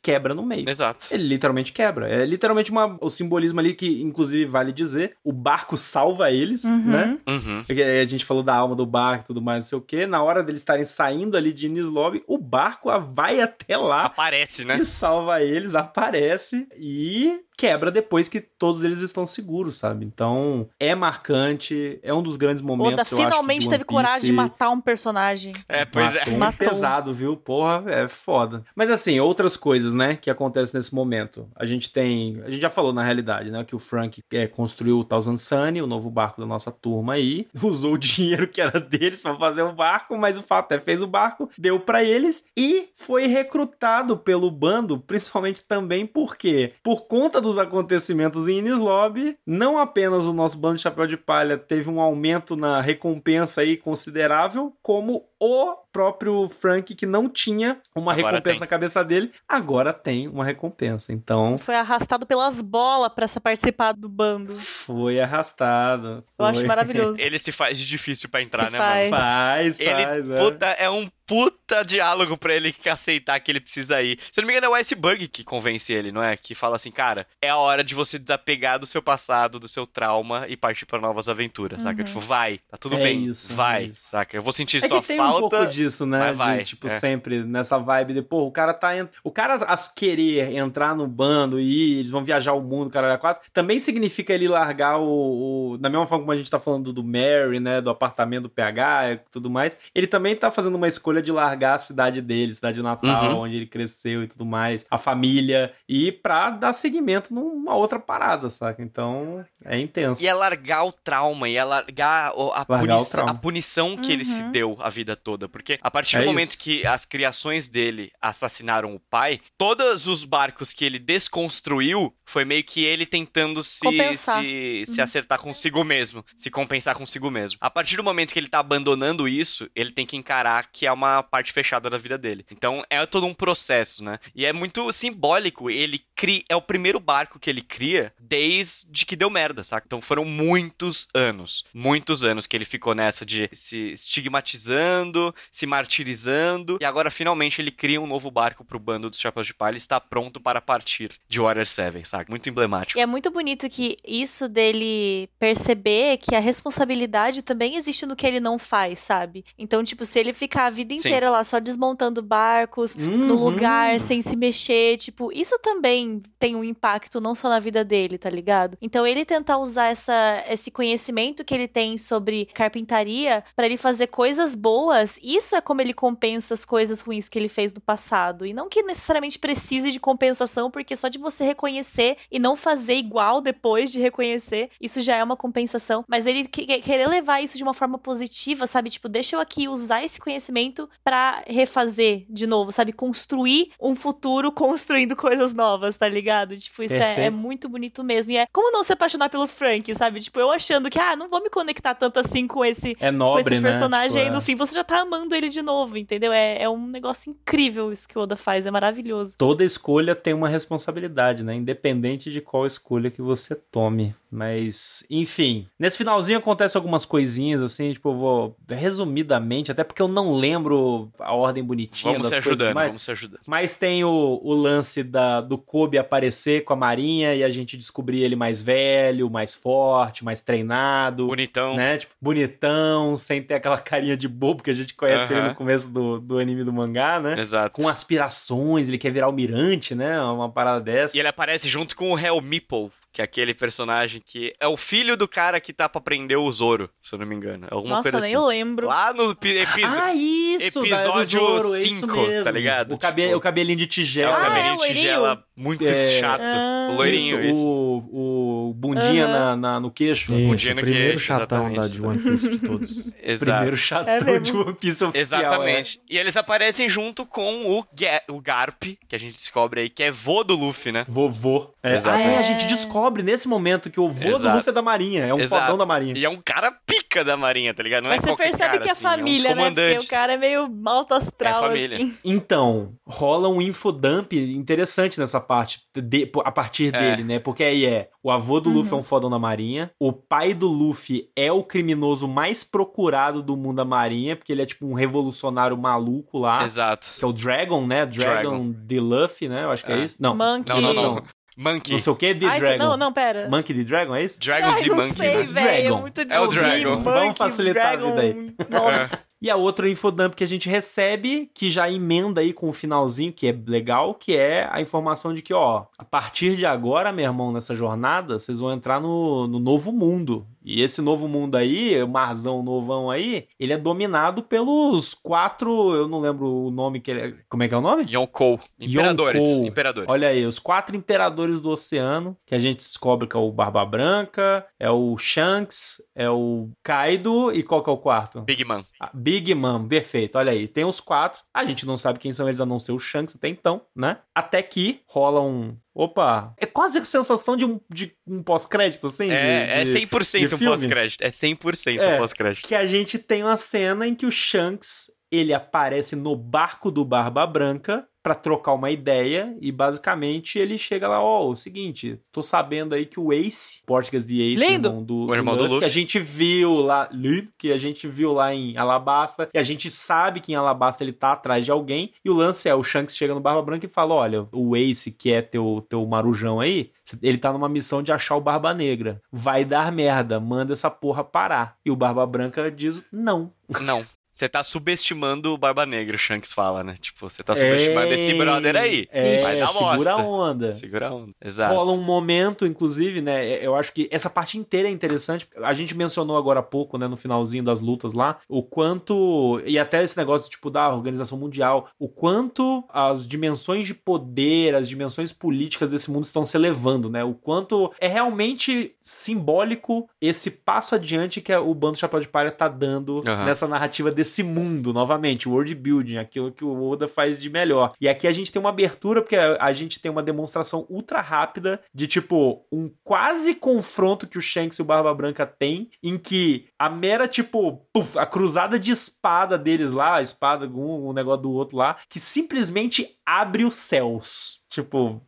quebra 0.00 0.34
no 0.34 0.42
meio. 0.44 0.68
Exato. 0.68 1.06
Ele 1.10 1.24
literalmente 1.24 1.72
quebra. 1.72 2.08
É 2.08 2.24
literalmente 2.24 2.70
uma, 2.70 2.96
o 3.00 3.10
simbolismo 3.10 3.58
ali 3.60 3.74
que, 3.74 4.02
inclusive, 4.02 4.44
vale 4.46 4.72
dizer: 4.72 5.16
o 5.24 5.32
barco 5.32 5.76
salva 5.76 6.30
eles, 6.30 6.64
Uhum. 6.64 6.78
né? 6.84 7.18
Uhum. 7.26 7.60
A 7.68 8.04
gente 8.04 8.24
falou 8.24 8.42
da 8.42 8.54
alma 8.54 8.74
do 8.76 8.86
barco 8.86 9.24
e 9.24 9.26
tudo 9.26 9.42
mais, 9.42 9.64
não 9.64 9.68
sei 9.70 9.78
o 9.78 9.82
quê. 9.82 10.06
Na 10.06 10.22
hora 10.22 10.42
deles 10.42 10.60
estarem 10.60 10.84
saindo 10.84 11.36
ali 11.36 11.52
de 11.52 11.66
Ines 11.66 11.88
Lobby, 11.88 12.22
o 12.26 12.38
barco 12.38 12.88
vai 13.00 13.40
até 13.40 13.76
lá 13.76 14.04
Aparece, 14.06 14.64
né? 14.64 14.78
e 14.78 14.84
salva 14.84 15.42
eles, 15.42 15.74
aparece 15.74 16.66
e 16.78 17.40
quebra 17.62 17.92
depois 17.92 18.28
que 18.28 18.40
todos 18.40 18.82
eles 18.82 18.98
estão 18.98 19.24
seguros, 19.24 19.76
sabe? 19.76 20.04
Então, 20.04 20.68
é 20.80 20.96
marcante, 20.96 22.00
é 22.02 22.12
um 22.12 22.20
dos 22.20 22.34
grandes 22.34 22.60
momentos. 22.60 22.94
Oda 22.94 23.02
eu 23.02 23.18
acho, 23.18 23.30
finalmente 23.30 23.66
One 23.66 23.70
teve 23.70 23.84
coragem 23.84 24.22
de 24.22 24.32
matar 24.32 24.70
um 24.70 24.80
personagem. 24.80 25.52
É, 25.68 25.84
pois 25.84 26.16
é. 26.16 26.18
Matou 26.18 26.34
um 26.34 26.38
Matou. 26.38 26.68
pesado, 26.68 27.14
viu? 27.14 27.36
Porra, 27.36 27.84
é 27.86 28.08
foda. 28.08 28.64
Mas 28.74 28.90
assim, 28.90 29.20
outras 29.20 29.56
coisas, 29.56 29.94
né, 29.94 30.16
que 30.16 30.28
acontecem 30.28 30.76
nesse 30.76 30.92
momento. 30.92 31.48
A 31.54 31.64
gente 31.64 31.92
tem. 31.92 32.42
A 32.44 32.50
gente 32.50 32.60
já 32.60 32.68
falou 32.68 32.92
na 32.92 33.04
realidade, 33.04 33.48
né? 33.52 33.62
Que 33.62 33.76
o 33.76 33.78
Frank 33.78 34.20
é, 34.32 34.48
construiu 34.48 34.98
o 34.98 35.04
Thousand 35.04 35.36
Sunny, 35.36 35.80
o 35.80 35.86
novo 35.86 36.10
barco 36.10 36.40
da 36.40 36.46
nossa 36.46 36.72
turma 36.72 37.12
aí. 37.12 37.46
Usou 37.62 37.94
o 37.94 37.98
dinheiro 37.98 38.48
que 38.48 38.60
era 38.60 38.80
deles 38.80 39.22
pra 39.22 39.36
fazer 39.36 39.62
o 39.62 39.72
barco, 39.72 40.18
mas 40.18 40.36
o 40.36 40.42
fato 40.42 40.72
é, 40.72 40.80
fez 40.80 41.00
o 41.00 41.06
barco, 41.06 41.48
deu 41.56 41.78
pra 41.78 42.02
eles 42.02 42.46
e 42.56 42.88
foi 42.96 43.28
recrutado 43.28 44.16
pelo 44.16 44.50
bando, 44.50 44.98
principalmente 44.98 45.62
também 45.62 46.04
porque, 46.04 46.72
por 46.82 47.02
conta 47.02 47.40
dos 47.40 47.51
acontecimentos 47.58 48.48
em 48.48 48.58
Ines 48.58 48.78
Lobby, 48.78 49.36
não 49.46 49.78
apenas 49.78 50.24
o 50.24 50.32
nosso 50.32 50.58
bando 50.58 50.76
de 50.76 50.82
chapéu 50.82 51.06
de 51.06 51.16
palha 51.16 51.56
teve 51.56 51.90
um 51.90 52.00
aumento 52.00 52.56
na 52.56 52.80
recompensa 52.80 53.60
aí 53.60 53.76
considerável, 53.76 54.72
como 54.82 55.24
o 55.44 55.74
próprio 55.92 56.48
Frank 56.48 56.94
que 56.94 57.04
não 57.04 57.28
tinha 57.28 57.78
uma 57.96 58.12
Agora 58.12 58.28
recompensa 58.36 58.54
tem. 58.54 58.60
na 58.60 58.66
cabeça 58.66 59.04
dele, 59.04 59.32
agora 59.48 59.92
tem 59.92 60.28
uma 60.28 60.44
recompensa. 60.44 61.12
Então, 61.12 61.58
Foi 61.58 61.74
arrastado 61.74 62.24
pelas 62.24 62.60
bolas 62.62 63.12
pra 63.12 63.26
se 63.26 63.40
participar 63.40 63.90
do 63.92 64.08
bando. 64.08 64.54
foi 64.56 65.18
arrastado. 65.20 66.24
Eu 66.38 66.46
acho 66.46 66.60
foi. 66.60 66.68
maravilhoso. 66.68 67.20
Ele 67.20 67.38
se 67.38 67.50
faz 67.52 67.76
de 67.78 67.86
difícil 67.86 68.28
pra 68.28 68.40
entrar, 68.40 68.66
Se 68.66 68.72
né, 68.72 68.78
faz. 68.78 69.10
mano? 69.10 69.22
Faz, 69.22 69.80
Ele, 69.80 70.02
faz. 70.04 70.30
é. 70.30 70.36
puta, 70.36 70.66
é 70.66 70.90
um 70.90 71.08
puta 71.26 71.82
diálogo 71.84 72.36
pra 72.36 72.54
ele 72.54 72.72
que 72.72 72.88
aceitar 72.88 73.38
que 73.40 73.50
ele 73.50 73.60
precisa 73.60 74.00
ir. 74.02 74.18
Se 74.30 74.40
não 74.40 74.46
me 74.46 74.52
engano, 74.52 74.66
é 74.66 74.70
o 74.70 74.74
Iceberg 74.74 75.28
que 75.28 75.42
convence 75.44 75.92
ele, 75.92 76.12
não 76.12 76.22
é? 76.22 76.36
Que 76.36 76.54
fala 76.54 76.76
assim, 76.76 76.90
cara, 76.90 77.26
é 77.40 77.48
a 77.48 77.56
hora 77.56 77.82
de 77.82 77.94
você 77.94 78.18
desapegar 78.18 78.78
do 78.78 78.86
seu 78.86 79.02
passado, 79.02 79.58
do 79.58 79.68
seu 79.68 79.86
trauma 79.86 80.46
e 80.48 80.56
partir 80.56 80.84
pra 80.86 81.00
novas 81.00 81.28
aventuras, 81.28 81.82
saca? 81.82 82.04
Tipo, 82.04 82.20
vai, 82.20 82.58
tá 82.70 82.76
tudo 82.76 82.96
É 82.96 83.02
bem, 83.02 83.24
isso, 83.26 83.52
vai, 83.54 83.82
é 83.84 83.86
isso. 83.86 84.08
saca? 84.08 84.36
Eu 84.36 84.42
vou 84.42 84.52
sentir 84.52 84.78
É 84.78 84.88
sua 84.88 85.00
que 85.00 85.06
tem 85.32 85.38
um 85.38 85.40
falta. 85.50 85.56
pouco 85.58 85.72
disso, 85.72 86.06
né? 86.06 86.18
mas 86.18 86.36
vai, 86.36 86.58
de, 86.58 86.64
tipo, 86.64 86.86
é. 86.86 86.90
sempre 86.90 87.42
nessa 87.44 87.78
vibe 87.78 88.14
de, 88.14 88.22
pô, 88.22 88.46
o 88.46 88.52
cara 88.52 88.72
tá. 88.74 88.96
en- 88.96 89.08
O 89.24 89.30
cara 89.30 89.54
as 89.66 89.88
querer 89.88 90.54
entrar 90.56 90.94
no 90.94 91.06
bando 91.06 91.58
e 91.60 91.62
ir, 91.96 91.98
eles 92.00 92.10
vão 92.10 92.24
viajar 92.24 92.52
o 92.52 92.60
mundo, 92.60 92.90
cara, 92.90 93.16
quatro, 93.18 93.48
também 93.52 93.78
significa 93.78 94.32
ele 94.32 94.48
largar 94.48 94.98
o, 94.98 95.72
o- 95.72 95.78
Da 95.78 95.88
mesma 95.88 96.06
forma 96.06 96.22
como 96.24 96.32
a 96.32 96.36
gente 96.36 96.50
tá 96.50 96.58
falando 96.58 96.92
do 96.92 97.02
Mary, 97.04 97.58
né? 97.60 97.80
Do 97.80 97.90
apartamento 97.90 98.42
do 98.44 98.48
PH 98.50 99.12
e 99.12 99.20
tudo 99.30 99.48
mais. 99.50 99.76
Ele 99.94 100.06
também 100.06 100.34
tá 100.36 100.50
fazendo 100.50 100.74
uma 100.76 100.88
escolha 100.88 101.22
de 101.22 101.32
largar 101.32 101.74
a 101.74 101.78
cidade 101.78 102.20
dele, 102.20 102.54
cidade 102.54 102.82
natal, 102.82 103.30
Uhum. 103.32 103.40
onde 103.42 103.56
ele 103.56 103.66
cresceu 103.66 104.22
e 104.22 104.26
tudo 104.28 104.44
mais, 104.44 104.84
a 104.90 104.98
família, 104.98 105.72
e 105.88 106.10
pra 106.12 106.50
dar 106.50 106.72
seguimento 106.72 107.32
numa 107.34 107.74
outra 107.74 107.98
parada, 107.98 108.48
saca? 108.50 108.82
Então, 108.82 109.44
é 109.64 109.78
intenso. 109.78 110.22
E 110.22 110.26
é 110.26 110.34
largar 110.34 110.84
o 110.84 110.92
trauma, 110.92 111.48
e 111.48 111.56
é 111.56 111.64
largar 111.64 112.32
a, 112.32 112.64
Largar 112.68 112.78
puni- 112.98 113.30
a 113.30 113.34
punição 113.34 113.96
que 113.96 114.12
ele 114.12 114.24
se 114.24 114.42
Uhum. 114.42 114.50
deu 114.52 114.76
a 114.80 114.88
vida 114.90 115.14
toda. 115.22 115.48
Porque 115.48 115.78
a 115.82 115.90
partir 115.90 116.16
do 116.18 116.22
É 116.22 116.26
momento 116.26 116.50
isso. 116.50 116.58
que 116.58 116.86
as 116.86 117.04
criações 117.04 117.68
dele 117.68 118.10
assassinaram 118.20 118.94
o 118.94 119.00
pai, 119.00 119.40
todos 119.56 120.06
os 120.06 120.24
barcos 120.24 120.72
que 120.72 120.84
ele 120.84 120.98
desconstruiu 120.98 122.14
foi 122.24 122.44
meio 122.44 122.64
que 122.64 122.84
ele 122.84 123.04
tentando 123.06 123.62
se, 123.62 123.84
Compensar. 123.84 124.42
se, 124.42 124.84
se 124.86 125.00
acertar 125.00 125.38
consigo 125.38 125.84
mesmo, 125.84 126.24
se 126.34 126.50
compensar 126.50 126.94
consigo 126.94 127.30
mesmo. 127.30 127.58
A 127.60 127.70
partir 127.70 127.96
do 127.96 128.02
momento 128.04 128.32
que 128.32 128.38
ele 128.38 128.48
tá 128.48 128.58
abandonando 128.58 129.28
isso, 129.28 129.68
ele 129.74 129.90
tem 129.92 130.06
que 130.06 130.16
encarar 130.16 130.68
que 130.72 130.86
é 130.86 130.92
uma 130.92 131.22
parte 131.22 131.52
fechada 131.52 131.90
da 131.90 131.98
vida 131.98 132.16
dele. 132.16 132.44
Então 132.50 132.84
é 132.88 133.04
todo 133.06 133.26
um 133.26 133.34
processo, 133.34 134.02
né? 134.02 134.18
E 134.34 134.44
é 134.46 134.52
muito 134.52 134.90
simbólico. 134.92 135.70
Ele 135.70 136.00
cria, 136.14 136.42
é 136.48 136.56
o 136.56 136.62
primeiro 136.62 136.98
barco 137.00 137.38
que 137.38 137.50
ele 137.50 137.60
cria 137.60 138.12
desde 138.18 139.04
que 139.04 139.16
deu 139.16 139.28
merda, 139.28 139.62
saca? 139.62 139.84
Então 139.86 140.00
foram 140.00 140.24
muitos 140.24 141.08
anos, 141.14 141.64
muitos 141.74 142.24
anos 142.24 142.46
que 142.46 142.56
ele 142.56 142.64
ficou 142.64 142.94
nessa 142.94 143.26
de 143.26 143.48
se 143.52 143.92
estigmatizando, 143.92 145.11
se 145.50 145.66
martirizando, 145.66 146.78
e 146.80 146.84
agora 146.84 147.10
finalmente 147.10 147.60
ele 147.60 147.70
cria 147.70 148.00
um 148.00 148.06
novo 148.06 148.30
barco 148.30 148.64
pro 148.64 148.78
bando 148.78 149.08
dos 149.10 149.18
Chapéus 149.20 149.46
de 149.46 149.54
Palha 149.54 149.74
e 149.74 149.78
está 149.78 150.00
pronto 150.00 150.40
para 150.40 150.60
partir 150.60 151.10
de 151.28 151.40
Warrior 151.40 151.66
7, 151.66 152.08
saca? 152.08 152.30
Muito 152.30 152.48
emblemático. 152.48 152.98
E 152.98 153.02
é 153.02 153.06
muito 153.06 153.30
bonito 153.30 153.68
que 153.68 153.96
isso 154.06 154.48
dele 154.48 155.28
perceber 155.38 156.16
que 156.18 156.34
a 156.34 156.38
responsabilidade 156.40 157.42
também 157.42 157.76
existe 157.76 158.06
no 158.06 158.16
que 158.16 158.26
ele 158.26 158.40
não 158.40 158.58
faz, 158.58 158.98
sabe? 158.98 159.44
Então, 159.58 159.82
tipo, 159.84 160.04
se 160.04 160.18
ele 160.18 160.32
ficar 160.32 160.66
a 160.66 160.70
vida 160.70 160.92
Sim. 160.94 161.08
inteira 161.08 161.30
lá 161.30 161.42
só 161.44 161.58
desmontando 161.60 162.22
barcos, 162.22 162.96
no 162.96 163.34
Uhum. 163.34 163.44
lugar, 163.50 163.98
sem 164.00 164.22
se 164.22 164.36
mexer, 164.36 164.96
tipo, 164.96 165.30
isso 165.32 165.58
também 165.60 166.22
tem 166.38 166.54
um 166.56 166.64
impacto 166.64 167.20
não 167.20 167.34
só 167.34 167.48
na 167.48 167.58
vida 167.58 167.84
dele, 167.84 168.18
tá 168.18 168.30
ligado? 168.30 168.76
Então 168.80 169.06
ele 169.06 169.24
tentar 169.24 169.58
usar 169.58 169.86
essa, 169.88 170.44
esse 170.48 170.70
conhecimento 170.70 171.44
que 171.44 171.54
ele 171.54 171.68
tem 171.68 171.96
sobre 171.98 172.46
carpintaria 172.54 173.44
pra 173.54 173.66
ele 173.66 173.76
fazer 173.76 174.06
coisas 174.08 174.54
boas, 174.54 174.91
isso 175.22 175.54
é 175.56 175.60
como 175.60 175.80
ele 175.80 175.92
compensa 175.94 176.54
as 176.54 176.64
coisas 176.64 177.00
ruins 177.00 177.28
que 177.28 177.38
ele 177.38 177.48
fez 177.48 177.72
no 177.72 177.80
passado. 177.80 178.46
E 178.46 178.52
não 178.52 178.68
que 178.68 178.82
necessariamente 178.82 179.38
precise 179.38 179.90
de 179.90 180.00
compensação, 180.00 180.70
porque 180.70 180.94
só 180.96 181.08
de 181.08 181.18
você 181.18 181.44
reconhecer 181.44 182.16
e 182.30 182.38
não 182.38 182.56
fazer 182.56 182.94
igual 182.94 183.40
depois 183.40 183.90
de 183.92 184.00
reconhecer, 184.00 184.70
isso 184.80 185.00
já 185.00 185.16
é 185.16 185.24
uma 185.24 185.36
compensação. 185.36 186.04
Mas 186.08 186.26
ele 186.26 186.46
que- 186.46 186.66
que- 186.66 186.80
querer 186.80 187.08
levar 187.08 187.40
isso 187.42 187.56
de 187.56 187.62
uma 187.62 187.74
forma 187.74 187.98
positiva, 187.98 188.66
sabe? 188.66 188.90
Tipo, 188.90 189.08
deixa 189.08 189.36
eu 189.36 189.40
aqui 189.40 189.68
usar 189.68 190.04
esse 190.04 190.20
conhecimento 190.20 190.88
pra 191.04 191.42
refazer 191.46 192.24
de 192.28 192.46
novo, 192.46 192.72
sabe? 192.72 192.92
Construir 192.92 193.70
um 193.80 193.94
futuro 193.94 194.50
construindo 194.52 195.16
coisas 195.16 195.54
novas, 195.54 195.96
tá 195.96 196.08
ligado? 196.08 196.56
Tipo, 196.56 196.82
isso 196.82 196.94
é, 196.94 197.26
é 197.26 197.30
muito 197.30 197.68
bonito 197.68 198.02
mesmo. 198.04 198.32
E 198.32 198.36
é 198.36 198.46
como 198.52 198.70
não 198.72 198.82
se 198.82 198.92
apaixonar 198.92 199.28
pelo 199.28 199.46
Frank, 199.46 199.94
sabe? 199.94 200.20
Tipo, 200.20 200.40
eu 200.40 200.50
achando 200.50 200.90
que, 200.90 200.98
ah, 200.98 201.16
não 201.16 201.28
vou 201.28 201.42
me 201.42 201.50
conectar 201.50 201.94
tanto 201.94 202.18
assim 202.20 202.46
com 202.46 202.64
esse, 202.64 202.96
É 203.00 203.10
com 203.10 203.16
nobre, 203.18 203.42
esse 203.42 203.60
né? 203.60 203.70
personagem 203.70 204.08
Tipo, 204.12 204.20
aí 204.22 204.26
é. 204.28 204.30
no 204.30 204.40
fim, 204.40 204.54
você 204.54 204.74
já 204.74 204.81
tá 204.84 205.00
amando 205.00 205.34
ele 205.34 205.48
de 205.48 205.62
novo, 205.62 205.96
entendeu? 205.96 206.32
É, 206.32 206.62
é 206.62 206.68
um 206.68 206.86
negócio 206.86 207.30
incrível 207.30 207.92
isso 207.92 208.08
que 208.08 208.18
o 208.18 208.22
Oda 208.22 208.36
faz, 208.36 208.66
é 208.66 208.70
maravilhoso. 208.70 209.36
Toda 209.36 209.64
escolha 209.64 210.14
tem 210.14 210.34
uma 210.34 210.48
responsabilidade, 210.48 211.42
né? 211.42 211.54
Independente 211.54 212.30
de 212.30 212.40
qual 212.40 212.66
escolha 212.66 213.10
que 213.10 213.22
você 213.22 213.54
tome. 213.54 214.14
Mas, 214.32 215.04
enfim. 215.10 215.66
Nesse 215.78 215.98
finalzinho 215.98 216.38
acontece 216.38 216.74
algumas 216.74 217.04
coisinhas, 217.04 217.60
assim, 217.60 217.92
tipo, 217.92 218.08
eu 218.08 218.16
vou 218.16 218.56
resumidamente, 218.66 219.70
até 219.70 219.84
porque 219.84 220.00
eu 220.00 220.08
não 220.08 220.34
lembro 220.34 221.12
a 221.18 221.34
ordem 221.34 221.62
bonitinha 221.62 222.14
vamos 222.14 222.30
das 222.30 222.42
se 222.42 222.48
ajudando, 222.48 222.74
mas, 222.74 222.86
vamos 222.86 223.02
se 223.02 223.10
ajudando. 223.10 223.40
Mas 223.46 223.74
tem 223.74 224.04
o, 224.04 224.40
o 224.42 224.54
lance 224.54 225.02
da, 225.02 225.42
do 225.42 225.58
Kobe 225.58 225.98
aparecer 225.98 226.64
com 226.64 226.72
a 226.72 226.76
Marinha 226.76 227.34
e 227.34 227.44
a 227.44 227.50
gente 227.50 227.76
descobrir 227.76 228.22
ele 228.22 228.34
mais 228.34 228.62
velho, 228.62 229.28
mais 229.28 229.54
forte, 229.54 230.24
mais 230.24 230.40
treinado. 230.40 231.26
Bonitão. 231.26 231.74
Né? 231.76 231.98
Tipo, 231.98 232.14
bonitão, 232.18 233.18
sem 233.18 233.42
ter 233.42 233.54
aquela 233.54 233.76
carinha 233.78 234.16
de 234.16 234.28
bobo 234.28 234.62
que 234.62 234.70
a 234.70 234.74
gente 234.74 234.94
conhece 234.94 235.32
uh 235.32 235.36
-huh. 235.36 235.38
ele 235.40 235.48
no 235.48 235.54
começo 235.54 235.90
do, 235.90 236.18
do 236.18 236.38
anime 236.38 236.64
do 236.64 236.72
mangá, 236.72 237.20
né? 237.20 237.38
Exato. 237.38 237.70
Com 237.70 237.86
aspirações, 237.86 238.88
ele 238.88 238.96
quer 238.96 239.10
virar 239.10 239.26
almirante, 239.26 239.94
né? 239.94 240.18
Uma 240.22 240.48
parada 240.48 240.80
dessa. 240.80 241.14
E 241.14 241.20
ele 241.20 241.28
aparece 241.28 241.68
junto 241.68 241.94
com 241.94 242.12
o 242.12 242.18
Hell 242.18 242.40
Meeple, 242.40 242.90
que 243.12 243.20
é 243.20 243.24
aquele 243.24 243.52
personagem 243.52 244.22
que 244.24 244.54
é 244.58 244.66
o 244.66 244.76
filho 244.76 245.16
do 245.18 245.28
cara 245.28 245.60
que 245.60 245.72
tá 245.72 245.86
pra 245.88 246.00
prender 246.00 246.38
o 246.38 246.50
Zoro, 246.50 246.88
se 247.02 247.14
eu 247.14 247.18
não 247.18 247.26
me 247.26 247.34
engano. 247.34 247.66
Alguma 247.70 247.96
Nossa, 247.96 248.10
coisa 248.10 248.26
nem 248.26 248.34
assim. 248.34 248.46
lembro. 248.46 248.86
Lá 248.86 249.12
no 249.12 249.32
episódio. 249.32 250.00
Ah, 250.02 250.14
isso! 250.14 250.84
Episódio 250.84 251.62
5, 251.62 252.16
tá 252.42 252.50
ligado? 252.50 252.94
O, 252.94 252.98
cabe 252.98 253.24
tipo, 253.24 253.36
o 253.36 253.40
cabelinho 253.40 253.76
de 253.78 253.86
tigela. 253.86 254.30
É, 254.30 254.32
o 254.32 254.36
Ah, 254.36 254.40
cabelinho 254.48 254.72
é, 254.72 254.76
o 254.76 254.80
de 254.80 254.94
tigela 254.94 255.44
muito 255.54 255.84
É. 255.84 256.20
chato. 256.20 256.40
Ah. 256.42 256.88
o 256.92 256.96
loirinho, 256.96 257.44
isso. 257.44 257.68
O, 257.68 257.98
o 258.10 258.31
bundinha 258.72 259.24
Aham. 259.26 259.32
na, 259.32 259.56
na- 259.56 259.80
no 259.80 259.90
queixo. 259.90 260.32
Isso, 260.32 260.70
o 260.70 260.74
no 260.74 260.80
primeiro 260.80 261.10
queixo, 261.12 261.18
chatão 261.26 261.72
da, 261.72 261.82
de 261.86 262.00
One 262.04 262.18
Piece 262.18 262.48
de 262.50 262.58
todos. 262.58 263.12
Exato. 263.22 263.52
Primeiro 263.52 263.76
chatão 263.76 264.28
É 264.34 264.38
de 264.40 264.52
One 264.56 264.74
Piece 264.74 265.04
oficial. 265.04 265.40
é. 265.42 265.44
Exatamente. 265.46 266.00
E 266.08 266.18
eles 266.18 266.36
aparecem 266.36 266.88
junto 266.88 267.24
com 267.26 267.78
o, 267.78 267.84
Ga- 267.94 268.22
o 268.28 268.40
Garp, 268.40 268.82
que 269.08 269.16
a 269.16 269.18
gente 269.18 269.32
descobre 269.32 269.80
aí, 269.82 269.88
que 269.90 270.02
é 270.02 270.10
vô 270.10 270.42
do 270.44 270.54
Luffy, 270.54 270.92
né? 270.92 271.04
Vovô. 271.08 271.70
É. 271.82 271.92
Ah, 271.92 271.96
Exatamente. 271.96 272.28
é, 272.28 272.38
a 272.38 272.42
gente 272.42 272.66
descobre 272.66 273.22
nesse 273.22 273.48
momento 273.48 273.90
que 273.90 273.98
o 274.00 274.08
vô 274.08 274.28
do 274.30 274.34
Exato. 274.36 274.56
Luffy 274.56 274.70
é 274.70 274.72
da 274.72 274.82
Marinha. 274.82 275.24
É 275.26 275.34
um 275.34 275.38
Exato. 275.40 275.62
fodão 275.62 275.78
da 275.78 275.86
Marinha. 275.86 276.14
E 276.16 276.24
é 276.24 276.28
um 276.28 276.40
cara 276.44 276.70
pica 276.86 277.24
da 277.24 277.36
marinha, 277.36 277.74
tá 277.74 277.82
ligado? 277.82 278.02
Não 278.04 278.10
Mas 278.10 278.18
é 278.18 278.22
você 278.22 278.28
qualquer 278.28 278.44
percebe 278.44 278.64
cara, 278.70 278.78
que 278.80 278.88
é 278.88 278.90
assim, 278.92 279.04
é 279.04 279.08
um 279.08 279.10
família, 279.10 279.54
né? 279.54 279.70
Porque 279.70 279.98
o 279.98 280.08
cara 280.08 280.32
é 280.32 280.36
meio 280.36 280.70
alto 280.86 281.14
astral, 281.14 281.64
É 281.64 281.68
família. 281.68 281.96
assim. 281.96 282.16
Então, 282.24 282.94
rola 283.06 283.48
um 283.48 283.60
infodump 283.60 284.32
interessante 284.32 285.18
nessa 285.20 285.40
parte, 285.40 285.80
de- 285.94 286.30
a 286.44 286.52
partir 286.52 286.94
É. 286.94 286.98
dele, 286.98 287.24
né? 287.24 287.38
Porque 287.38 287.62
aí 287.64 287.84
é, 287.84 288.08
o 288.22 288.30
avô 288.30 288.60
do 288.60 288.70
Uhum. 288.70 288.76
Luffy 288.76 288.94
é 288.94 288.96
um 288.96 289.02
fodão 289.02 289.28
da 289.30 289.38
marinha, 289.38 289.90
o 289.98 290.12
pai 290.12 290.54
do 290.54 290.68
Luffy 290.68 291.28
é 291.36 291.50
o 291.52 291.62
criminoso 291.64 292.28
mais 292.28 292.62
procurado 292.64 293.42
do 293.42 293.56
mundo 293.56 293.76
da 293.76 293.84
marinha, 293.84 294.36
porque 294.36 294.52
ele 294.52 294.62
é 294.62 294.66
tipo 294.66 294.86
um 294.86 294.94
revolucionário 294.94 295.76
maluco 295.76 296.38
lá, 296.38 296.64
Exato. 296.64 297.14
que 297.18 297.24
é 297.24 297.26
o 297.28 297.32
Dragon, 297.32 297.86
né? 297.86 298.06
Dragon, 298.06 298.50
Dragon. 298.50 298.70
de 298.86 299.00
Luffy, 299.00 299.48
né? 299.48 299.64
Eu 299.64 299.70
acho 299.70 299.84
que 299.84 299.92
é, 299.92 299.98
É. 300.00 300.04
isso. 300.04 300.22
Não, 300.22 300.36
Monkey. 300.36 300.72
Não, 300.80 300.94
não, 300.94 301.14
não. 301.14 301.22
Monkey. 301.56 301.92
não 301.92 301.98
sei 301.98 302.12
o 302.12 302.16
que, 302.16 302.34
de 302.34 302.46
Ah, 302.46 302.52
isso- 302.56 302.60
Dragon. 302.66 302.84
não, 302.84 302.96
não, 302.96 303.12
pera. 303.12 303.48
Monkey 303.48 303.74
de 303.74 303.84
Dragon, 303.84 304.14
é 304.14 304.24
isso? 304.24 304.40
Dragon 304.40 304.68
Ai, 304.68 304.82
de 304.82 304.88
não 304.88 304.96
Monkey. 304.96 305.14
sei, 305.16 305.36
né? 305.36 305.42
velho. 305.44 305.68
É 305.68 305.82
Dragon. 305.82 306.00
muito 306.00 306.20
É 306.20 306.40
o 306.40 306.46
Dragon. 306.48 306.90
Monkey, 306.90 307.04
Vamos 307.04 307.38
facilitar 307.38 307.86
a 307.86 307.96
Dragon. 307.96 308.10
vida 308.10 308.20
aí. 308.22 308.54
Nossa. 308.70 309.18
E 309.42 309.50
a 309.50 309.56
outra 309.56 309.88
infodump 309.90 310.34
que 310.36 310.44
a 310.44 310.46
gente 310.46 310.68
recebe, 310.68 311.50
que 311.52 311.68
já 311.68 311.90
emenda 311.90 312.40
aí 312.40 312.52
com 312.52 312.68
o 312.68 312.72
finalzinho, 312.72 313.32
que 313.32 313.48
é 313.48 313.58
legal, 313.66 314.14
que 314.14 314.36
é 314.36 314.68
a 314.70 314.80
informação 314.80 315.34
de 315.34 315.42
que, 315.42 315.52
ó, 315.52 315.86
a 315.98 316.04
partir 316.04 316.54
de 316.54 316.64
agora, 316.64 317.10
meu 317.10 317.24
irmão, 317.24 317.50
nessa 317.52 317.74
jornada, 317.74 318.38
vocês 318.38 318.60
vão 318.60 318.70
entrar 318.72 319.00
no, 319.00 319.48
no 319.48 319.58
novo 319.58 319.90
mundo. 319.90 320.46
E 320.64 320.82
esse 320.82 321.00
novo 321.00 321.28
mundo 321.28 321.56
aí, 321.56 322.02
o 322.02 322.08
marzão 322.08 322.62
novão 322.62 323.10
aí, 323.10 323.46
ele 323.58 323.72
é 323.72 323.78
dominado 323.78 324.42
pelos 324.42 325.14
quatro, 325.14 325.94
eu 325.94 326.08
não 326.08 326.20
lembro 326.20 326.46
o 326.46 326.70
nome 326.70 327.00
que 327.00 327.10
ele 327.10 327.20
é, 327.20 327.34
como 327.48 327.62
é 327.62 327.68
que 327.68 327.74
é 327.74 327.78
o 327.78 327.80
nome? 327.80 328.06
Yonkou. 328.08 328.60
Imperadores. 328.78 329.42
Yonkou. 329.42 329.66
Imperadores. 329.66 330.10
Olha 330.10 330.28
aí, 330.28 330.46
os 330.46 330.58
quatro 330.58 330.94
imperadores 330.96 331.60
do 331.60 331.70
oceano, 331.70 332.36
que 332.46 332.54
a 332.54 332.58
gente 332.58 332.78
descobre 332.78 333.26
que 333.26 333.36
é 333.36 333.40
o 333.40 333.50
Barba 333.50 333.84
Branca, 333.84 334.66
é 334.78 334.90
o 334.90 335.16
Shanks, 335.16 336.02
é 336.14 336.28
o 336.30 336.70
Kaido 336.82 337.52
e 337.52 337.62
qual 337.62 337.82
que 337.82 337.90
é 337.90 337.92
o 337.92 337.98
quarto? 337.98 338.42
Big 338.42 338.64
Man. 338.64 338.82
Ah, 339.00 339.10
Big 339.12 339.54
Mom, 339.54 339.86
perfeito. 339.86 340.38
Olha 340.38 340.52
aí, 340.52 340.68
tem 340.68 340.84
os 340.84 341.00
quatro. 341.00 341.40
A 341.52 341.64
gente 341.64 341.86
não 341.86 341.96
sabe 341.96 342.18
quem 342.18 342.32
são 342.32 342.46
eles 342.48 342.60
a 342.60 342.66
não 342.66 342.78
ser 342.78 342.92
o 342.92 342.98
Shanks 342.98 343.34
até 343.36 343.48
então, 343.48 343.82
né? 343.94 344.18
Até 344.34 344.62
que 344.62 345.00
rola 345.06 345.40
um. 345.40 345.76
Opa! 345.94 346.54
É 346.58 346.64
quase 346.66 346.98
a 346.98 347.04
sensação 347.04 347.56
de 347.56 347.64
um, 347.66 347.78
de 347.92 348.16
um 348.26 348.42
pós-crédito, 348.42 349.06
assim? 349.08 349.26
de- 349.26 349.32
É, 349.34 349.80
é 349.80 349.84
de- 349.84 349.90
100% 349.90 350.48
de 350.48 350.54
um 350.54 350.58
filme? 350.58 350.66
pós-crédito. 350.72 351.20
É 351.22 351.28
100% 351.30 352.00
É. 352.00 352.14
um 352.14 352.18
pós-crédito. 352.18 352.66
Que 352.66 352.74
a 352.74 352.86
gente 352.86 353.18
tem 353.18 353.42
uma 353.42 353.56
cena 353.58 354.06
em 354.06 354.14
que 354.14 354.24
o 354.24 354.30
Shanks 354.30 355.10
ele 355.32 355.54
aparece 355.54 356.14
no 356.14 356.36
barco 356.36 356.90
do 356.90 357.04
Barba 357.04 357.46
Branca 357.46 358.06
pra 358.22 358.34
trocar 358.36 358.74
uma 358.74 358.90
ideia 358.90 359.56
e 359.60 359.72
basicamente 359.72 360.58
ele 360.58 360.78
chega 360.78 361.08
lá, 361.08 361.20
ó, 361.20 361.48
o 361.48 361.56
seguinte, 361.56 362.20
tô 362.30 362.40
sabendo 362.40 362.94
aí 362.94 363.04
que 363.04 363.18
o 363.18 363.32
Ace, 363.32 363.82
Português 363.84 364.24
de 364.24 364.40
Ace, 364.40 364.64
Lindo. 364.64 364.88
irmão 364.88 365.02
do, 365.02 365.26
O 365.26 365.34
irmão 365.34 365.56
do 365.56 365.64
Luffy, 365.64 365.78
que 365.80 365.84
a 365.84 365.88
gente 365.88 366.20
viu 366.20 366.74
lá, 366.74 367.08
lindo, 367.10 367.50
que 367.58 367.72
a 367.72 367.78
gente 367.78 368.06
viu 368.06 368.32
lá 368.32 368.54
em 368.54 368.76
Alabasta, 368.76 369.48
e 369.52 369.58
a 369.58 369.62
gente 369.62 369.90
sabe 369.90 370.40
que 370.40 370.52
em 370.52 370.54
Alabasta 370.54 371.02
ele 371.02 371.12
tá 371.12 371.32
atrás 371.32 371.64
de 371.64 371.72
alguém, 371.72 372.12
e 372.24 372.30
o 372.30 372.34
lance 372.34 372.68
é, 372.68 372.74
o 372.74 372.84
Shanks 372.84 373.16
chega 373.16 373.34
no 373.34 373.40
Barba 373.40 373.62
Branca 373.62 373.86
e 373.86 373.88
fala, 373.88 374.14
olha, 374.14 374.46
o 374.52 374.76
Ace, 374.76 375.10
que 375.10 375.32
é 375.32 375.42
teu, 375.42 375.84
teu 375.88 376.06
marujão 376.06 376.60
aí, 376.60 376.92
ele 377.20 377.38
tá 377.38 377.52
numa 377.52 377.68
missão 377.68 378.04
de 378.04 378.12
achar 378.12 378.36
o 378.36 378.40
Barba 378.40 378.72
Negra. 378.72 379.20
Vai 379.32 379.64
dar 379.64 379.90
merda, 379.90 380.38
manda 380.38 380.72
essa 380.72 380.90
porra 380.90 381.24
parar. 381.24 381.76
E 381.84 381.90
o 381.90 381.96
Barba 381.96 382.24
Branca 382.24 382.70
diz, 382.70 383.04
não. 383.10 383.52
Não. 383.80 384.04
Você 384.32 384.48
tá 384.48 384.64
subestimando 384.64 385.52
o 385.52 385.58
Barba 385.58 385.84
Negra, 385.84 386.16
o 386.16 386.18
Shanks 386.18 386.52
fala, 386.54 386.82
né? 386.82 386.94
Tipo, 386.98 387.28
você 387.28 387.42
tá 387.42 387.54
subestimando 387.54 388.14
esse 388.14 388.32
brother 388.32 388.76
aí. 388.76 389.06
É, 389.12 389.36
Vai 389.36 389.58
dar 389.58 389.68
segura 389.68 389.96
bosta. 389.96 390.12
a 390.12 390.16
onda. 390.24 390.72
Segura 390.72 391.08
a 391.08 391.14
onda. 391.14 391.32
Exato. 391.44 391.74
Rola 391.74 391.92
um 391.92 392.00
momento, 392.00 392.64
inclusive, 392.64 393.20
né? 393.20 393.62
Eu 393.62 393.74
acho 393.76 393.92
que 393.92 394.08
essa 394.10 394.30
parte 394.30 394.56
inteira 394.56 394.88
é 394.88 394.90
interessante. 394.90 395.46
A 395.62 395.74
gente 395.74 395.94
mencionou 395.94 396.38
agora 396.38 396.60
há 396.60 396.62
pouco, 396.62 396.96
né, 396.96 397.06
no 397.06 397.16
finalzinho 397.16 397.62
das 397.62 397.80
lutas 397.80 398.14
lá, 398.14 398.38
o 398.48 398.62
quanto. 398.62 399.60
E 399.66 399.78
até 399.78 400.02
esse 400.02 400.16
negócio, 400.16 400.50
tipo, 400.50 400.70
da 400.70 400.88
Organização 400.88 401.36
Mundial, 401.36 401.90
o 401.98 402.08
quanto 402.08 402.84
as 402.88 403.26
dimensões 403.26 403.86
de 403.86 403.92
poder, 403.92 404.74
as 404.74 404.88
dimensões 404.88 405.30
políticas 405.30 405.90
desse 405.90 406.10
mundo 406.10 406.24
estão 406.24 406.42
se 406.42 406.56
elevando, 406.56 407.10
né? 407.10 407.22
O 407.22 407.34
quanto 407.34 407.92
é 408.00 408.08
realmente 408.08 408.94
simbólico 408.98 410.08
esse 410.20 410.50
passo 410.50 410.94
adiante 410.94 411.40
que 411.42 411.54
o 411.54 411.74
Bando 411.74 411.98
Chapéu 411.98 412.20
de 412.20 412.28
Palha 412.28 412.50
tá 412.50 412.66
dando 412.66 413.22
Aham. 413.26 413.44
nessa 413.44 413.68
narrativa 413.68 414.10
desse 414.10 414.21
mundo, 414.42 414.92
novamente, 414.92 415.48
world 415.48 415.74
building, 415.74 416.18
aquilo 416.18 416.52
que 416.52 416.64
o 416.64 416.82
Oda 416.82 417.08
faz 417.08 417.38
de 417.38 417.48
melhor. 417.48 417.94
E 418.00 418.08
aqui 418.08 418.26
a 418.26 418.32
gente 418.32 418.52
tem 418.52 418.60
uma 418.60 418.68
abertura, 418.68 419.22
porque 419.22 419.36
a, 419.36 419.72
gente 419.72 420.00
tem 420.00 420.10
uma 420.10 420.22
demonstração 420.22 420.86
ultra 420.88 421.20
rápida 421.20 421.80
de, 421.94 422.06
tipo, 422.06 422.64
um 422.70 422.90
quase 423.02 423.54
confronto 423.54 424.26
que 424.26 424.38
o 424.38 424.42
Shanks 424.42 424.78
e 424.78 424.82
o 424.82 424.84
Barba 424.84 425.14
Branca 425.14 425.46
têm, 425.46 425.90
em 426.02 426.18
que 426.18 426.66
a 426.78 426.90
mera, 426.90 427.26
tipo, 427.26 427.84
puf, 427.92 428.18
a 428.18 428.26
cruzada 428.26 428.78
de 428.78 428.92
espada 428.92 429.56
deles 429.58 429.92
lá, 429.92 430.16
a 430.16 430.22
espada 430.22 430.66
um, 430.66 431.08
um 431.08 431.12
negócio 431.12 431.42
do 431.42 431.52
outro 431.52 431.76
lá, 431.76 431.96
que 432.08 432.20
simplesmente 432.20 433.16
abre 433.26 433.64
os 433.64 433.76
céus. 433.76 434.61
Tipo, 434.72 435.20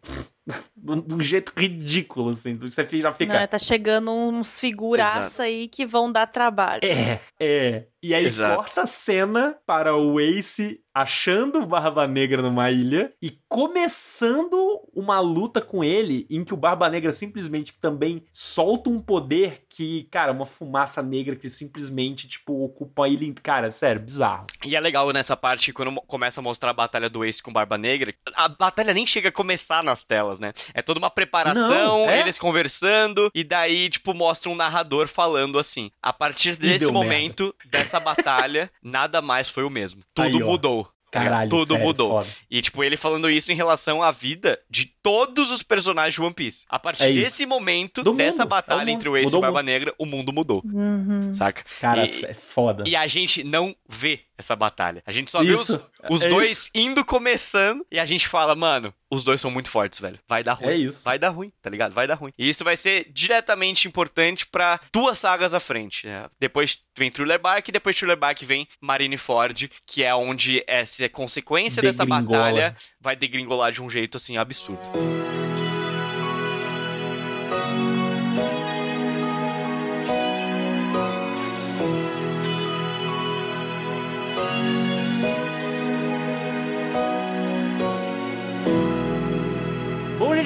de 0.75 1.15
um- 1.15 1.21
jeito 1.21 1.53
ridículo, 1.55 2.31
assim. 2.31 2.57
Você 2.57 2.87
já 3.01 3.13
fica. 3.13 3.39
Não, 3.39 3.47
tá 3.47 3.59
chegando 3.59 4.11
uns 4.11 4.59
figuraça 4.59 5.43
aí 5.43 5.69
que 5.69 5.85
vão 5.85 6.11
dar 6.11 6.27
trabalho. 6.27 6.81
É, 6.83 7.21
é. 7.39 7.87
E 8.03 8.15
aí 8.15 8.25
Exato. 8.25 8.57
corta 8.57 8.83
a 8.83 8.87
cena 8.87 9.57
para 9.67 9.95
o 9.97 10.19
Ace 10.19 10.81
achando 10.95 11.67
Barba 11.67 12.07
Negra 12.07 12.41
numa 12.41 12.71
ilha 12.71 13.13
e 13.21 13.39
começando 13.49 14.55
uma 14.97 15.21
luta 15.21 15.61
com 15.61 15.83
ele 15.85 16.27
em 16.31 16.45
que 16.45 16.55
o 16.55 16.57
Barba 16.57 16.89
Negra 16.89 17.13
simplesmente 17.13 17.73
também 17.81 18.23
solta 18.33 18.91
um 18.91 19.01
poder 19.01 19.63
que, 19.69 20.05
cara, 20.11 20.33
uma 20.33 20.47
fumaça 20.47 21.03
negra 21.03 21.35
que 21.37 21.49
simplesmente, 21.51 22.29
tipo, 22.29 22.65
ocupa 22.65 23.05
a 23.05 23.09
ilha. 23.09 23.25
in- 23.25 23.35
Cara, 23.35 23.71
sério, 23.71 24.01
bizarro. 24.01 24.47
E 24.65 24.75
é 24.77 24.81
legal 24.81 25.11
nessa 25.13 25.37
parte, 25.37 25.73
quando 25.73 25.93
começa 26.03 26.41
a 26.41 26.43
mostrar 26.43 26.71
a 26.71 26.75
batalha 26.75 27.11
do 27.11 27.25
Ace 27.25 27.43
com 27.43 27.53
Barba 27.53 27.77
Negra, 27.77 28.15
a 28.37 28.49
batalha 28.49 28.95
nem 28.95 29.07
chega 29.07 29.29
a 29.29 29.33
começar 29.33 29.83
nas 29.83 30.05
telas, 30.05 30.39
né? 30.41 30.53
É 30.73 30.81
toda 30.83 30.99
uma 30.99 31.11
preparação, 31.11 31.99
Não, 32.05 32.11
é? 32.11 32.21
eles 32.21 32.39
conversando, 32.39 33.31
e 33.35 33.43
daí, 33.45 33.89
tipo, 33.91 34.15
mostra 34.15 34.51
um 34.51 34.55
narrador 34.55 35.09
falando 35.09 35.59
assim. 35.59 35.91
A 36.03 36.13
partir 36.13 36.57
desse 36.57 36.91
momento, 36.91 37.55
dessa 37.71 37.99
batalha, 38.01 38.71
nada 38.83 39.21
mais 39.21 39.49
foi 39.49 39.65
o 39.65 39.71
mesmo. 39.71 40.03
Tudo 40.15 40.39
Aí, 40.39 40.43
mudou. 40.45 40.89
Caralho, 41.23 41.51
Tudo 41.51 41.67
sério, 41.69 41.85
mudou. 41.85 42.11
foda. 42.23 42.27
E, 42.51 42.61
tipo, 42.63 42.83
ele 42.85 42.97
falando 42.97 43.31
isso 43.31 43.53
em 43.53 43.55
relação 43.55 44.03
à 44.03 44.11
vida 44.11 44.59
de 44.69 44.87
todos 45.03 45.51
os 45.51 45.63
personagens 45.63 46.15
de 46.15 46.21
One 46.23 46.35
Piece. 46.35 46.65
A 46.69 46.79
partir 46.79 47.05
É 47.05 47.13
desse 47.13 47.47
momento, 47.47 48.03
Do 48.03 48.13
dessa 48.15 48.39
mundo, 48.43 48.47
é 48.47 48.51
batalha 48.51 48.81
mundo. 48.81 48.89
entre 48.91 49.09
o 49.09 49.17
Ace 49.17 49.25
Mudou 49.27 49.39
e 49.39 49.41
o 49.41 49.43
Barba 49.43 49.63
Negra, 49.63 49.95
o 49.99 50.07
mundo 50.07 50.33
mudou. 50.33 50.63
Uhum. 50.65 51.33
Saca? 51.33 51.63
Cara, 51.81 52.05
E- 52.07 52.25
é 52.25 52.35
foda. 52.35 52.85
E 52.87 52.95
a 52.97 53.07
gente 53.07 53.43
não 53.45 53.75
vê 53.89 54.21
essa 54.37 54.57
batalha. 54.57 55.03
A 55.07 55.13
gente 55.13 55.31
só 55.31 55.43
vê 55.43 55.55
Isso, 55.55 55.81
os, 56.11 56.21
os 56.21 56.27
é 56.27 56.29
dois 56.29 56.51
isso. 56.51 56.71
indo 56.75 57.05
começando 57.05 57.87
e 57.91 57.99
a 58.01 58.07
gente 58.07 58.27
fala, 58.29 58.55
mano, 58.55 58.93
os 59.15 59.25
dois 59.25 59.41
são 59.41 59.51
muito 59.51 59.71
fortes, 59.71 59.99
velho. 59.99 60.19
Vai 60.27 60.43
dar 60.43 60.55
ruim. 60.55 60.69
É 60.69 60.77
isso. 60.77 61.05
Vai 61.05 61.19
dar 61.19 61.31
ruim, 61.31 61.53
tá 61.63 61.71
ligado? 61.71 61.93
Vai 61.93 62.07
dar 62.07 62.15
ruim. 62.15 62.33
E 62.39 62.49
isso 62.49 62.65
vai 62.65 62.77
ser 62.77 63.07
diretamente 63.13 63.87
importante 63.89 64.47
pra 64.47 64.81
duas 64.93 65.19
sagas 65.19 65.55
à 65.55 65.61
frente. 65.61 66.07
né? 66.07 66.29
Depois 66.39 66.79
vem 66.97 67.11
Thriller 67.11 67.41
Bark 67.41 67.69
e 67.69 67.73
depois 67.73 67.97
Thriller 67.97 68.17
Bark 68.17 68.43
vem 68.43 68.67
Marineford, 68.81 69.71
que 69.87 70.03
é 70.03 70.15
onde 70.15 70.63
essa 70.67 71.09
consequência 71.09 71.83
dessa 71.83 72.05
batalha 72.05 72.77
vai 73.01 73.17
degringolar 73.17 73.73
de 73.73 73.83
um 73.83 73.89
jeito 73.91 74.17
assim 74.17 74.37
absurdo. 74.37 74.83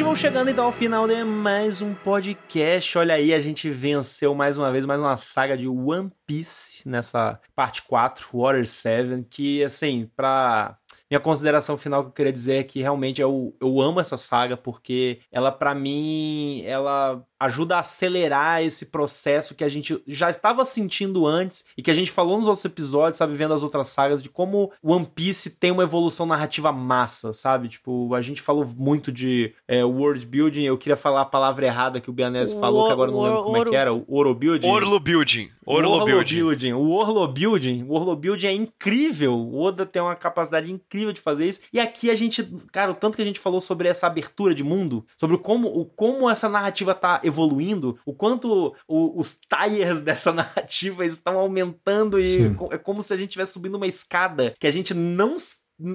Vamos 0.09 0.21
chegando 0.21 0.49
então 0.49 0.65
ao 0.65 0.73
final 0.73 1.07
de 1.07 1.23
mais 1.23 1.83
um 1.83 1.93
podcast. 1.93 2.97
Olha 2.97 3.15
aí, 3.15 3.35
a 3.35 3.39
gente 3.39 3.69
venceu 3.69 4.35
mais 4.35 4.57
uma 4.57 4.73
vez 4.73 4.87
mais 4.87 4.99
uma 4.99 5.19
saga 5.19 5.55
de 5.55 5.69
One 5.69 6.11
Piece 6.27 6.89
nessa 6.89 7.39
parte 7.55 7.83
4, 7.83 8.27
Water 8.33 8.67
7, 8.67 9.27
que 9.29 9.63
assim, 9.63 10.11
pra 10.17 10.79
minha 11.11 11.21
consideração 11.21 11.77
final 11.77 12.03
que 12.05 12.09
eu 12.09 12.13
queria 12.15 12.33
dizer 12.33 12.55
é 12.57 12.65
que 12.65 12.81
realmente 12.81 13.21
eu, 13.21 13.55
eu 13.61 13.83
amo 13.83 14.01
essa 14.01 14.17
saga 14.17 14.57
porque 14.57 15.21
ela 15.31 15.53
para 15.53 15.75
mim 15.75 16.63
ela 16.65 17.23
ajuda 17.39 17.77
a 17.77 17.81
acelerar 17.81 18.63
esse 18.63 18.87
processo 18.87 19.55
que 19.55 19.65
a 19.65 19.69
gente 19.69 20.03
já 20.07 20.31
estava 20.31 20.65
sentindo 20.65 21.27
antes 21.27 21.67
e 21.77 21.83
que 21.83 21.91
a 21.91 21.95
gente 21.95 22.11
falou 22.11 22.39
nos 22.39 22.49
outros 22.49 22.65
episódios, 22.65 23.19
sabe, 23.19 23.35
vendo 23.35 23.55
as 23.55 23.63
outras 23.63 23.89
sagas, 23.89 24.23
de 24.23 24.29
como 24.29 24.73
One 24.83 25.07
Piece 25.07 25.51
tem 25.51 25.71
uma 25.71 25.83
evolução 25.83 26.27
narrativa 26.27 26.73
massa, 26.73 27.33
sabe? 27.33 27.69
Tipo, 27.69 28.15
a 28.15 28.23
gente 28.23 28.43
falou 28.43 28.67
muito 28.77 29.13
de 29.13 29.53
é, 29.67 29.85
world 29.85 30.25
building, 30.27 30.65
eu 30.65 30.79
queria 30.79 30.97
falar 30.97 31.23
a 31.23 31.27
palavra 31.27 31.67
errada 31.67 32.01
que 32.01 32.11
o 32.11 32.13
Bianese 32.13 32.59
falou, 32.59 32.87
que 32.87 32.93
agora 32.93 33.11
não 33.11 33.21
lembro 33.21 33.43
como 33.43 33.57
é 33.57 33.65
que 33.65 33.77
era, 33.77 33.93
o 33.93 34.05
Oro 34.09 34.35
Building. 34.35 34.69
Orlo 34.69 35.01
Building. 35.01 35.51
Orlo, 35.65 35.91
Orlo 35.91 36.07
Building. 36.07 36.37
Building. 36.37 36.73
O 36.73 36.91
Orlo 36.91 37.29
Building, 37.29 37.83
o 37.85 37.93
Orlo 37.93 38.17
Building 38.17 38.47
é 38.47 38.53
incrível. 38.53 39.35
O 39.35 39.61
Oda 39.61 39.85
tem 39.85 40.01
uma 40.01 40.17
capacidade 40.17 40.71
incrível 40.71 41.13
de 41.13 41.21
fazer 41.21 41.47
isso. 41.47 41.61
E 41.73 41.79
aqui 41.79 42.11
a 42.11 42.15
gente, 42.15 42.43
cara, 42.73 42.91
o 42.91 42.95
tanto 42.95 43.17
que 43.17 43.23
a 43.23 43.25
gente 43.25 43.39
falou 43.39 43.61
sobre 43.61 43.89
essa 43.89 44.07
abertura 44.07 44.55
de 44.55 44.65
mundo, 44.65 45.05
sobre 45.17 45.37
como, 45.39 45.69
o, 45.69 45.85
como 45.85 46.29
essa 46.31 46.49
narrativa 46.49 46.95
tá 46.95 47.21
evoluindo, 47.29 47.99
o 48.05 48.13
quanto 48.13 48.75
o, 48.87 49.21
os 49.21 49.39
tires 49.39 50.01
dessa 50.03 50.33
narrativa 50.33 51.05
estão 51.05 51.39
aumentando 51.39 52.19
e 52.19 52.25
Sim. 52.25 52.57
é 52.71 52.79
como 52.79 53.03
se 53.03 53.13
a 53.13 53.17
gente 53.17 53.29
estivesse 53.29 53.53
subindo 53.53 53.77
uma 53.77 53.87
escada 53.87 54.55
que 54.59 54.67
a 54.67 54.71
gente 54.71 54.95
não 54.95 55.37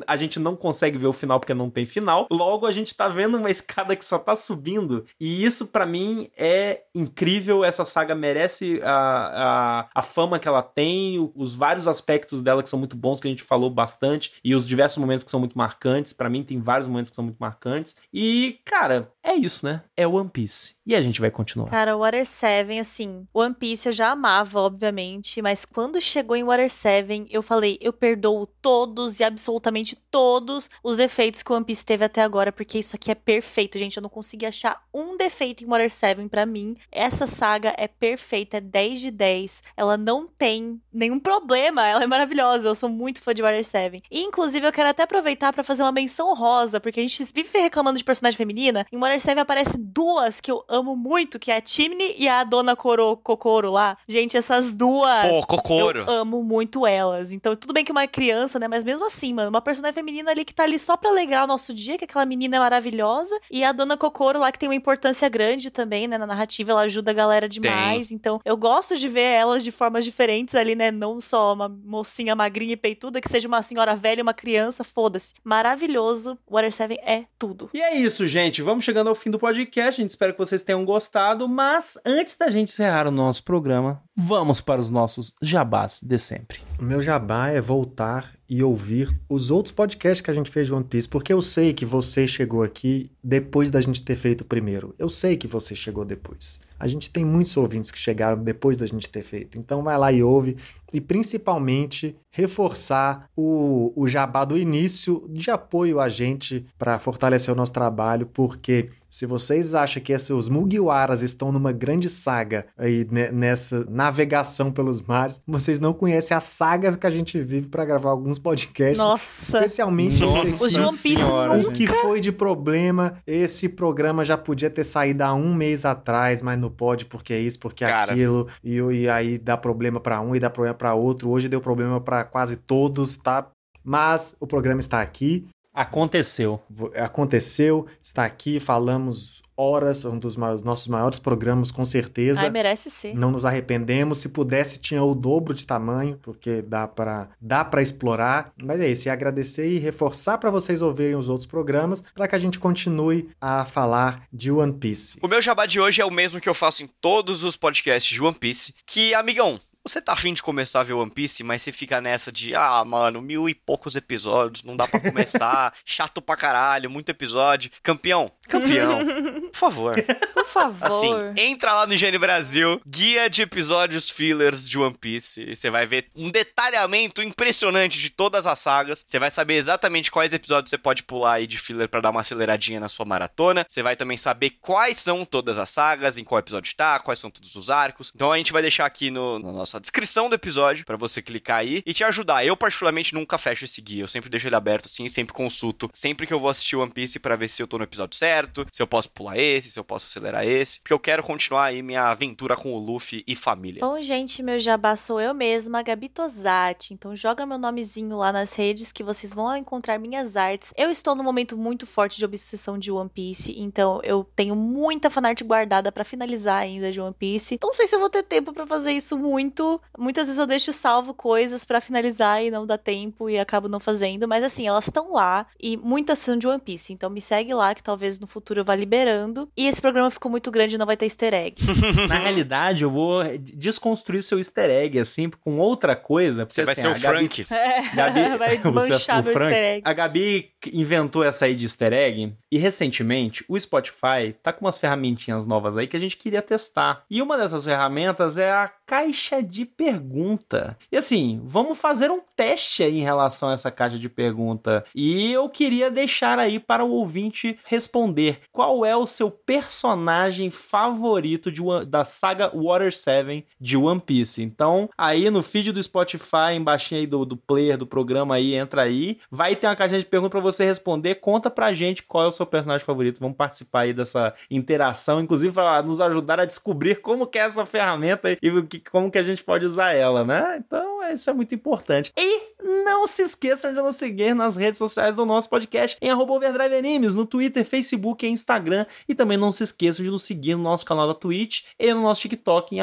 a 0.07 0.15
gente 0.15 0.39
não 0.39 0.55
consegue 0.55 0.97
ver 0.97 1.07
o 1.07 1.14
final 1.14 1.39
porque 1.39 1.53
não 1.53 1.69
tem 1.69 1.85
final. 1.85 2.27
Logo, 2.31 2.65
a 2.65 2.72
gente 2.72 2.95
tá 2.95 3.10
vendo 3.10 3.38
uma 3.38 3.51
escada 3.51 3.95
que 3.95 4.05
só 4.05 4.18
tá 4.18 4.35
subindo. 4.35 5.05
E 5.19 5.43
isso, 5.43 5.68
para 5.68 5.85
mim, 5.85 6.30
é 6.38 6.84
incrível. 6.95 7.64
Essa 7.64 7.84
saga 7.84 8.15
merece 8.15 8.80
a, 8.81 8.91
a, 8.93 9.89
a 9.93 10.01
fama 10.01 10.39
que 10.39 10.47
ela 10.47 10.61
tem, 10.61 11.31
os 11.35 11.53
vários 11.53 11.88
aspectos 11.88 12.41
dela 12.41 12.64
que 12.64 12.69
são 12.69 12.80
muito 12.80 12.95
bons, 12.95 13.19
que 13.19 13.27
a 13.27 13.31
gente 13.31 13.43
falou 13.43 13.69
bastante, 13.69 14.34
e 14.43 14.55
os 14.55 14.68
diversos 14.68 14.97
momentos 14.97 15.26
que 15.26 15.31
são 15.31 15.39
muito 15.39 15.57
marcantes. 15.57 16.14
para 16.14 16.30
mim, 16.30 16.43
tem 16.43 16.61
vários 16.61 16.88
momentos 16.88 17.10
que 17.10 17.15
são 17.15 17.26
muito 17.26 17.38
marcantes. 17.38 17.95
E, 18.14 18.60
cara, 18.64 19.11
é 19.24 19.36
isso, 19.36 19.66
né? 19.66 19.82
É 19.95 20.06
One 20.06 20.30
Piece. 20.30 20.76
E 20.86 20.95
a 20.95 21.02
gente 21.02 21.22
vai 21.22 21.32
continuar. 21.32 21.70
Cara, 21.70 21.95
Water 21.98 22.26
7, 22.26 22.78
assim, 22.78 23.26
One 23.34 23.54
Piece 23.54 23.88
eu 23.88 23.94
já 23.94 24.10
amava, 24.10 24.60
obviamente, 24.60 25.41
mas 25.41 25.64
quando 25.64 26.02
chegou 26.02 26.36
em 26.36 26.44
Water 26.44 26.70
7, 26.70 27.28
eu 27.30 27.41
falei, 27.41 27.78
eu 27.82 27.94
perdoo 27.94 28.45
todos 28.45 29.20
e 29.20 29.24
absolutamente 29.24 29.95
todos 30.12 30.70
os 30.84 30.98
defeitos 30.98 31.41
que 31.41 31.52
o 31.52 31.56
One 31.56 31.66
Piece 31.66 31.86
teve 31.86 32.04
até 32.04 32.22
agora, 32.22 32.52
porque 32.52 32.80
isso 32.80 32.95
aqui 32.95 33.12
é 33.12 33.16
perfeito, 33.16 33.78
gente. 33.78 33.98
Eu 33.98 34.04
não 34.04 34.10
consegui 34.10 34.45
achar 34.45 34.84
um 34.94 35.16
defeito 35.16 35.64
em 35.64 35.68
Water 35.68 35.90
7 35.90 36.28
para 36.28 36.45
mim. 36.45 36.76
Essa 36.91 37.26
saga 37.26 37.74
é 37.78 37.88
perfeita, 37.88 38.58
é 38.58 38.62
10 38.62 39.00
de 39.00 39.12
10. 39.12 39.64
Ela 39.78 39.95
não 39.95 40.28
tem 40.28 40.82
nenhum 40.91 41.20
problema, 41.20 41.88
ela 41.88 42.04
é 42.04 42.08
maravilhosa. 42.08 42.68
Eu 42.68 42.76
sou 42.76 42.90
muito 42.90 43.22
fã 43.22 43.34
de 43.34 43.41
Water 43.41 43.64
7. 43.64 44.04
E, 44.12 44.22
inclusive, 44.22 44.68
eu 44.68 44.72
quero 44.72 44.90
até 44.90 45.04
aproveitar 45.04 45.54
para 45.54 45.64
fazer 45.64 45.82
uma 45.82 45.91
menção 45.91 46.34
rosa, 46.36 46.80
porque 46.80 47.00
a 47.00 47.04
gente 47.04 47.24
vive 47.34 47.58
reclamando 47.58 47.98
de 47.98 48.04
personagem 48.04 48.38
feminina. 48.38 48.86
Em 48.91 48.98
Water 49.00 49.12
7 49.22 49.40
aparece 49.40 49.77
duas 49.77 50.41
que 50.41 50.52
eu 50.52 50.64
amo 50.68 50.95
muito, 50.95 51.38
que 51.38 51.52
é 51.52 51.57
a 51.57 51.61
Chimney 51.64 52.15
e 52.18 52.27
a 52.27 52.44
Dona 52.44 52.76
Coro, 52.76 53.18
Kokoro 53.18 53.72
lá. 53.72 53.98
Gente, 54.07 54.35
essas 54.35 54.73
duas. 54.73 55.30
Pô, 55.30 55.45
Kokoro. 55.45 55.99
Eu 55.99 56.10
amo 56.10 56.44
muito 56.44 56.88
elas. 56.88 57.31
Então, 57.31 57.56
tudo 57.56 57.73
bem 57.73 57.84
que 57.84 57.91
uma 57.91 58.07
criança, 58.07 58.57
né? 58.57 58.68
Mas 58.68 58.84
mesmo 58.84 59.06
assim, 59.06 59.34
mano, 59.34 59.49
uma 59.49 59.61
personagem 59.61 59.94
feminina 59.94 60.31
ali 60.31 60.44
que 60.44 60.53
tá 60.53 60.64
ali 60.64 60.80
só 60.80 60.98
pra 60.98 61.10
alegrar 61.10 61.44
o 61.44 61.48
nosso 61.48 61.73
dia, 61.73 61.98
que 61.98 62.06
aquela 62.06 62.26
menina 62.26 62.57
é 62.57 62.60
maravilhosa. 62.60 63.38
E 63.52 63.64
a 63.64 63.72
Dona 63.72 63.98
Kokoro 63.98 64.40
lá, 64.40 64.52
que 64.52 64.60
tem 64.60 64.69
uma 64.69 64.76
importância 64.76 65.27
grande 65.30 65.69
também, 65.69 66.07
né? 66.07 66.18
Na 66.18 66.27
narrativa, 66.27 66.72
ela 66.72 66.81
ajuda 66.81 67.11
a 67.11 67.14
galera 67.14 67.48
demais. 67.48 68.07
Tem. 68.07 68.15
Então, 68.15 68.40
eu 68.44 68.57
gosto 68.57 68.95
de 68.95 69.07
ver 69.07 69.22
elas 69.22 69.64
de 69.64 69.72
formas 69.72 70.06
diferentes 70.06 70.56
ali, 70.56 70.76
né? 70.76 70.91
Não 70.91 71.19
só 71.19 71.53
uma 71.53 71.69
mocinha 71.69 72.35
magrinha 72.35 72.73
e 72.73 72.77
peituda, 72.77 73.22
que 73.22 73.30
seja 73.30 73.48
uma 73.48 73.61
senhora 73.61 73.95
velha, 73.95 74.23
uma 74.23 74.34
criança, 74.34 74.84
foda-se. 74.84 75.34
Maravilhoso. 75.44 76.38
Water 76.49 76.72
7 76.72 76.94
é 77.03 77.26
tudo. 77.38 77.69
E 77.73 77.81
é 77.81 77.95
isso, 77.95 78.27
gente. 78.27 78.61
Vamos 78.61 78.84
chegando 78.84 79.03
ao 79.08 79.16
fim 79.16 79.30
do 79.30 79.40
podcast. 79.40 80.00
A 80.00 80.04
gente 80.04 80.12
espera 80.12 80.32
que 80.32 80.40
vocês 80.40 80.64
tenham 80.64 80.84
gostado. 80.86 81.48
Mas 81.48 81.98
antes 82.06 82.36
da 82.36 82.50
gente 82.50 82.70
encerrar 82.70 83.08
o 83.08 83.12
nosso 83.12 83.44
programa, 83.44 84.02
vamos 84.16 84.62
para 84.62 84.82
os 84.82 84.90
nossos 84.90 85.34
jabás 85.42 86.02
de 86.02 86.18
sempre. 86.18 86.60
O 86.80 86.84
meu 86.84 87.02
jabá 87.02 87.50
é 87.50 87.62
voltar 87.62 88.34
e 88.48 88.62
ouvir 88.62 89.10
os 89.28 89.50
outros 89.50 89.74
podcasts 89.74 90.22
que 90.22 90.30
a 90.30 90.34
gente 90.34 90.52
fez 90.52 90.68
de 90.68 90.74
One 90.74 90.84
Piece, 90.84 91.10
porque 91.10 91.34
eu 91.34 91.42
sei 91.42 91.74
que 91.74 91.86
você 91.86 92.28
chegou 92.28 92.62
aqui 92.62 93.12
depois 93.24 93.72
da 93.72 93.82
gente 93.82 94.04
ter 94.04 94.16
feito 94.16 94.42
o 94.42 94.46
primeiro. 94.46 94.94
Eu 95.00 95.10
sei 95.10 95.36
que 95.38 95.48
você 95.48 95.76
chegou 95.76 96.06
depois. 96.06 96.60
A 96.84 96.88
gente 96.88 97.10
tem 97.10 97.23
muitos 97.23 97.55
ouvintes 97.55 97.91
que 97.91 97.97
chegaram 97.97 98.43
depois 98.43 98.76
da 98.76 98.85
gente 98.85 99.07
ter 99.07 99.22
feito. 99.22 99.57
Então 99.57 99.81
vai 99.81 99.97
lá 99.97 100.11
e 100.11 100.22
ouve. 100.22 100.57
E 100.91 100.99
principalmente 100.99 102.14
reforçar 102.30 103.30
o, 103.38 103.93
o 103.95 104.05
jabá 104.05 104.43
do 104.43 104.57
início 104.57 105.26
de 105.30 105.49
apoio 105.49 106.01
a 106.01 106.10
gente 106.10 106.65
para 106.77 106.99
fortalecer 106.99 107.53
o 107.53 107.55
nosso 107.55 107.72
trabalho, 107.72 108.26
porque 108.26 108.89
se 109.14 109.27
vocês 109.27 109.76
acham 109.76 110.01
que 110.01 110.11
esses, 110.11 110.31
os 110.31 110.49
Mugiwaras 110.49 111.22
estão 111.22 111.51
numa 111.51 111.72
grande 111.72 112.10
saga 112.10 112.65
aí 112.76 113.07
nessa 113.31 113.85
navegação 113.88 114.72
pelos 114.72 114.99
mares, 115.03 115.39
vocês 115.47 115.80
não 115.80 115.93
conhecem 115.93 116.35
as 116.35 116.45
sagas 116.45 116.95
que 116.95 117.05
a 117.05 117.11
gente 117.11 117.39
vive 117.39 117.69
para 117.69 117.85
gravar 117.85 118.10
alguns 118.10 118.39
podcasts. 118.39 118.97
Nossa! 118.97 119.57
Especialmente 119.57 120.19
Nossa 120.19 120.47
esse, 120.47 120.80
One 120.80 120.89
Piece 120.89 121.22
nunca... 121.22 121.69
o 121.69 121.72
que 121.72 121.85
foi 121.85 122.19
de 122.19 122.31
problema. 122.31 123.19
Esse 123.27 123.69
programa 123.69 124.23
já 124.23 124.35
podia 124.35 124.72
ter 124.72 124.84
saído 124.84 125.23
há 125.23 125.31
um 125.31 125.53
mês 125.53 125.85
atrás, 125.85 126.41
mas 126.41 126.60
não 126.60 126.72
pode 126.74 127.06
porque 127.06 127.34
é 127.34 127.40
isso, 127.40 127.60
porque 127.60 127.86
é 127.86 127.91
aquilo. 127.91 128.48
E, 128.64 128.78
e 128.78 129.10
aí 129.10 129.38
dá 129.38 129.56
problema 129.56 130.00
para 130.00 130.20
um 130.20 130.36
e 130.36 130.40
dá 130.40 130.50
problema 130.50 130.76
para 130.76 130.94
outro. 130.94 131.30
Hoje 131.30 131.48
deu 131.48 131.62
problema 131.62 132.02
para 132.02 132.24
quase 132.24 132.58
todos, 132.58 133.16
tá? 133.16 133.48
Mas 133.84 134.36
o 134.40 134.48
programa 134.48 134.80
está 134.80 135.02
aqui. 135.02 135.48
Aconteceu. 135.74 136.62
Aconteceu, 136.95 137.86
está 138.02 138.26
aqui, 138.26 138.60
falamos 138.60 139.43
horas, 139.56 140.06
um 140.06 140.18
dos 140.18 140.36
nossos 140.38 140.88
maiores 140.88 141.20
programas, 141.20 141.72
com 141.72 141.86
certeza. 141.86 142.42
Ai, 142.42 142.50
merece 142.50 142.90
ser. 142.90 143.14
Não 143.16 143.32
nos 143.32 143.46
arrependemos. 143.46 144.20
Se 144.20 144.30
pudesse, 144.30 144.80
tinha 144.80 145.04
o 145.04 145.14
dobro 145.14 145.54
de 145.54 145.66
tamanho, 145.66 146.18
porque 146.22 146.62
dá 146.62 146.88
para 146.88 147.30
dá 147.40 147.64
para 147.64 147.82
explorar. 147.82 148.54
Mas 148.64 148.80
é 148.80 148.90
isso, 148.90 149.08
e 149.08 149.10
agradecer 149.10 149.68
e 149.68 149.80
reforçar 149.80 150.38
para 150.38 150.50
vocês 150.50 150.82
ouvirem 150.82 151.16
os 151.16 151.30
outros 151.30 151.48
programas, 151.48 152.04
para 152.14 152.28
que 152.28 152.36
a 152.36 152.40
gente 152.40 152.60
continue 152.60 153.30
a 153.40 153.66
falar 153.66 154.24
de 154.32 154.52
One 154.52 154.74
Piece. 154.74 155.20
O 155.22 155.28
meu 155.28 155.42
jabá 155.42 155.66
de 155.66 155.80
hoje 155.80 156.02
é 156.02 156.06
o 156.06 156.12
mesmo 156.12 156.40
que 156.40 156.50
eu 156.50 156.54
faço 156.54 156.84
em 156.84 156.90
todos 157.02 157.44
os 157.44 157.56
podcasts 157.56 158.14
de 158.14 158.22
One 158.22 158.36
Piece, 158.36 158.74
que, 158.86 159.14
amigão, 159.14 159.60
você 159.85 160.01
tá 160.01 160.14
afim 160.14 160.34
de 160.34 160.41
começar 160.41 160.80
a 160.80 160.84
ver 160.84 160.93
One 160.93 161.11
Piece, 161.11 161.43
mas 161.43 161.61
você 161.61 161.72
fica 161.72 161.99
nessa 161.99 162.31
de, 162.31 162.55
ah, 162.55 162.84
mano, 162.85 163.22
mil 163.22 163.49
e 163.49 163.53
poucos 163.53 163.95
episódios, 163.95 164.64
não 164.64 164.77
dá 164.77 164.88
para 164.88 164.99
começar, 164.99 165.73
chato 165.85 166.22
pra 166.22 166.38
caralho, 166.38 166.89
muito 166.89 167.10
episódio. 167.10 167.69
Campeão, 167.84 168.31
campeão, 168.47 168.99
por 169.51 169.55
favor. 169.55 169.95
Por 170.34 170.45
favor. 170.45 170.88
Assim, 170.88 171.14
entra 171.35 171.73
lá 171.73 171.85
no 171.85 171.93
Higiene 171.93 172.18
Brasil, 172.18 172.81
guia 172.88 173.30
de 173.30 173.41
episódios 173.41 174.10
fillers 174.10 174.69
de 174.69 174.80
One 174.80 174.95
Piece, 174.95 175.41
e 175.49 175.55
você 175.55 175.69
vai 175.69 175.85
ver 175.85 176.10
um 176.15 176.31
detalhamento 176.31 177.22
impressionante 177.22 177.99
de 177.99 178.10
todas 178.10 178.47
as 178.47 178.60
sagas. 178.60 179.03
Você 179.05 179.19
vai 179.19 179.30
saber 179.30 179.55
exatamente 179.55 180.10
quais 180.10 180.31
episódios 180.31 180.69
você 180.69 180.77
pode 180.77 181.03
pular 181.03 181.34
aí 181.34 181.47
de 181.47 181.57
filler 181.57 181.89
para 181.89 182.01
dar 182.01 182.11
uma 182.11 182.22
aceleradinha 182.22 182.80
na 182.80 182.88
sua 182.88 183.05
maratona. 183.05 183.65
Você 183.68 183.84
vai 183.84 183.95
também 183.95 184.18
saber 184.18 184.51
quais 184.61 184.97
são 184.97 185.26
todas 185.26 185.57
as 185.57 185.69
sagas, 185.69 186.18
em 186.18 186.23
qual 186.23 186.39
episódio 186.39 186.73
tá, 186.76 186.99
quais 186.99 187.19
são 187.19 187.30
todos 187.30 187.55
os 187.55 187.69
arcos. 187.69 188.11
Então 188.15 188.31
a 188.31 188.38
gente 188.38 188.53
vai 188.53 188.61
deixar 188.61 188.85
aqui 188.85 189.11
no, 189.11 189.39
no 189.39 189.51
nosso 189.51 189.73
nossa 189.74 189.80
descrição 189.80 190.30
do 190.30 190.36
episódio 190.36 190.86
para 190.86 190.95
você 190.95 191.22
clicar 191.22 191.60
aí 191.60 191.82
e 191.86 191.94
te 191.94 192.04
ajudar. 192.04 192.45
Eu, 192.45 192.56
particularmente, 192.56 193.14
nunca 193.14 193.38
fecho 193.38 193.66
esse 193.66 193.82
guia. 193.82 194.04
Eu 194.04 194.08
sempre 194.08 194.30
deixo 194.30 194.48
ele 194.48 194.56
aberto 194.56 194.86
assim, 194.86 195.08
sempre 195.08 195.34
consulto. 195.34 195.90
Sempre 195.94 196.28
que 196.28 196.34
eu 196.34 196.40
vou 196.40 196.50
assistir 196.50 196.76
One 196.76 196.91
Piece 196.91 197.20
para 197.20 197.36
ver 197.36 197.48
se 197.48 197.62
eu 197.62 197.68
tô 197.68 197.78
no 197.78 197.84
episódio 197.84 198.16
certo, 198.16 198.66
se 198.72 198.82
eu 198.82 198.88
posso 198.88 199.10
pular 199.10 199.38
esse, 199.38 199.72
se 199.72 199.80
eu 199.80 199.84
posso 199.84 200.06
acelerar 200.06 200.45
esse. 200.45 200.80
Porque 200.80 200.94
eu 200.94 201.00
quero 201.00 201.24
continuar 201.24 201.66
aí 201.66 201.82
minha 201.82 202.04
aventura 202.04 202.56
com 202.56 202.74
o 202.74 202.80
Luffy 202.80 203.24
e 203.26 203.36
família. 203.36 203.82
Bom, 203.82 204.02
gente, 204.02 204.44
meu 204.44 204.60
jabá 204.60 204.95
sou 204.95 205.20
eu 205.20 205.34
mesma, 205.34 205.82
Gabi 205.82 206.10
Tosati. 206.10 206.94
Então 206.94 207.16
joga 207.16 207.45
meu 207.45 207.58
nomezinho 207.58 208.18
lá 208.18 208.32
nas 208.32 208.54
redes 208.54 208.91
que 208.91 209.04
vocês 209.04 209.34
vão 209.34 209.56
encontrar 209.56 209.98
minhas 209.98 210.36
artes. 210.36 210.74
Eu 210.78 210.91
estou 210.91 211.16
num 211.16 211.24
momento 211.24 211.58
muito 211.58 211.88
forte 211.88 212.18
de 212.18 212.26
obsessão 212.26 212.78
de 212.78 212.91
One 212.91 213.10
Piece, 213.10 213.56
então 213.58 214.00
eu 214.04 214.24
tenho 214.36 214.56
muita 214.56 215.10
fanart 215.10 215.41
guardada 215.44 215.91
para 215.91 216.04
finalizar 216.04 216.58
ainda 216.58 216.91
de 216.91 217.02
One 217.02 217.16
Piece. 217.18 217.56
Então 217.56 217.70
não 217.70 217.76
sei 217.76 217.88
se 217.88 217.95
eu 217.95 218.00
vou 218.00 218.10
ter 218.10 218.24
tempo 218.24 218.54
para 218.54 218.68
fazer 218.68 218.91
isso 218.91 219.18
muito 219.18 219.62
muito. 219.64 219.81
Muitas 219.98 220.27
vezes 220.27 220.40
eu 220.40 220.45
deixo 220.45 220.73
salvo 220.73 221.14
coisas 221.14 221.64
para 221.64 221.80
finalizar 221.80 222.44
e 222.44 222.52
não 222.52 222.65
dá 222.65 222.77
tempo 222.77 223.30
e 223.30 223.40
acabo 223.40 223.68
não 223.68 223.80
fazendo. 223.80 224.27
Mas 224.27 224.44
assim, 224.44 224.68
elas 224.68 224.88
estão 224.88 225.14
lá 225.14 225.48
e 225.61 225.77
muitas 225.77 226.19
são 226.19 226.38
de 226.38 226.48
One 226.48 226.60
Piece. 226.60 226.94
Então 226.94 227.10
me 227.10 227.22
segue 227.22 227.53
lá 227.53 227.73
que 227.73 227.84
talvez 227.84 228.19
no 228.19 228.27
futuro 228.27 228.61
eu 228.61 228.65
vá 228.65 228.76
liberando. 228.76 229.49
E 229.56 229.68
esse 229.68 229.81
programa 229.81 230.11
ficou 230.11 230.30
muito 230.30 230.52
grande 230.52 230.76
e 230.76 230.77
não 230.77 230.85
vai 230.85 230.98
ter 230.98 231.06
easter 231.06 231.34
egg. 231.34 231.56
Na 232.10 232.15
realidade, 232.15 232.84
eu 232.84 232.90
vou 232.90 233.23
desconstruir 233.38 234.23
seu 234.23 234.40
easter 234.40 234.69
egg, 234.69 234.99
assim, 234.99 235.30
com 235.30 235.57
outra 235.57 235.95
coisa. 235.95 236.45
Porque, 236.45 236.56
Você 236.56 236.65
vai 236.65 236.73
assim, 236.73 236.81
ser 236.81 236.88
o 236.90 236.95
Frank. 236.95 237.44
Gabi... 237.44 237.53
É, 237.64 237.95
Gabi... 237.95 238.38
vai 238.38 238.57
desmanchar 238.57 239.23
meu 239.23 239.34
easter 239.34 239.53
egg. 239.53 239.81
A 239.85 239.94
Gabi 239.94 240.52
inventou 240.73 241.23
essa 241.23 241.45
aí 241.45 241.56
de 241.56 241.65
easter 241.65 241.94
egg 241.94 242.34
e 242.52 242.57
recentemente 242.57 243.45
o 243.48 243.60
Spotify 243.60 244.35
tá 244.41 244.52
com 244.52 244.65
umas 244.65 244.77
ferramentinhas 244.77 245.45
novas 245.45 245.77
aí 245.77 245.88
que 245.88 245.95
a 245.95 245.99
gente 245.99 246.18
queria 246.18 246.41
testar. 246.41 247.03
E 247.10 247.22
uma 247.22 247.38
dessas 247.38 247.65
ferramentas 247.65 248.38
é 248.38 248.52
a 248.52 248.68
caixa 248.85 249.41
de 249.41 249.65
pergunta. 249.65 250.77
E 250.91 250.97
assim, 250.97 251.41
vamos 251.43 251.77
fazer 251.77 252.11
um 252.11 252.22
teste 252.35 252.84
aí 252.84 252.99
em 252.99 253.03
relação 253.03 253.49
a 253.49 253.53
essa 253.53 253.72
caixa 253.72 253.97
de 253.97 254.10
pergunta. 254.10 254.84
E 254.95 255.31
eu 255.31 255.49
queria 255.49 255.89
deixar 255.89 256.39
aí 256.39 256.60
para 256.60 256.84
o 256.84 256.91
ouvinte 256.91 257.60
responder 257.65 258.41
qual 258.51 258.85
é 258.85 258.95
o 258.95 259.07
seu 259.07 259.30
personagem 259.31 260.49
favorito 260.51 261.51
de, 261.51 261.61
da 261.88 262.03
saga 262.03 262.51
Water 262.53 262.95
7 262.95 263.45
de 263.60 263.77
One 263.77 264.01
Piece. 264.01 264.41
Então, 264.41 264.89
aí 264.97 265.30
no 265.30 265.41
feed 265.41 265.72
do 265.72 265.81
Spotify, 265.81 266.53
embaixo 266.55 266.95
aí 266.95 267.07
do, 267.07 267.26
do 267.26 267.38
player 267.38 267.77
do 267.77 267.88
programa 267.88 268.35
aí, 268.35 268.55
entra 268.55 268.84
aí. 268.84 269.19
Vai 269.30 269.55
ter 269.55 269.68
uma 269.68 269.76
caixa 269.76 269.97
de 269.97 270.05
pergunta 270.05 270.31
para 270.31 270.39
você 270.39 270.65
responder. 270.65 271.15
Conta 271.15 271.49
pra 271.49 271.73
gente 271.73 272.03
qual 272.03 272.26
é 272.26 272.27
o 272.27 272.31
seu 272.31 272.45
personagem 272.45 272.85
favorito. 272.85 273.19
Vamos 273.19 273.38
participar 273.38 273.81
aí 273.81 273.93
dessa 273.93 274.34
interação, 274.49 275.22
inclusive 275.22 275.53
para 275.53 275.81
nos 275.84 276.01
ajudar 276.01 276.39
a 276.39 276.45
descobrir 276.45 276.95
como 277.01 277.27
que 277.27 277.38
é 277.38 277.43
essa 277.43 277.65
ferramenta 277.65 278.38
e 278.41 278.49
como 278.91 279.11
que 279.11 279.18
a 279.18 279.23
gente 279.23 279.43
pode 279.43 279.65
usar 279.65 279.93
ela, 279.93 280.23
né? 280.23 280.61
Então, 280.65 281.01
isso 281.11 281.30
é 281.30 281.34
muito 281.34 281.53
importante. 281.53 282.11
E 282.18 282.53
não 282.85 283.05
se 283.05 283.22
esqueçam 283.22 283.73
de 283.73 283.81
nos 283.81 283.95
seguir 283.95 284.34
nas 284.34 284.55
redes 284.55 284.77
sociais 284.77 285.15
do 285.15 285.26
nosso 285.26 285.49
podcast 285.49 285.97
em 286.01 286.11
Overdrive 286.11 286.76
Animes, 286.76 287.15
no 287.15 287.26
Twitter, 287.26 287.65
Facebook 287.65 288.26
e 288.26 288.30
Instagram. 288.30 288.85
E 289.07 289.14
também 289.14 289.38
não 289.38 289.51
se 289.51 289.64
esqueçam 289.64 290.03
de 290.03 290.10
nos 290.10 290.23
seguir 290.23 290.55
no 290.55 290.64
nosso 290.64 290.85
canal 290.85 291.07
da 291.07 291.14
Twitch 291.14 291.64
e 291.80 291.93
no 291.93 292.01
nosso 292.01 292.22
TikTok 292.22 292.76
em 292.76 292.80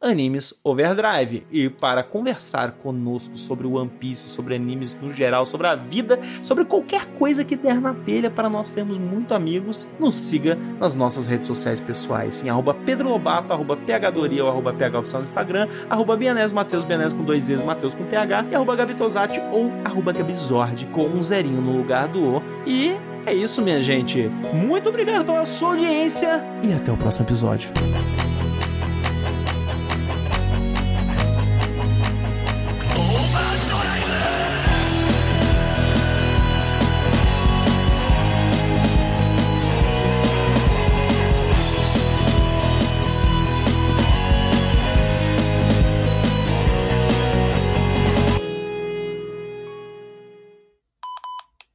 @animesoverdrive. 0.00 1.46
E 1.50 1.68
para 1.68 2.02
conversar 2.02 2.72
conosco 2.72 3.36
sobre 3.36 3.66
One 3.66 3.88
Piece, 3.88 4.28
sobre 4.28 4.54
animes 4.54 5.00
no 5.00 5.12
geral, 5.14 5.46
sobre 5.46 5.66
a 5.66 5.74
vida, 5.74 6.18
sobre 6.42 6.64
qualquer 6.64 7.06
coisa 7.18 7.44
que 7.44 7.56
der 7.56 7.80
na 7.80 7.94
telha 7.94 8.30
para 8.30 8.48
nós 8.48 8.68
sermos 8.68 8.98
muito 8.98 9.34
amigos, 9.34 9.88
nos 9.98 10.14
siga 10.14 10.56
nas 10.78 10.94
nossas 10.94 11.26
redes 11.26 11.46
sociais 11.46 11.80
pessoais 11.80 12.42
em 12.42 12.50
arroba 12.50 12.74
Pedro 12.74 13.08
Lobato, 13.08 13.52
arroba 13.52 13.76
PHDoria 13.76 14.44
ou 14.44 14.50
arroba 14.50 14.72
PHOficial 14.72 15.21
no 15.22 15.28
Instagram, 15.28 15.68
arroba 15.88 16.16
Bianese 16.16 16.54
Matheus, 16.54 16.84
Bianese 16.84 17.14
com 17.14 17.22
dois 17.22 17.48
vezes, 17.48 17.64
Matheus 17.64 17.94
com 17.94 18.04
TH 18.04 18.46
e 18.50 18.54
arroba 18.54 18.76
Gabitosati 18.76 19.40
ou 19.52 19.70
arroba 19.84 20.12
Gabizord 20.12 20.86
com 20.86 21.06
um 21.06 21.22
zerinho 21.22 21.60
no 21.60 21.76
lugar 21.76 22.08
do 22.08 22.36
O. 22.36 22.42
E 22.66 22.96
é 23.24 23.32
isso, 23.32 23.62
minha 23.62 23.80
gente. 23.80 24.28
Muito 24.52 24.88
obrigado 24.88 25.24
pela 25.24 25.44
sua 25.46 25.70
audiência 25.70 26.42
e 26.62 26.72
até 26.72 26.92
o 26.92 26.96
próximo 26.96 27.24
episódio. 27.24 27.70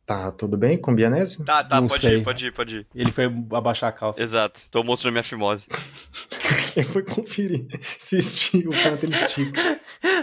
Tá 0.08 0.32
tudo 0.32 0.56
bem 0.56 0.78
com 0.78 0.94
o 0.94 0.96
Bianese? 0.96 1.44
Tá, 1.44 1.66
tá, 1.66 1.82
Não 1.82 1.88
pode 1.90 2.00
sei. 2.00 2.20
ir, 2.20 2.24
pode 2.24 2.48
ir, 2.48 2.54
pode 2.54 2.78
ir. 2.78 2.88
Ele 2.96 3.12
foi 3.12 3.26
abaixar 3.52 3.90
a 3.90 3.92
calça. 3.92 4.24
Exato. 4.24 4.62
Tô 4.72 4.82
mostrando 4.82 5.12
minha 5.12 5.24
fimose. 5.24 5.66
Ele 6.78 6.86
foi 6.86 7.04
conferir 7.04 7.68
se 7.98 8.20
estica, 8.20 8.70
o 8.70 8.74
ele 9.04 9.14
estica. 9.14 9.82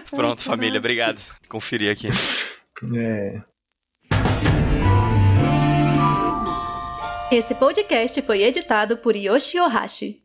Pronto, 0.08 0.42
família, 0.42 0.78
obrigado. 0.78 1.20
Conferi 1.50 1.90
aqui. 1.90 2.08
É. 2.96 3.42
Esse 7.30 7.54
podcast 7.54 8.22
foi 8.22 8.42
editado 8.42 8.96
por 8.96 9.14
Yoshi 9.14 9.60
Ohashi. 9.60 10.23